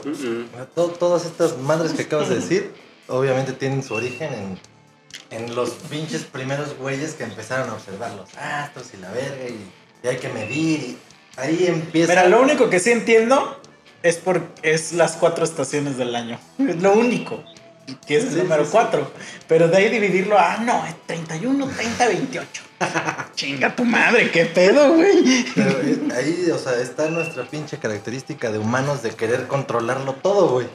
Todas 0.98 1.24
estas 1.24 1.58
madres 1.58 1.92
que 1.92 2.02
acabas 2.02 2.28
de 2.28 2.36
decir, 2.36 2.70
obviamente 3.08 3.52
tienen 3.52 3.82
su 3.82 3.94
origen 3.94 4.32
en, 4.34 4.58
en 5.30 5.54
los 5.54 5.70
pinches 5.90 6.22
primeros 6.24 6.76
güeyes 6.76 7.14
que 7.14 7.24
empezaron 7.24 7.70
a 7.70 7.74
observar 7.74 8.12
los 8.12 8.34
astros 8.36 8.88
y 8.94 8.98
la 8.98 9.10
verga 9.10 9.48
y, 9.48 9.70
y 10.04 10.08
hay 10.08 10.16
que 10.16 10.28
medir 10.28 10.80
y 10.80 10.98
ahí 11.36 11.66
empieza. 11.66 12.12
Mira, 12.12 12.28
lo 12.28 12.40
único 12.40 12.70
que 12.70 12.78
sí 12.80 12.90
entiendo 12.90 13.60
es 14.02 14.16
por 14.16 14.42
es 14.62 14.92
las 14.92 15.12
cuatro 15.12 15.44
estaciones 15.44 15.96
del 15.96 16.14
año. 16.14 16.38
Es 16.58 16.80
lo 16.82 16.92
único. 16.92 17.42
Que 18.06 18.16
es 18.16 18.24
el 18.24 18.30
Sí, 18.30 18.36
número 18.38 18.64
sí, 18.64 18.70
sí. 18.70 18.76
4. 18.76 19.12
Pero 19.46 19.68
de 19.68 19.76
ahí 19.76 19.88
dividirlo, 19.88 20.36
ah, 20.36 20.58
no, 20.60 20.84
es 20.86 20.94
31, 21.06 21.68
30, 21.68 22.06
28. 22.08 22.62
Chinga 23.36 23.76
tu 23.76 23.84
madre, 23.84 24.30
qué 24.32 24.44
pedo, 24.46 24.94
güey. 24.94 25.46
Pero 25.54 25.78
ahí, 26.16 26.50
o 26.52 26.58
sea, 26.58 26.80
está 26.80 27.08
nuestra 27.10 27.44
pinche 27.44 27.78
característica 27.78 28.50
de 28.50 28.58
humanos 28.58 29.02
de 29.04 29.10
querer 29.10 29.46
controlarlo 29.46 30.14
todo, 30.14 30.48
güey. 30.48 30.66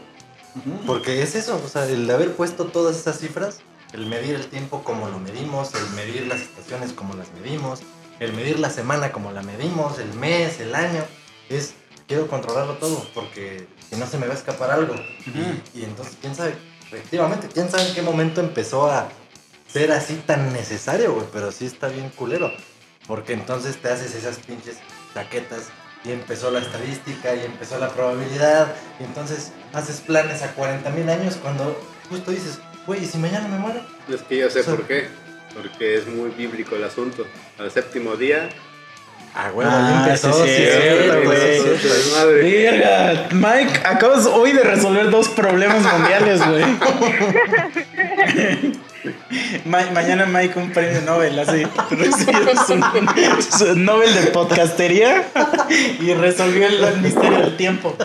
Porque 0.86 1.22
es 1.22 1.36
eso, 1.36 1.62
o 1.64 1.68
sea, 1.68 1.86
el 1.86 2.10
haber 2.10 2.32
puesto 2.34 2.66
todas 2.66 2.98
esas 2.98 3.20
cifras, 3.20 3.60
el 3.94 4.06
medir 4.06 4.36
el 4.36 4.48
tiempo 4.48 4.84
como 4.84 5.08
lo 5.10 5.20
medimos, 5.20 5.74
el 5.76 5.90
medir 5.92 6.28
las 6.28 6.42
estaciones 6.42 6.94
como 6.94 7.14
las 7.14 7.32
medimos, 7.34 7.82
el 8.20 8.34
medir 8.34 8.60
la 8.60 8.70
semana 8.70 9.12
como 9.12 9.32
la 9.32 9.42
medimos, 9.42 10.00
el 10.00 10.14
mes, 10.14 10.60
el 10.60 10.76
año, 10.76 11.04
es 11.50 11.74
quiero 12.08 12.28
controlarlo 12.28 12.76
todo, 12.76 13.08
porque 13.14 13.68
si 13.90 13.96
no 13.96 14.06
se 14.06 14.18
me 14.18 14.28
va 14.28 14.34
a 14.34 14.38
escapar 14.38 14.72
algo. 14.72 14.96
y, 15.26 15.80
y 15.80 15.84
entonces, 15.84 16.18
quién 16.20 16.36
sabe, 16.36 16.56
efectivamente, 16.86 17.48
quién 17.54 17.70
sabe 17.70 17.88
en 17.88 17.96
qué 17.96 18.02
momento 18.02 18.42
empezó 18.42 18.92
a 18.92 19.10
ser 19.72 19.92
así 19.92 20.16
tan 20.26 20.52
necesario, 20.54 21.14
güey, 21.14 21.28
pero 21.32 21.52
sí 21.52 21.66
está 21.66 21.88
bien 21.88 22.10
culero. 22.10 22.52
Porque 23.08 23.34
entonces 23.34 23.82
te 23.82 23.90
haces 23.90 24.14
esas 24.14 24.38
pinches 24.38 24.78
chaquetas 25.14 25.70
y 26.04 26.12
empezó 26.12 26.52
la 26.52 26.60
estadística 26.60 27.34
y 27.36 27.46
empezó 27.46 27.80
la 27.80 27.90
probabilidad. 27.90 28.76
Y 29.00 29.04
entonces 29.04 29.52
haces 29.74 30.02
planes 30.02 30.42
a 30.44 30.54
40 30.54 30.90
mil 30.92 31.10
años 31.10 31.38
cuando 31.42 31.80
justo 32.10 32.32
dices, 32.32 32.60
güey, 32.88 33.04
¿y 33.04 33.06
si 33.06 33.18
mañana 33.18 33.48
me 33.48 33.58
muero? 33.58 33.82
Es 34.14 34.22
que 34.22 34.38
yo 34.38 34.50
sé 34.50 34.62
O 34.62 34.64
sea- 34.64 34.76
por 34.76 34.86
qué. 34.88 35.08
Porque 35.54 35.96
es 35.98 36.08
muy 36.08 36.30
bíblico 36.32 36.76
el 36.76 36.84
asunto. 36.84 37.26
Al 37.60 37.70
séptimo 37.72 38.16
día. 38.16 38.50
Ah, 39.36 39.50
güey, 39.52 39.68
ahí 39.70 39.94
empezó, 40.04 40.34
sí, 40.46 40.52
sí, 40.56 40.64
güey. 41.24 41.62
Mike, 43.32 43.80
acabas 43.86 44.26
hoy 44.26 44.52
de 44.52 44.64
resolver 44.64 45.10
dos 45.10 45.30
problemas 45.30 45.84
mundiales, 45.94 46.42
güey. 46.48 46.64
Ma- 49.66 49.90
mañana 49.94 50.26
Mike 50.26 50.60
un 50.60 50.72
premio 50.72 51.02
Nobel, 51.02 51.38
así. 51.40 51.64
Recibió 51.90 52.52
su, 52.66 53.58
su 53.58 53.76
Nobel 53.76 54.14
de 54.14 54.22
podcastería 54.32 55.24
y 56.00 56.14
resolvió 56.14 56.68
el, 56.68 56.84
el 56.84 57.02
misterio 57.02 57.40
del 57.40 57.58
tiempo. 57.58 57.96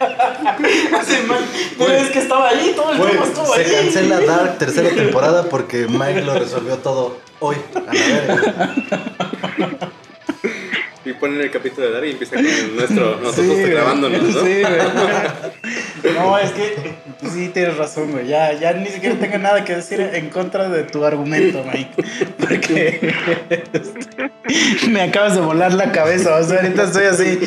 Así, 0.00 1.16
man, 1.26 1.38
¿no 1.78 1.86
ves 1.86 2.10
que 2.10 2.18
estaba 2.20 2.48
ahí? 2.50 2.72
Todo 2.76 2.92
el 2.92 2.98
Güey, 2.98 3.10
tiempo 3.10 3.26
estuvo 3.28 3.54
se 3.54 3.60
ahí. 3.64 3.70
cancela 3.72 4.20
Dark 4.20 4.58
tercera 4.58 4.90
temporada 4.90 5.44
porque 5.44 5.86
Mike 5.88 6.22
lo 6.22 6.38
resolvió 6.38 6.76
todo 6.78 7.18
hoy. 7.40 7.56
A 7.74 7.94
la. 7.94 8.74
Y 11.08 11.14
ponen 11.14 11.40
el 11.40 11.50
capítulo 11.50 11.86
de 11.86 11.92
Dar 11.94 12.04
y 12.04 12.10
empieza 12.10 12.36
con 12.36 12.44
el 12.46 12.76
nuestro, 12.76 13.16
nosotros 13.22 13.56
Sí, 13.56 13.62
grabándonos, 13.62 14.22
¿no? 14.22 14.44
Sí, 14.44 14.60
güey. 14.60 14.78
No, 16.14 16.38
es 16.38 16.52
que 16.52 16.76
sí 17.32 17.48
tienes 17.48 17.76
razón, 17.76 18.12
güey. 18.12 18.28
Ya, 18.28 18.52
ya 18.52 18.72
ni 18.72 18.86
siquiera 18.86 19.16
tengo 19.16 19.36
nada 19.38 19.64
que 19.64 19.74
decir 19.74 20.00
en 20.00 20.30
contra 20.30 20.68
de 20.68 20.84
tu 20.84 21.04
argumento, 21.04 21.64
Mike. 21.64 22.04
Porque 22.38 23.12
me 24.90 25.02
acabas 25.02 25.34
de 25.34 25.40
volar 25.40 25.72
la 25.74 25.90
cabeza. 25.90 26.36
O 26.36 26.44
sea, 26.44 26.60
ahorita 26.60 26.84
estoy 26.84 27.06
así. 27.06 27.40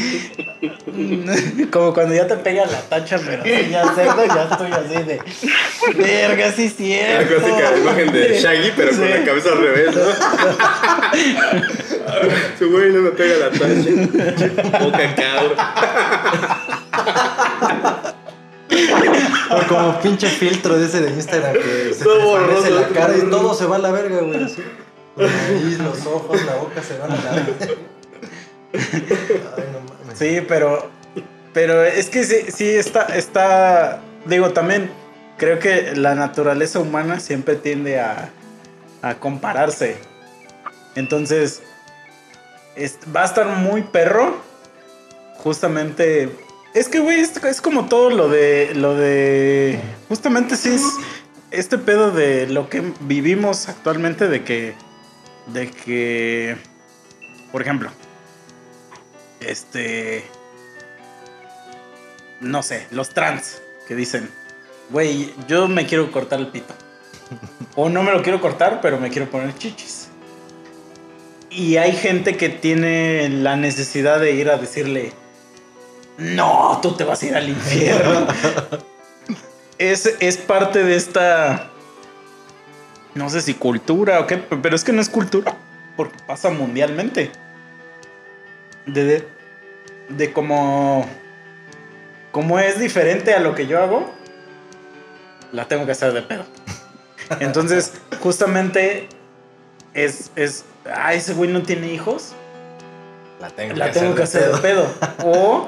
Como 1.72 1.94
cuando 1.94 2.14
ya 2.14 2.28
te 2.28 2.36
pega 2.38 2.66
la 2.66 2.82
tacha, 2.82 3.18
pero 3.26 3.44
ya 3.46 3.86
cerdo, 3.96 4.26
ya 4.26 4.50
estoy 4.52 4.70
así 4.72 5.02
de. 5.04 5.22
Verga, 5.96 6.52
sí, 6.52 6.66
La 6.66 6.72
cierto. 6.76 7.36
clásica 7.36 7.78
imagen 7.78 8.12
de 8.12 8.38
Shaggy, 8.40 8.72
pero 8.76 8.92
con 8.92 9.10
la 9.10 9.24
cabeza 9.24 9.50
al 9.54 9.58
revés, 9.60 9.96
¿no? 9.96 10.02
Su 12.60 12.70
güey 12.70 12.92
no 12.92 13.00
me 13.02 13.12
pega 13.12 13.38
la 13.38 13.50
tacha. 13.50 13.51
Boca 13.60 15.16
cabra. 15.16 15.74
O 19.52 19.68
como 19.68 20.00
pinche 20.00 20.28
filtro 20.28 20.78
de 20.78 20.86
ese 20.86 21.02
de 21.02 21.10
Instagram 21.12 21.54
que 21.54 21.94
se 21.94 22.04
Todo 22.04 22.22
borroso. 22.26 22.70
la 22.70 22.88
cara 22.88 23.18
y 23.18 23.30
todo 23.30 23.54
se 23.54 23.66
va 23.66 23.76
a 23.76 23.80
la 23.80 23.92
verga, 23.92 24.22
güey. 24.22 24.44
así. 24.44 24.64
Los 25.18 26.06
ojos, 26.06 26.46
la 26.46 26.56
boca 26.56 26.82
se 26.82 26.98
van 26.98 27.12
a 27.12 27.16
la 27.16 27.32
verga. 27.32 27.54
Ay, 28.74 29.64
no 29.74 29.80
mames. 29.82 30.18
Sí, 30.18 30.42
pero. 30.48 30.90
Pero 31.54 31.84
es 31.84 32.10
que 32.10 32.24
sí, 32.24 32.46
sí 32.50 32.70
está, 32.70 33.04
está. 33.18 34.00
Digo, 34.26 34.52
también 34.52 34.90
creo 35.38 35.60
que 35.60 35.94
la 35.98 36.16
naturaleza 36.16 36.80
humana 36.80 37.20
siempre 37.20 37.56
tiende 37.56 38.00
a, 38.00 38.30
a 39.02 39.16
compararse. 39.16 39.98
Entonces, 40.96 41.62
es- 42.76 42.98
va 43.16 43.24
a 43.24 43.26
estar 43.26 43.46
muy 43.48 43.82
perro. 43.84 44.36
Justamente. 45.38 46.30
Es 46.74 46.88
que, 46.88 47.00
güey, 47.00 47.20
es, 47.20 47.36
es 47.44 47.62
como 47.62 47.88
todo 47.88 48.10
lo 48.10 48.30
de. 48.30 48.74
Lo 48.76 48.96
de. 48.96 49.80
Justamente 50.08 50.56
sí 50.56 50.70
es. 50.76 50.84
Este 51.52 51.78
pedo 51.78 52.12
de 52.12 52.48
lo 52.48 52.70
que 52.70 52.94
vivimos 53.02 53.68
actualmente, 53.70 54.28
de 54.28 54.44
que. 54.44 54.74
De 55.48 55.70
que. 55.70 56.58
Por 57.52 57.62
ejemplo. 57.62 57.90
Este. 59.42 60.24
No 62.40 62.64
sé, 62.64 62.88
los 62.92 63.10
trans 63.10 63.62
que 63.88 63.96
dicen, 63.96 64.30
güey, 64.90 65.32
yo 65.48 65.68
me 65.68 65.86
quiero 65.86 66.12
cortar 66.12 66.40
el 66.40 66.48
pito. 66.48 66.74
O 67.76 67.88
no 67.88 68.04
me 68.04 68.12
lo 68.12 68.22
quiero 68.22 68.42
cortar, 68.42 68.82
pero 68.82 69.00
me 69.00 69.10
quiero 69.10 69.30
poner 69.30 69.56
chichis. 69.56 70.01
Y 71.52 71.76
hay 71.76 71.92
gente 71.92 72.38
que 72.38 72.48
tiene 72.48 73.28
la 73.28 73.58
necesidad 73.58 74.22
de 74.22 74.32
ir 74.32 74.50
a 74.50 74.58
decirle, 74.58 75.12
no, 76.18 76.80
tú 76.82 76.96
te 76.96 77.04
vas 77.04 77.22
a 77.22 77.26
ir 77.26 77.36
al 77.36 77.50
infierno. 77.50 78.26
es, 79.78 80.16
es 80.22 80.38
parte 80.38 80.84
de 80.84 80.96
esta, 80.96 81.70
no 83.16 83.30
sé 83.30 83.42
si 83.42 83.54
cultura 83.54 84.22
o 84.22 84.28
qué, 84.28 84.38
pero 84.38 84.76
es 84.76 84.86
que 84.86 84.94
no 84.94 85.02
es 85.02 85.10
cultura, 85.10 85.58
porque 85.98 86.18
pasa 86.26 86.52
mundialmente. 86.52 87.32
De, 88.86 89.04
de, 89.04 89.28
de 90.08 90.34
como, 90.34 91.06
como 92.32 92.60
es 92.60 92.80
diferente 92.80 93.34
a 93.34 93.40
lo 93.40 93.56
que 93.56 93.68
yo 93.68 93.84
hago, 93.84 94.10
la 95.52 95.68
tengo 95.68 95.86
que 95.86 95.92
hacer 95.92 96.14
de 96.14 96.22
pedo. 96.22 96.46
Entonces, 97.42 97.94
justamente 98.22 99.10
es, 99.94 100.32
es, 100.36 100.66
ah, 100.94 101.14
ese 101.14 101.34
güey 101.34 101.50
no 101.52 101.62
tiene 101.64 101.92
hijos, 101.94 102.34
La 103.40 103.50
tengo 103.50 103.76
la 103.76 103.92
tengo 103.92 104.16
que 104.16 104.24
hacer 104.24 104.52
de 104.54 104.58
pedo. 104.60 104.86
O 105.26 105.68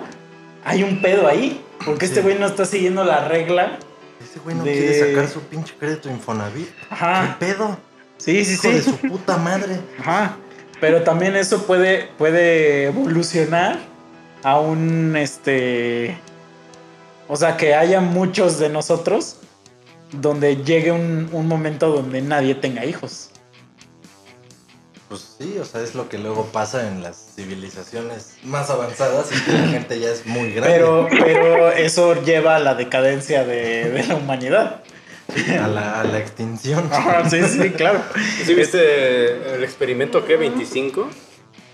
hay 0.64 0.84
un 0.84 1.02
pedo 1.02 1.28
ahí, 1.28 1.64
porque 1.86 2.06
este 2.06 2.22
güey 2.22 2.38
no 2.40 2.46
está 2.46 2.66
siguiendo 2.66 3.04
la 3.04 3.28
regla. 3.28 3.78
Ese 4.24 4.40
güey 4.40 4.56
no 4.56 4.64
de- 4.64 4.72
quiere 4.74 5.00
sacar 5.12 5.28
su 5.28 5.42
pinche 5.42 5.74
crédito 5.80 6.10
Infonavit. 6.10 6.70
Ajá. 6.90 7.38
¿Qué 7.40 7.46
pedo? 7.48 7.78
Sí, 8.18 8.46
sí, 8.46 8.54
Hijo 8.54 8.70
de 8.70 8.82
sí. 8.82 8.90
su 8.92 8.98
puta 9.10 9.38
madre. 9.38 9.78
Ajá. 10.00 10.38
Pero 10.80 11.04
también 11.04 11.36
eso 11.36 11.64
puede, 11.66 12.08
puede 12.18 12.86
evolucionar 12.86 13.80
a 14.44 14.60
un 14.60 15.16
este. 15.18 16.18
O 17.28 17.36
sea, 17.36 17.58
que 17.58 17.74
haya 17.76 18.00
muchos 18.02 18.60
de 18.60 18.70
nosotros 18.70 19.38
donde 20.12 20.58
llegue 20.58 20.92
un, 20.92 21.30
un 21.32 21.48
momento 21.48 21.90
donde 21.90 22.22
nadie 22.22 22.54
tenga 22.56 22.86
hijos. 22.86 23.32
Pues 25.14 25.36
sí, 25.40 25.58
o 25.60 25.66
sea, 25.66 25.82
es 25.82 25.94
lo 25.96 26.10
que 26.10 26.18
luego 26.18 26.48
pasa 26.52 26.88
en 26.88 27.04
las 27.04 27.34
civilizaciones 27.36 28.36
más 28.44 28.70
avanzadas 28.72 29.30
y 29.32 29.40
que 29.44 29.52
la 29.52 29.68
gente 29.68 30.00
ya 30.00 30.10
es 30.10 30.26
muy 30.26 30.52
grande. 30.54 30.74
Pero, 30.74 31.08
pero 31.10 31.72
eso 31.72 32.22
lleva 32.24 32.56
a 32.56 32.60
la 32.60 32.74
decadencia 32.76 33.44
de, 33.46 33.92
de 33.92 34.04
la 34.08 34.16
humanidad. 34.16 34.84
A 35.62 35.68
la, 35.68 36.02
a 36.02 36.04
la 36.04 36.18
extinción. 36.20 36.90
Sí, 37.30 37.42
sí, 37.44 37.70
claro. 37.72 38.02
¿Sí 38.46 38.54
viste 38.56 39.56
el 39.56 39.64
experimento 39.64 40.26
que 40.26 40.36
25? 40.36 41.10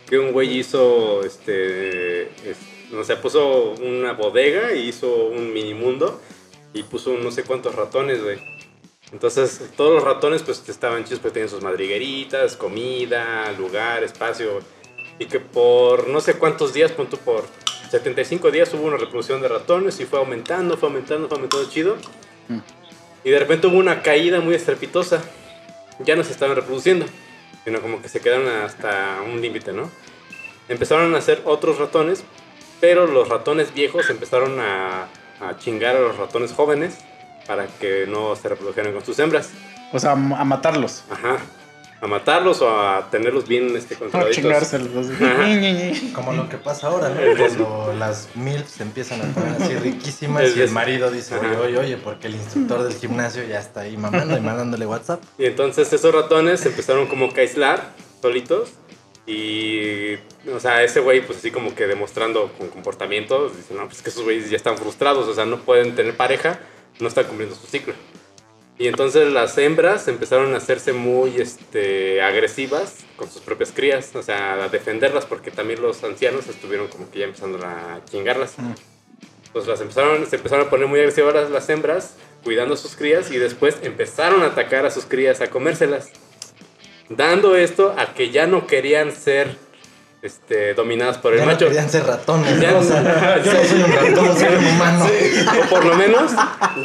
Que 0.08 0.20
un 0.20 0.32
güey 0.34 0.58
hizo, 0.60 1.24
este, 1.26 2.24
es- 2.50 2.58
o 2.94 3.04
sea, 3.04 3.22
puso 3.22 3.72
una 3.74 4.14
bodega 4.14 4.74
y 4.74 4.90
hizo 4.90 5.08
un 5.28 5.54
mini 5.54 5.74
mundo 5.74 6.20
y 6.74 6.84
puso 6.84 7.12
no 7.18 7.32
sé 7.32 7.44
cuántos 7.44 7.76
ratones, 7.76 8.22
güey. 8.24 8.59
Entonces, 9.12 9.72
todos 9.76 9.94
los 9.94 10.04
ratones 10.04 10.44
pues 10.44 10.68
estaban 10.70 11.04
chidos, 11.04 11.20
pues 11.20 11.34
tenían 11.34 11.50
sus 11.50 11.64
madrigueritas, 11.64 12.56
comida, 12.56 13.52
lugar, 13.54 14.04
espacio. 14.04 14.60
Y 15.18 15.26
que 15.26 15.40
por 15.40 16.08
no 16.08 16.22
sé 16.22 16.36
cuántos 16.36 16.74
días, 16.74 16.92
punto 16.92 17.18
por 17.18 17.44
75 17.90 18.52
días 18.52 18.74
hubo 18.74 18.84
una 18.84 18.98
reproducción 18.98 19.42
de 19.42 19.48
ratones 19.48 20.00
y 20.00 20.06
fue 20.06 20.20
aumentando, 20.20 20.78
fue 20.78 20.90
aumentando, 20.90 21.28
fue 21.28 21.38
aumentando 21.38 21.70
chido. 21.70 21.98
Y 23.24 23.32
de 23.32 23.40
repente 23.40 23.68
hubo 23.68 23.78
una 23.78 24.02
caída 24.04 24.40
muy 24.42 24.54
estrepitosa. 24.56 25.22
Ya 26.00 26.16
no 26.16 26.24
se 26.24 26.32
estaban 26.32 26.56
reproduciendo, 26.56 27.06
sino 27.66 27.82
como 27.82 28.02
que 28.02 28.08
se 28.10 28.22
quedaron 28.22 28.48
hasta 28.48 29.22
un 29.26 29.42
límite, 29.42 29.74
¿no? 29.74 29.90
Empezaron 30.70 31.16
a 31.16 31.18
hacer 31.18 31.42
otros 31.46 31.80
ratones, 31.80 32.24
pero 32.80 33.08
los 33.08 33.28
ratones 33.28 33.74
viejos 33.74 34.10
empezaron 34.10 34.60
a, 34.60 35.10
a 35.42 35.58
chingar 35.58 35.96
a 35.96 36.00
los 36.00 36.16
ratones 36.16 36.54
jóvenes 36.54 37.00
para 37.50 37.66
que 37.66 38.06
no 38.06 38.36
se 38.36 38.48
reprodujeran 38.48 38.94
con 38.94 39.04
sus 39.04 39.18
hembras. 39.18 39.50
O 39.92 39.98
sea, 39.98 40.12
a 40.12 40.16
matarlos. 40.16 41.04
Ajá. 41.10 41.38
A 42.00 42.06
matarlos 42.06 42.62
o 42.62 42.70
a 42.70 43.10
tenerlos 43.10 43.48
bien 43.48 43.76
este, 43.76 43.98
A 44.14 44.30
chingárselos. 44.30 45.08
Como 46.14 46.34
lo 46.34 46.48
que 46.48 46.58
pasa 46.58 46.88
ahora, 46.90 47.10
¿no? 47.10 47.16
Cuando 47.36 47.96
las 47.98 48.30
MILFs 48.36 48.70
se 48.70 48.84
empiezan 48.84 49.22
a 49.22 49.34
poner 49.34 49.60
así 49.60 49.76
riquísimas 49.78 50.44
El 50.44 50.60
y 50.60 50.62
el 50.62 50.70
marido 50.70 51.10
dice, 51.10 51.40
oye, 51.40 51.58
oye, 51.58 51.78
oye, 51.80 51.98
porque 51.98 52.28
el 52.28 52.36
instructor 52.36 52.84
del 52.84 52.94
gimnasio 52.94 53.44
ya 53.44 53.60
está 53.60 53.82
ahí 53.82 53.98
mamando 53.98 54.38
y 54.38 54.42
mandándole 54.42 54.86
WhatsApp. 54.86 55.20
Y 55.40 55.46
entonces 55.46 55.92
esos 55.92 56.14
ratones 56.14 56.60
se 56.60 56.70
empezaron 56.70 57.08
como 57.08 57.34
que 57.34 57.42
a 57.42 57.44
aislar 57.46 57.94
solitos. 58.22 58.70
Y, 59.26 60.14
o 60.54 60.60
sea, 60.60 60.84
ese 60.84 61.00
güey, 61.00 61.26
pues 61.26 61.40
así 61.40 61.50
como 61.50 61.74
que 61.74 61.88
demostrando 61.88 62.52
con 62.60 62.68
comportamiento, 62.68 63.50
dice, 63.50 63.74
no, 63.74 63.88
pues 63.88 64.04
que 64.04 64.12
esos 64.12 64.24
güeyes 64.24 64.52
ya 64.52 64.58
están 64.58 64.78
frustrados, 64.78 65.28
o 65.28 65.34
sea, 65.34 65.46
no 65.46 65.62
pueden 65.62 65.96
tener 65.96 66.16
pareja, 66.16 66.60
no 67.00 67.08
están 67.08 67.26
cumpliendo 67.26 67.56
su 67.56 67.68
ciclo. 67.68 67.94
Y 68.78 68.88
entonces 68.88 69.32
las 69.34 69.58
hembras 69.58 70.08
empezaron 70.08 70.54
a 70.54 70.58
hacerse 70.58 70.94
muy 70.94 71.36
este, 71.36 72.22
agresivas 72.22 73.00
con 73.18 73.30
sus 73.30 73.42
propias 73.42 73.74
crías, 73.74 74.16
o 74.16 74.24
sea, 74.24 74.64
a 74.64 74.70
defenderlas, 74.70 75.26
porque 75.26 75.52
también 75.52 75.82
los 75.82 76.02
ancianos 76.06 76.48
estuvieron 76.48 76.88
como 76.88 77.12
que 77.12 77.20
ya 77.20 77.26
empezando 77.26 77.60
a 77.66 78.00
chingarlas. 78.10 78.56
Pues 79.52 79.68
las 79.68 79.82
empezaron, 79.82 80.26
se 80.26 80.38
empezaron 80.38 80.68
a 80.68 80.70
poner 80.70 80.88
muy 80.88 81.00
agresivas 81.00 81.34
las, 81.34 81.50
las 81.50 81.70
hembras, 81.70 82.16
cuidando 82.42 82.76
a 82.76 82.78
sus 82.78 82.96
crías, 82.96 83.32
y 83.32 83.38
después 83.38 83.76
empezaron 83.82 84.44
a 84.44 84.48
atacar 84.48 84.86
a 84.86 84.92
sus 84.92 85.06
crías, 85.06 85.42
a 85.42 85.50
comérselas. 85.50 86.12
Dando 87.10 87.58
esto 87.58 87.94
a 87.98 88.14
que 88.14 88.30
ya 88.30 88.48
no 88.48 88.66
querían 88.66 89.12
ser 89.12 89.58
este, 90.22 90.74
dominadas 90.74 91.18
por 91.18 91.34
el 91.34 91.40
Ya 91.40 91.46
no 91.46 91.52
macho. 91.52 91.66
querían 91.68 91.90
ser 91.90 92.04
ratones, 92.06 92.60
Ya 92.60 92.72
¿no? 92.72 92.80
O 92.80 92.82
no- 92.82 92.88
sea, 92.88 93.42
yo 93.44 93.54
no 93.54 93.64
soy 93.64 93.82
un 93.84 93.92
ratón, 93.94 94.38
soy 94.38 94.56
un 94.56 94.66
humano. 94.66 95.06
O 95.66 95.70
por 95.70 95.86
lo 95.86 95.96
menos 95.96 96.32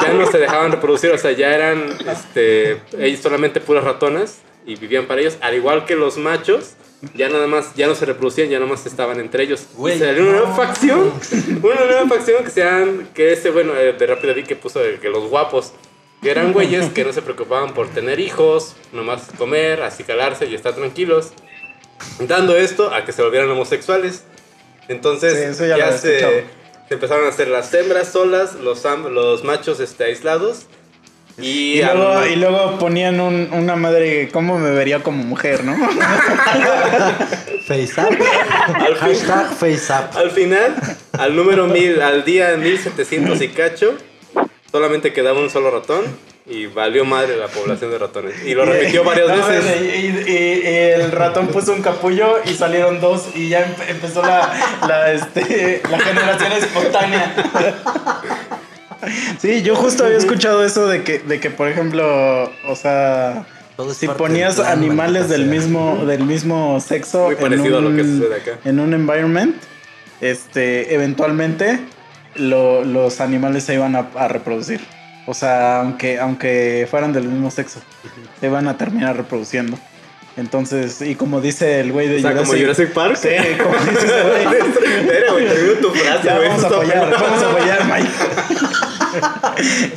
ya 0.00 0.12
no 0.12 0.26
se 0.30 0.38
dejaban 0.38 0.72
reproducir, 0.72 1.10
o 1.10 1.18
sea, 1.18 1.32
ya 1.32 1.52
eran 1.54 1.84
este, 2.10 2.80
ellos 2.98 3.20
solamente 3.20 3.60
puras 3.60 3.84
ratonas 3.84 4.38
y 4.66 4.76
vivían 4.76 5.06
para 5.06 5.20
ellos, 5.20 5.36
al 5.40 5.54
igual 5.54 5.84
que 5.84 5.94
los 5.96 6.16
machos, 6.16 6.74
ya 7.14 7.28
nada 7.28 7.46
más, 7.46 7.74
ya 7.74 7.86
no 7.86 7.94
se 7.94 8.06
reproducían, 8.06 8.48
ya 8.48 8.58
nada 8.58 8.70
más 8.70 8.86
estaban 8.86 9.20
entre 9.20 9.42
ellos. 9.44 9.66
Güey, 9.74 9.96
y 9.96 9.98
salió 9.98 10.22
una 10.22 10.32
nueva 10.32 10.48
no. 10.48 10.56
facción, 10.56 11.12
una 11.62 11.84
nueva 11.84 12.06
facción 12.08 12.44
que 12.44 12.50
sean, 12.50 13.08
que 13.14 13.32
ese, 13.34 13.50
bueno, 13.50 13.74
eh, 13.76 13.92
de 13.92 14.06
rápido 14.06 14.32
vi 14.32 14.42
que 14.44 14.56
puso 14.56 14.80
que 15.02 15.08
los 15.10 15.28
guapos, 15.28 15.72
que 16.22 16.30
eran 16.30 16.54
güeyes 16.54 16.86
que 16.90 17.04
no 17.04 17.12
se 17.12 17.20
preocupaban 17.20 17.74
por 17.74 17.88
tener 17.88 18.20
hijos, 18.20 18.74
nomás 18.92 19.24
comer, 19.36 19.82
acicalarse 19.82 20.46
y 20.46 20.54
estar 20.54 20.72
tranquilos, 20.74 21.32
dando 22.20 22.56
esto 22.56 22.92
a 22.94 23.04
que 23.04 23.12
se 23.12 23.22
volvieran 23.22 23.50
homosexuales. 23.50 24.24
Entonces, 24.88 25.32
Sí, 25.34 25.38
eso 25.44 25.66
ya 25.66 25.78
ya, 25.78 25.92
se, 25.92 26.18
se 26.20 26.44
empezaron 26.90 27.24
a 27.24 27.28
hacer 27.28 27.48
las 27.48 27.72
hembras 27.74 28.08
solas, 28.12 28.54
los, 28.56 28.84
los 28.84 29.44
machos 29.44 29.80
este, 29.80 30.04
aislados. 30.04 30.66
Y, 31.36 31.80
Y 31.80 31.82
luego, 31.82 32.08
al, 32.12 32.30
y 32.30 32.36
luego 32.36 32.78
ponían 32.78 33.18
un- 33.20 33.48
una 33.52 33.74
madre, 33.74 34.28
¿cómo 34.32 34.56
me 34.58 34.70
vería 34.70 35.02
como 35.02 35.24
mujer, 35.24 35.64
no? 35.64 35.74
Face 37.66 37.92
up. 38.00 38.16
Al 38.74 38.94
Hashtag 38.96 39.46
face 39.54 39.92
up. 39.92 40.16
al 40.16 40.30
final, 40.30 40.74
al 41.12 41.34
número 41.34 41.66
1000, 41.66 42.02
al 42.02 42.24
día 42.24 42.56
1700 42.56 43.40
y 43.40 43.48
cacho, 43.48 43.94
solamente 44.70 45.12
quedaba 45.12 45.40
un 45.40 45.50
solo 45.50 45.70
ratón 45.70 46.04
y 46.46 46.66
valió 46.66 47.04
madre 47.06 47.36
la 47.38 47.48
población 47.48 47.90
de 47.90 47.98
ratones. 47.98 48.34
Y 48.44 48.54
lo 48.54 48.64
repitió 48.66 49.02
varias 49.02 49.28
No, 49.28 49.46
veces. 49.48 49.64
Y, 49.80 50.30
y- 50.30 50.30
y 50.30 50.66
el 50.66 51.10
ratón 51.10 51.48
puso 51.48 51.72
un 51.72 51.80
capullo 51.82 52.36
y 52.44 52.54
salieron 52.54 53.00
dos 53.00 53.28
y 53.34 53.48
ya 53.48 53.64
empe- 53.66 53.88
empezó 53.88 54.20
la, 54.22 54.52
la, 54.86 55.12
este, 55.12 55.80
la 55.90 55.98
generación 56.00 56.52
espontánea. 56.52 57.34
Sí, 59.38 59.62
yo 59.62 59.74
justo 59.76 60.04
había 60.04 60.16
escuchado 60.18 60.64
eso 60.64 60.86
de 60.86 61.02
que, 61.02 61.18
de 61.18 61.38
que, 61.40 61.50
por 61.50 61.68
ejemplo, 61.68 62.44
o 62.66 62.76
sea, 62.76 63.44
si 63.94 64.06
del 64.06 64.16
ponías 64.16 64.56
plan, 64.56 64.72
animales 64.72 65.28
del 65.28 65.46
mismo, 65.46 66.04
del 66.06 66.24
mismo 66.24 66.80
sexo 66.80 67.24
Muy 67.26 67.36
parecido 67.36 67.78
a 67.78 67.80
lo 67.82 67.94
que 67.94 68.02
sucede 68.02 68.34
acá. 68.36 68.58
en 68.64 68.80
un 68.80 68.94
environment, 68.94 69.56
este, 70.20 70.94
eventualmente 70.94 71.80
lo- 72.36 72.84
los 72.84 73.20
animales 73.20 73.64
se 73.64 73.74
iban 73.74 73.94
a, 73.96 74.06
a 74.16 74.28
reproducir. 74.28 74.80
O 75.26 75.34
sea, 75.34 75.80
aunque, 75.80 76.18
aunque 76.18 76.86
fueran 76.90 77.12
del 77.12 77.28
mismo 77.28 77.50
sexo, 77.50 77.80
se 78.40 78.46
iban 78.46 78.68
a 78.68 78.76
terminar 78.76 79.16
reproduciendo. 79.16 79.78
Entonces, 80.36 81.00
y 81.00 81.14
como 81.14 81.40
dice 81.40 81.78
el 81.80 81.92
güey 81.92 82.08
de 82.08 82.16
O 82.16 82.20
sea, 82.20 82.34
como 82.34 82.52
Jurassic 82.52 82.92
Park. 82.92 83.16
Sí, 83.16 83.28
como 83.62 83.76
dice 83.76 84.06
ese 84.06 84.22
güey. 84.22 84.44
Espera, 85.00 85.32
güey, 85.32 85.48
termino 85.48 85.74
tu 85.74 85.90
frase, 85.90 86.28
güey. 86.28 86.48
vamos 86.48 86.64
a 86.64 86.66
apoyar, 86.66 87.10
vamos 87.10 87.42
a 87.42 87.50
apoyar, 87.50 87.84
Mike. 87.92 88.10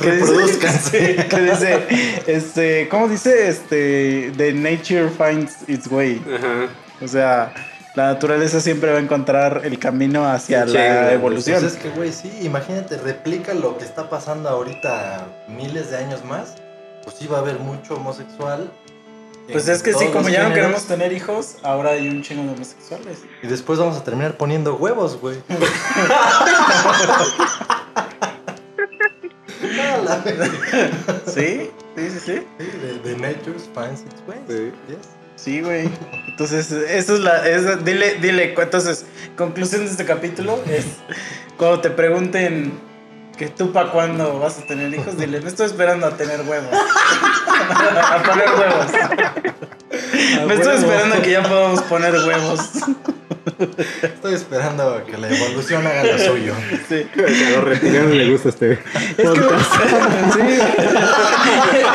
Reproduzcanse. 0.00 1.26
que 1.28 1.40
dice, 1.40 2.22
este, 2.28 2.88
¿cómo 2.88 3.08
dice? 3.08 3.48
Este, 3.48 4.32
the 4.36 4.52
nature 4.52 5.08
finds 5.08 5.68
its 5.68 5.88
way. 5.88 6.22
Ajá. 6.32 6.68
O 7.00 7.08
sea, 7.08 7.52
la 7.94 8.12
naturaleza 8.12 8.60
siempre 8.60 8.92
va 8.92 8.98
a 8.98 9.00
encontrar 9.00 9.62
el 9.64 9.78
camino 9.78 10.28
hacia 10.28 10.66
Sí, 10.66 10.74
la 10.74 11.02
güey, 11.02 11.14
evolución. 11.14 11.60
Pues 11.60 11.74
es 11.74 11.78
que, 11.78 11.90
güey, 11.90 12.12
sí, 12.12 12.30
imagínate, 12.42 12.96
replica 12.98 13.54
lo 13.54 13.78
que 13.78 13.84
está 13.84 14.08
pasando 14.08 14.48
ahorita 14.48 15.26
miles 15.48 15.90
de 15.90 15.96
años 15.96 16.24
más. 16.24 16.54
Pues 17.04 17.16
sí 17.16 17.26
va 17.26 17.38
a 17.38 17.40
haber 17.40 17.58
mucho 17.58 17.94
homosexual. 17.94 18.70
Pues 19.50 19.66
es 19.66 19.82
que 19.82 19.94
sí, 19.94 20.08
como 20.08 20.28
ya 20.28 20.46
no 20.46 20.54
queremos 20.54 20.84
tener 20.84 21.10
hijos, 21.12 21.56
ahora 21.62 21.92
hay 21.92 22.06
un 22.08 22.22
chingo 22.22 22.42
de 22.42 22.50
homosexuales. 22.50 23.20
Y 23.42 23.46
después 23.46 23.78
vamos 23.78 23.96
a 23.96 24.04
terminar 24.04 24.36
poniendo 24.36 24.76
huevos, 24.76 25.18
güey. 25.18 25.38
¿Sí? 31.26 31.70
Sí, 31.96 32.10
sí, 32.10 32.20
sí. 32.20 32.46
Sí, 32.58 32.58
the, 32.58 32.98
the 33.02 33.16
nature 33.16 33.58
finds 33.74 34.02
its 34.02 34.22
ways. 34.26 34.40
Sí. 34.48 34.72
Yes. 34.88 35.08
Sí, 35.42 35.60
güey. 35.60 35.88
Entonces, 36.28 36.70
eso 36.72 37.14
es 37.14 37.20
la. 37.20 37.48
esa- 37.48 37.76
dile, 37.76 38.16
dile. 38.20 38.54
Entonces, 38.56 39.04
conclusión 39.36 39.84
de 39.84 39.90
este 39.90 40.04
capítulo 40.04 40.62
es: 40.68 40.84
cuando 41.56 41.80
te 41.80 41.90
pregunten 41.90 42.72
que 43.36 43.46
tú 43.48 43.72
para 43.72 43.90
cuándo 43.92 44.40
vas 44.40 44.58
a 44.58 44.66
tener 44.66 44.92
hijos, 44.92 45.16
dile, 45.16 45.40
me 45.40 45.48
estoy 45.48 45.66
esperando 45.66 46.06
a 46.06 46.16
tener 46.16 46.40
huevos. 46.42 46.70
a 46.72 48.22
poner 48.24 48.48
huevos. 48.50 48.86
me 50.46 50.54
estoy 50.54 50.76
esperando 50.76 51.14
a 51.14 51.22
que 51.22 51.30
ya 51.30 51.42
podamos 51.42 51.82
poner 51.82 52.14
huevos. 52.14 52.60
Estoy 54.02 54.34
esperando 54.34 54.94
a 54.94 55.04
que 55.04 55.16
la 55.16 55.28
evolución 55.28 55.86
haga 55.86 56.04
lo 56.04 56.18
suyo. 56.18 56.54
Sí. 56.88 57.06
A 57.16 57.50
los 57.50 57.64
reptilianos 57.64 58.12
les 58.12 58.30
gusta 58.30 58.50
este 58.50 58.72
Es 58.72 58.78
que, 59.16 59.24
sí. 59.24 60.40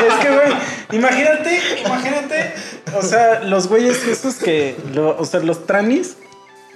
es 0.06 0.14
que, 0.20 0.30
güey, 0.30 0.52
imagínate, 0.92 1.60
imagínate, 1.86 2.54
o 2.96 3.02
sea, 3.02 3.40
los 3.44 3.68
güeyes 3.68 4.06
esos 4.06 4.34
que, 4.36 4.76
lo- 4.92 5.16
o 5.18 5.24
sea, 5.24 5.40
los 5.40 5.66
tranis 5.66 6.16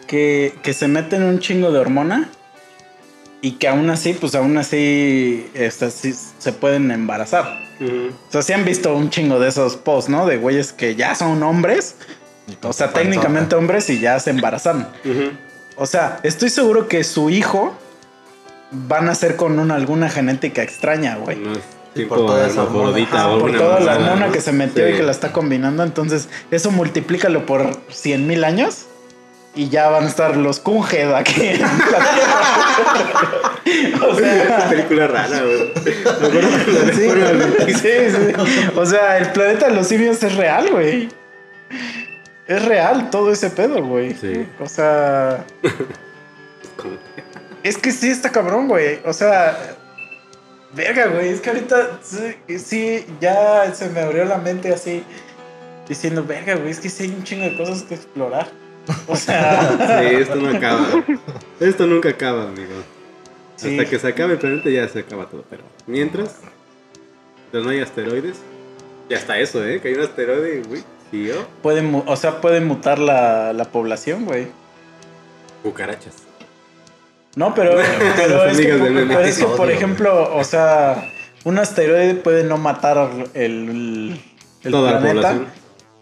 que, 0.07 0.55
que 0.63 0.73
se 0.73 0.89
meten 0.89 1.23
un 1.23 1.39
chingo 1.39 1.71
de 1.73 1.79
hormona 1.79 2.29
y 3.41 3.53
que 3.53 3.69
aún 3.69 3.89
así, 3.91 4.15
pues 4.15 4.35
aún 4.35 4.57
así, 4.59 5.49
sí 5.91 6.15
se 6.39 6.53
pueden 6.53 6.91
embarazar. 6.91 7.67
O 8.29 8.33
sea, 8.33 8.43
sí 8.43 8.53
han 8.53 8.65
visto 8.65 8.93
un 8.97 9.11
chingo 9.11 9.39
de 9.39 9.49
esos 9.49 9.77
posts, 9.77 10.11
¿no? 10.11 10.27
De 10.27 10.37
güeyes 10.39 10.73
que 10.73 10.97
ya 10.97 11.15
son 11.15 11.43
hombres, 11.45 11.95
o 12.63 12.73
sea, 12.73 12.93
técnicamente 12.93 13.55
hombres 13.55 13.89
y 13.91 14.01
ya 14.01 14.19
se 14.19 14.31
embarazan. 14.31 14.89
Ujú. 15.05 15.31
O 15.77 15.87
sea, 15.87 16.19
estoy 16.25 16.51
seguro 16.51 16.89
que 16.89 17.05
su 17.05 17.31
hijo 17.31 17.77
va 18.91 18.99
a 18.99 19.03
nacer 19.03 19.37
con 19.37 19.59
una, 19.61 19.77
alguna 19.77 20.09
genética 20.09 20.63
extraña, 20.63 21.17
güey. 21.17 21.39
Sí, 21.95 22.05
por 22.05 22.19
toda 22.19 22.47
esa 22.47 22.63
hermafrodita 22.63 23.29
o 23.29 23.41
por 23.41 23.57
toda 23.57 23.81
la 23.81 23.97
hormona 23.97 24.31
que 24.31 24.41
se 24.41 24.53
metió 24.53 24.87
Sí. 24.87 24.93
y 24.93 24.97
que 24.99 25.03
la 25.03 25.11
está 25.13 25.33
combinando. 25.33 25.83
Entonces, 25.83 26.29
eso 26.51 26.71
multiplícalo 26.71 27.47
por 27.47 27.67
100 27.91 28.27
mil 28.27 28.45
años 28.45 28.85
y 29.55 29.71
ya 29.71 29.89
van 29.89 30.05
a 30.05 30.09
estar 30.09 30.37
los 30.37 30.61
Kunged 30.61 31.13
aquí. 31.15 31.41
en 31.41 31.63
la 31.63 31.69
Tierra. 31.69 31.99
o 34.09 34.15
sea, 34.15 34.69
película 34.69 35.07
rara, 35.09 35.41
güey. 35.43 35.73
Sí, 36.95 37.11
sí, 37.75 38.11
sí. 38.11 38.33
O 38.77 38.87
sea, 38.87 39.19
el 39.19 39.33
planeta 39.33 39.67
de 39.69 39.75
los 39.75 39.89
simios 39.89 40.23
es 40.23 40.37
real, 40.37 40.71
güey. 40.71 41.09
Es 42.47 42.65
real 42.65 43.11
todo 43.11 43.33
ese 43.33 43.51
pedo, 43.51 43.83
güey. 43.85 44.15
Sí. 44.15 44.47
O 44.61 44.69
sea, 44.69 45.45
es 47.63 47.77
que 47.79 47.93
sí 47.93 48.11
está 48.11 48.31
cabrón, 48.31 48.69
güey. 48.69 49.01
O 49.05 49.13
sea, 49.13 49.77
verga, 50.75 51.07
güey. 51.09 51.29
Es 51.31 51.41
que 51.41 51.51
ahorita 51.51 52.01
sí, 52.03 52.59
sí, 52.59 53.07
ya 53.21 53.73
se 53.75 53.89
me 53.91 54.01
abrió 54.01 54.25
la 54.25 54.39
mente 54.39 54.73
así 54.73 55.03
diciendo, 55.89 56.25
verga, 56.25 56.55
güey. 56.57 56.71
Es 56.71 56.81
que 56.81 56.89
sí 56.89 57.05
hay 57.05 57.11
un 57.11 57.25
chingo 57.25 57.45
de 57.45 57.57
cosas 57.57 57.83
que 57.83 57.95
explorar. 57.95 58.51
O 59.07 59.17
sea, 59.17 60.01
Sí, 60.01 60.15
esto 60.17 60.37
no 60.37 60.57
acaba. 60.57 61.05
Esto 61.61 61.87
nunca 61.87 62.11
acaba, 62.11 62.45
amigo. 62.45 62.83
Sí. 63.57 63.79
Hasta 63.79 63.91
que 63.91 63.99
se 63.99 64.09
acabe 64.09 64.35
el 64.35 64.39
planeta 64.39 64.71
ya 64.71 64.89
se 64.89 65.01
acaba 65.01 65.27
todo. 65.29 65.45
Pero 65.51 65.63
mientras, 65.87 66.37
pues 67.51 67.65
no 67.65 67.71
hay 67.71 67.81
asteroides. 67.81 68.37
Y 69.09 69.15
hasta 69.15 69.39
eso, 69.39 69.65
¿eh? 69.67 69.81
Que 69.81 69.89
hay 69.89 69.95
un 69.95 70.03
asteroide, 70.03 70.63
güey. 70.69 70.83
Sí, 71.11 71.25
yo. 71.27 71.47
puede, 71.63 71.81
mu- 71.81 72.05
o 72.07 72.17
sea, 72.17 72.41
puede 72.43 72.61
mutar 72.61 72.99
la, 72.99 73.53
la 73.55 73.65
población, 73.65 74.27
güey. 74.27 74.49
Cucarachas. 75.63 76.15
No, 77.39 77.55
pero, 77.55 77.71
pero 78.17 78.47
es, 78.47 78.59
que, 78.59 78.67
pero 78.67 79.21
es 79.21 79.45
por 79.45 79.71
ejemplo, 79.71 80.37
o 80.37 80.43
sea, 80.43 81.09
un 81.45 81.57
asteroide 81.57 82.15
puede 82.15 82.43
no 82.43 82.59
matar 82.59 83.11
el, 83.33 84.21
el 84.65 84.73
Toda 84.73 84.99
planeta 84.99 85.43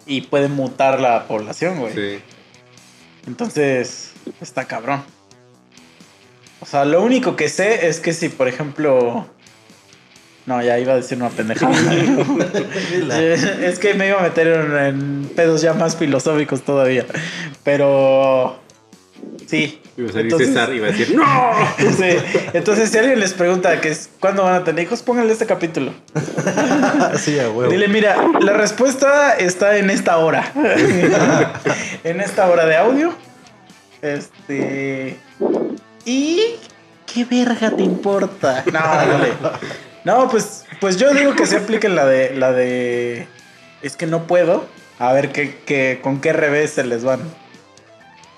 y 0.07 0.23
puede 0.23 0.49
mutar 0.49 0.99
la 0.99 1.29
población, 1.29 1.79
güey. 1.79 1.93
Sí. 1.93 2.23
Entonces, 3.27 4.13
está 4.41 4.65
cabrón. 4.65 5.05
O 6.61 6.65
sea, 6.65 6.87
lo 6.87 7.03
único 7.03 7.37
que 7.37 7.51
sé 7.51 7.87
es 7.87 8.01
que 8.01 8.15
si, 8.15 8.31
por 8.31 8.49
ejemplo... 8.49 9.27
No, 10.47 10.63
ya 10.63 10.79
iba 10.79 10.95
a 10.95 10.97
decir 10.97 11.19
una 11.19 11.29
pendejada. 11.29 11.75
Es 13.61 13.79
que 13.79 13.93
me 13.93 14.09
iba 14.09 14.21
a 14.21 14.23
meter 14.23 14.47
en, 14.47 14.77
en 14.79 15.31
pedos 15.37 15.61
ya 15.61 15.75
más 15.75 15.97
filosóficos 15.97 16.63
todavía. 16.63 17.05
Pero... 17.63 18.65
Sí. 19.47 19.81
Iba 19.97 20.09
a 20.09 20.12
salir 20.12 20.27
Entonces- 20.27 20.48
César 20.48 20.73
y 20.73 20.77
iba 20.77 20.89
a 20.89 20.90
decir, 20.90 21.15
¡No! 21.15 21.24
Sí. 21.78 22.16
Entonces, 22.53 22.90
si 22.90 22.98
alguien 22.98 23.20
les 23.20 23.32
pregunta 23.32 23.81
que 23.81 23.90
es 23.90 24.11
cuándo 24.20 24.43
van 24.43 24.55
a 24.55 24.65
tener 24.65 24.85
hijos, 24.85 25.03
pónganle 25.03 25.32
este 25.32 25.47
capítulo. 25.47 25.93
Sí, 27.19 27.39
a 27.39 27.48
huevo. 27.51 27.70
Dile, 27.70 27.89
mira, 27.89 28.16
la 28.40 28.53
respuesta 28.55 29.36
está 29.36 29.77
en 29.77 29.90
esta 29.90 30.19
hora. 30.19 30.53
en 32.05 32.20
esta 32.20 32.48
hora 32.51 32.66
de 32.66 32.77
audio. 32.77 33.15
Este. 34.03 35.16
¿Y 36.05 36.40
qué 37.12 37.24
verga 37.24 37.70
te 37.70 37.82
importa? 37.82 38.65
No, 38.66 38.73
dale. 38.81 39.32
No, 40.05 40.28
pues, 40.28 40.65
pues 40.81 40.97
yo 40.98 41.12
digo 41.15 41.35
que 41.35 41.47
se 41.47 41.57
apliquen 41.57 41.94
la 41.94 42.05
de. 42.07 42.35
la 42.35 42.53
de. 42.53 43.27
Es 43.82 43.97
que 43.97 44.07
no 44.07 44.27
puedo. 44.27 44.66
A 44.98 45.12
ver 45.12 45.31
qué, 45.32 45.59
qué, 45.66 46.01
con 46.03 46.20
qué 46.20 46.32
revés 46.32 46.70
se 46.73 46.85
les 46.85 47.05
van. 47.05 47.20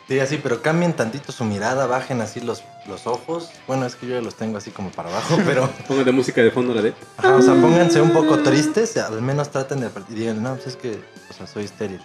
Sí, 0.08 0.18
así, 0.20 0.40
pero 0.42 0.62
cambien 0.62 0.94
tantito 0.94 1.32
su 1.32 1.44
mirada, 1.44 1.86
bajen 1.86 2.22
así 2.22 2.40
los, 2.40 2.64
los 2.86 3.06
ojos. 3.06 3.50
Bueno, 3.66 3.84
es 3.84 3.94
que 3.94 4.06
yo 4.06 4.14
ya 4.14 4.22
los 4.22 4.36
tengo 4.36 4.56
así 4.56 4.70
como 4.70 4.90
para 4.90 5.10
abajo, 5.10 5.36
pero... 5.44 5.68
Póngale 5.86 6.12
música 6.12 6.40
de 6.40 6.50
fondo 6.50 6.72
la 6.72 6.80
de. 6.80 6.94
Ajá, 7.18 7.36
o 7.36 7.42
sea, 7.42 7.52
pónganse 7.54 8.00
un 8.00 8.12
poco 8.12 8.38
tristes, 8.38 8.96
al 8.96 9.20
menos 9.20 9.50
traten 9.50 9.80
de... 9.80 9.90
Y 10.08 10.14
digan, 10.14 10.42
no, 10.42 10.54
pues 10.54 10.68
es 10.68 10.76
que, 10.76 10.98
o 11.28 11.34
sea, 11.34 11.46
soy 11.46 11.64
estéril. 11.64 12.00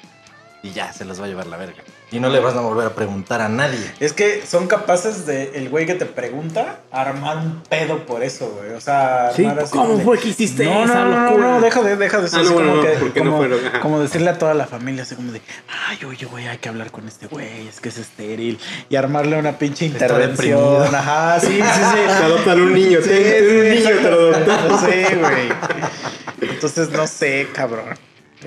Y 0.65 0.71
ya, 0.71 0.93
se 0.93 1.03
los 1.03 1.19
va 1.19 1.25
a 1.25 1.27
llevar 1.27 1.47
la 1.47 1.57
verga. 1.57 1.83
Y 2.09 2.21
no 2.21 2.29
le 2.29 2.39
vas 2.39 2.55
a 2.55 2.61
volver 2.61 2.87
a 2.87 2.95
preguntar 2.95 3.41
a 3.41 3.49
nadie. 3.49 3.79
Es 3.99 4.13
que 4.13 4.45
son 4.47 4.67
capaces 4.67 5.25
de, 5.25 5.51
el 5.55 5.67
güey 5.67 5.85
que 5.85 5.93
te 5.95 6.05
pregunta, 6.05 6.79
armar 6.89 7.35
un 7.37 7.61
pedo 7.63 8.05
por 8.05 8.23
eso, 8.23 8.47
güey. 8.57 8.71
O 8.71 8.79
sea, 8.79 9.31
Sí, 9.35 9.43
armar 9.43 9.65
así 9.65 9.71
¿cómo 9.77 9.99
fue 9.99 10.17
que 10.19 10.29
hiciste 10.29 10.63
no, 10.63 10.85
esa 10.85 11.03
no, 11.03 11.09
no, 11.09 11.25
locura? 11.25 11.47
No, 11.49 11.59
deja 11.61 11.81
de, 11.81 11.97
deja 11.97 12.19
de 12.21 12.27
eso. 12.27 12.37
Ah, 12.39 12.43
no, 12.43 12.53
como, 12.53 12.81
que- 12.81 13.19
como, 13.19 13.45
como 13.81 13.99
decirle 13.99 14.29
a 14.29 14.37
toda 14.37 14.53
la 14.53 14.65
familia, 14.65 15.03
así 15.03 15.15
como 15.15 15.33
de, 15.33 15.41
ay, 15.89 15.99
oye, 16.05 16.25
güey, 16.27 16.47
hay 16.47 16.59
que 16.59 16.69
hablar 16.69 16.91
con 16.91 17.09
este 17.09 17.27
güey, 17.27 17.67
es 17.67 17.81
que 17.81 17.89
es 17.89 17.97
estéril. 17.97 18.57
Y 18.87 18.95
armarle 18.95 19.37
una 19.37 19.57
pinche 19.57 19.85
intervención. 19.85 20.95
Ajá, 20.95 21.41
sí, 21.41 21.47
sí, 21.47 21.61
Te 21.61 22.13
sí. 22.13 22.23
adoptan 22.23 22.61
un 22.61 22.73
niño, 22.73 22.99
Sí, 23.01 23.09
ten- 23.09 23.23
ten 23.23 23.43
un 23.57 23.63
sí, 23.63 23.83
niño, 23.83 23.95
te 24.01 24.11
lo 24.11 24.17
adoptan. 24.35 24.79
Sí, 24.79 25.15
güey. 25.15 26.51
Entonces, 26.53 26.89
no 26.91 27.05
sé, 27.05 27.49
cabrón. 27.53 27.85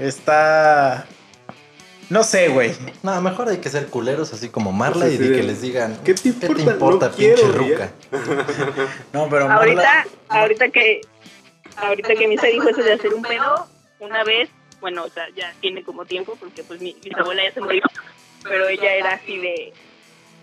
Está. 0.01 1.05
No 2.08 2.22
sé, 2.22 2.48
güey. 2.48 2.72
No, 3.02 3.20
mejor 3.20 3.48
hay 3.48 3.58
que 3.58 3.68
ser 3.68 3.86
culeros 3.88 4.32
así 4.32 4.48
como 4.48 4.70
Marla 4.72 5.08
y 5.08 5.16
de 5.16 5.36
que 5.36 5.42
les 5.42 5.60
digan, 5.60 5.98
¿qué 6.04 6.14
te 6.14 6.28
importa? 6.28 7.08
No 7.08 7.12
pinche 7.16 7.34
quiero, 7.34 7.52
ruca? 7.52 7.90
No, 9.12 9.28
pero. 9.28 9.50
Ahorita, 9.50 9.82
Marla- 9.82 10.06
ahorita 10.28 10.68
que, 10.68 11.00
ahorita 11.76 12.14
que 12.14 12.28
Misa 12.28 12.46
dijo 12.46 12.68
eso 12.68 12.82
de 12.82 12.92
hacer 12.92 13.12
un 13.12 13.22
pedo, 13.22 13.66
una 13.98 14.22
vez, 14.24 14.48
bueno, 14.80 15.04
o 15.04 15.08
sea, 15.10 15.24
ya 15.34 15.52
tiene 15.60 15.82
como 15.82 16.04
tiempo, 16.04 16.36
porque 16.38 16.62
pues 16.62 16.80
mi 16.80 16.96
bisabuela 17.02 17.42
ya 17.42 17.52
se 17.52 17.60
murió, 17.60 17.82
pero 18.44 18.68
ella 18.68 18.94
era 18.94 19.14
así 19.14 19.38
de, 19.38 19.72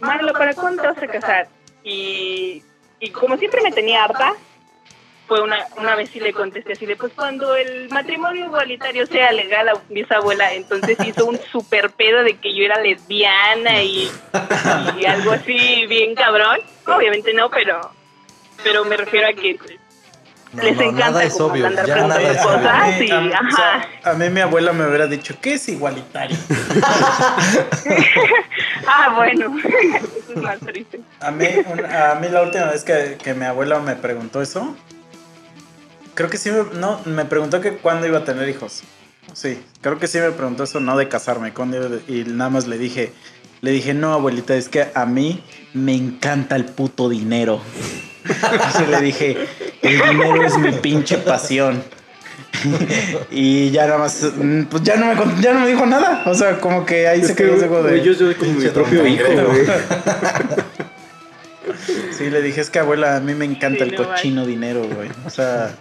Marlo, 0.02 0.34
¿para 0.34 0.54
cuándo 0.54 0.82
te 0.82 0.88
vas 0.90 0.98
a 1.02 1.08
casar? 1.08 1.48
Y, 1.84 2.62
y 3.00 3.10
como 3.12 3.38
siempre 3.38 3.62
me 3.62 3.72
tenía 3.72 4.04
harta, 4.04 4.34
fue 5.34 5.42
una, 5.42 5.58
una 5.78 5.96
vez 5.96 6.12
sí 6.14 6.20
le 6.20 6.32
contesté 6.32 6.74
así 6.74 6.86
de, 6.86 6.96
pues 6.96 7.12
cuando 7.16 7.56
el 7.56 7.90
matrimonio 7.90 8.46
igualitario 8.46 9.08
sea 9.08 9.32
legal, 9.32 9.68
a 9.68 9.74
mi 9.90 10.06
abuela 10.08 10.54
entonces 10.54 10.96
hizo 11.04 11.26
un 11.26 11.40
super 11.52 11.90
pedo 11.90 12.22
de 12.22 12.38
que 12.38 12.54
yo 12.56 12.64
era 12.66 12.80
lesbiana 12.80 13.82
y, 13.82 14.12
y 15.00 15.06
algo 15.08 15.32
así 15.32 15.88
bien 15.88 16.14
cabrón. 16.14 16.60
Obviamente 16.86 17.34
no, 17.34 17.50
pero 17.50 17.82
pero 18.64 18.86
me 18.86 18.96
refiero 18.96 19.28
a 19.28 19.34
que 19.34 19.58
No, 20.54 20.62
les 20.66 20.76
no, 20.76 20.82
encanta 20.84 21.10
nada 21.10 21.24
es 21.24 21.34
como 21.34 21.46
obvio, 21.52 21.66
andar 21.66 21.86
ya 21.88 21.96
nada 21.96 22.22
es 22.22 22.46
obvio. 22.46 22.58
cosas. 22.60 22.66
a, 22.84 22.86
mí, 22.86 22.94
sí, 23.00 23.12
a 23.12 23.22
mí- 23.22 23.30
o 23.32 23.34
ajá. 23.34 23.50
sea, 24.04 24.12
a 24.12 24.14
mí 24.14 24.30
mi 24.30 24.42
abuela 24.42 24.72
me 24.72 24.86
hubiera 24.88 25.08
dicho, 25.08 25.36
¿qué 25.42 25.56
es 25.56 25.68
igualitario? 25.68 26.38
Ah, 28.86 29.14
bueno, 29.16 29.56
eso 29.64 30.34
es 30.34 30.38
más 30.38 30.60
triste. 30.60 31.00
A 31.22 31.32
mí, 31.32 31.48
un- 31.66 31.86
a 31.86 32.16
mí 32.16 32.28
la 32.30 32.42
última 32.42 32.66
vez 32.66 32.84
que, 32.84 33.18
que 33.24 33.34
mi 33.34 33.46
abuela 33.46 33.80
me 33.80 33.96
preguntó 33.96 34.42
eso, 34.42 34.76
creo 36.16 36.30
que 36.30 36.38
sí 36.38 36.52
me, 36.52 36.64
no, 36.80 37.00
me 37.06 37.26
preguntó 37.26 37.62
que 37.62 37.74
cuándo 37.78 38.08
iba 38.08 38.20
a 38.20 38.24
tener 38.26 38.48
hijos. 38.50 38.82
Sí, 39.34 39.60
creo 39.82 39.98
que 40.00 40.08
sí 40.08 40.20
me 40.20 40.32
preguntó 40.32 40.64
eso, 40.64 40.80
no 40.80 40.98
de 40.98 41.08
casarme, 41.08 41.54
cuándo 41.54 41.78
iba 41.78 41.88
de- 41.88 42.04
y 42.14 42.24
nada 42.26 42.50
más 42.50 42.68
le 42.68 42.78
dije, 42.78 43.14
le 43.62 43.72
dije, 43.72 43.94
no 43.94 44.14
abuelita, 44.14 44.56
es 44.56 44.70
que 44.70 44.88
a 44.94 45.06
mí 45.06 45.44
me 45.74 45.96
encanta 45.96 46.56
el 46.56 46.66
puto 46.66 47.10
dinero. 47.10 47.62
Entonces 48.26 48.90
le 48.90 49.02
dije, 49.02 49.38
el 49.82 50.02
dinero 50.10 50.46
es 50.46 50.58
mi 50.58 50.72
pinche 50.74 51.18
pasión. 51.18 51.82
y 53.32 53.72
ya 53.72 53.86
nada 53.88 53.98
más, 53.98 54.22
mm, 54.36 54.64
pues 54.64 54.84
ya 54.84 54.96
no 54.96 55.08
me, 55.08 55.42
ya 55.42 55.54
no 55.54 55.62
me 55.62 55.68
dijo 55.68 55.86
nada. 55.86 56.24
O 56.28 56.34
sea, 56.36 56.60
como 56.60 56.86
que 56.86 57.08
ahí 57.08 57.22
Es 57.22 57.28
se 57.28 57.36
que, 57.36 57.44
quedó 57.46 57.56
ese 57.56 57.68
juego 57.68 57.84
de... 57.84 58.02
yo 58.02 58.14
soy 58.14 58.36
como 58.36 58.52
mi 58.54 58.68
propio 58.68 59.08
hijo, 59.08 59.24
güey. 59.26 59.66
Sí, 62.12 62.30
le 62.30 62.42
dije, 62.42 62.62
es 62.62 62.70
que 62.70 62.80
abuela, 62.80 63.18
a 63.18 63.20
mí 63.20 63.34
me 63.34 63.46
encanta 63.46 63.86
Sí, 63.86 63.92
el 63.92 63.96
no 63.96 64.08
cochino 64.08 64.46
dinero, 64.46 64.88
güey. 64.88 65.10
O 65.26 65.30
sea, 65.30 65.76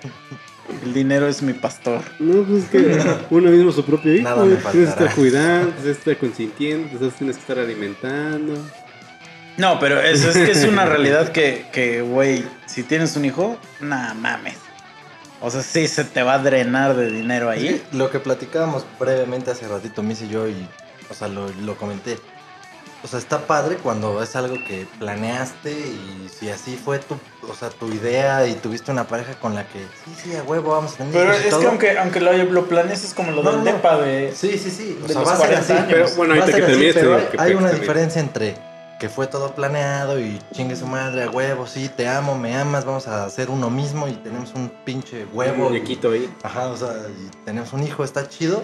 el 0.85 0.95
dinero 0.95 1.29
es 1.29 1.43
mi 1.43 1.53
pastor. 1.53 2.03
No, 2.19 2.43
pues 2.45 2.65
es 2.65 2.71
que 2.71 3.01
uno 3.31 3.51
mismo 3.51 3.71
es 3.71 3.77
su 3.77 3.85
propio 3.85 4.15
hijo, 4.15 4.25
Nada 4.25 4.45
me 4.45 4.57
Tienes 4.57 4.73
que 4.73 4.83
estar 4.85 5.15
cuidando, 5.15 5.71
tienes 5.73 5.99
que 5.99 6.11
estar 6.11 6.17
consintiendo, 6.19 6.89
entonces 6.93 7.19
tienes 7.19 7.37
que 7.37 7.43
estar 7.43 7.59
alimentando. 7.59 8.55
No, 9.57 9.79
pero 9.79 10.01
eso 10.01 10.31
es 10.31 10.37
que 10.37 10.51
es 10.51 10.65
una 10.65 10.87
realidad 10.87 11.31
que, 11.31 11.67
que, 11.73 12.01
güey, 12.01 12.45
si 12.67 12.83
tienes 12.83 13.17
un 13.17 13.25
hijo, 13.27 13.59
nah, 13.81 14.15
mames. 14.15 14.57
O 15.41 15.51
sea, 15.51 15.63
sí 15.63 15.89
se 15.89 16.05
te 16.05 16.23
va 16.23 16.35
a 16.35 16.39
drenar 16.39 16.97
de 16.97 17.11
dinero 17.11 17.51
ahí. 17.51 17.69
Sí, 17.69 17.83
lo 17.97 18.11
que 18.11 18.21
platicábamos 18.21 18.87
brevemente 18.99 19.51
hace 19.51 19.69
ratito, 19.69 20.03
Miss 20.03 20.23
y 20.23 20.29
yo, 20.29 20.49
y, 20.49 20.69
o 21.11 21.15
sea, 21.15 21.29
lo, 21.29 21.49
lo 21.49 21.77
comenté. 21.77 22.17
O 23.05 23.09
sea, 23.09 23.19
está 23.19 23.47
padre 23.47 23.77
cuando 23.79 24.23
es 24.23 24.37
algo 24.37 24.55
que 24.55 24.87
planeaste 25.01 25.73
y 25.73 26.29
si 26.29 26.51
así 26.51 26.77
fue 26.83 27.01
tu, 27.01 27.17
o 27.51 27.55
sea, 27.55 27.69
tu 27.71 27.89
idea 27.89 28.47
y 28.47 28.55
tuviste 28.55 28.93
una 28.93 29.09
pareja 29.09 29.35
con 29.35 29.57
la 29.57 29.67
que, 29.67 29.81
sí, 30.05 30.15
sí, 30.23 30.37
a 30.37 30.43
huevo, 30.45 30.71
vamos 30.71 30.95
a 30.95 30.97
tener 30.99 31.13
Pero 31.13 31.33
es 31.33 31.55
que 31.55 31.67
aunque, 31.67 31.99
aunque 31.99 32.21
lo, 32.21 32.33
lo 32.33 32.67
planees 32.69 33.03
es 33.05 33.13
como 33.13 33.33
lo 33.33 33.43
No, 33.43 33.51
del 33.51 33.59
no. 33.65 33.65
depa 33.65 33.97
de... 33.99 34.33
Sí, 34.37 34.57
sí, 34.57 34.71
sí. 34.71 34.99
O 35.03 35.09
de 35.09 35.15
sea, 35.15 35.23
va 35.23 35.33
a 35.33 35.37
ser 35.37 35.47
40 35.49 35.61
así. 35.61 35.73
años. 35.73 35.87
Pero 35.91 36.09
bueno, 36.17 36.35
ahorita 36.35 36.57
que 36.57 36.63
termines, 36.63 36.95
pero 36.95 37.17
hay, 37.17 37.25
que 37.25 37.41
hay 37.41 37.55
una 37.55 37.71
diferencia 37.73 38.21
entre 38.21 38.57
que 39.01 39.09
fue 39.09 39.27
todo 39.27 39.53
planeado 39.53 40.21
y 40.21 40.39
chingue 40.53 40.77
su 40.77 40.87
madre 40.87 41.25
a 41.25 41.29
huevo, 41.31 41.67
sí, 41.67 41.89
te 41.89 42.07
amo, 42.07 42.39
me 42.39 42.55
amas, 42.57 42.85
vamos 42.85 43.09
a 43.09 43.25
hacer 43.25 43.51
uno 43.51 43.69
mismo 43.69 44.07
y 44.07 44.13
tenemos 44.13 44.53
un 44.55 44.71
pinche 44.85 45.27
huevo. 45.33 45.55
Un 45.67 45.73
muñequito 45.73 46.13
ahí. 46.13 46.33
Ajá, 46.45 46.69
o 46.69 46.77
sea, 46.77 46.95
y 47.09 47.45
tenemos 47.45 47.73
un 47.73 47.83
hijo, 47.83 48.05
está 48.05 48.29
chido. 48.29 48.63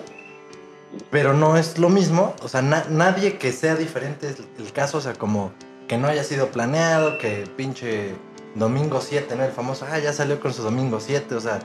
Pero 1.10 1.35
no 1.35 1.56
es 1.56 1.78
lo 1.78 1.89
mismo. 1.89 2.35
O 2.43 2.48
sea, 2.48 2.62
na- 2.62 2.86
nadie 2.89 3.39
que 3.39 3.52
sea 3.52 3.74
diferente 3.77 4.28
es 4.28 4.36
el 4.59 4.73
caso. 4.73 4.98
O 4.98 5.01
sea, 5.01 5.15
como 5.15 5.52
que 5.86 5.98
no 5.98 6.09
haya 6.09 6.24
sido 6.24 6.48
planeado, 6.48 7.19
que 7.19 7.48
pinche 7.56 8.15
domingo 8.55 9.01
7, 9.01 9.36
¿no? 9.36 9.44
El 9.44 9.52
famoso, 9.52 9.86
ah, 9.90 9.98
ya 9.98 10.12
salió 10.12 10.40
con 10.40 10.52
su 10.52 10.62
domingo 10.62 11.01
7. 11.01 11.35
O 11.35 11.40
sea, 11.40 11.60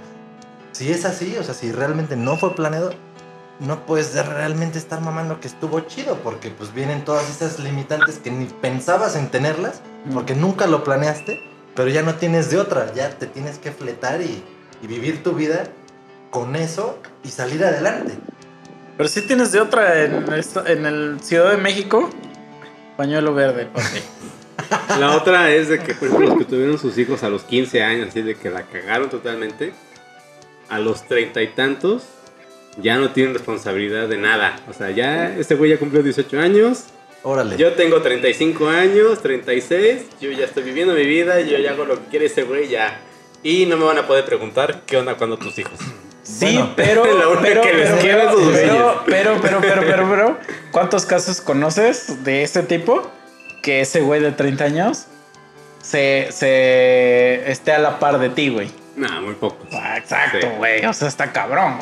si 0.71 0.91
es 0.91 1.05
así, 1.05 1.35
o 1.37 1.43
sea, 1.43 1.53
si 1.53 1.71
realmente 1.71 2.15
no 2.15 2.37
fue 2.37 2.55
planeado, 2.55 2.91
no 3.59 3.85
puedes 3.85 4.13
de- 4.13 4.23
realmente 4.23 4.77
estar 4.77 4.99
mamando 5.01 5.39
que 5.39 5.47
estuvo 5.47 5.79
chido. 5.81 6.17
Porque 6.23 6.49
pues 6.49 6.73
vienen 6.73 7.05
todas 7.05 7.29
esas 7.29 7.59
limitantes 7.59 8.17
que 8.19 8.31
ni 8.31 8.45
pensabas 8.45 9.15
en 9.15 9.29
tenerlas, 9.29 9.81
porque 10.13 10.35
nunca 10.35 10.67
lo 10.67 10.83
planeaste, 10.83 11.39
pero 11.75 11.89
ya 11.89 12.01
no 12.01 12.15
tienes 12.15 12.49
de 12.51 12.59
otra. 12.59 12.93
Ya 12.93 13.09
te 13.17 13.25
tienes 13.27 13.57
que 13.57 13.71
fletar 13.71 14.21
y, 14.21 14.43
y 14.81 14.87
vivir 14.87 15.23
tu 15.23 15.33
vida 15.33 15.63
con 16.29 16.55
eso 16.55 16.97
y 17.23 17.29
salir 17.29 17.63
adelante. 17.63 18.15
Pero 18.97 19.09
sí 19.09 19.21
tienes 19.21 19.51
de 19.51 19.59
otra 19.59 20.03
en, 20.03 20.25
en 20.67 20.85
el 20.85 21.19
Ciudad 21.21 21.51
de 21.51 21.57
México. 21.57 22.09
Pañuelo 22.97 23.33
verde. 23.33 23.67
La 24.99 25.15
otra 25.15 25.51
es 25.51 25.67
de 25.69 25.79
que, 25.79 25.93
por 25.93 26.07
ejemplo, 26.07 26.29
los 26.29 26.37
que 26.37 26.45
tuvieron 26.45 26.77
sus 26.77 26.97
hijos 26.97 27.23
a 27.23 27.29
los 27.29 27.43
15 27.43 27.83
años, 27.83 28.09
así 28.09 28.21
de 28.21 28.35
que 28.35 28.49
la 28.49 28.63
cagaron 28.63 29.09
totalmente, 29.09 29.73
a 30.69 30.79
los 30.79 31.07
treinta 31.07 31.41
y 31.41 31.47
tantos 31.47 32.03
ya 32.81 32.97
no 32.97 33.11
tienen 33.11 33.33
responsabilidad 33.33 34.07
de 34.07 34.17
nada. 34.17 34.55
O 34.69 34.73
sea, 34.73 34.91
ya 34.91 35.35
este 35.37 35.55
güey 35.55 35.71
ya 35.71 35.77
cumplió 35.77 36.01
18 36.03 36.39
años, 36.39 36.85
Órale. 37.23 37.57
yo 37.57 37.73
tengo 37.73 38.01
35 38.01 38.67
años, 38.67 39.21
36, 39.21 40.03
yo 40.21 40.31
ya 40.31 40.45
estoy 40.45 40.63
viviendo 40.63 40.93
mi 40.93 41.05
vida, 41.05 41.41
yo 41.41 41.57
ya 41.57 41.71
hago 41.71 41.85
lo 41.85 41.95
que 41.95 42.09
quiere 42.09 42.25
ese 42.27 42.43
güey 42.43 42.67
ya. 42.69 42.99
Y 43.43 43.65
no 43.65 43.77
me 43.77 43.85
van 43.85 43.97
a 43.97 44.07
poder 44.07 44.25
preguntar 44.25 44.81
qué 44.85 44.97
onda 44.97 45.15
cuando 45.15 45.37
tus 45.37 45.57
hijos. 45.59 45.79
Sí, 46.23 46.45
Bueno, 46.55 46.73
pero, 46.75 47.05
la 47.19 47.27
única 47.27 47.41
pero, 47.43 47.61
que 47.61 47.73
les 47.73 47.89
pero, 47.91 48.01
pero, 48.01 48.31
sus 48.31 48.53
pero, 48.57 49.03
pero, 49.05 49.39
pero, 49.41 49.59
pero, 49.61 49.81
pero, 49.81 50.09
pero, 50.09 50.37
¿cuántos 50.71 51.05
casos 51.05 51.41
conoces 51.41 52.23
de 52.23 52.43
este 52.43 52.63
tipo? 52.63 53.09
Que 53.61 53.81
ese 53.81 54.01
güey 54.01 54.21
de 54.21 54.31
30 54.31 54.63
años 54.63 55.05
se, 55.81 56.29
se 56.31 57.49
esté 57.51 57.73
a 57.73 57.79
la 57.79 57.99
par 57.99 58.19
de 58.19 58.29
ti, 58.29 58.49
güey. 58.49 58.71
Nah, 58.95 59.21
muy 59.21 59.33
pocos. 59.35 59.67
Ah, 59.73 59.97
Exacto, 59.97 60.39
Sí. 60.41 60.47
güey. 60.57 60.85
O 60.85 60.93
sea, 60.93 61.07
está 61.07 61.31
cabrón. 61.31 61.79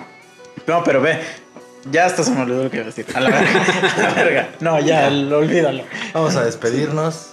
No, 0.67 0.83
pero 0.83 1.01
ve. 1.01 1.19
Ya 1.91 2.05
hasta 2.05 2.23
se 2.23 2.31
me 2.31 2.41
olvidó 2.41 2.63
lo 2.63 2.69
que 2.69 2.77
iba 2.77 2.83
a 2.83 2.87
decir. 2.87 3.05
A 3.15 3.19
la 3.19 3.29
verga. 3.31 3.61
A 3.97 4.01
la 4.01 4.13
verga. 4.13 4.49
No, 4.59 4.79
ya, 4.79 5.09
lo- 5.09 5.39
olvídalo. 5.39 5.83
Vamos 6.13 6.35
a 6.35 6.43
despedirnos. 6.45 7.29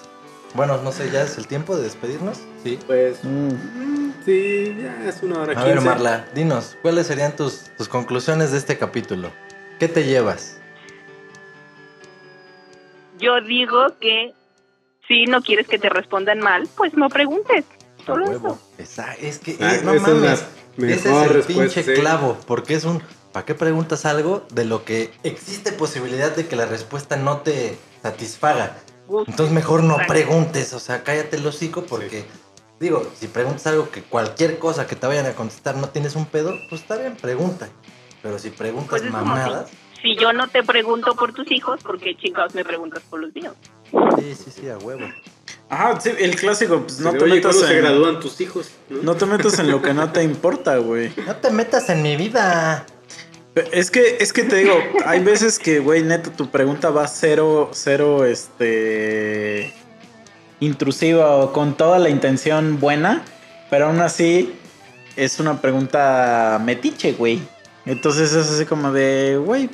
Bueno, 0.54 0.78
no 0.82 0.90
sé, 0.92 1.10
¿ya 1.10 1.22
es 1.22 1.36
el 1.36 1.46
tiempo 1.46 1.76
de 1.76 1.82
despedirnos? 1.84 2.38
Sí. 2.64 2.78
Pues, 2.86 3.22
Mm. 3.22 4.07
Sí, 4.28 4.76
ya 4.82 5.08
es 5.08 5.22
una 5.22 5.40
hora 5.40 5.52
A 5.52 5.64
15. 5.64 5.70
ver, 5.74 5.80
Marla, 5.80 6.26
dinos, 6.34 6.76
¿cuáles 6.82 7.06
serían 7.06 7.34
tus, 7.34 7.64
tus 7.78 7.88
conclusiones 7.88 8.52
de 8.52 8.58
este 8.58 8.76
capítulo? 8.76 9.30
¿Qué 9.78 9.88
te 9.88 10.04
llevas? 10.04 10.60
Yo 13.18 13.40
digo 13.40 13.86
que 14.00 14.34
si 15.06 15.24
no 15.24 15.40
quieres 15.40 15.66
que 15.66 15.78
te 15.78 15.88
respondan 15.88 16.40
mal, 16.40 16.68
pues 16.76 16.92
no 16.92 17.08
preguntes. 17.08 17.64
Solo 18.04 18.30
eso. 18.30 18.58
Esa- 18.76 19.14
es 19.14 19.38
que, 19.38 19.56
Ah, 19.60 19.76
eh, 19.76 19.80
no 19.82 19.94
mames, 19.94 20.44
ese 20.76 21.10
es 21.10 21.30
el 21.30 21.42
pinche 21.44 21.82
sí. 21.82 21.94
clavo, 21.94 22.36
porque 22.46 22.74
es 22.74 22.84
un, 22.84 23.02
¿para 23.32 23.46
qué 23.46 23.54
preguntas 23.54 24.04
algo 24.04 24.46
de 24.52 24.66
lo 24.66 24.84
que 24.84 25.10
existe 25.22 25.72
posibilidad 25.72 26.36
de 26.36 26.46
que 26.46 26.54
la 26.56 26.66
respuesta 26.66 27.16
no 27.16 27.38
te 27.38 27.78
satisfaga? 28.02 28.76
Entonces 29.26 29.50
mejor 29.54 29.82
no 29.84 29.96
preguntes, 30.06 30.74
o 30.74 30.80
sea, 30.80 31.02
cállate 31.02 31.36
el 31.36 31.46
hocico 31.46 31.84
porque, 31.84 32.26
digo, 32.80 33.10
si 33.18 33.26
preguntas 33.28 33.66
algo 33.66 33.90
que 33.90 34.02
cualquier 34.02 34.58
cosa 34.58 34.86
que 34.86 34.96
te 34.96 35.06
vayan 35.06 35.26
a 35.26 35.32
contestar 35.32 35.76
no 35.76 35.88
tienes 35.88 36.16
un 36.16 36.26
pedo, 36.26 36.54
pues 36.68 36.82
está 36.82 36.96
bien, 36.96 37.16
pregunta. 37.16 37.68
Pero 38.22 38.38
si 38.38 38.50
preguntas 38.50 39.00
Pues 39.00 39.12
mamadas, 39.12 39.68
Si 40.02 40.16
yo 40.16 40.32
no 40.32 40.48
te 40.48 40.62
pregunto 40.62 41.14
por 41.14 41.32
tus 41.32 41.50
hijos, 41.50 41.82
¿por 41.82 41.98
qué 42.00 42.16
chingados 42.16 42.54
me 42.54 42.64
preguntas 42.64 43.02
por 43.08 43.20
los 43.20 43.34
míos? 43.34 43.54
sí, 44.18 44.34
sí, 44.34 44.50
sí, 44.60 44.68
a 44.68 44.76
huevo. 44.78 45.06
Ajá, 45.70 46.00
sí, 46.00 46.10
el 46.18 46.34
clásico, 46.36 46.80
pues 46.82 46.98
no 47.00 47.12
Sí, 47.12 47.18
te 47.18 47.24
Oye, 47.24 47.34
metas 47.34 47.56
¿cuándo 47.56 47.68
se 47.68 47.76
en. 47.78 47.82
gradúan 47.84 48.20
tus 48.20 48.40
hijos? 48.40 48.70
¿no? 48.88 49.02
No 49.02 49.16
te 49.16 49.26
metas 49.26 49.58
en 49.58 49.70
lo 49.70 49.82
que 49.82 49.92
no 49.94 50.10
te 50.12 50.22
importa, 50.22 50.78
güey. 50.78 51.12
No 51.26 51.36
te 51.36 51.50
metas 51.50 51.88
en 51.90 52.02
mi 52.02 52.16
vida. 52.16 52.86
Es 53.72 53.90
que, 53.90 54.18
es 54.20 54.32
que 54.32 54.44
te 54.44 54.56
digo, 54.56 54.74
hay 55.04 55.20
veces 55.22 55.58
que, 55.58 55.80
güey, 55.80 56.02
neta, 56.02 56.30
tu 56.30 56.48
pregunta 56.50 56.90
va 56.90 57.06
cero, 57.08 57.70
cero, 57.72 58.24
este. 58.24 59.74
Intrusiva 60.60 61.36
o 61.36 61.52
con 61.52 61.76
toda 61.76 61.98
la 61.98 62.10
intención 62.10 62.80
buena, 62.80 63.22
pero 63.70 63.86
aún 63.86 64.00
así 64.00 64.54
es 65.16 65.40
una 65.40 65.60
pregunta 65.60 66.60
metiche, 66.64 67.12
güey. 67.12 67.40
Entonces 67.86 68.32
es 68.32 68.48
así 68.50 68.64
como 68.66 68.92
de, 68.92 69.40
güey. 69.42 69.70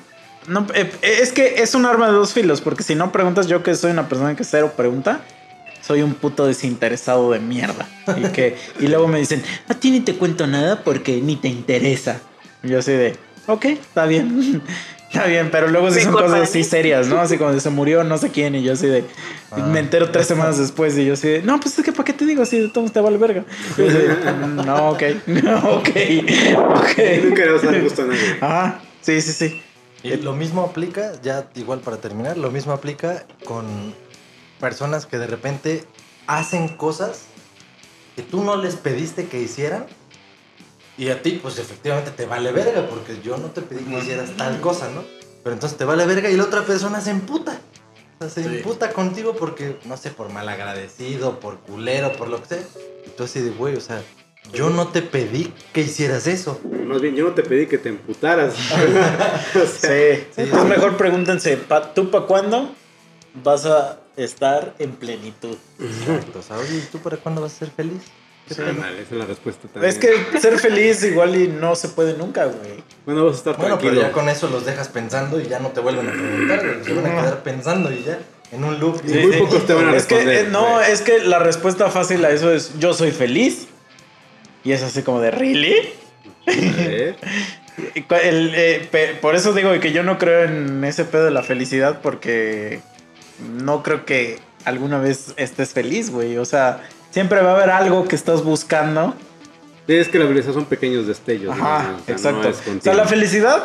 No, 0.47 0.67
eh, 0.75 0.91
es 1.03 1.33
que 1.33 1.63
es 1.63 1.75
un 1.75 1.87
arma 1.87 2.07
de 2.07 2.13
dos 2.13 2.33
filos, 2.33 2.61
porque 2.61 2.83
si 2.83 2.95
no 2.95 3.13
preguntas, 3.13 3.47
yo 3.47 3.63
que 3.63 3.75
soy 3.75 3.91
una 3.91 4.09
persona 4.09 4.37
que 4.37 4.45
cero 4.45 4.73
pregunta, 4.77 5.21
soy 5.81 6.03
un 6.03 6.15
puto 6.15 6.47
desinteresado 6.47 7.31
de 7.31 7.41
mierda. 7.41 7.87
Y, 8.17 8.29
que, 8.29 8.57
y 8.81 8.87
luego 8.89 9.09
me 9.09 9.19
dicen, 9.19 9.43
a 9.69 9.75
ti 9.75 9.91
ni 9.91 10.01
te 10.01 10.15
cuento 10.15 10.47
nada 10.47 10.83
porque 10.83 11.21
ni 11.21 11.37
te 11.37 11.49
interesa. 11.49 12.21
Y 12.63 12.69
yo 12.69 12.79
así 12.79 12.93
de, 12.93 13.17
ok, 13.47 13.65
está 13.67 14.07
bien. 14.07 14.63
Está 15.15 15.27
bien, 15.29 15.49
pero 15.53 15.69
luego 15.69 15.93
sí 15.93 16.01
son 16.01 16.13
cosas 16.13 16.41
así 16.41 16.65
serias, 16.65 17.07
¿no? 17.07 17.21
Así 17.21 17.37
de 17.37 17.61
se 17.61 17.71
murió 17.71 18.03
no 18.03 18.19
sé 18.19 18.31
quién 18.31 18.57
y 18.57 18.65
yo 18.65 18.73
así 18.73 18.89
de... 18.89 19.05
Ah. 19.53 19.59
me 19.59 19.79
entero 19.79 20.11
tres 20.11 20.27
semanas 20.27 20.59
después 20.59 20.99
y 20.99 21.05
yo 21.07 21.13
así 21.15 21.29
de... 21.29 21.43
No, 21.43 21.61
pues 21.61 21.79
es 21.79 21.85
que 21.85 21.93
¿para 21.93 22.05
qué 22.05 22.13
te 22.13 22.27
digo 22.27 22.43
así? 22.43 22.59
De 22.59 22.69
todos 22.69 22.93
te 22.93 23.01
vale 23.01 23.17
verga. 23.17 23.45
Y 23.77 23.81
yo 23.83 23.87
así 23.89 23.97
de, 23.97 24.33
"Mm, 24.33 24.57
no, 24.67 24.91
ok. 24.91 25.03
No, 25.27 25.59
ok. 25.77 25.89
Ok. 25.89 26.99
Nunca 27.25 27.45
le 27.45 27.53
vas 27.53 27.63
a 27.63 27.67
dar 27.67 27.81
gusto 27.83 28.03
a 28.03 28.07
nadie. 28.07 28.37
Ajá. 28.41 28.81
Sí, 29.03 29.21
sí, 29.21 29.33
sí. 29.33 29.63
Y 30.03 30.17
lo 30.17 30.33
mismo 30.35 30.63
aplica, 30.63 31.13
ya 31.23 31.49
igual 31.55 31.79
para 31.81 31.99
terminar, 31.99 32.37
lo 32.37 32.51
mismo 32.51 32.73
aplica 32.73 33.25
con 33.45 33.65
personas 34.59 35.07
que 35.07 35.19
de 35.19 35.27
repente 35.29 35.85
hacen 36.27 36.69
cosas 36.69 37.23
que 38.17 38.23
tú 38.23 38.43
no 38.43 38.57
les 38.57 38.75
pediste 38.75 39.27
que 39.27 39.41
hicieran, 39.41 39.87
Y 40.97 41.09
a 41.09 41.23
ti, 41.23 41.39
pues 41.43 41.59
efectivamente 41.59 42.11
te 42.13 42.25
vale 42.27 42.53
verga, 42.53 42.87
porque 42.89 43.21
yo 43.23 43.37
no 43.37 43.49
te 43.49 43.63
pedí 43.63 43.85
que 43.85 43.99
hicieras 43.99 44.31
tal 44.37 44.61
cosa, 44.61 44.89
¿no? 44.91 45.03
Pero 45.43 45.55
entonces 45.55 45.77
te 45.77 45.85
vale 45.85 46.07
verga 46.07 46.31
y 46.31 46.37
la 46.37 46.45
otra 46.45 46.63
persona 46.65 47.01
se 47.01 47.11
emputa. 47.11 47.59
O 48.21 48.23
sea, 48.23 48.31
se 48.31 48.43
Sí. 48.49 48.57
emputa 48.59 48.93
contigo 48.93 49.35
porque, 49.35 49.77
no 49.87 49.97
sé, 49.97 50.11
por 50.11 50.31
malagradecido, 50.31 51.41
por 51.41 51.59
culero, 51.59 52.13
por 52.13 52.29
lo 52.29 52.41
que 52.41 52.49
sea. 52.49 52.63
Y 53.07 53.11
tú 53.11 53.25
así 53.25 53.41
de, 53.41 53.51
güey, 53.51 53.75
o 53.77 53.81
sea, 53.81 54.01
yo 54.53 54.71
no 54.71 54.89
te 54.89 55.03
pedí 55.03 55.53
que 55.73 55.81
hicieras 55.81 56.27
eso. 56.29 56.61
Más 56.87 57.01
bien, 57.03 57.17
yo 57.17 57.25
no 57.25 57.33
te 57.35 57.43
pedí 57.43 57.67
que 57.67 57.77
te 57.79 57.89
emputaras. 57.89 58.55
O 59.57 59.67
sea, 59.67 59.91
Sí, 59.91 60.25
entonces 60.37 60.69
mejor 60.69 60.97
pregúntense, 60.97 61.57
pa- 61.57 61.93
¿tú 61.93 62.11
para 62.11 62.27
cuándo 62.27 62.73
vas 63.43 63.67
a 63.67 63.99
estar 64.17 64.75
en 64.79 64.93
plenitud? 64.93 65.57
Exacto. 65.81 66.41
Oye, 66.57 66.77
¿y 66.79 66.89
tú 66.93 66.99
para 67.01 67.17
cuándo 67.17 67.41
vas 67.43 67.53
a 67.55 67.59
ser 67.59 67.71
feliz? 67.71 68.03
Es 68.49 69.11
la 69.11 69.25
respuesta 69.25 69.69
también. 69.73 69.91
Es 69.93 69.99
que 69.99 70.39
ser 70.39 70.59
feliz 70.59 71.03
igual 71.05 71.35
y 71.37 71.49
no 71.49 71.75
se 71.77 71.89
puede 71.89 72.15
nunca, 72.17 72.45
güey. 72.45 72.83
¿Cuándo 73.05 73.25
vas 73.27 73.35
a 73.37 73.39
estar 73.39 73.57
Bueno, 73.57 73.79
pero 73.79 73.95
ya 73.95 74.13
con 74.13 74.29
eso 74.29 74.49
los 74.49 74.67
dejas 74.67 74.89
pensando 74.89 75.41
y 75.41 75.47
ya 75.49 75.61
no 75.61 75.69
te 75.69 75.81
vuelven 75.81 76.09
a 76.09 76.13
preguntar, 76.13 76.61
güey. 76.67 76.85
Se 76.85 76.93
van 76.93 77.07
a 77.07 77.21
quedar 77.23 77.43
pensando 77.43 77.91
y 77.91 78.03
ya, 78.05 78.19
en 78.53 78.65
un 78.65 78.79
loop. 78.79 79.01
Sí, 79.07 79.15
Muy 79.19 79.37
pocos 79.39 79.67
te 79.67 79.73
van 79.73 79.89
a 79.89 79.97
Es 79.97 80.05
que, 80.07 80.17
responder, 80.17 80.47
eh, 80.47 80.49
no, 80.51 80.75
güey. 80.75 80.93
es 80.93 81.01
que 81.01 81.19
la 81.21 81.39
respuesta 81.39 81.91
fácil 81.91 82.25
a 82.25 82.31
eso 82.31 82.53
es 82.53 82.79
yo 82.79 82.93
soy 82.93 83.11
feliz. 83.13 83.67
Y 84.63 84.73
es 84.73 84.83
así 84.83 85.03
como 85.03 85.21
de, 85.21 85.31
¿really? 85.31 85.77
A 86.47 86.51
ver. 86.53 87.17
Y 87.95 88.03
cu- 88.09 88.15
el, 88.15 88.53
eh, 88.55 88.89
pe- 88.91 89.15
por 89.21 89.35
eso 89.37 89.53
digo 89.53 89.79
que 89.81 89.93
yo 89.93 90.03
no 90.03 90.19
creo 90.19 90.45
en 90.45 90.83
ese 90.85 91.05
pedo 91.05 91.25
de 91.25 91.31
la 91.31 91.43
felicidad 91.43 92.01
porque 92.03 92.81
no 93.59 93.83
creo 93.83 94.05
que 94.07 94.39
alguna 94.65 94.99
vez 94.99 95.35
estés 95.37 95.71
feliz, 95.75 96.11
güey. 96.11 96.39
O 96.39 96.45
sea, 96.47 96.83
siempre 97.15 97.41
va 97.41 97.53
a 97.53 97.55
haber 97.55 97.71
algo 97.71 98.09
que 98.09 98.17
estás 98.17 98.43
buscando. 98.43 99.15
Es 99.87 100.09
que 100.09 100.19
la 100.19 100.27
felicidad 100.27 100.55
son 100.55 100.65
pequeños 100.65 101.07
destellos. 101.07 101.55
Ajá, 101.55 101.83
¿no? 101.85 101.97
O 101.99 102.01
sea, 102.05 102.15
exacto. 102.15 102.43
no 102.73 102.79
o 102.79 102.81
sea, 102.83 102.95
la 102.95 103.05
felicidad 103.07 103.65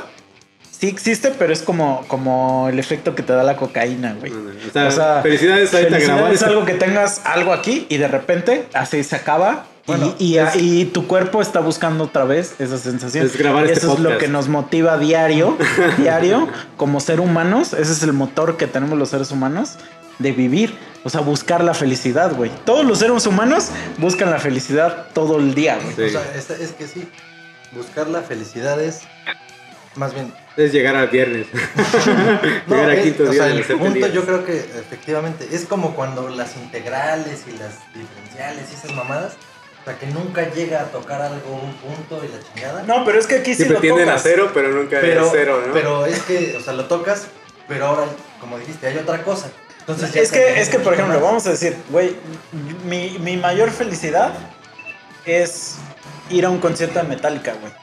sí 0.70 0.88
existe, 0.88 1.32
pero 1.38 1.52
es 1.52 1.64
como, 1.64 2.06
como 2.08 2.68
el 2.70 2.78
efecto 2.78 3.16
que 3.16 3.24
te 3.24 3.34
da 3.34 3.44
la 3.44 3.56
cocaína, 3.58 4.16
güey. 4.20 4.32
O 4.32 4.72
sea, 4.92 5.22
felicidades 5.24 5.72
felicidad 5.72 6.32
es 6.32 6.44
algo 6.44 6.64
que 6.66 6.76
tengas 6.76 7.22
algo 7.26 7.52
aquí 7.54 7.88
y 7.90 7.98
de 7.98 8.08
repente 8.08 8.68
así 8.74 9.04
se 9.04 9.16
acaba. 9.16 9.66
y- 9.88 9.92
Bueno, 9.92 10.14
y, 10.20 10.38
y 10.60 10.86
tu 10.86 11.08
cuerpo 11.08 11.42
está 11.42 11.60
buscando 11.62 12.04
otra 12.04 12.24
vez 12.26 12.54
esa 12.60 12.78
sensación. 12.78 13.26
Es 13.26 13.36
grabar 13.36 13.66
y 13.66 13.72
este 13.72 13.86
eso 13.88 13.94
es 13.94 14.00
lo 14.00 14.18
que 14.20 14.28
nos 14.28 14.48
motiva 14.48 15.00
diario, 15.00 15.58
diario, 15.98 16.48
como 16.78 17.00
ser 17.00 17.20
humanos. 17.20 17.74
Ese 17.74 17.94
es 17.94 18.04
el 18.04 18.14
motor 18.14 18.56
que 18.58 18.68
tenemos 18.68 19.00
los 19.00 19.10
seres 19.10 19.32
humanos 19.32 19.78
de 20.20 20.32
vivir. 20.34 20.76
O 21.04 21.10
sea, 21.10 21.22
buscar 21.22 21.64
la 21.64 21.74
felicidad, 21.74 22.34
güey. 22.36 22.52
Todos 22.66 22.86
los 22.86 23.00
seres 23.00 23.26
humanos 23.26 23.70
buscan 23.98 24.30
la 24.32 24.40
felicidad 24.40 25.08
todo 25.14 25.38
el 25.38 25.54
día, 25.56 25.78
güey. 25.82 25.96
Sí. 25.96 26.02
O 26.04 26.10
sea, 26.20 26.34
es, 26.36 26.50
es 26.50 26.72
que 26.74 26.88
sí, 26.88 27.08
buscar 27.72 28.08
la 28.08 28.22
felicidad 28.22 28.82
es, 28.82 29.02
más 29.96 30.14
bien, 30.14 30.34
Es 30.58 30.74
llegar 30.74 30.96
al 30.98 31.08
viernes. 31.08 31.48
No, 32.68 32.76
llegar 32.76 32.92
es- 32.92 33.04
quinto 33.04 33.24
o 33.24 33.28
día 33.28 33.44
sea, 33.44 33.54
de 33.54 33.60
el 33.60 33.66
punto 33.66 33.92
feliz. 33.94 34.14
yo 34.14 34.26
creo 34.26 34.46
que 34.46 34.58
efectivamente 34.58 35.48
es 35.52 35.66
como 35.66 35.96
cuando 35.96 36.30
las 36.30 36.56
integrales 36.58 37.44
y 37.48 37.52
las 37.58 37.76
diferenciales 37.94 38.66
y 38.72 38.76
esas 38.76 38.94
mamadas, 38.94 39.34
o 39.82 39.86
sea, 39.86 39.98
que 39.98 40.08
nunca 40.08 40.50
llega 40.54 40.82
a 40.82 40.86
tocar 40.86 41.22
algo, 41.22 41.62
un 41.64 41.74
punto 41.76 42.22
y 42.24 42.28
la 42.28 42.40
chingada. 42.54 42.84
No, 42.84 43.06
pero 43.06 43.20
es 43.20 43.26
que 43.28 43.36
aquí 43.36 43.52
sí 43.52 43.64
Siempre 43.64 43.76
lo 43.76 43.82
tienden 43.82 44.10
a 44.10 44.18
tocas. 44.18 44.24
cero, 44.24 44.52
pero 44.54 44.70
nunca 44.70 44.98
pero, 45.00 45.26
es 45.26 45.32
cero, 45.32 45.64
¿no? 45.68 45.74
pero 45.74 46.06
es 46.06 46.20
que, 46.24 46.58
o 46.58 46.62
sea, 46.62 46.74
lo 46.74 46.86
tocas, 46.86 47.28
pero 47.70 47.86
ahora, 47.86 48.04
como 48.42 48.58
dijiste, 48.60 48.88
hay 48.88 48.98
otra 48.98 49.24
cosa. 49.24 49.50
Entonces 49.90 50.14
ya 50.14 50.22
Es 50.22 50.32
que, 50.32 50.60
es 50.62 50.70
que, 50.70 50.80
por 50.80 50.94
ejemplo, 50.94 51.16
más. 51.16 51.24
vamos 51.24 51.48
a 51.48 51.52
decir, 51.52 51.76
güey, 51.90 52.16
mi, 52.86 53.18
mi 53.20 53.38
mayor 53.38 53.72
felicidad 53.72 54.34
es 55.26 55.76
ir 56.30 56.46
a 56.46 56.50
un 56.50 56.60
concierto 56.60 57.00
de 57.00 57.06
Metallica, 57.06 57.54
güey. 57.60 57.74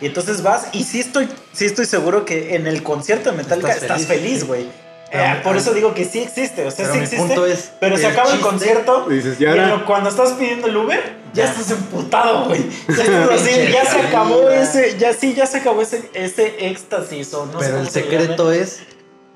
Y 0.00 0.06
entonces 0.06 0.42
vas, 0.42 0.66
y 0.72 0.82
sí 0.84 1.00
estoy, 1.00 1.28
sí 1.52 1.64
estoy 1.66 1.86
seguro 1.86 2.24
que 2.24 2.56
en 2.56 2.66
el 2.66 2.82
concierto 2.82 3.30
de 3.30 3.36
Metallica 3.36 3.72
Estás 3.72 4.06
feliz, 4.06 4.44
güey. 4.46 4.68
Eh, 5.12 5.40
por 5.44 5.56
eso 5.56 5.72
digo 5.72 5.94
que 5.94 6.04
sí 6.04 6.18
existe, 6.20 6.66
o 6.66 6.70
sea, 6.72 6.86
Pero 6.86 6.92
sí 6.94 6.98
mi 6.98 7.04
existe. 7.04 7.24
punto 7.24 7.46
es, 7.46 7.70
pero 7.78 7.96
se 7.96 8.06
acaba 8.08 8.30
el 8.30 8.38
chiste- 8.38 8.48
concierto. 8.50 9.06
Dices, 9.08 9.40
Y 9.40 9.44
¿y 9.44 9.54
lo- 9.54 9.86
cuando 9.86 10.10
estás 10.10 10.32
pidiendo 10.32 10.66
el 10.66 10.76
Uber, 10.76 11.00
ya 11.32 11.44
Ya. 11.44 11.50
estás 11.52 11.70
emputado, 11.70 12.46
güey. 12.46 12.64
Ya 12.88 12.94
estás 13.04 13.30
así, 13.30 13.48
Pinche 13.54 13.72
ya 13.72 13.84
se 13.84 14.00
acabó 14.00 14.50
ese, 14.50 14.98
ya 14.98 15.12
sí, 15.12 15.34
ya 15.34 15.46
se 15.46 15.58
acabó 15.58 15.82
ese, 15.82 16.10
ese 16.14 16.66
éxtasis 16.68 17.32
o 17.32 17.46
no 17.46 17.60
sé 17.60 17.66
pero 17.66 17.78
el 17.78 17.88
secreto 17.90 18.50
es 18.50 18.80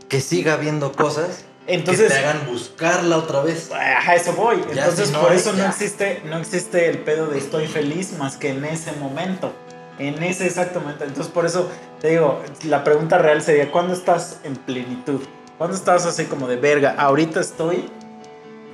que 0.09 0.21
siga 0.21 0.55
habiendo 0.55 0.91
cosas 0.93 1.45
Entonces, 1.69 2.09
que 2.09 2.19
te 2.19 2.27
hagan 2.27 2.47
buscarla 2.47 3.19
otra 3.19 3.43
vez. 3.43 3.71
A 3.71 4.15
eso 4.15 4.33
voy. 4.33 4.57
Ya, 4.75 4.83
Entonces, 4.85 5.09
si 5.09 5.13
no 5.13 5.21
por 5.21 5.33
eso 5.33 5.53
no 5.53 5.65
existe, 5.67 6.23
no 6.25 6.39
existe 6.39 6.89
el 6.89 6.99
pedo 6.99 7.27
de 7.27 7.39
estoy 7.39 7.67
feliz 7.67 8.15
más 8.19 8.37
que 8.37 8.51
en 8.51 8.65
ese 8.65 8.93
momento. 8.93 9.53
En 9.99 10.23
ese 10.23 10.47
exacto 10.47 10.81
momento. 10.81 11.05
Entonces, 11.05 11.33
por 11.33 11.45
eso 11.45 11.71
te 12.01 12.09
digo, 12.09 12.43
la 12.65 12.85
pregunta 12.85 13.19
real 13.19 13.43
sería: 13.43 13.71
¿cuándo 13.71 13.93
estás 13.93 14.39
en 14.45 14.57
plenitud? 14.57 15.21
¿Cuándo 15.59 15.77
estás 15.77 16.07
así 16.07 16.25
como 16.25 16.49
de 16.49 16.57
verga? 16.57 16.95
Ahorita 16.97 17.41
estoy 17.41 17.91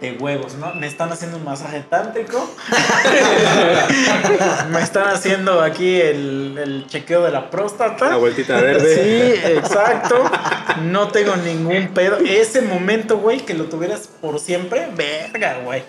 de 0.04 0.18
huevos, 0.18 0.54
¿no? 0.54 0.74
Me 0.74 0.86
están 0.86 1.10
haciendo 1.10 1.38
un 1.38 1.44
masaje 1.44 1.82
tántrico. 1.88 2.54
Me 4.70 4.80
están 4.80 5.08
haciendo 5.08 5.60
aquí 5.60 6.00
el, 6.00 6.58
el 6.58 6.86
chequeo 6.86 7.22
de 7.22 7.30
la 7.30 7.50
próstata. 7.50 8.10
La 8.10 8.16
vueltita 8.16 8.60
verde. 8.60 8.94
Sí, 8.94 9.50
exacto. 9.50 10.24
No 10.82 11.08
tengo 11.08 11.36
ningún 11.36 11.88
pedo. 11.88 12.18
Ese 12.18 12.62
momento, 12.62 13.18
güey, 13.18 13.40
que 13.40 13.54
lo 13.54 13.64
tuvieras 13.64 14.08
por 14.20 14.40
siempre, 14.40 14.88
verga, 14.94 15.58
güey. 15.64 15.82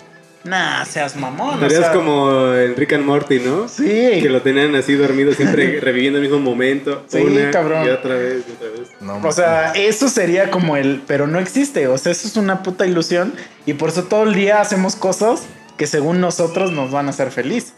Nah, 0.46 0.86
seas 0.86 1.16
mamón. 1.16 1.50
o 1.50 1.54
Estarías 1.56 1.82
sea, 1.86 1.92
como 1.94 2.54
en 2.54 2.76
Rick 2.76 2.94
and 2.94 3.04
Morty, 3.06 3.40
¿no? 3.40 3.68
Sí. 3.68 3.84
Que 4.22 4.30
lo 4.30 4.42
tenían 4.42 4.76
así 4.76 4.94
dormido, 4.94 5.34
siempre 5.34 5.80
reviviendo 5.82 6.20
el 6.20 6.24
mismo 6.24 6.40
momento. 6.40 7.04
Sí, 7.08 7.18
una 7.18 7.50
cabrón. 7.52 7.86
Y 7.86 7.90
otra 7.90 8.16
vez, 8.16 8.44
y 8.48 8.52
otra 8.52 8.68
vez. 8.70 8.90
No, 9.02 9.28
O 9.28 9.32
sea, 9.32 9.72
eso 9.74 10.08
sería 10.08 10.52
como 10.52 10.78
el. 10.78 11.02
Pero 11.08 11.26
no 11.28 11.40
existe. 11.40 11.88
O 11.88 11.98
sea, 11.98 12.12
eso 12.12 12.28
es 12.28 12.38
una 12.38 12.62
puta 12.64 12.86
ilusión. 12.86 13.34
Y 13.66 13.74
por 13.74 13.90
eso 13.90 14.04
todo 14.04 14.24
el 14.24 14.36
día 14.36 14.62
hacemos 14.62 14.96
cosas 14.96 15.44
que 15.78 15.88
según 15.88 16.22
nosotros 16.22 16.72
nos 16.72 16.92
van 16.92 17.08
a 17.08 17.10
hacer 17.10 17.32
feliz. 17.32 17.74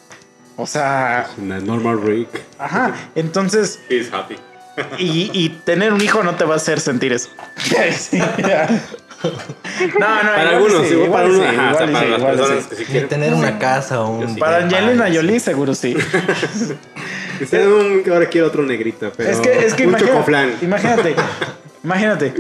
O 0.58 0.68
sea, 0.68 1.28
Una 1.38 1.60
normal 1.60 2.02
Rick. 2.04 2.30
ajá. 2.60 2.94
Entonces, 3.16 3.80
He's 3.90 4.12
happy. 4.12 4.36
y, 4.98 5.30
y 5.34 5.50
tener 5.64 5.94
un 5.94 6.02
hijo 6.02 6.22
no 6.24 6.36
te 6.36 6.44
va 6.44 6.56
a 6.56 6.58
hacer 6.58 6.80
sentir 6.82 7.14
eso. 7.14 7.30
Sí. 7.98 8.20
No, 9.24 10.24
no, 10.24 10.32
Para 10.36 10.50
algunos, 10.52 10.88
sí, 10.88 10.94
igual 10.94 11.10
para 11.24 11.34
sí, 11.36 11.42
ajá, 11.42 11.72
o 11.74 11.78
sea, 11.78 11.88
igual 11.88 11.92
para 11.92 12.06
sí, 12.06 12.10
las 12.12 12.20
igual 12.20 12.36
personas 12.38 12.64
sí. 12.64 12.70
que 12.70 12.76
sí 12.76 12.82
ni 12.84 12.88
quieren. 12.92 13.10
tener 13.10 13.34
una 13.34 13.60
casa 13.60 14.02
o 14.02 14.10
un 14.18 14.34
sí. 14.36 14.40
Para 14.40 14.58
Angelina. 14.58 15.06
Jolie 15.14 15.40
seguro 15.40 15.74
sí. 15.76 15.96
Un- 17.54 18.04
ahora 18.12 18.26
quiero 18.28 18.48
otro 18.48 18.64
negrito, 18.64 19.12
pero 19.16 19.30
es 19.30 19.38
que, 19.40 19.66
es 19.66 19.74
que 19.76 19.84
un 19.84 19.90
imagina- 19.90 20.10
chocoflan. 20.12 20.54
imagínate, 20.62 21.16
imagínate. 21.84 22.34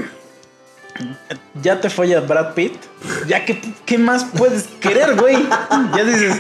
Ya 1.62 1.80
te 1.80 1.91
follas 1.91 2.28
Brad 2.28 2.56
Pitt. 2.56 2.74
Ya 3.28 3.45
que 3.45 3.62
qué 3.86 3.99
más 3.99 4.26
puedes 4.26 4.64
querer, 4.80 5.16
güey. 5.16 5.38
Ya 5.95 6.04
dices, 6.04 6.36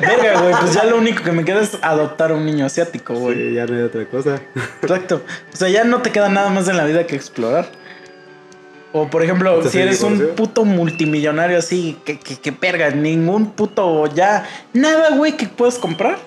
verga, 0.00 0.40
güey, 0.40 0.54
pues 0.60 0.74
ya 0.74 0.84
lo 0.84 0.98
único 0.98 1.24
que 1.24 1.32
me 1.32 1.44
queda 1.44 1.60
es 1.60 1.76
adoptar 1.82 2.30
a 2.30 2.34
un 2.34 2.46
niño 2.46 2.66
asiático, 2.66 3.14
güey. 3.14 3.34
Sí, 3.50 3.54
ya 3.54 3.66
no 3.66 3.74
hay 3.76 3.82
otra 3.82 4.04
cosa. 4.06 4.40
Exacto. 4.82 5.22
O 5.52 5.56
sea, 5.56 5.68
ya 5.68 5.82
no 5.82 6.02
te 6.02 6.12
queda 6.12 6.28
nada 6.28 6.50
más 6.50 6.68
en 6.68 6.76
la 6.76 6.84
vida 6.84 7.04
que 7.08 7.16
explorar. 7.16 7.68
O 8.96 9.08
por 9.08 9.22
ejemplo, 9.22 9.58
¿Estás 9.58 9.72
si 9.72 9.78
eres 9.78 10.02
un 10.02 10.28
puto 10.36 10.64
multimillonario 10.64 11.58
así, 11.58 11.96
que, 12.04 12.18
que, 12.18 12.36
que 12.36 12.52
perga, 12.52 12.90
ningún 12.90 13.50
puto 13.52 14.06
ya, 14.14 14.48
nada, 14.72 15.10
güey, 15.16 15.36
que 15.36 15.46
puedas 15.46 15.76
comprar, 15.78 16.18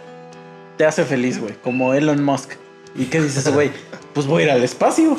te 0.77 0.85
hace 0.85 1.03
feliz, 1.03 1.39
güey, 1.39 1.53
como 1.63 1.93
Elon 1.93 2.23
Musk. 2.23 2.51
¿Y 2.95 3.05
qué 3.05 3.21
dices, 3.21 3.47
güey? 3.53 3.71
Pues 4.13 4.27
voy 4.27 4.43
a 4.43 4.45
ir 4.45 4.51
al 4.51 4.63
espacio. 4.63 5.17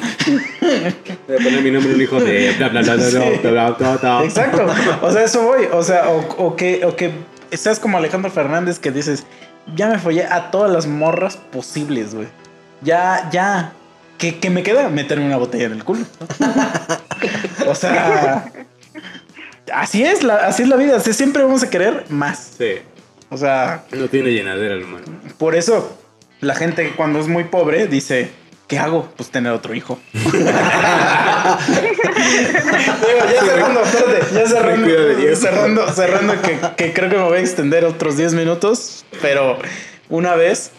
Voy 0.61 1.37
a 1.37 1.43
poner 1.43 1.63
mi 1.63 1.71
nombre 1.71 1.95
un 1.95 2.01
hijo 2.03 2.21
de 2.21 2.53
bla 2.59 2.69
bla 2.69 2.83
bla 2.83 2.95
bla 2.95 3.05
Sí. 3.11 3.17
bla 3.17 3.51
bla 3.51 3.71
bla 3.71 3.97
bla. 3.97 4.25
Exacto. 4.25 4.67
O 5.03 5.11
sea, 5.13 5.25
eso 5.25 5.43
voy. 5.43 5.67
O 5.73 5.83
sea, 5.83 6.09
o, 6.11 6.19
o 6.45 6.57
que, 6.57 6.85
o 6.85 6.97
que 6.97 7.13
seas 7.53 7.79
como 7.79 7.99
Alejandro 7.99 8.31
Fernández 8.31 8.79
que 8.79 8.91
dices, 8.91 9.25
ya 9.75 9.89
me 9.89 9.99
follé 9.99 10.25
a 10.25 10.51
todas 10.51 10.71
las 10.71 10.87
morras 10.87 11.37
posibles, 11.37 12.15
güey. 12.15 12.29
Ya, 12.83 13.29
ya. 13.33 13.73
Que, 14.21 14.39
que 14.39 14.51
me 14.51 14.63
queda 14.63 14.89
meterme 14.91 15.25
una 15.27 15.39
botella 15.39 15.67
en 15.67 15.73
el 15.73 15.83
culo. 15.83 16.05
o 17.67 17.75
sea. 17.75 18.53
Así 19.73 20.05
es, 20.05 20.23
la, 20.23 20.47
así 20.47 20.63
es 20.65 20.69
la 20.69 20.77
vida. 20.77 20.97
Así 20.97 21.13
siempre 21.15 21.43
vamos 21.43 21.63
a 21.63 21.71
querer 21.71 22.05
más. 22.11 22.53
Sí. 22.59 22.75
O 23.31 23.37
sea, 23.37 23.85
No 23.93 24.09
tiene 24.09 24.31
llenadera 24.33 24.75
el 24.75 24.85
humano. 24.85 25.07
por 25.39 25.55
eso 25.55 25.97
la 26.41 26.55
gente 26.55 26.93
cuando 26.97 27.21
es 27.21 27.29
muy 27.29 27.45
pobre 27.45 27.87
dice, 27.87 28.31
¿qué 28.67 28.79
hago? 28.79 29.09
Pues 29.17 29.31
tener 29.31 29.53
otro 29.53 29.75
hijo. 29.75 29.99
Digo, 30.13 30.41
ya 33.33 33.45
cerrando, 33.45 33.81
espérate, 33.83 34.35
ya 34.35 34.47
cerrando, 34.47 35.15
Dios. 35.17 35.39
cerrando, 35.39 35.93
cerrando 35.93 36.43
que, 36.43 36.59
que 36.77 36.93
creo 36.93 37.09
que 37.11 37.17
me 37.17 37.23
voy 37.23 37.39
a 37.39 37.41
extender 37.41 37.85
otros 37.85 38.17
10 38.17 38.35
minutos, 38.35 39.05
pero 39.23 39.59
una 40.09 40.35
vez 40.35 40.73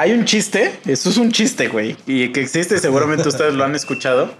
hay 0.00 0.12
un 0.12 0.24
chiste, 0.24 0.72
eso 0.86 1.10
es 1.10 1.18
un 1.18 1.30
chiste, 1.30 1.68
güey, 1.68 1.94
y 2.06 2.30
que 2.32 2.40
existe, 2.40 2.78
seguramente 2.78 3.28
ustedes 3.28 3.52
lo 3.52 3.64
han 3.64 3.74
escuchado, 3.74 4.32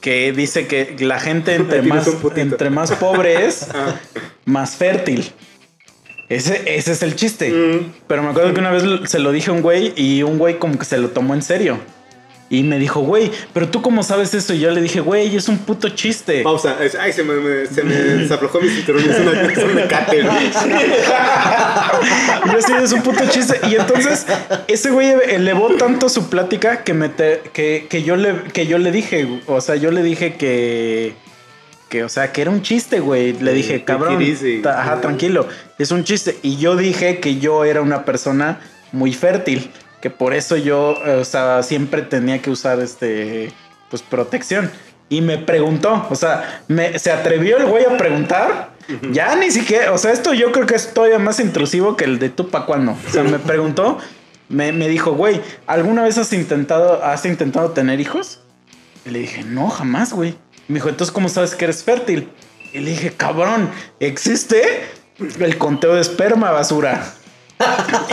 que 0.00 0.32
dice 0.32 0.66
que 0.66 0.96
la 1.00 1.20
gente 1.20 1.54
entre 1.54 1.82
más, 1.82 2.08
entre 2.34 2.70
más 2.70 2.92
pobre 2.92 3.44
es, 3.46 3.66
más 4.46 4.74
fértil. 4.76 5.30
Ese, 6.30 6.62
ese 6.64 6.92
es 6.92 7.02
el 7.02 7.14
chiste. 7.14 7.50
Mm. 7.50 7.92
Pero 8.06 8.22
me 8.22 8.30
acuerdo 8.30 8.54
que 8.54 8.60
una 8.60 8.70
vez 8.70 8.84
se 9.10 9.18
lo 9.18 9.32
dije 9.32 9.50
a 9.50 9.52
un 9.52 9.60
güey 9.60 9.92
y 9.96 10.22
un 10.22 10.38
güey 10.38 10.58
como 10.58 10.78
que 10.78 10.86
se 10.86 10.96
lo 10.96 11.10
tomó 11.10 11.34
en 11.34 11.42
serio. 11.42 11.78
Y 12.52 12.64
me 12.64 12.78
dijo, 12.78 13.00
güey, 13.00 13.30
pero 13.54 13.70
tú 13.70 13.80
cómo 13.80 14.02
sabes 14.02 14.34
eso? 14.34 14.52
Y 14.52 14.58
yo 14.60 14.70
le 14.72 14.82
dije, 14.82 15.00
güey, 15.00 15.34
es 15.34 15.48
un 15.48 15.56
puto 15.56 15.88
chiste. 15.88 16.42
Pausa. 16.42 16.76
Ay, 17.00 17.10
se 17.14 17.22
me, 17.24 17.32
me- 17.36 17.64
se 17.66 17.82
me 17.82 17.94
desaflojó 17.94 18.60
mi 18.60 18.68
cinturón. 18.68 19.02
Es 19.08 19.18
una, 19.20 19.40
es 19.50 19.58
un 19.64 19.74
mecate, 19.74 20.22
güey. 20.22 20.50
Y 22.44 22.52
yo 22.52 22.60
sí, 22.60 22.72
es 22.82 22.92
un 22.92 23.02
puto 23.02 23.24
chiste. 23.30 23.58
Y 23.70 23.76
entonces 23.76 24.26
ese 24.68 24.90
güey 24.90 25.14
elevó 25.28 25.68
tanto 25.76 26.08
su 26.08 26.28
plática 26.28 26.84
que, 26.84 26.92
me 26.94 27.08
te- 27.08 27.40
que, 27.54 27.86
que, 27.88 28.02
yo 28.02 28.16
le, 28.16 28.34
que 28.52 28.66
yo 28.66 28.76
le 28.78 28.90
dije, 28.90 29.26
o 29.46 29.60
sea, 29.60 29.76
yo 29.76 29.90
le 29.90 30.02
dije 30.02 30.34
que, 30.34 31.14
que 31.88 32.04
o 32.04 32.08
sea, 32.08 32.32
que 32.32 32.42
era 32.42 32.50
un 32.50 32.60
chiste, 32.62 33.00
güey. 33.00 33.32
Le 33.34 33.52
dije, 33.54 33.84
cabrón, 33.84 34.20
it 34.20 34.28
easy". 34.28 34.60
ta- 34.62 34.80
ajá, 34.82 35.00
tranquilo, 35.00 35.48
es 35.78 35.90
un 35.90 36.04
chiste. 36.04 36.36
Y 36.42 36.56
yo 36.58 36.76
dije 36.76 37.18
que 37.20 37.38
yo 37.38 37.64
era 37.64 37.80
una 37.80 38.04
persona 38.04 38.60
muy 38.92 39.12
fértil, 39.14 39.70
que 40.02 40.10
por 40.10 40.34
eso 40.34 40.56
yo, 40.56 40.96
eh, 41.06 41.14
o 41.14 41.24
sea, 41.24 41.62
siempre 41.62 42.02
tenía 42.02 42.42
que 42.42 42.50
usar 42.50 42.80
este, 42.80 43.52
pues, 43.88 44.02
protección. 44.02 44.70
Y 45.08 45.20
me 45.20 45.38
preguntó, 45.38 46.06
o 46.10 46.16
sea, 46.16 46.64
me, 46.68 46.98
se 46.98 47.12
atrevió 47.12 47.56
el 47.58 47.66
güey 47.66 47.84
a 47.84 47.96
preguntar. 47.96 48.72
Ya 49.12 49.36
ni 49.36 49.52
siquiera, 49.52 49.92
o 49.92 49.98
sea, 49.98 50.10
esto 50.10 50.34
yo 50.34 50.50
creo 50.50 50.66
que 50.66 50.74
es 50.74 50.92
todavía 50.92 51.20
más 51.20 51.38
intrusivo 51.38 51.96
que 51.96 52.04
el 52.04 52.18
de 52.18 52.30
tú 52.30 52.50
pa' 52.50 52.66
cuándo. 52.66 52.96
O 53.06 53.10
sea, 53.10 53.22
me 53.22 53.38
preguntó, 53.38 53.98
me, 54.48 54.72
me 54.72 54.88
dijo, 54.88 55.12
güey, 55.12 55.40
¿alguna 55.68 56.02
vez 56.02 56.18
has 56.18 56.32
intentado, 56.32 57.04
has 57.04 57.24
intentado 57.24 57.70
tener 57.70 58.00
hijos? 58.00 58.40
Y 59.06 59.10
le 59.10 59.20
dije, 59.20 59.44
no, 59.44 59.68
jamás, 59.68 60.12
güey. 60.12 60.34
Me 60.66 60.76
dijo, 60.76 60.88
entonces, 60.88 61.12
¿cómo 61.12 61.28
sabes 61.28 61.54
que 61.54 61.64
eres 61.64 61.84
fértil? 61.84 62.28
Y 62.72 62.80
le 62.80 62.90
dije, 62.90 63.12
cabrón, 63.12 63.70
¿existe 64.00 64.84
el 65.38 65.58
conteo 65.58 65.94
de 65.94 66.00
esperma, 66.00 66.50
basura? 66.50 67.14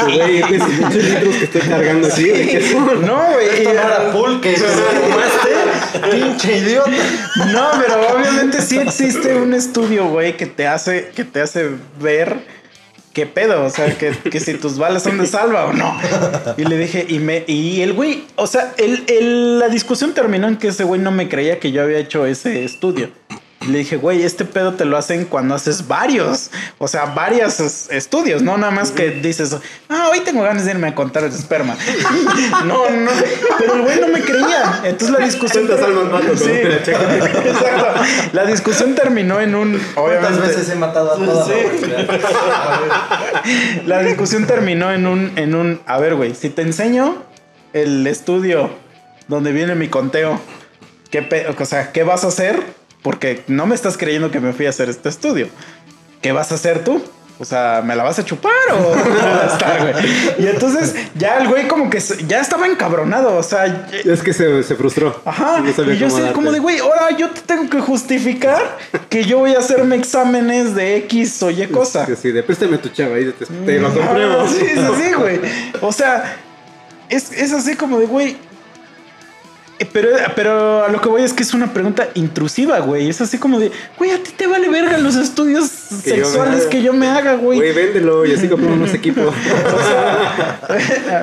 Güey, 0.03 0.37
esos 0.39 0.69
muchos 0.73 1.03
litros 1.03 1.35
que 1.35 1.43
estoy 1.45 1.61
cargando 1.61 2.07
así. 2.07 2.23
¿de 2.23 2.47
qué 2.47 2.61
son? 2.71 3.05
No, 3.05 3.21
güey. 3.33 3.47
Esto 3.47 3.73
no 3.73 3.79
era 3.79 4.11
pulque, 4.11 4.53
que 4.53 4.59
fumaste, 4.59 6.11
pinche 6.11 6.57
idiota. 6.57 6.91
No, 7.51 7.67
pero 7.79 8.15
obviamente 8.15 8.61
sí 8.61 8.77
existe 8.77 9.35
un 9.35 9.53
estudio, 9.53 10.07
güey, 10.07 10.37
que 10.37 10.45
te 10.45 10.67
hace, 10.67 11.11
que 11.15 11.23
te 11.25 11.41
hace 11.41 11.69
ver 11.99 12.37
qué 13.13 13.25
pedo, 13.25 13.65
o 13.65 13.69
sea, 13.69 13.97
que, 13.97 14.11
que 14.11 14.39
si 14.39 14.53
tus 14.53 14.77
balas 14.77 15.03
son 15.03 15.17
de 15.17 15.25
salva 15.27 15.65
o 15.65 15.73
no. 15.73 15.99
Y 16.57 16.63
le 16.65 16.77
dije, 16.77 17.05
y 17.09 17.19
me, 17.19 17.43
y 17.47 17.81
el 17.81 17.93
güey, 17.93 18.23
o 18.35 18.47
sea, 18.47 18.73
el, 18.77 19.03
el- 19.07 19.59
la 19.59 19.67
discusión 19.67 20.13
terminó 20.13 20.47
en 20.47 20.57
que 20.57 20.69
ese 20.69 20.83
güey 20.83 21.01
no 21.01 21.11
me 21.11 21.27
creía 21.27 21.59
que 21.59 21.71
yo 21.71 21.81
había 21.83 21.97
hecho 21.97 22.25
ese 22.25 22.63
estudio. 22.63 23.09
Le 23.69 23.79
dije, 23.79 23.95
güey, 23.97 24.23
este 24.23 24.45
pedo 24.45 24.73
te 24.73 24.85
lo 24.85 24.97
hacen 24.97 25.25
cuando 25.25 25.55
haces 25.55 25.87
varios, 25.87 26.49
o 26.77 26.87
sea, 26.87 27.05
varios 27.05 27.59
es- 27.59 27.87
estudios, 27.91 28.41
no 28.41 28.57
nada 28.57 28.71
más 28.71 28.91
que 28.91 29.09
dices, 29.11 29.55
ah, 29.89 30.09
hoy 30.11 30.21
tengo 30.21 30.41
ganas 30.43 30.65
de 30.65 30.71
irme 30.71 30.87
a 30.87 30.95
contar 30.95 31.23
el 31.23 31.31
esperma. 31.31 31.75
No, 32.65 32.89
no, 32.89 33.11
pero 33.57 33.73
el 33.75 33.81
güey 33.83 33.99
no 34.01 34.07
me 34.09 34.21
creía. 34.21 34.81
Entonces 34.83 35.09
la 35.17 35.25
discusión. 35.25 35.65
¿Cuántas 35.67 35.89
mato? 36.11 36.37
Sí. 36.37 36.51
Exacto. 36.51 38.01
La 38.33 38.45
discusión 38.45 38.95
terminó 38.95 39.39
en 39.39 39.55
un. 39.55 39.71
¿Cuántas 39.93 39.97
Obviamente, 40.31 40.47
veces 40.47 40.69
he 40.69 40.75
matado 40.75 41.13
a 41.13 41.15
toda 41.15 41.45
Sí. 41.45 41.53
la 43.85 44.01
discusión 44.03 44.45
terminó 44.45 44.91
en 44.91 45.07
un. 45.07 45.31
En 45.37 45.55
un 45.55 45.81
a 45.85 45.97
ver, 45.99 46.15
güey, 46.15 46.35
si 46.35 46.49
te 46.49 46.61
enseño 46.61 47.23
el 47.73 48.05
estudio 48.07 48.69
donde 49.27 49.51
viene 49.51 49.75
mi 49.75 49.87
conteo, 49.87 50.39
¿qué, 51.11 51.47
o 51.57 51.65
sea, 51.65 51.91
¿qué 51.91 52.03
vas 52.03 52.23
a 52.23 52.27
hacer? 52.27 52.61
Porque 53.01 53.43
no 53.47 53.65
me 53.65 53.75
estás 53.75 53.97
creyendo 53.97 54.29
que 54.31 54.39
me 54.39 54.53
fui 54.53 54.65
a 54.65 54.69
hacer 54.69 54.89
este 54.89 55.09
estudio. 55.09 55.47
¿Qué 56.21 56.31
vas 56.31 56.51
a 56.51 56.55
hacer 56.55 56.83
tú? 56.83 57.01
O 57.41 57.45
sea, 57.45 57.81
¿me 57.85 57.95
la 57.95 58.03
vas 58.03 58.19
a 58.19 58.25
chupar 58.25 58.51
o 58.73 58.93
a 59.43 59.45
estar, 59.53 59.93
güey? 59.93 60.05
Y 60.39 60.47
entonces 60.47 60.93
ya 61.15 61.37
el 61.37 61.47
güey 61.47 61.69
como 61.69 61.89
que 61.89 62.01
se- 62.01 62.25
ya 62.27 62.41
estaba 62.41 62.67
encabronado. 62.67 63.37
O 63.37 63.43
sea, 63.43 63.87
Es 64.03 64.21
que 64.21 64.33
se, 64.33 64.61
se 64.63 64.75
frustró. 64.75 65.21
Ajá, 65.23 65.61
No 65.61 65.71
sabía 65.71 65.93
y 65.93 65.97
yo 65.99 66.09
sé 66.09 66.33
como 66.33 66.51
de, 66.51 66.59
güey, 66.59 66.79
ahora 66.79 67.11
yo 67.17 67.29
te 67.29 67.39
tengo 67.39 67.69
que 67.69 67.79
justificar 67.79 68.77
que 69.09 69.23
yo 69.23 69.37
voy 69.39 69.55
a 69.55 69.59
hacerme 69.59 69.95
exámenes 69.95 70.75
de 70.75 70.97
X 70.97 71.41
o 71.41 71.49
Y 71.49 71.65
cosa. 71.67 72.05
Sí, 72.05 72.13
sí, 72.21 72.31
de 72.31 72.43
préstame 72.43 72.77
tu 72.79 72.89
chava 72.89 73.17
y 73.17 73.31
te, 73.31 73.45
te 73.45 73.79
lo 73.79 73.93
compruebo. 73.93 74.45
Sí, 74.45 74.59
sí, 74.59 74.81
sí, 75.01 75.13
güey. 75.17 75.39
O 75.79 75.93
sea, 75.93 76.35
es, 77.07 77.31
es 77.31 77.53
así 77.53 77.77
como 77.77 77.99
de, 77.99 78.05
güey. 78.07 78.35
Eh, 79.79 79.87
Pero, 79.91 80.09
pero 80.35 80.83
a 80.83 80.89
lo 80.89 81.01
que 81.01 81.09
voy 81.09 81.23
es 81.23 81.33
que 81.33 81.43
es 81.43 81.53
una 81.53 81.73
pregunta 81.73 82.09
intrusiva, 82.13 82.79
güey. 82.79 83.09
Es 83.09 83.21
así 83.21 83.37
como 83.37 83.59
de, 83.59 83.71
güey, 83.97 84.11
a 84.11 84.21
ti 84.21 84.31
te 84.35 84.45
vale 84.47 84.69
verga 84.69 84.97
los 84.97 85.15
estudios 85.15 85.69
Que 86.03 86.11
sexuales 86.11 86.65
que 86.67 86.81
yo 86.83 86.93
me 86.93 87.07
haga, 87.07 87.33
güey. 87.35 87.59
Güey, 87.59 87.73
véndelo 87.73 88.25
y 88.25 88.33
así 88.33 88.47
compramos 88.47 88.77
unos 88.77 88.93
equipos. 88.93 89.33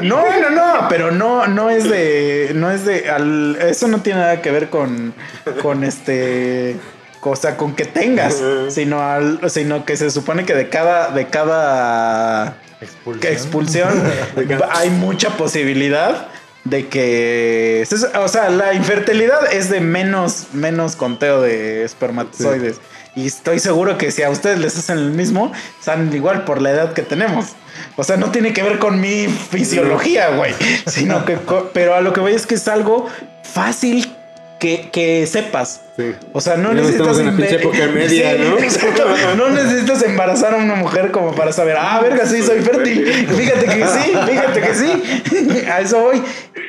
No, 0.03 0.23
no, 0.41 0.51
no, 0.51 0.89
pero 0.89 1.11
no, 1.13 1.47
no 1.47 1.71
es 1.71 1.89
de, 1.89 2.53
no 2.55 2.71
es 2.71 2.85
de, 2.85 3.09
al- 3.09 3.57
eso 3.61 3.89
no 3.89 4.01
tiene 4.01 4.21
nada 4.21 4.43
que 4.43 4.51
ver 4.51 4.69
con, 4.71 5.15
con 5.63 5.85
este, 5.85 6.77
cosa 7.21 7.57
con 7.57 7.75
que 7.75 7.85
tengas, 7.85 8.43
sino 8.69 9.01
al, 9.01 9.39
sino 9.51 9.85
que 9.85 9.97
se 9.97 10.11
supone 10.11 10.45
que 10.45 10.55
de 10.55 10.69
cada, 10.69 11.11
de 11.13 11.27
cada 11.29 12.57
Expulsión. 12.81 13.21
que 13.21 13.33
expulsión 13.33 14.03
hay 14.73 14.91
mucha 14.91 15.31
posibilidad 15.31 16.29
de 16.69 16.89
que, 16.89 17.87
o 18.15 18.29
sea, 18.29 18.51
la 18.51 18.75
infertilidad 18.75 19.53
es 19.53 19.71
de 19.71 19.81
menos, 19.81 20.49
menos 20.53 20.97
conteo 20.97 21.41
de 21.41 21.85
espermatozoides. 21.85 22.81
Y 23.15 23.27
estoy 23.27 23.61
seguro 23.61 23.97
que 23.97 24.11
si 24.11 24.23
a 24.23 24.31
ustedes 24.31 24.59
les 24.59 24.77
hacen 24.77 24.99
el 24.99 25.11
mismo, 25.11 25.53
salen 25.81 26.13
igual 26.13 26.45
por 26.45 26.61
la 26.61 26.71
edad 26.71 26.93
que 26.93 27.03
tenemos. 27.03 27.53
O 27.97 28.05
sea, 28.05 28.17
no 28.17 28.31
tiene 28.31 28.53
que 28.53 28.63
ver 28.63 28.79
con 28.79 29.01
mi 29.01 29.27
fisiología, 29.27 30.31
güey. 30.31 30.53
Sino 30.87 31.25
que, 31.25 31.39
pero 31.73 31.95
a 31.95 32.01
lo 32.01 32.13
que 32.13 32.21
voy 32.21 32.35
es 32.35 32.47
que 32.47 32.57
es 32.57 32.69
algo 32.69 33.07
fácil 33.43 34.15
que, 34.59 34.89
que 34.91 35.27
sepas. 35.27 35.83
Sí. 35.97 36.15
O 36.33 36.41
sea, 36.41 36.57
no 36.57 36.73
necesitas 36.73 37.19
en 37.19 37.27
la 37.27 37.33
embe- 37.33 37.37
pinche 37.37 37.57
época 37.57 37.87
media, 37.95 38.33
Sí, 38.37 38.39
¿no? 38.43 38.59
exacto. 38.59 39.05
No 39.37 39.51
necesitas 39.51 40.03
embarazar 40.03 40.55
a 40.55 40.57
una 40.59 40.75
mujer 40.77 41.11
como 41.11 41.35
para 41.35 41.53
saber, 41.53 41.77
ah, 41.79 42.01
verga, 42.03 42.25
sí, 42.27 42.43
soy 42.43 42.61
fértil. 42.61 43.07
Fíjate 43.07 43.67
que 43.67 43.87
sí, 43.87 44.13
fíjate 44.27 44.61
que 44.61 44.75
sí. 44.75 45.67
A 45.71 45.81
eso 45.81 46.01
voy. 46.01 46.23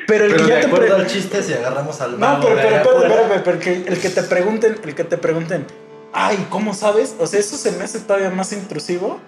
Pero 0.06 0.24
el 0.26 0.32
Pero 0.32 0.44
que 0.44 0.50
ya 0.50 0.60
te 0.60 0.66
acuerdo 0.66 0.86
pre- 0.86 0.94
al 0.96 1.06
chiste, 1.06 1.42
si 1.42 1.52
agarramos 1.54 2.00
al 2.00 2.18
No, 2.18 2.40
pero, 2.40 2.56
pero, 2.56 2.68
pero, 2.82 2.96
afuera, 2.98 3.24
pero, 3.28 3.42
pero, 3.44 3.58
que 3.58 3.72
el 3.86 3.98
que 3.98 4.08
te 4.10 4.22
pregunten, 4.22 4.76
el 4.84 4.94
que 4.94 5.04
te 5.04 5.16
pregunten, 5.18 5.66
ay, 6.12 6.46
¿cómo 6.50 6.74
sabes? 6.74 7.14
O 7.18 7.26
sea, 7.26 7.40
eso 7.40 7.56
se 7.56 7.72
me 7.72 7.84
hace 7.84 8.00
todavía 8.00 8.30
más 8.30 8.52
intrusivo 8.52 9.20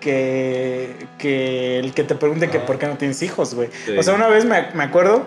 que, 0.00 0.90
que 1.18 1.78
el 1.78 1.92
que 1.94 2.04
te 2.04 2.14
pregunte 2.14 2.48
que 2.50 2.58
Ah. 2.58 2.66
por 2.66 2.78
qué 2.78 2.86
no 2.86 2.96
tienes 2.96 3.22
hijos, 3.22 3.54
güey. 3.54 3.68
Sí. 3.86 3.96
O 3.96 4.02
sea, 4.02 4.14
una 4.14 4.26
vez 4.28 4.44
me, 4.44 4.68
me 4.74 4.84
acuerdo, 4.84 5.26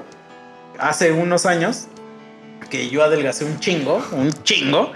hace 0.80 1.12
unos 1.12 1.46
años, 1.46 1.86
que 2.70 2.90
yo 2.90 3.04
adelgacé 3.04 3.46
un 3.46 3.60
chingo, 3.60 4.04
un 4.12 4.32
chingo. 4.44 4.92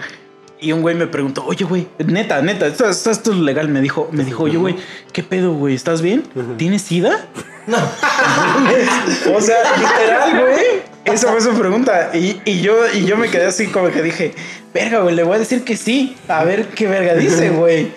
Y 0.62 0.72
un 0.72 0.82
güey 0.82 0.94
me 0.94 1.06
preguntó, 1.06 1.42
oye, 1.46 1.64
güey, 1.64 1.86
neta, 2.04 2.42
neta, 2.42 2.66
esto, 2.66 2.86
esto- 2.86 3.10
esto 3.10 3.32
es 3.32 3.38
legal. 3.38 3.68
Me 3.70 3.80
dijo, 3.80 4.10
me 4.12 4.24
dijo, 4.24 4.42
oye, 4.42 4.58
güey, 4.58 4.76
¿qué 5.10 5.22
pedo, 5.22 5.54
güey? 5.54 5.74
¿Estás 5.74 6.02
bien? 6.02 6.22
¿Tienes 6.58 6.82
sida? 6.82 7.26
o 9.34 9.40
sea, 9.40 9.56
literal, 9.78 10.40
güey. 10.40 10.82
Esa 11.04 11.30
fue 11.32 11.40
su 11.40 11.50
pregunta. 11.58 12.10
Y, 12.14 12.40
y 12.44 12.60
yo, 12.60 12.76
y 12.92 13.04
yo 13.06 13.16
me 13.16 13.30
quedé 13.30 13.46
así 13.46 13.68
como 13.68 13.88
que 13.90 14.02
dije, 14.02 14.34
verga, 14.72 15.00
güey, 15.00 15.14
le 15.14 15.22
voy 15.22 15.36
a 15.36 15.38
decir 15.38 15.64
que 15.64 15.76
sí. 15.76 16.16
A 16.28 16.44
ver 16.44 16.68
qué 16.68 16.86
verga 16.86 17.14
dice, 17.14 17.50
güey. 17.56 17.92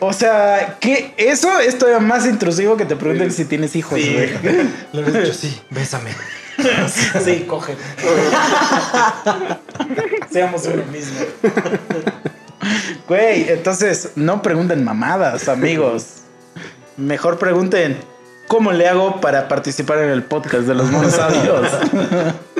O 0.00 0.12
sea, 0.12 0.76
que 0.80 1.14
eso 1.16 1.58
es 1.60 1.78
todavía 1.78 2.00
más 2.00 2.26
intrusivo 2.26 2.76
que 2.76 2.84
te 2.84 2.96
pregunten 2.96 3.30
si 3.32 3.44
tienes 3.44 3.76
hijos, 3.76 3.98
güey. 3.98 4.30
Le 4.92 5.02
hubieras 5.02 5.24
dicho, 5.24 5.34
sí, 5.34 5.60
bésame. 5.70 6.10
Sí, 7.24 7.46
coge. 7.48 7.74
Seamos 10.30 10.64
uno 10.66 10.84
mismo. 10.84 11.18
Güey, 13.08 13.48
entonces 13.48 14.10
no 14.14 14.40
pregunten 14.40 14.84
mamadas, 14.84 15.48
amigos. 15.48 16.18
Mejor 16.96 17.40
pregunten 17.40 17.98
cómo 18.46 18.70
le 18.70 18.88
hago 18.88 19.20
para 19.20 19.48
participar 19.48 19.98
en 19.98 20.10
el 20.10 20.22
podcast 20.22 20.62
de 20.62 20.74
los 20.74 20.92
monos 20.92 21.14
sabios. 21.14 21.68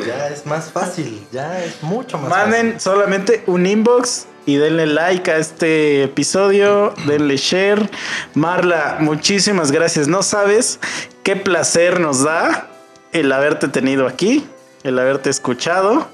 Ya 0.06 0.28
es 0.28 0.46
más 0.46 0.70
fácil, 0.70 1.26
ya 1.32 1.62
es 1.64 1.82
mucho 1.82 2.18
más 2.18 2.30
Manden 2.30 2.80
solamente 2.80 3.42
un 3.46 3.66
inbox 3.66 4.26
y 4.46 4.56
denle 4.56 4.86
like 4.86 5.30
a 5.30 5.38
este 5.38 6.04
episodio, 6.04 6.94
denle 7.06 7.36
share. 7.36 7.88
Marla, 8.34 8.98
muchísimas 9.00 9.72
gracias. 9.72 10.06
No 10.08 10.22
sabes 10.22 10.78
qué 11.22 11.36
placer 11.36 12.00
nos 12.00 12.22
da 12.22 12.68
el 13.12 13.32
haberte 13.32 13.68
tenido 13.68 14.06
aquí, 14.06 14.46
el 14.82 14.98
haberte 14.98 15.30
escuchado. 15.30 16.08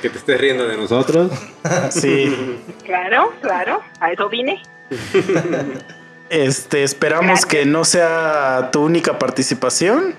Que 0.00 0.08
te 0.08 0.18
estés 0.18 0.40
riendo 0.40 0.66
de 0.66 0.76
nosotros. 0.76 1.30
Sí, 1.90 2.58
Claro, 2.84 3.32
claro, 3.40 3.80
a 4.00 4.12
eso 4.12 4.28
vine. 4.28 4.62
este, 6.30 6.82
esperamos 6.84 7.26
Gracias. 7.26 7.46
que 7.46 7.64
no 7.66 7.84
sea 7.84 8.70
tu 8.72 8.82
única 8.84 9.18
participación. 9.18 10.14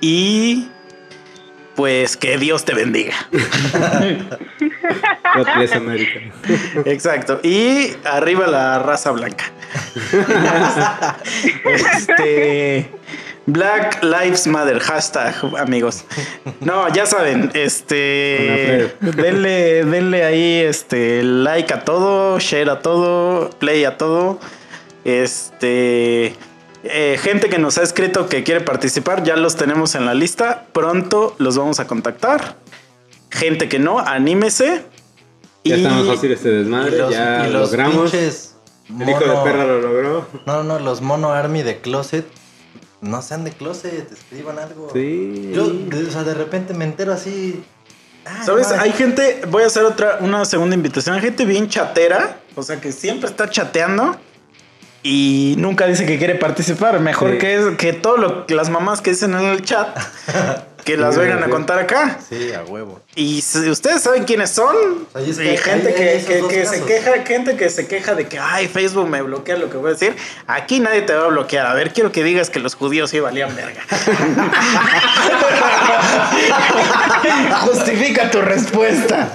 Y 0.00 0.70
pues 1.80 2.14
que 2.18 2.36
Dios 2.36 2.66
te 2.66 2.74
bendiga. 2.74 3.14
America. 5.74 6.20
Exacto. 6.84 7.40
Y 7.42 7.92
arriba 8.04 8.46
la 8.46 8.80
raza 8.80 9.12
blanca. 9.12 9.44
este. 11.64 12.90
Black 13.46 14.02
Lives 14.02 14.46
Matter, 14.46 14.78
hashtag, 14.78 15.34
amigos. 15.56 16.04
No, 16.60 16.86
ya 16.92 17.06
saben, 17.06 17.50
este. 17.54 18.94
Denle, 19.00 19.86
denle 19.86 20.22
ahí 20.22 20.60
este 20.60 21.22
like 21.22 21.72
a 21.72 21.80
todo, 21.80 22.38
share 22.40 22.68
a 22.68 22.80
todo, 22.80 23.48
play 23.58 23.84
a 23.84 23.96
todo. 23.96 24.38
Este. 25.06 26.34
Eh, 26.84 27.18
gente 27.20 27.48
que 27.48 27.58
nos 27.58 27.78
ha 27.78 27.82
escrito 27.82 28.28
que 28.28 28.42
quiere 28.44 28.60
participar, 28.60 29.22
ya 29.22 29.36
los 29.36 29.56
tenemos 29.56 29.94
en 29.94 30.06
la 30.06 30.14
lista. 30.14 30.66
Pronto 30.72 31.34
los 31.38 31.56
vamos 31.56 31.80
a 31.80 31.86
contactar. 31.86 32.56
Gente 33.30 33.68
que 33.68 33.78
no, 33.78 33.98
anímese. 33.98 34.82
Ya 35.64 35.76
Y- 35.76 35.82
estamos 35.84 36.06
fácil 36.08 36.32
este 36.32 36.48
desmadre, 36.48 36.96
los, 36.98 37.10
ya 37.12 37.46
los 37.48 37.70
logramos. 37.70 38.10
pinches 38.10 38.54
El 38.98 39.08
hijo 39.08 39.20
de 39.20 39.36
perra 39.44 39.64
lo 39.66 39.80
logró. 39.80 40.26
No, 40.46 40.64
no, 40.64 40.78
los 40.78 41.00
mono 41.00 41.32
army 41.32 41.62
de 41.62 41.80
closet. 41.80 42.26
No 43.02 43.22
sean 43.22 43.44
de 43.44 43.52
closet, 43.52 44.10
escriban 44.12 44.58
algo. 44.58 44.90
Sí. 44.92 45.52
Yo, 45.54 45.68
de, 45.70 46.04
o 46.06 46.10
sea, 46.10 46.22
de 46.24 46.34
repente 46.34 46.74
me 46.74 46.84
entero 46.84 47.12
así. 47.14 47.62
ah, 48.26 48.42
¿Sabes? 48.44 48.68
no, 48.68 48.80
Hay 48.80 48.92
gente, 48.92 49.40
voy 49.48 49.62
a 49.62 49.66
hacer 49.66 49.84
otra, 49.84 50.18
una 50.20 50.44
segunda 50.44 50.74
invitación. 50.74 51.14
Hay 51.14 51.22
gente 51.22 51.44
bien 51.46 51.68
chatera, 51.68 52.40
o 52.56 52.62
sea, 52.62 52.78
que 52.80 52.92
siempre 52.92 53.28
está 53.30 53.48
chateando 53.48 54.16
y 55.02 55.54
nunca 55.58 55.86
dice 55.86 56.04
que 56.06 56.18
quiere 56.18 56.34
participar. 56.34 57.00
Mejor 57.00 57.32
Sí. 57.32 57.38
que 57.38 57.54
es 57.56 57.64
que 57.76 57.92
todo 57.92 58.16
lo 58.16 58.46
que 58.46 58.54
las 58.54 58.68
mamás 58.70 59.00
que 59.00 59.10
dicen 59.10 59.34
en 59.34 59.44
el 59.46 59.62
chat, 59.62 59.88
que 60.84 60.96
las 60.96 61.14
Sí, 61.14 61.20
vengan 61.20 61.42
a 61.42 61.48
contar 61.48 61.78
acá. 61.78 62.18
Sí, 62.28 62.52
a 62.52 62.64
huevo. 62.64 63.00
Y 63.14 63.40
si 63.40 63.68
ustedes 63.68 64.02
saben 64.02 64.24
quiénes 64.24 64.50
son, 64.50 64.76
sea, 65.12 65.22
y 65.22 65.32
que 65.32 65.56
gente 65.56 65.94
que, 65.94 66.20
se 66.66 66.84
queja, 66.84 67.12
gente 67.24 67.56
que 67.56 67.70
se 67.70 67.86
queja 67.86 68.14
de 68.14 68.26
que 68.26 68.38
ay 68.38 68.68
Facebook 68.68 69.08
me 69.08 69.22
bloquea 69.22 69.56
lo 69.56 69.70
que 69.70 69.76
voy 69.76 69.90
a 69.90 69.92
decir, 69.94 70.14
aquí 70.46 70.80
nadie 70.80 71.02
te 71.02 71.14
va 71.14 71.24
a 71.24 71.28
bloquear. 71.28 71.66
A 71.66 71.74
ver, 71.74 71.92
quiero 71.92 72.12
que 72.12 72.24
digas 72.24 72.50
que 72.50 72.60
los 72.60 72.74
judíos 72.74 73.10
sí 73.10 73.20
valían 73.20 73.54
verga. 73.56 73.82
Justifica 77.60 78.30
tu 78.30 78.40
respuesta. 78.40 79.30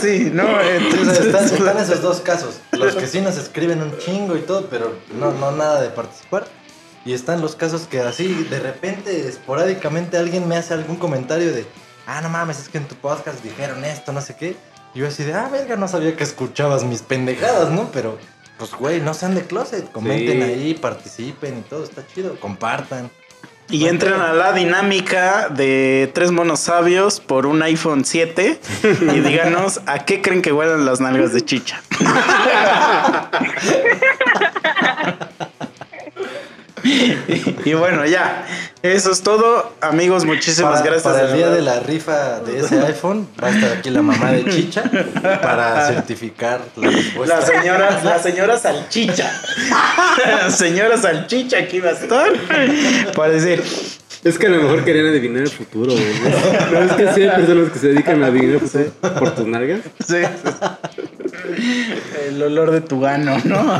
Sí, 0.00 0.30
no, 0.32 0.44
o 0.44 0.60
entonces 0.60 1.26
están, 1.26 1.44
están 1.44 1.78
esos 1.78 2.02
dos 2.02 2.20
casos. 2.20 2.60
Los 2.72 2.94
que 2.94 3.06
sí 3.06 3.20
nos 3.20 3.36
escriben 3.36 3.82
un 3.82 3.96
chingo 3.98 4.36
y 4.36 4.40
todo, 4.40 4.66
pero 4.70 4.92
no, 5.18 5.32
no 5.32 5.52
nada 5.52 5.80
de 5.80 5.90
participar. 5.90 6.44
Y 7.04 7.14
están 7.14 7.40
los 7.40 7.56
casos 7.56 7.82
que 7.90 8.00
así, 8.00 8.28
de 8.48 8.60
repente, 8.60 9.26
esporádicamente, 9.28 10.16
alguien 10.16 10.46
me 10.48 10.56
hace 10.56 10.72
algún 10.74 10.96
comentario 10.96 11.52
de, 11.52 11.66
ah, 12.06 12.20
no 12.20 12.28
mames, 12.28 12.60
es 12.60 12.68
que 12.68 12.78
en 12.78 12.84
tu 12.86 12.94
podcast 12.94 13.42
dijeron 13.42 13.84
esto, 13.84 14.12
no 14.12 14.20
sé 14.20 14.36
qué. 14.36 14.54
Y 14.94 15.00
yo 15.00 15.08
así 15.08 15.24
de, 15.24 15.34
ah, 15.34 15.48
verga, 15.50 15.74
no 15.76 15.88
sabía 15.88 16.14
que 16.16 16.22
escuchabas 16.22 16.84
mis 16.84 17.02
pendejadas, 17.02 17.70
¿no? 17.70 17.90
Pero, 17.92 18.18
pues, 18.58 18.70
güey, 18.72 19.00
no 19.00 19.14
sean 19.14 19.34
de 19.34 19.42
closet, 19.42 19.90
comenten 19.90 20.38
Sí. 20.38 20.42
ahí, 20.44 20.74
participen 20.74 21.58
y 21.58 21.62
todo, 21.62 21.82
está 21.82 22.06
chido, 22.06 22.38
compartan. 22.38 23.10
Y 23.68 23.86
entren 23.88 24.20
a 24.20 24.32
la 24.34 24.52
dinámica 24.52 25.48
de 25.48 26.10
tres 26.12 26.30
monos 26.30 26.60
sabios 26.60 27.20
por 27.20 27.46
un 27.46 27.62
iPhone 27.62 28.04
7 28.04 28.60
y 29.14 29.20
díganos 29.20 29.80
a 29.86 30.04
qué 30.04 30.20
creen 30.20 30.42
que 30.42 30.52
huelen 30.52 30.84
las 30.84 31.00
nalgas 31.00 31.32
de 31.32 31.40
chicha. 31.40 31.80
y 37.64 37.74
bueno, 37.74 38.04
ya. 38.06 38.46
Eso 38.82 39.12
es 39.12 39.22
todo. 39.22 39.72
Amigos, 39.80 40.24
muchísimas 40.24 40.80
para, 40.80 40.84
gracias. 40.84 41.14
Para 41.14 41.30
el 41.30 41.36
día 41.36 41.50
de 41.50 41.62
la 41.62 41.78
rifa 41.80 42.40
de 42.40 42.58
ese 42.58 42.80
iPhone, 42.80 43.28
va 43.42 43.48
a 43.48 43.50
estar 43.50 43.78
aquí 43.78 43.90
la 43.90 44.02
mamá 44.02 44.32
de 44.32 44.44
Chicha 44.50 44.82
para 45.40 45.86
certificar 45.94 46.60
la 46.76 46.90
respuesta. 46.90 47.38
La 47.38 47.46
señora, 47.46 48.00
la 48.04 48.18
señora 48.18 48.58
salchicha. 48.58 49.30
La 50.26 50.50
señora 50.50 50.96
salchicha 50.96 51.58
aquí 51.58 51.78
va 51.78 51.90
a 51.90 51.92
estar. 51.92 52.32
Para 53.14 53.32
decir, 53.32 53.62
Es 54.24 54.38
que 54.38 54.46
a 54.46 54.50
lo 54.50 54.62
mejor 54.62 54.84
querían 54.84 55.06
adivinar 55.06 55.42
el 55.42 55.50
futuro, 55.50 55.92
güey. 55.92 56.04
¿No 56.72 56.78
es 56.80 56.92
que 56.92 57.12
sí 57.12 57.22
hay 57.22 57.30
personas 57.30 57.72
que 57.72 57.78
se 57.80 57.88
dedican 57.88 58.22
a 58.22 58.26
adivinar 58.26 58.54
el 58.54 58.60
futuro 58.60 58.92
por 59.18 59.34
tus 59.34 59.46
nalgas? 59.46 59.80
Sí. 60.06 60.18
El 62.28 62.40
olor 62.42 62.70
de 62.70 62.80
tu 62.82 63.00
gano, 63.00 63.36
¿no? 63.44 63.78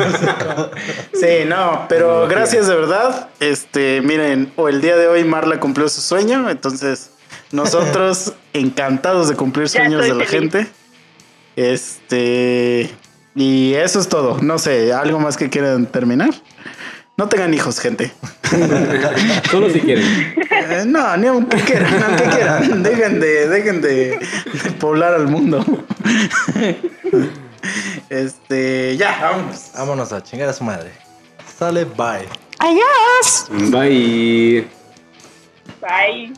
Sí, 1.13 1.45
no, 1.47 1.87
pero 1.89 2.27
gracias 2.27 2.67
de 2.67 2.75
verdad. 2.75 3.29
Este, 3.39 4.01
miren, 4.03 4.53
o 4.57 4.69
el 4.69 4.81
día 4.81 4.97
de 4.97 5.07
hoy 5.07 5.23
Marla 5.23 5.61
cumplió 5.61 5.89
su 5.89 6.01
sueño, 6.01 6.51
entonces 6.51 7.11
nosotros 7.53 8.33
encantados 8.53 9.29
de 9.29 9.37
cumplir 9.37 9.69
sueños 9.69 10.03
de 10.03 10.09
la 10.15 10.25
feliz. 10.25 10.31
gente. 10.31 10.67
Este, 11.55 12.91
y 13.37 13.75
eso 13.75 14.01
es 14.01 14.09
todo. 14.09 14.39
No 14.43 14.59
sé, 14.59 14.93
¿algo 14.93 15.21
más 15.21 15.37
que 15.37 15.51
quieran 15.51 15.87
terminar? 15.87 16.31
No 17.17 17.29
tengan 17.29 17.53
hijos, 17.53 17.79
gente. 17.79 18.13
Solo 19.51 19.71
si 19.71 19.81
quieren. 19.81 20.05
Eh, 20.05 20.85
no, 20.87 21.17
ni 21.17 21.27
aunque 21.27 21.59
quieran, 21.59 22.03
aunque 22.03 22.25
quieran. 22.25 22.83
Dejen 22.83 23.21
de, 23.21 23.49
dejen 23.49 23.81
de, 23.83 24.19
de 24.19 24.71
poblar 24.79 25.15
al 25.15 25.29
mundo. 25.29 25.65
Este, 28.09 28.97
ya, 28.97 29.19
vámonos. 29.21 29.71
Vámonos 29.75 30.13
a 30.13 30.23
chingar 30.23 30.49
a 30.49 30.53
su 30.53 30.65
madre. 30.65 30.91
Sale, 31.59 31.85
bye. 31.85 32.29
Bye. 33.71 34.69
Bye. 35.81 36.33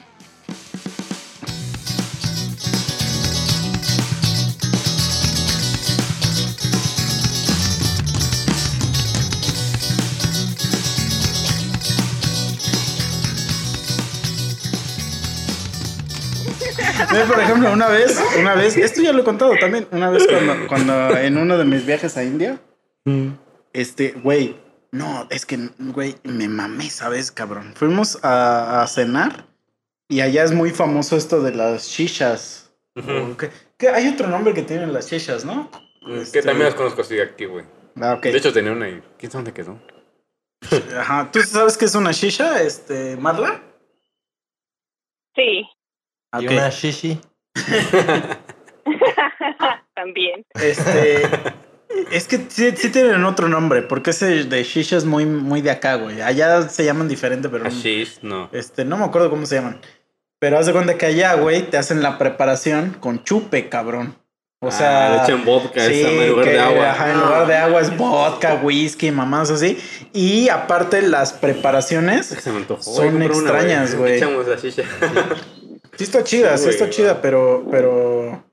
Por 17.29 17.41
ejemplo, 17.41 17.73
una 17.73 17.89
vez, 17.89 18.21
una 18.39 18.55
vez, 18.55 18.77
esto 18.77 19.01
ya 19.03 19.13
lo 19.13 19.23
he 19.23 19.25
contado 19.25 19.55
también, 19.61 19.87
una 19.91 20.11
vez 20.11 20.27
cuando, 20.27 20.67
cuando 20.69 21.17
en 21.17 21.37
uno 21.39 21.57
de 21.59 21.65
mis 21.65 21.85
viajes 21.87 22.17
a 22.17 22.25
India, 22.25 22.61
este, 23.73 24.13
güey, 24.13 24.57
no, 24.93 25.27
es 25.31 25.45
que, 25.47 25.59
güey, 25.79 26.17
me 26.25 26.49
mamé, 26.49 26.89
¿sabes, 26.91 27.31
cabrón? 27.33 27.73
Fuimos 27.75 28.19
a, 28.23 28.83
a 28.83 28.87
cenar 28.87 29.47
y 30.09 30.21
allá 30.21 30.45
es 30.45 30.53
muy 30.53 30.71
famoso 30.71 31.17
esto 31.17 31.41
de 31.43 31.53
las 31.55 31.87
shishas. 31.89 32.73
O 32.97 33.37
¿Qué, 33.37 33.51
qué- 33.77 33.89
hay 33.89 34.09
otro 34.09 34.29
nombre 34.29 34.55
que 34.55 34.63
tienen 34.63 34.93
las 34.93 35.11
shishas, 35.11 35.45
¿no? 35.45 35.69
Que 36.33 36.43
también 36.43 36.67
las 36.67 36.75
conozco 36.75 37.01
así 37.01 37.19
aquí, 37.19 37.47
güey. 37.47 37.65
Ah. 38.01 38.19
De 38.23 38.37
hecho, 38.37 38.53
tenía 38.53 38.73
una 38.73 38.87
ahí. 38.87 39.03
¿Quién 39.19 39.33
sabe 39.33 39.45
dónde 39.45 39.53
quedó? 39.53 39.81
Ajá. 40.99 41.31
¿Tú 41.33 41.41
sabes 41.43 41.77
qué 41.77 41.87
es 41.87 41.95
una 41.95 42.13
shisha, 42.13 42.63
este, 42.63 43.17
Marla? 43.17 43.63
Sí, 45.35 45.65
Y 46.41 46.47
Ok. 46.47 46.53
una 46.53 46.69
shishi. 46.71 47.21
también. 49.95 50.45
Este. 50.55 51.23
Es 52.11 52.27
que 52.27 52.39
sí, 52.49 52.73
sí 52.77 52.91
tienen 52.91 53.25
otro 53.25 53.49
nombre, 53.49 53.83
porque 53.83 54.11
ese 54.11 54.45
de 54.45 54.65
shisha 54.65 54.97
es 54.97 55.05
muy, 55.05 55.27
muy 55.27 55.61
de 55.63 55.71
acá, 55.71 55.95
güey. 55.95 56.21
Allá 56.21 56.69
se 56.69 56.85
llaman 56.85 57.09
diferente, 57.09 57.49
pero. 57.49 57.65
Hashish, 57.65 58.19
no. 58.23 58.49
Este, 58.53 58.85
no 58.85 58.97
me 58.97 59.05
acuerdo 59.05 59.31
cómo 59.31 59.47
se 59.47 59.57
llaman. 59.57 59.81
Pero 60.41 60.59
haz 60.59 60.67
de 60.67 60.73
cuenta 60.73 60.99
que 60.99 61.07
allá, 61.07 61.35
güey, 61.35 61.63
te 61.63 61.77
hacen 61.79 62.03
la 62.03 62.19
preparación 62.19 62.97
con 62.99 63.23
chupe, 63.23 63.69
cabrón. 63.69 64.17
O 64.61 64.71
sea. 64.71 65.07
Ah, 65.07 65.17
le 65.17 65.23
echan 65.23 65.45
vodka 65.45 65.87
sí, 65.87 66.01
esa 66.01 66.11
en 66.11 66.29
lugar 66.31 66.45
que, 66.45 66.51
de 66.53 66.61
agua. 66.61 66.91
Ajá, 66.91 67.13
en 67.13 67.21
lugar 67.21 67.47
de 67.47 67.57
agua 67.57 67.81
es 67.81 67.97
vodka, 67.97 68.55
whisky, 68.63 69.11
mamás 69.11 69.51
así. 69.51 69.79
Y 70.13 70.49
aparte, 70.49 71.01
las 71.03 71.33
preparaciones. 71.33 72.27
Se 72.27 72.51
me 72.51 72.59
antojó. 72.59 72.83
Son 72.83 73.23
extrañas, 73.23 73.95
güey. 73.95 74.17
Echamos 74.17 74.49
la 74.49 74.57
shisha. 74.57 74.83
Sí 75.97 76.05
está 76.05 76.25
chida, 76.25 76.57
Sí, 76.59 76.65
sí, 76.65 76.71
está 76.71 76.85
güey. 76.85 76.97
chida, 76.97 77.21
pero, 77.23 77.67
pero 77.71 78.45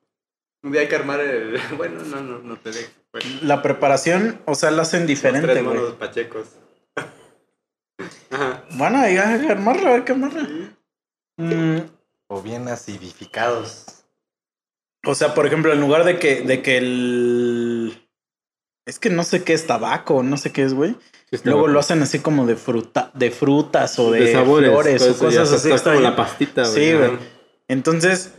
Un 0.64 0.72
día 0.72 0.82
hay 0.82 0.88
que 0.88 0.96
armar 0.96 1.20
el. 1.20 1.60
Bueno, 1.78 2.02
no, 2.04 2.22
no, 2.22 2.40
no 2.40 2.58
te 2.58 2.72
dejo. 2.72 2.90
Bueno, 3.12 3.28
la 3.42 3.62
preparación, 3.62 4.42
o 4.46 4.56
sea, 4.56 4.72
la 4.72 4.84
hacen 4.84 5.02
los 5.02 5.08
diferente, 5.08 5.48
tres 5.48 5.64
güey. 5.64 5.76
monos 5.78 5.94
pachecos. 5.96 6.48
Ajá. 8.32 8.64
Bueno, 8.72 9.00
hay 9.00 9.16
que 9.16 9.52
armarla, 9.52 9.90
a 9.90 9.94
ver 9.94 10.04
qué 10.06 10.12
amarla. 10.14 10.48
Mm, 11.38 11.78
O 12.28 12.42
bien 12.42 12.68
acidificados. 12.68 13.86
o 15.06 15.16
sea, 15.16 15.34
por 15.34 15.46
ejemplo, 15.46 15.74
en 15.74 15.82
lugar 15.82 16.04
de 16.06 16.20
que, 16.20 16.42
de 16.42 16.62
que 16.62 16.78
el. 16.78 18.08
Es 18.86 18.98
que 19.00 19.10
no 19.10 19.24
sé 19.24 19.44
qué 19.44 19.54
es 19.54 19.68
tabaco, 19.68 20.24
no 20.24 20.38
sé 20.38 20.52
qué 20.52 20.64
es, 20.64 20.74
güey. 20.74 20.96
Luego 21.44 21.68
lo 21.68 21.80
hacen 21.80 22.02
así 22.02 22.20
como 22.20 22.46
de 22.46 22.56
fruta, 22.56 23.12
de 23.14 23.32
frutas 23.32 23.98
o 24.00 24.12
de, 24.12 24.22
de 24.22 24.34
sabores. 24.34 24.70
flores 24.70 25.02
o 25.04 25.18
cosas 25.18 25.52
así. 25.52 25.72
está 25.72 25.92
como 25.92 26.02
la 26.02 26.16
pastita, 26.16 26.64
güey. 26.64 26.74
Sí, 26.74 26.94
güey. 26.94 27.12
Entonces, 27.70 28.34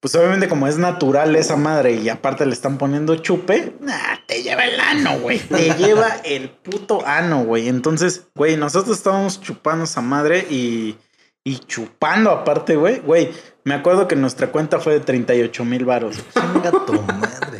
pues 0.00 0.16
obviamente 0.16 0.48
como 0.48 0.66
es 0.66 0.78
natural 0.78 1.36
esa 1.36 1.56
madre 1.56 1.92
y 1.92 2.08
aparte 2.08 2.46
le 2.46 2.52
están 2.52 2.78
poniendo 2.78 3.14
chupe, 3.16 3.76
nah, 3.80 4.16
te 4.26 4.42
lleva 4.42 4.64
el 4.64 4.80
ano, 4.80 5.20
güey. 5.20 5.38
Te 5.38 5.74
lleva 5.78 6.08
el 6.24 6.48
puto 6.48 7.06
ano, 7.06 7.44
güey. 7.44 7.68
Entonces, 7.68 8.26
güey, 8.34 8.56
nosotros 8.56 8.96
estábamos 8.96 9.40
chupando 9.40 9.84
esa 9.84 10.00
madre 10.00 10.46
y, 10.50 10.96
y 11.44 11.58
chupando 11.58 12.30
aparte, 12.30 12.76
güey. 12.76 13.00
Güey, 13.00 13.30
me 13.64 13.74
acuerdo 13.74 14.08
que 14.08 14.16
nuestra 14.16 14.50
cuenta 14.50 14.80
fue 14.80 14.94
de 14.94 15.00
38 15.00 15.64
mil 15.64 15.84
varos. 15.84 16.16
Chinga 16.34 16.70
tu 16.84 16.94
madre. 16.94 17.58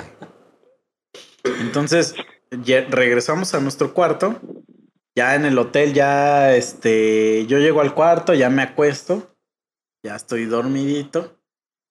Entonces, 1.60 2.14
ya 2.64 2.86
regresamos 2.90 3.54
a 3.54 3.60
nuestro 3.60 3.94
cuarto. 3.94 4.40
Ya 5.14 5.34
en 5.34 5.44
el 5.44 5.58
hotel, 5.58 5.92
ya 5.92 6.54
este, 6.54 7.46
yo 7.46 7.58
llego 7.58 7.80
al 7.80 7.94
cuarto, 7.94 8.32
ya 8.32 8.48
me 8.48 8.62
acuesto, 8.62 9.36
ya 10.02 10.16
estoy 10.16 10.46
dormidito. 10.46 11.38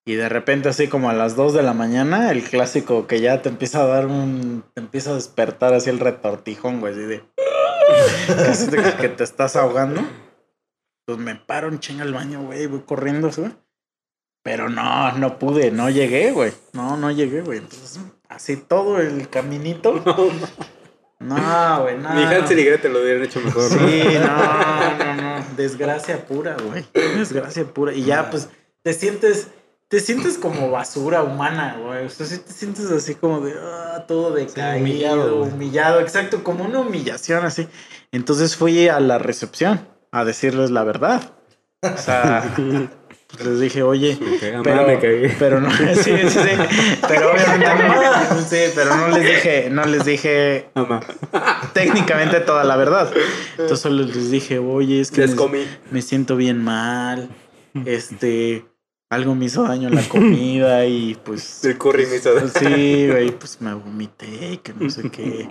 Y 0.06 0.16
de 0.16 0.30
repente, 0.30 0.70
así 0.70 0.88
como 0.88 1.10
a 1.10 1.14
las 1.14 1.36
2 1.36 1.54
de 1.54 1.62
la 1.62 1.74
mañana, 1.74 2.32
el 2.32 2.44
clásico 2.44 3.06
que 3.06 3.22
ya 3.22 3.44
te 3.44 3.50
empieza 3.50 3.84
a 3.84 3.86
dar 3.86 4.08
un. 4.08 4.64
Te 4.74 4.82
empieza 4.82 5.12
a 5.12 5.16
despertar 5.16 5.76
así 5.76 5.92
el 5.92 6.00
retortijón, 6.00 6.80
güey, 6.80 6.94
así 6.94 7.04
de. 7.04 7.24
casi 8.28 8.70
que 9.00 9.10
te 9.10 9.24
estás 9.24 9.56
ahogando. 9.56 10.02
Pues 11.06 11.20
me 11.20 11.36
paro 11.36 11.68
un 11.68 11.80
chinga 11.80 12.04
al 12.04 12.14
baño, 12.14 12.42
güey, 12.44 12.66
voy 12.66 12.82
corriendo, 12.82 13.30
güey. 13.30 13.52
Pero 14.44 14.70
no, 14.70 15.12
no 15.14 15.38
pude, 15.38 15.70
no 15.70 15.90
llegué, 15.92 16.32
güey. 16.32 16.52
No, 16.74 16.98
no 16.98 17.12
llegué, 17.12 17.42
güey. 17.42 17.60
Entonces, 17.60 18.00
así 18.28 18.58
todo 18.58 19.00
el 19.00 19.30
caminito. 19.30 20.02
No, 20.04 20.16
güey, 21.28 21.98
no. 21.98 22.14
Ni 22.14 22.24
Hansel 22.24 22.60
y 22.60 22.66
Gretel 22.66 22.94
lo 22.94 23.02
hubieran 23.02 23.24
hecho 23.24 23.40
mejor. 23.42 23.64
¿no? 23.64 23.88
Sí, 23.88 24.04
no, 24.20 24.98
no, 24.98 25.16
no. 25.16 25.46
Desgracia 25.56 26.26
pura, 26.26 26.58
güey. 26.66 26.86
Desgracia 26.94 27.66
pura. 27.66 27.94
Y 27.94 28.04
ya, 28.04 28.30
pues, 28.30 28.50
te 28.84 28.94
sientes, 28.94 29.48
te 29.88 30.00
sientes 30.00 30.38
como 30.38 30.72
basura 30.72 31.24
humana, 31.24 31.78
güey. 31.82 32.06
O 32.06 32.10
sea, 32.10 32.26
sí 32.26 32.40
te 32.40 32.52
sientes 32.52 32.90
así 32.92 33.16
como 33.16 33.42
de 33.42 33.54
ah, 33.58 34.06
todo 34.08 34.32
decaído, 34.32 34.80
humillado, 34.80 35.44
humillado, 35.44 36.00
exacto, 36.00 36.44
como 36.44 36.66
una 36.66 36.80
humillación 36.80 37.46
así. 37.46 37.68
Entonces 38.12 38.56
fui 38.56 38.88
a 38.88 39.00
la 39.00 39.18
recepción 39.18 39.88
a 40.12 40.26
decirles 40.26 40.72
la 40.72 40.84
verdad. 40.84 41.34
O 41.82 41.98
sea, 41.98 42.54
pues 43.34 43.46
les 43.48 43.60
dije, 43.60 43.84
oye, 43.84 44.18
pero, 44.40 44.88
me 44.88 45.00
cagué. 45.00 45.36
pero 45.40 45.62
no, 45.62 45.72
sí, 45.78 45.86
sí, 45.96 46.30
sí, 46.30 46.40
pero 47.08 47.32
obviamente 47.32 47.66
no, 47.66 48.42
sí, 48.50 48.58
pero 48.76 48.96
no 48.96 49.08
les 49.10 49.26
dije, 49.26 49.70
no 49.72 49.86
les 49.86 50.06
dije 50.06 50.66
Mamá, 50.76 51.02
técnicamente 51.74 52.40
toda 52.42 52.64
la 52.64 52.76
verdad. 52.76 53.12
Entonces 53.52 53.80
solo 53.80 54.04
les 54.04 54.32
dije, 54.32 54.60
oye, 54.60 55.00
es 55.00 55.12
que 55.12 55.28
me, 55.28 55.66
me 55.92 56.02
siento 56.02 56.36
bien 56.36 56.64
mal. 56.64 57.30
Este, 57.86 58.66
algo 59.12 59.36
me 59.36 59.46
hizo 59.46 59.64
daño 59.64 59.90
en 59.90 59.96
la 59.96 60.04
comida 60.10 60.86
y 60.86 61.16
pues. 61.22 61.66
El 61.66 61.78
curry 61.78 62.06
me 62.06 62.16
hizo 62.16 62.32
pues, 62.34 62.54
sí, 62.58 63.08
güey, 63.10 63.32
pues 63.32 63.60
me 63.60 63.74
vomité, 63.74 64.62
que 64.64 64.74
no 64.74 64.90
sé 64.90 65.10
qué. 65.10 65.50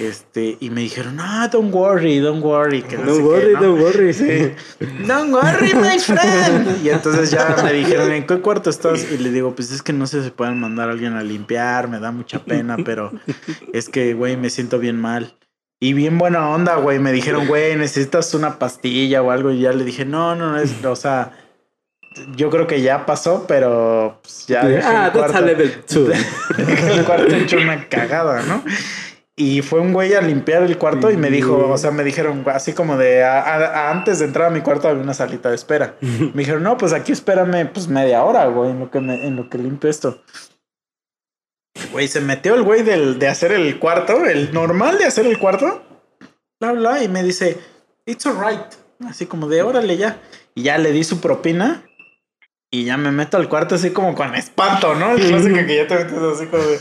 Este, 0.00 0.56
y 0.60 0.70
me 0.70 0.80
dijeron, 0.80 1.16
no, 1.16 1.46
don't 1.48 1.72
worry, 1.74 2.20
don't 2.20 2.42
worry. 2.42 2.80
Que 2.80 2.96
no, 2.96 3.04
No 3.04 3.14
sé 3.16 3.22
worry, 3.22 3.46
qué, 3.48 3.52
¿no? 3.52 3.60
no 3.60 3.74
worry. 3.74 4.14
Sí. 4.14 4.52
Don't 5.06 5.30
worry, 5.30 5.74
my 5.74 5.98
friend. 5.98 6.82
Y 6.82 6.88
entonces 6.88 7.30
ya 7.30 7.54
me 7.62 7.74
dijeron, 7.74 8.10
¿en 8.12 8.26
qué 8.26 8.40
cuarto 8.40 8.70
estás? 8.70 9.06
Y 9.12 9.18
le 9.18 9.30
digo, 9.30 9.54
pues 9.54 9.70
es 9.72 9.82
que 9.82 9.92
no 9.92 10.06
sé 10.06 10.24
si 10.24 10.30
pueden 10.30 10.58
mandar 10.58 10.88
a 10.88 10.92
alguien 10.92 11.12
a 11.16 11.22
limpiar, 11.22 11.88
me 11.88 12.00
da 12.00 12.12
mucha 12.12 12.44
pena, 12.44 12.78
pero 12.82 13.12
es 13.74 13.90
que, 13.90 14.14
güey, 14.14 14.38
me 14.38 14.48
siento 14.48 14.78
bien 14.78 14.98
mal. 14.98 15.36
Y 15.78 15.92
bien 15.92 16.16
buena 16.16 16.48
onda, 16.48 16.76
güey. 16.76 16.98
Me 16.98 17.12
dijeron, 17.12 17.46
güey, 17.46 17.76
necesitas 17.76 18.32
una 18.32 18.58
pastilla 18.58 19.22
o 19.22 19.30
algo. 19.30 19.50
Y 19.50 19.60
ya 19.60 19.72
le 19.72 19.84
dije, 19.84 20.06
no, 20.06 20.34
no, 20.34 20.52
no, 20.52 20.58
es, 20.58 20.82
o 20.82 20.96
sea, 20.96 21.32
yo 22.36 22.50
creo 22.50 22.66
que 22.66 22.80
ya 22.82 23.06
pasó, 23.06 23.44
pero 23.46 24.18
pues, 24.22 24.46
ya 24.46 24.64
dejé 24.64 24.86
Ah, 24.86 25.06
el 25.06 25.12
that's 25.12 25.16
a 25.16 25.32
cuarto- 25.32 25.46
level 25.46 25.84
2. 25.88 26.08
dejé 26.66 26.92
el 26.92 27.04
cuarto 27.04 27.34
hecho 27.34 27.56
una 27.58 27.88
cagada, 27.88 28.42
¿no? 28.42 28.62
Y 29.38 29.60
fue 29.60 29.80
un 29.80 29.92
güey 29.92 30.14
a 30.14 30.22
limpiar 30.22 30.62
el 30.62 30.78
cuarto 30.78 31.10
y 31.10 31.18
me 31.18 31.28
dijo, 31.28 31.68
o 31.68 31.76
sea, 31.76 31.90
me 31.90 32.04
dijeron, 32.04 32.42
así 32.46 32.72
como 32.72 32.96
de, 32.96 33.22
a- 33.22 33.42
a- 33.42 33.90
antes 33.90 34.18
de 34.18 34.24
entrar 34.24 34.46
a 34.46 34.50
mi 34.50 34.62
cuarto 34.62 34.88
había 34.88 35.02
una 35.02 35.12
salita 35.12 35.50
de 35.50 35.56
espera. 35.56 35.96
Me 36.00 36.32
dijeron, 36.38 36.62
no, 36.62 36.78
pues 36.78 36.94
aquí 36.94 37.12
espérame, 37.12 37.68
pues 37.70 37.86
media 37.88 38.24
hora, 38.24 38.46
güey, 38.46 38.70
en 38.70 38.78
lo 38.80 38.90
que, 38.90 39.00
me, 39.00 39.26
en 39.26 39.36
lo 39.36 39.50
que 39.50 39.58
limpio 39.58 39.90
esto. 39.90 40.22
Güey, 41.92 42.08
se 42.08 42.20
metió 42.22 42.54
el 42.54 42.62
güey 42.62 42.82
del, 42.82 43.18
de 43.18 43.28
hacer 43.28 43.52
el 43.52 43.78
cuarto, 43.78 44.24
el 44.24 44.52
normal 44.54 44.96
de 44.98 45.04
hacer 45.04 45.26
el 45.26 45.38
cuarto, 45.38 45.82
bla, 46.58 46.72
bla, 46.72 47.02
y 47.02 47.08
me 47.08 47.22
dice, 47.22 47.58
it's 48.06 48.26
alright. 48.26 48.60
Así 49.06 49.26
como 49.26 49.46
de, 49.48 49.60
órale 49.62 49.98
ya. 49.98 50.18
Y 50.54 50.62
ya 50.62 50.78
le 50.78 50.90
di 50.92 51.04
su 51.04 51.20
propina 51.20 51.82
y 52.70 52.84
ya 52.84 52.96
me 52.96 53.10
meto 53.12 53.36
al 53.36 53.48
cuarto 53.48 53.74
así 53.76 53.90
como 53.90 54.14
con 54.14 54.34
espanto, 54.34 54.94
¿no? 54.94 55.12
El 55.14 55.28
clásico 55.28 55.54
que 55.66 55.76
ya 55.76 55.86
te 55.86 55.94
metes 55.96 56.18
así 56.18 56.46
como 56.46 56.62
de, 56.64 56.78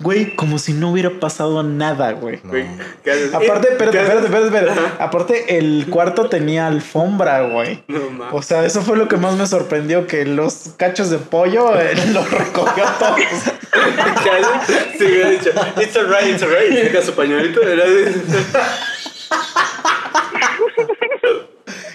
güey, 0.00 0.36
como 0.36 0.58
si 0.58 0.72
no 0.74 0.90
hubiera 0.90 1.08
pasado 1.20 1.62
nada, 1.62 2.12
güey. 2.12 2.40
No. 2.42 2.50
Aparte, 2.50 3.68
espérate, 3.72 3.98
espérate, 4.00 4.26
espérate, 4.26 4.46
espérate. 4.46 4.80
Aparte, 4.98 5.56
el 5.58 5.86
cuarto 5.88 6.28
tenía 6.28 6.66
alfombra, 6.66 7.42
güey. 7.42 7.82
No 7.88 8.10
mames. 8.10 8.34
O 8.34 8.42
sea, 8.42 8.64
eso 8.66 8.82
fue 8.82 8.96
lo 8.96 9.08
que 9.08 9.16
más 9.16 9.36
me 9.36 9.46
sorprendió, 9.46 10.06
que 10.06 10.26
los 10.26 10.74
cachos 10.76 11.08
de 11.10 11.18
pollo 11.18 11.74
eh, 11.80 11.94
los 12.12 12.30
recogió 12.30 12.84
todos. 12.98 13.20
Sí, 14.96 15.04
hubiera 15.04 15.30
dicho, 15.30 15.50
it's 15.80 15.96
alright, 15.96 16.28
it's 16.28 16.42
alright. 16.42 16.86
Saca 16.86 17.02
su 17.02 17.12
pañuelito. 17.14 17.60
era 17.68 17.84
de- 17.84 18.12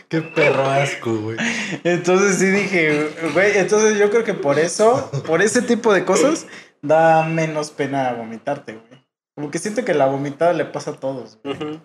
Qué 0.10 0.22
perro 0.22 0.64
asco, 0.66 1.16
güey. 1.16 1.38
Entonces 1.84 2.38
sí 2.40 2.48
dije, 2.48 3.10
güey, 3.34 3.58
entonces 3.58 3.98
yo 4.00 4.10
creo 4.10 4.24
que 4.24 4.34
por 4.34 4.58
eso, 4.60 5.10
por 5.28 5.42
ese 5.42 5.62
tipo 5.62 5.94
de 5.94 6.04
cosas, 6.04 6.48
da 6.82 7.24
menos 7.26 7.72
pena 7.72 8.14
vomitarte, 8.14 8.74
güey. 8.74 9.06
Como 9.36 9.52
que 9.52 9.60
siento 9.60 9.86
que 9.86 9.94
la 9.94 10.08
vomitada 10.08 10.54
le 10.54 10.66
pasa 10.66 10.92
a 10.92 11.00
todos. 11.00 11.38
güey. 11.44 11.80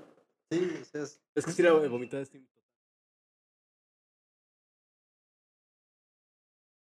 Sí, 0.50 0.72
es- 0.94 1.20
Es 1.34 1.44
que 1.44 1.52
si 1.52 1.62
la 1.62 1.72
vomitada 1.72 2.22
es 2.22 2.30